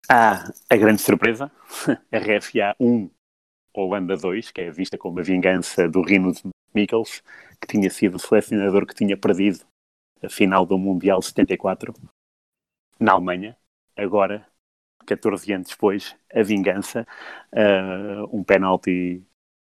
há 0.09 0.51
a 0.69 0.77
grande 0.77 1.01
surpresa, 1.01 1.51
a 2.11 2.17
RFA 2.17 2.75
1, 2.79 3.09
Holanda 3.73 4.15
2, 4.15 4.51
que 4.51 4.61
é 4.61 4.71
vista 4.71 4.97
como 4.97 5.19
a 5.19 5.23
vingança 5.23 5.87
do 5.87 6.01
Rino 6.01 6.31
de 6.31 6.41
Mikkels, 6.73 7.21
que 7.59 7.67
tinha 7.67 7.89
sido 7.89 8.15
o 8.15 8.19
selecionador 8.19 8.85
que 8.85 8.95
tinha 8.95 9.17
perdido 9.17 9.65
a 10.23 10.29
final 10.29 10.65
do 10.65 10.77
Mundial 10.77 11.21
74 11.21 11.93
na 12.99 13.13
Alemanha. 13.13 13.57
Agora, 13.95 14.47
14 15.05 15.53
anos 15.53 15.69
depois, 15.69 16.15
a 16.33 16.41
vingança, 16.41 17.05
uh, 17.53 18.35
um 18.35 18.43
penalti 18.43 19.23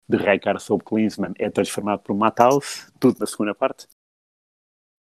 de 0.09 0.16
Rijkaard 0.16 0.62
sobre 0.62 0.84
Klinsmann 0.84 1.34
é 1.38 1.51
transformado 1.51 2.01
por 2.02 2.16
Matthaus, 2.16 2.90
tudo 2.98 3.18
na 3.18 3.26
segunda 3.26 3.55
parte. 3.55 3.86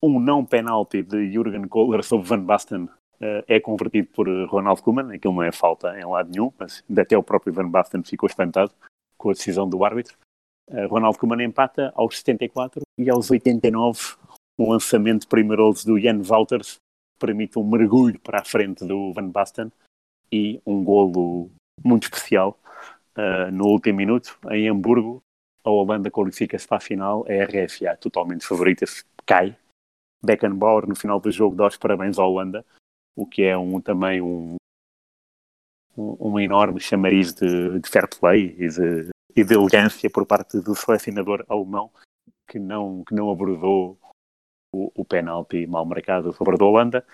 Um 0.02 0.20
não 0.20 0.46
penalti 0.46 1.04
de 1.04 1.32
Jurgen 1.32 1.68
Kohler 1.68 2.04
sobre 2.04 2.28
Van 2.28 2.42
Basten 2.42 2.84
uh, 2.84 3.44
é 3.48 3.60
convertido 3.60 4.08
por 4.14 4.28
Ronald 4.48 4.82
Koeman, 4.82 5.14
aquilo 5.14 5.34
não 5.34 5.44
é 5.44 5.52
falta 5.52 6.00
em 6.00 6.06
lado 6.06 6.30
nenhum, 6.32 6.52
mas 6.58 6.84
até 6.98 7.18
o 7.18 7.24
próprio 7.24 7.54
Van 7.54 7.70
Basten 7.70 8.04
ficou 8.04 8.28
espantado 8.28 8.72
com 9.18 9.30
a 9.30 9.34
decisão 9.34 9.70
do 9.70 9.84
árbitro. 9.84 10.18
Uh, 10.70 10.88
Ronald 10.88 11.18
Koeman 11.18 11.44
empata 11.44 11.92
aos 11.96 12.18
74 12.18 12.82
e 12.98 13.10
aos 13.10 13.30
89 13.30 14.16
o 14.58 14.72
lançamento 14.72 15.28
primeiroso 15.28 15.86
do 15.86 16.00
Jan 16.00 16.22
Wouters 16.22 16.78
permite 17.18 17.58
um 17.60 17.70
mergulho 17.70 18.20
para 18.20 18.42
a 18.42 18.46
frente 18.46 18.86
do 18.86 19.14
Van 19.14 19.30
Basten 19.30 19.72
e 20.32 20.62
um 20.66 20.84
golo 20.84 21.50
muito 21.84 22.04
especial 22.04 22.58
uh, 23.18 23.52
no 23.52 23.68
último 23.68 23.98
minuto 23.98 24.38
em 24.50 24.70
Hamburgo. 24.70 25.22
A 25.64 25.70
Holanda 25.70 26.10
qualifica-se 26.10 26.68
para 26.68 26.78
a 26.78 26.82
final, 26.82 27.26
a 27.28 27.44
RFA 27.46 27.98
totalmente 27.98 28.46
favorita 28.46 28.86
cai. 29.26 29.58
Beckenbauer 30.24 30.88
no 30.88 30.96
final 30.96 31.20
do 31.20 31.32
jogo 31.32 31.56
dá 31.56 31.68
os 31.68 31.78
parabéns 31.78 32.20
à 32.20 32.26
Holanda, 32.26 32.66
o 33.16 33.26
que 33.26 33.44
é 33.44 33.58
um, 33.58 33.80
também 33.80 34.22
um, 34.22 34.56
um, 35.98 36.40
enorme 36.40 36.80
chamariz 36.80 37.34
de, 37.34 37.80
de 37.80 37.90
fair 37.90 38.08
play 38.08 38.56
e 38.58 38.70
de, 38.70 39.10
e 39.36 39.44
de 39.44 39.54
elegância 39.54 40.10
por 40.10 40.26
parte 40.26 40.60
do 40.60 40.76
selecionador 40.76 41.46
alemão 41.50 41.92
que 42.48 42.60
não, 42.60 43.04
que 43.04 43.14
não 43.14 43.32
abordou 43.32 43.98
o, 44.74 44.92
o 44.96 45.06
penalti 45.06 45.66
mal 45.68 45.86
marcado 45.86 46.30
a 46.30 46.34
favor 46.34 46.58
da 46.58 46.66
Holanda. 46.66 47.06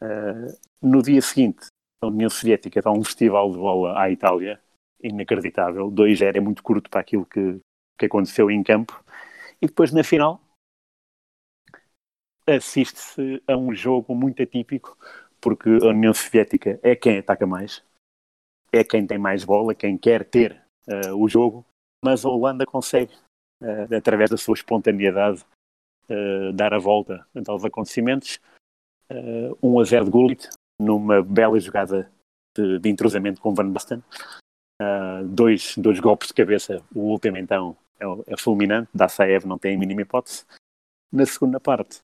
Uh, 0.00 0.56
no 0.80 1.02
dia 1.02 1.20
seguinte, 1.20 1.66
a 2.02 2.06
União 2.06 2.30
Soviética 2.30 2.80
dá 2.80 2.90
um 2.90 3.02
festival 3.02 3.50
de 3.50 3.58
bola 3.58 4.00
à 4.00 4.10
Itália, 4.10 4.60
inacreditável. 5.02 5.90
2-0 5.90 6.36
é 6.36 6.40
muito 6.40 6.62
curto 6.62 6.90
para 6.90 7.00
aquilo 7.00 7.24
que, 7.26 7.58
que 7.98 8.06
aconteceu 8.06 8.50
em 8.50 8.62
campo. 8.62 9.02
E 9.60 9.66
depois, 9.66 9.92
na 9.92 10.04
final, 10.04 10.40
assiste-se 12.46 13.42
a 13.46 13.56
um 13.56 13.74
jogo 13.74 14.14
muito 14.14 14.42
atípico, 14.42 14.96
porque 15.40 15.68
a 15.68 15.88
União 15.88 16.14
Soviética 16.14 16.78
é 16.82 16.94
quem 16.94 17.18
ataca 17.18 17.46
mais, 17.46 17.82
é 18.72 18.84
quem 18.84 19.06
tem 19.06 19.18
mais 19.18 19.44
bola, 19.44 19.74
quem 19.74 19.98
quer 19.98 20.24
ter 20.24 20.60
uh, 20.88 21.14
o 21.16 21.28
jogo, 21.28 21.64
mas 22.04 22.24
a 22.24 22.28
Holanda 22.28 22.64
consegue, 22.64 23.14
uh, 23.62 23.94
através 23.94 24.30
da 24.30 24.36
sua 24.36 24.54
espontaneidade, 24.54 25.44
uh, 26.08 26.52
dar 26.52 26.72
a 26.72 26.78
volta 26.78 27.26
aos 27.46 27.64
acontecimentos. 27.64 28.40
1 29.62 29.80
a 29.80 29.84
0 29.84 30.04
de 30.06 30.10
Gullit, 30.10 30.48
numa 30.80 31.22
bela 31.22 31.60
jogada 31.60 32.10
de, 32.56 32.80
de 32.80 32.88
entrosamento 32.88 33.40
com 33.40 33.54
Van 33.54 33.70
Basten. 33.70 34.02
dois, 35.28 35.78
dois 35.78 36.00
golpes 36.00 36.26
de 36.26 36.34
cabeça, 36.34 36.82
o 36.92 37.12
último 37.12 37.36
então 37.36 37.76
é, 38.00 38.32
é 38.34 38.36
fulminante, 38.36 38.90
Dassaev 38.92 39.46
não 39.46 39.58
tem 39.58 39.76
a 39.76 39.78
mínima 39.78 40.02
hipótese. 40.02 40.44
Na 41.12 41.24
segunda 41.24 41.60
parte, 41.60 42.00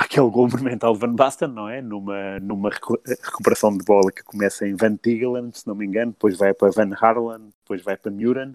aquele 0.00 0.30
gol 0.30 0.48
monumental 0.50 0.92
de 0.94 1.00
Van 1.00 1.14
Basten, 1.14 1.48
não 1.48 1.68
é? 1.68 1.82
Numa, 1.82 2.38
numa 2.40 2.70
recuperação 2.70 3.76
de 3.76 3.84
bola 3.84 4.12
que 4.12 4.22
começa 4.22 4.66
em 4.66 4.74
Van 4.74 4.96
Tigelen, 4.96 5.50
se 5.52 5.66
não 5.66 5.74
me 5.74 5.86
engano, 5.86 6.12
depois 6.12 6.36
vai 6.36 6.54
para 6.54 6.70
Van 6.70 6.94
Harlan, 6.94 7.50
depois 7.62 7.82
vai 7.82 7.96
para 7.96 8.10
Muren. 8.10 8.54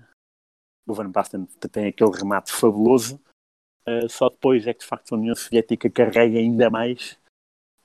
O 0.87 0.93
Van 0.93 1.09
Basten 1.09 1.45
tem 1.71 1.87
aquele 1.87 2.11
remate 2.11 2.51
fabuloso, 2.51 3.19
uh, 3.87 4.09
só 4.09 4.29
depois 4.29 4.67
é 4.67 4.73
que 4.73 4.81
de 4.81 4.85
facto 4.85 5.13
a 5.13 5.17
União 5.17 5.35
Soviética 5.35 5.89
carrega 5.89 6.37
ainda 6.37 6.69
mais 6.69 7.17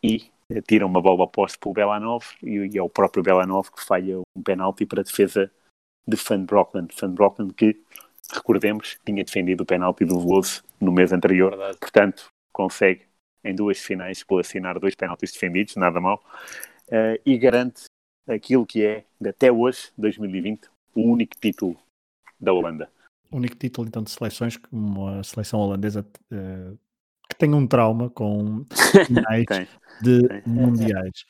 e 0.02 0.30
tira 0.66 0.86
uma 0.86 1.01
bola 1.01 1.24
oposta 1.24 1.59
para 1.59 1.70
o 1.70 1.72
Belanov 1.72 2.24
e, 2.43 2.74
e 2.74 2.78
é 2.78 2.82
o 2.82 2.89
próprio 2.89 3.22
Belanov 3.22 3.70
que 3.70 3.85
falha 3.85 4.18
um 4.18 4.43
penalti 4.43 4.86
para 4.86 5.01
a 5.01 5.05
defesa 5.05 5.51
de 6.06 6.16
Van 6.16 6.44
Brockland. 6.44 6.94
Van 7.01 7.12
Brockland 7.12 7.55
que, 7.55 7.80
recordemos, 8.32 8.98
tinha 9.05 9.22
defendido 9.22 9.62
o 9.62 9.66
penalti 9.66 10.05
do 10.05 10.18
Veloso 10.18 10.64
no 10.80 10.90
mês 10.90 11.12
anterior, 11.12 11.51
Verdade. 11.51 11.78
portanto 11.78 12.28
consegue 12.52 13.07
em 13.44 13.55
duas 13.55 13.78
finais 13.78 14.23
por 14.23 14.40
assinar 14.40 14.78
dois 14.78 14.94
penaltis 14.94 15.32
defendidos, 15.32 15.77
nada 15.77 16.01
mal, 16.01 16.23
uh, 16.89 17.20
e 17.24 17.39
garante 17.39 17.85
aquilo 18.27 18.66
que 18.66 18.85
é, 18.85 19.05
até 19.27 19.51
hoje, 19.51 19.90
2020, 19.97 20.69
o 20.94 21.02
único 21.02 21.35
título 21.40 21.77
da 22.39 22.52
Holanda. 22.52 22.90
O 23.31 23.36
único 23.36 23.56
título 23.56 23.89
então 23.89 24.02
de 24.02 24.10
seleções, 24.10 24.59
uma 24.70 25.23
seleção 25.23 25.60
holandesa 25.60 26.06
uh, 26.32 26.78
que 27.28 27.36
tem 27.36 27.52
um 27.55 27.66
trauma 27.66 28.09
com 28.10 28.65
finais 29.06 29.47
de 30.02 30.27
tem. 30.27 30.43
mundiais. 30.47 31.24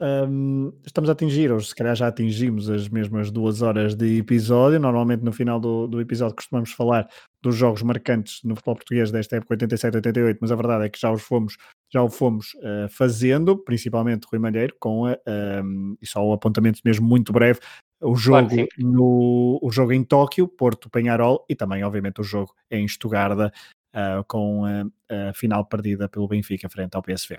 Um, 0.00 0.72
estamos 0.84 1.08
a 1.08 1.12
atingir, 1.12 1.52
ou 1.52 1.60
se 1.60 1.74
calhar 1.74 1.94
já 1.94 2.08
atingimos 2.08 2.68
as 2.68 2.88
mesmas 2.88 3.30
duas 3.30 3.62
horas 3.62 3.94
de 3.94 4.18
episódio. 4.18 4.80
Normalmente 4.80 5.22
no 5.22 5.32
final 5.32 5.60
do, 5.60 5.86
do 5.86 6.00
episódio 6.00 6.34
costumamos 6.34 6.72
falar 6.72 7.08
dos 7.40 7.54
jogos 7.54 7.82
marcantes 7.82 8.42
no 8.42 8.56
futebol 8.56 8.76
português 8.76 9.10
desta 9.10 9.36
época 9.36 9.56
87-88, 9.56 10.38
mas 10.40 10.50
a 10.50 10.56
verdade 10.56 10.86
é 10.86 10.88
que 10.88 10.98
já 10.98 11.12
os 11.12 11.22
fomos, 11.22 11.56
já 11.92 12.02
o 12.02 12.10
fomos 12.10 12.54
uh, 12.54 12.88
fazendo, 12.88 13.56
principalmente 13.56 14.26
Rui 14.30 14.40
Malheiro, 14.40 14.74
com 14.80 15.06
a, 15.06 15.16
um, 15.62 15.96
e 16.02 16.06
só 16.06 16.26
um 16.26 16.32
apontamento 16.32 16.80
mesmo 16.84 17.06
muito 17.06 17.32
breve, 17.32 17.60
o 18.00 18.16
jogo, 18.16 18.48
claro 18.48 18.68
no, 18.78 19.60
o 19.62 19.70
jogo 19.70 19.92
em 19.92 20.02
Tóquio, 20.02 20.48
Porto 20.48 20.90
Penharol 20.90 21.44
e 21.48 21.54
também, 21.54 21.84
obviamente, 21.84 22.20
o 22.20 22.24
jogo 22.24 22.52
em 22.70 22.84
Estugarda, 22.84 23.52
uh, 23.94 24.24
com 24.26 24.64
a, 24.64 25.28
a 25.30 25.32
final 25.32 25.64
perdida 25.64 26.08
pelo 26.08 26.26
Benfica 26.26 26.68
frente 26.68 26.96
ao 26.96 27.02
PSV. 27.02 27.38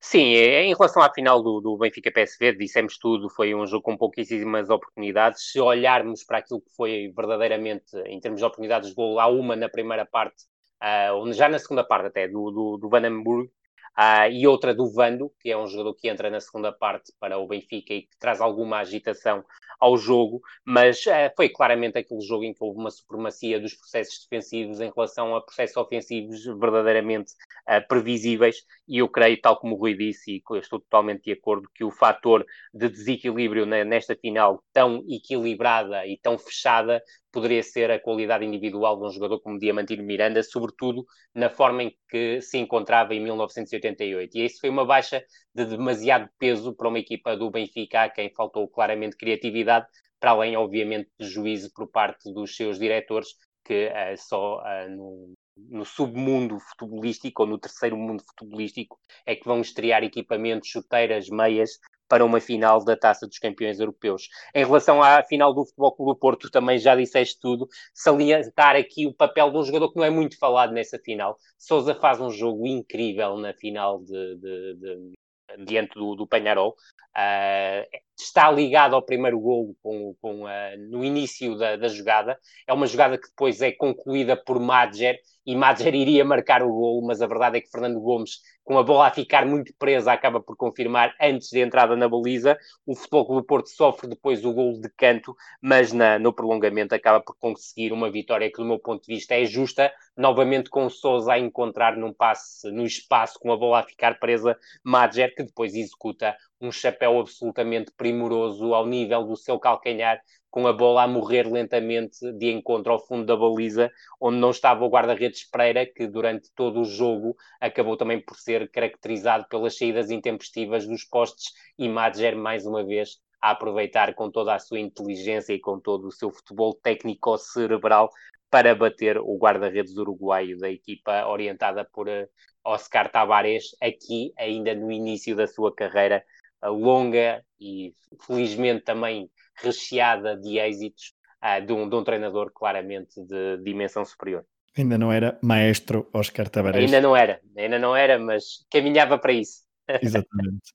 Sim, 0.00 0.34
é, 0.34 0.62
em 0.64 0.74
relação 0.74 1.02
à 1.02 1.12
final 1.12 1.42
do, 1.42 1.60
do 1.60 1.76
Benfica-PSV, 1.76 2.56
dissemos 2.56 2.96
tudo, 2.98 3.28
foi 3.28 3.54
um 3.54 3.66
jogo 3.66 3.82
com 3.82 3.96
pouquíssimas 3.96 4.70
oportunidades. 4.70 5.50
Se 5.50 5.60
olharmos 5.60 6.24
para 6.24 6.38
aquilo 6.38 6.60
que 6.60 6.70
foi 6.76 7.12
verdadeiramente, 7.14 7.96
em 8.06 8.20
termos 8.20 8.40
de 8.40 8.46
oportunidades 8.46 8.90
de 8.90 8.94
gol, 8.94 9.18
há 9.18 9.26
uma 9.26 9.56
na 9.56 9.68
primeira 9.68 10.06
parte 10.06 10.44
uh, 10.82 11.32
já 11.32 11.48
na 11.48 11.58
segunda 11.58 11.84
parte 11.84 12.06
até, 12.06 12.28
do, 12.28 12.50
do, 12.50 12.78
do 12.78 12.88
Vandenburg, 12.88 13.50
Uh, 13.98 14.30
e 14.30 14.46
outra 14.46 14.72
do 14.72 14.88
Vando, 14.88 15.32
que 15.40 15.50
é 15.50 15.58
um 15.58 15.66
jogador 15.66 15.92
que 15.92 16.08
entra 16.08 16.30
na 16.30 16.38
segunda 16.38 16.70
parte 16.70 17.12
para 17.18 17.36
o 17.36 17.48
Benfica 17.48 17.92
e 17.92 18.02
que 18.02 18.16
traz 18.16 18.40
alguma 18.40 18.78
agitação 18.78 19.44
ao 19.80 19.96
jogo, 19.96 20.40
mas 20.64 21.04
uh, 21.06 21.34
foi 21.36 21.48
claramente 21.48 21.98
aquele 21.98 22.20
jogo 22.20 22.44
em 22.44 22.54
que 22.54 22.62
houve 22.62 22.78
uma 22.78 22.92
supremacia 22.92 23.58
dos 23.58 23.74
processos 23.74 24.24
defensivos 24.24 24.80
em 24.80 24.92
relação 24.94 25.34
a 25.34 25.40
processos 25.40 25.76
ofensivos 25.76 26.44
verdadeiramente 26.44 27.32
uh, 27.68 27.86
previsíveis, 27.88 28.64
e 28.86 28.98
eu 28.98 29.08
creio, 29.08 29.40
tal 29.40 29.58
como 29.58 29.74
o 29.74 29.78
Rui 29.78 29.94
disse, 29.94 30.30
e 30.30 30.58
estou 30.58 30.78
totalmente 30.78 31.24
de 31.24 31.32
acordo, 31.32 31.68
que 31.74 31.82
o 31.82 31.90
fator 31.90 32.46
de 32.72 32.88
desequilíbrio 32.88 33.66
nesta 33.66 34.14
final 34.14 34.62
tão 34.72 35.04
equilibrada 35.08 36.06
e 36.06 36.16
tão 36.16 36.38
fechada 36.38 37.02
poderia 37.38 37.62
ser 37.62 37.88
a 37.88 38.00
qualidade 38.00 38.44
individual 38.44 38.98
de 38.98 39.06
um 39.06 39.10
jogador 39.10 39.40
como 39.40 39.60
Diamantino 39.60 40.02
Miranda, 40.02 40.42
sobretudo 40.42 41.06
na 41.32 41.48
forma 41.48 41.84
em 41.84 41.96
que 42.10 42.40
se 42.40 42.58
encontrava 42.58 43.14
em 43.14 43.20
1988. 43.20 44.36
E 44.36 44.44
isso 44.44 44.60
foi 44.60 44.68
uma 44.68 44.84
baixa 44.84 45.22
de 45.54 45.64
demasiado 45.64 46.28
peso 46.36 46.74
para 46.74 46.88
uma 46.88 46.98
equipa 46.98 47.36
do 47.36 47.48
Benfica, 47.48 48.02
a 48.02 48.10
quem 48.10 48.32
faltou 48.34 48.66
claramente 48.68 49.16
criatividade, 49.16 49.86
para 50.18 50.32
além, 50.32 50.56
obviamente, 50.56 51.08
de 51.16 51.28
juízo 51.28 51.70
por 51.72 51.88
parte 51.88 52.32
dos 52.32 52.56
seus 52.56 52.76
diretores, 52.76 53.28
que 53.64 53.86
uh, 53.86 54.16
só 54.16 54.58
uh, 54.58 54.90
no, 54.90 55.34
no 55.56 55.84
submundo 55.84 56.58
futebolístico 56.58 57.42
ou 57.42 57.48
no 57.48 57.58
terceiro 57.58 57.96
mundo 57.96 58.24
futebolístico 58.26 58.98
é 59.24 59.36
que 59.36 59.44
vão 59.44 59.60
estrear 59.60 60.02
equipamentos, 60.02 60.68
chuteiras, 60.68 61.28
meias 61.28 61.78
para 62.08 62.24
uma 62.24 62.40
final 62.40 62.82
da 62.84 62.96
Taça 62.96 63.26
dos 63.26 63.38
Campeões 63.38 63.78
Europeus. 63.78 64.28
Em 64.54 64.64
relação 64.64 65.02
à 65.02 65.22
final 65.22 65.52
do 65.52 65.64
Futebol 65.64 65.94
Clube 65.94 66.12
do 66.12 66.18
Porto, 66.18 66.50
também 66.50 66.78
já 66.78 66.96
disseste 66.96 67.38
tudo, 67.40 67.68
salientar 67.92 68.76
aqui 68.76 69.06
o 69.06 69.14
papel 69.14 69.50
de 69.50 69.58
um 69.58 69.64
jogador 69.64 69.92
que 69.92 69.98
não 69.98 70.04
é 70.04 70.10
muito 70.10 70.38
falado 70.38 70.72
nessa 70.72 70.98
final. 70.98 71.36
Sousa 71.58 71.94
faz 71.94 72.20
um 72.20 72.30
jogo 72.30 72.66
incrível 72.66 73.36
na 73.36 73.52
final 73.52 74.02
de, 74.02 74.36
de, 74.36 74.74
de 74.76 75.64
diante 75.64 75.94
do, 75.94 76.14
do. 76.14 76.24
Uh, 76.24 77.98
está 78.22 78.50
ligado 78.50 78.94
ao 78.94 79.02
primeiro 79.02 79.38
golo 79.38 79.76
com, 79.82 80.14
com, 80.20 80.44
uh, 80.44 80.48
no 80.90 81.04
início 81.04 81.56
da, 81.56 81.76
da, 81.76 81.88
jogada. 81.88 82.38
É 82.66 82.72
uma 82.72 82.86
jogada 82.86 83.16
que 83.18 83.28
depois 83.28 83.60
é 83.62 83.72
concluída 83.72 84.36
por 84.36 84.58
Madger 84.58 85.18
e 85.48 85.56
Madger 85.56 85.94
iria 85.94 86.26
marcar 86.26 86.62
o 86.62 86.70
golo, 86.70 87.06
mas 87.06 87.22
a 87.22 87.26
verdade 87.26 87.56
é 87.56 87.60
que 87.62 87.70
Fernando 87.70 87.98
Gomes, 88.00 88.40
com 88.62 88.78
a 88.78 88.82
bola 88.82 89.06
a 89.06 89.10
ficar 89.10 89.46
muito 89.46 89.72
presa, 89.78 90.12
acaba 90.12 90.42
por 90.42 90.54
confirmar 90.56 91.14
antes 91.18 91.48
de 91.48 91.60
entrada 91.60 91.96
na 91.96 92.06
baliza. 92.06 92.58
O 92.84 92.94
Futebol 92.94 93.24
Clube 93.24 93.40
do 93.40 93.46
Porto 93.46 93.70
sofre 93.70 94.10
depois 94.10 94.44
o 94.44 94.52
golo 94.52 94.78
de 94.78 94.90
canto, 94.90 95.34
mas 95.62 95.90
na, 95.90 96.18
no 96.18 96.34
prolongamento 96.34 96.94
acaba 96.94 97.22
por 97.22 97.34
conseguir 97.38 97.94
uma 97.94 98.10
vitória 98.10 98.50
que, 98.50 98.58
do 98.58 98.64
meu 98.66 98.78
ponto 98.78 99.06
de 99.06 99.14
vista, 99.14 99.34
é 99.36 99.46
justa, 99.46 99.90
novamente 100.14 100.68
com 100.68 100.90
Sousa 100.90 101.32
a 101.32 101.38
encontrar 101.38 101.96
num 101.96 102.12
passe 102.12 102.70
no 102.70 102.84
espaço, 102.84 103.38
com 103.40 103.50
a 103.50 103.56
bola 103.56 103.80
a 103.80 103.84
ficar 103.84 104.18
presa, 104.18 104.54
Madger, 104.84 105.34
que 105.34 105.44
depois 105.44 105.74
executa 105.74 106.36
um 106.60 106.72
chapéu 106.72 107.18
absolutamente 107.18 107.92
primoroso 107.96 108.74
ao 108.74 108.86
nível 108.86 109.24
do 109.24 109.36
seu 109.36 109.58
calcanhar, 109.58 110.20
com 110.50 110.66
a 110.66 110.72
bola 110.72 111.02
a 111.02 111.08
morrer 111.08 111.46
lentamente 111.46 112.32
de 112.32 112.50
encontro 112.50 112.92
ao 112.92 113.06
fundo 113.06 113.26
da 113.26 113.36
baliza, 113.36 113.90
onde 114.20 114.38
não 114.38 114.50
estava 114.50 114.84
o 114.84 114.88
guarda-redes 114.88 115.48
Pereira, 115.48 115.86
que 115.86 116.06
durante 116.06 116.50
todo 116.54 116.80
o 116.80 116.84
jogo 116.84 117.36
acabou 117.60 117.96
também 117.96 118.20
por 118.20 118.36
ser 118.36 118.70
caracterizado 118.70 119.46
pelas 119.48 119.76
saídas 119.76 120.10
intempestivas 120.10 120.86
dos 120.86 121.04
postes 121.04 121.52
e 121.78 121.88
Madger, 121.88 122.36
mais 122.36 122.66
uma 122.66 122.84
vez, 122.84 123.18
a 123.40 123.50
aproveitar 123.50 124.14
com 124.14 124.30
toda 124.30 124.54
a 124.54 124.58
sua 124.58 124.80
inteligência 124.80 125.52
e 125.52 125.60
com 125.60 125.78
todo 125.78 126.08
o 126.08 126.12
seu 126.12 126.30
futebol 126.30 126.74
técnico-cerebral 126.74 128.10
para 128.50 128.74
bater 128.74 129.18
o 129.18 129.36
guarda-redes 129.36 129.96
uruguaio 129.96 130.58
da 130.58 130.70
equipa 130.70 131.26
orientada 131.26 131.84
por 131.84 132.08
eh, 132.08 132.28
Oscar 132.64 133.10
Tavares, 133.10 133.76
aqui 133.80 134.32
ainda 134.36 134.74
no 134.74 134.90
início 134.90 135.36
da 135.36 135.46
sua 135.46 135.72
carreira 135.74 136.24
longa 136.64 137.42
e 137.60 137.94
felizmente 138.26 138.84
também 138.84 139.30
recheada 139.56 140.36
de 140.36 140.58
êxitos 140.58 141.12
uh, 141.42 141.64
de, 141.64 141.72
um, 141.72 141.88
de, 141.88 141.96
um, 141.96 142.04
treinador 142.04 142.50
claramente 142.52 143.20
de 143.22 143.58
dimensão 143.58 144.04
superior. 144.04 144.44
Ainda 144.76 144.96
não 144.96 145.10
era 145.10 145.38
maestro 145.42 146.08
Oscar 146.12 146.48
Tavares. 146.48 146.84
Ainda 146.84 147.00
não 147.00 147.16
era, 147.16 147.40
ainda 147.56 147.78
não 147.78 147.96
era, 147.96 148.18
mas 148.18 148.64
caminhava 148.70 149.18
para 149.18 149.32
isso. 149.32 149.62
Exatamente. 150.02 150.72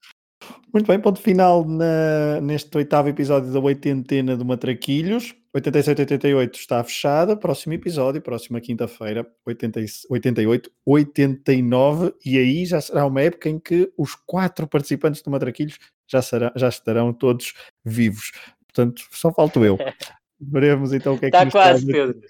Muito 0.73 0.87
bem, 0.87 0.99
ponto 0.99 1.21
final 1.21 1.63
na, 1.65 2.41
neste 2.41 2.75
oitavo 2.75 3.07
episódio 3.07 3.51
da 3.51 3.59
oitentena 3.59 4.35
do 4.35 4.43
Matraquilhos. 4.43 5.33
87-88 5.55 6.55
está 6.55 6.83
fechada. 6.83 7.37
Próximo 7.37 7.73
episódio, 7.73 8.21
próxima 8.21 8.59
quinta-feira, 8.59 9.25
88, 9.45 10.71
89. 10.85 12.13
E 12.25 12.37
aí 12.37 12.65
já 12.65 12.81
será 12.81 13.05
uma 13.05 13.21
época 13.21 13.49
em 13.49 13.59
que 13.59 13.91
os 13.95 14.15
quatro 14.15 14.67
participantes 14.67 15.21
do 15.21 15.29
Matraquilhos 15.29 15.77
já, 16.07 16.21
será, 16.21 16.51
já 16.55 16.69
estarão 16.69 17.13
todos 17.13 17.53
vivos. 17.85 18.31
Portanto, 18.65 19.03
só 19.11 19.31
falto 19.31 19.63
eu. 19.63 19.77
Veremos 20.41 20.91
então 20.91 21.13
o 21.13 21.19
que 21.19 21.27
é 21.27 21.31
que 21.31 21.37
está 21.37 21.45
nos 21.45 21.53
quase, 21.53 21.85
Pedro. 21.85 22.21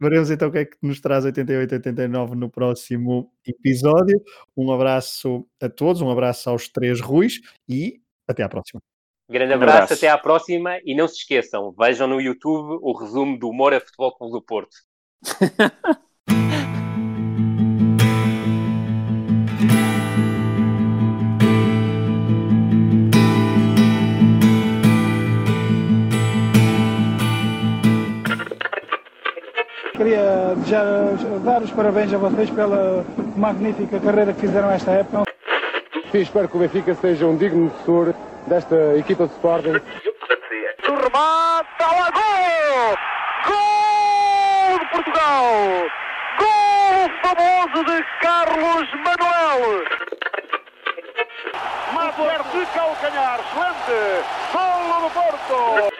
Veremos 0.00 0.30
então 0.30 0.48
o 0.48 0.52
que 0.52 0.58
é 0.58 0.64
que 0.66 0.76
nos 0.82 1.00
traz 1.00 1.24
88 1.24 1.74
89 1.76 2.36
no 2.36 2.50
próximo 2.50 3.32
episódio. 3.46 4.22
Um 4.56 4.70
abraço 4.70 5.46
a 5.60 5.68
todos, 5.68 6.02
um 6.02 6.10
abraço 6.10 6.50
aos 6.50 6.68
três 6.68 7.00
Ruis 7.00 7.40
e 7.68 8.00
até 8.28 8.42
à 8.42 8.48
próxima. 8.48 8.93
Grande 9.28 9.54
abraço, 9.54 9.72
um 9.72 9.76
abraço, 9.76 9.94
até 9.94 10.08
à 10.08 10.18
próxima 10.18 10.78
e 10.84 10.94
não 10.94 11.08
se 11.08 11.16
esqueçam, 11.16 11.72
vejam 11.78 12.06
no 12.06 12.20
YouTube 12.20 12.78
o 12.82 12.92
resumo 12.92 13.38
do 13.38 13.52
Moura 13.52 13.80
Futebol 13.80 14.14
Clube 14.16 14.32
do 14.32 14.42
Porto. 14.42 14.76
Queria 29.96 30.54
já 30.66 30.82
dar 31.44 31.62
os 31.62 31.70
parabéns 31.70 32.12
a 32.12 32.18
vocês 32.18 32.50
pela 32.50 33.04
magnífica 33.36 33.98
carreira 34.00 34.34
que 34.34 34.40
fizeram 34.40 34.70
esta 34.70 34.90
época. 34.90 35.22
Sim, 36.12 36.18
espero 36.18 36.48
que 36.48 36.56
o 36.56 36.60
Benfica 36.60 36.94
seja 36.96 37.26
um 37.26 37.36
digno 37.36 37.70
sucessor 37.70 38.12
desta 38.46 38.96
equipa 38.96 39.26
de 39.26 39.32
Sporting. 39.34 39.80
O 40.88 40.94
remate 40.94 41.82
ao 41.82 42.12
gol! 42.12 42.98
Gol 43.46 44.78
de 44.78 44.86
Portugal! 44.90 45.44
Gol 46.38 47.10
famoso 47.22 47.84
de 47.84 48.04
Carlos 48.20 48.88
Manuel! 49.04 49.84
Mater 51.92 52.42
de 52.52 52.66
calcanhar, 52.72 53.40
excelente! 53.40 53.98
Gol 54.52 55.00
do 55.00 55.10
Porto! 55.10 55.94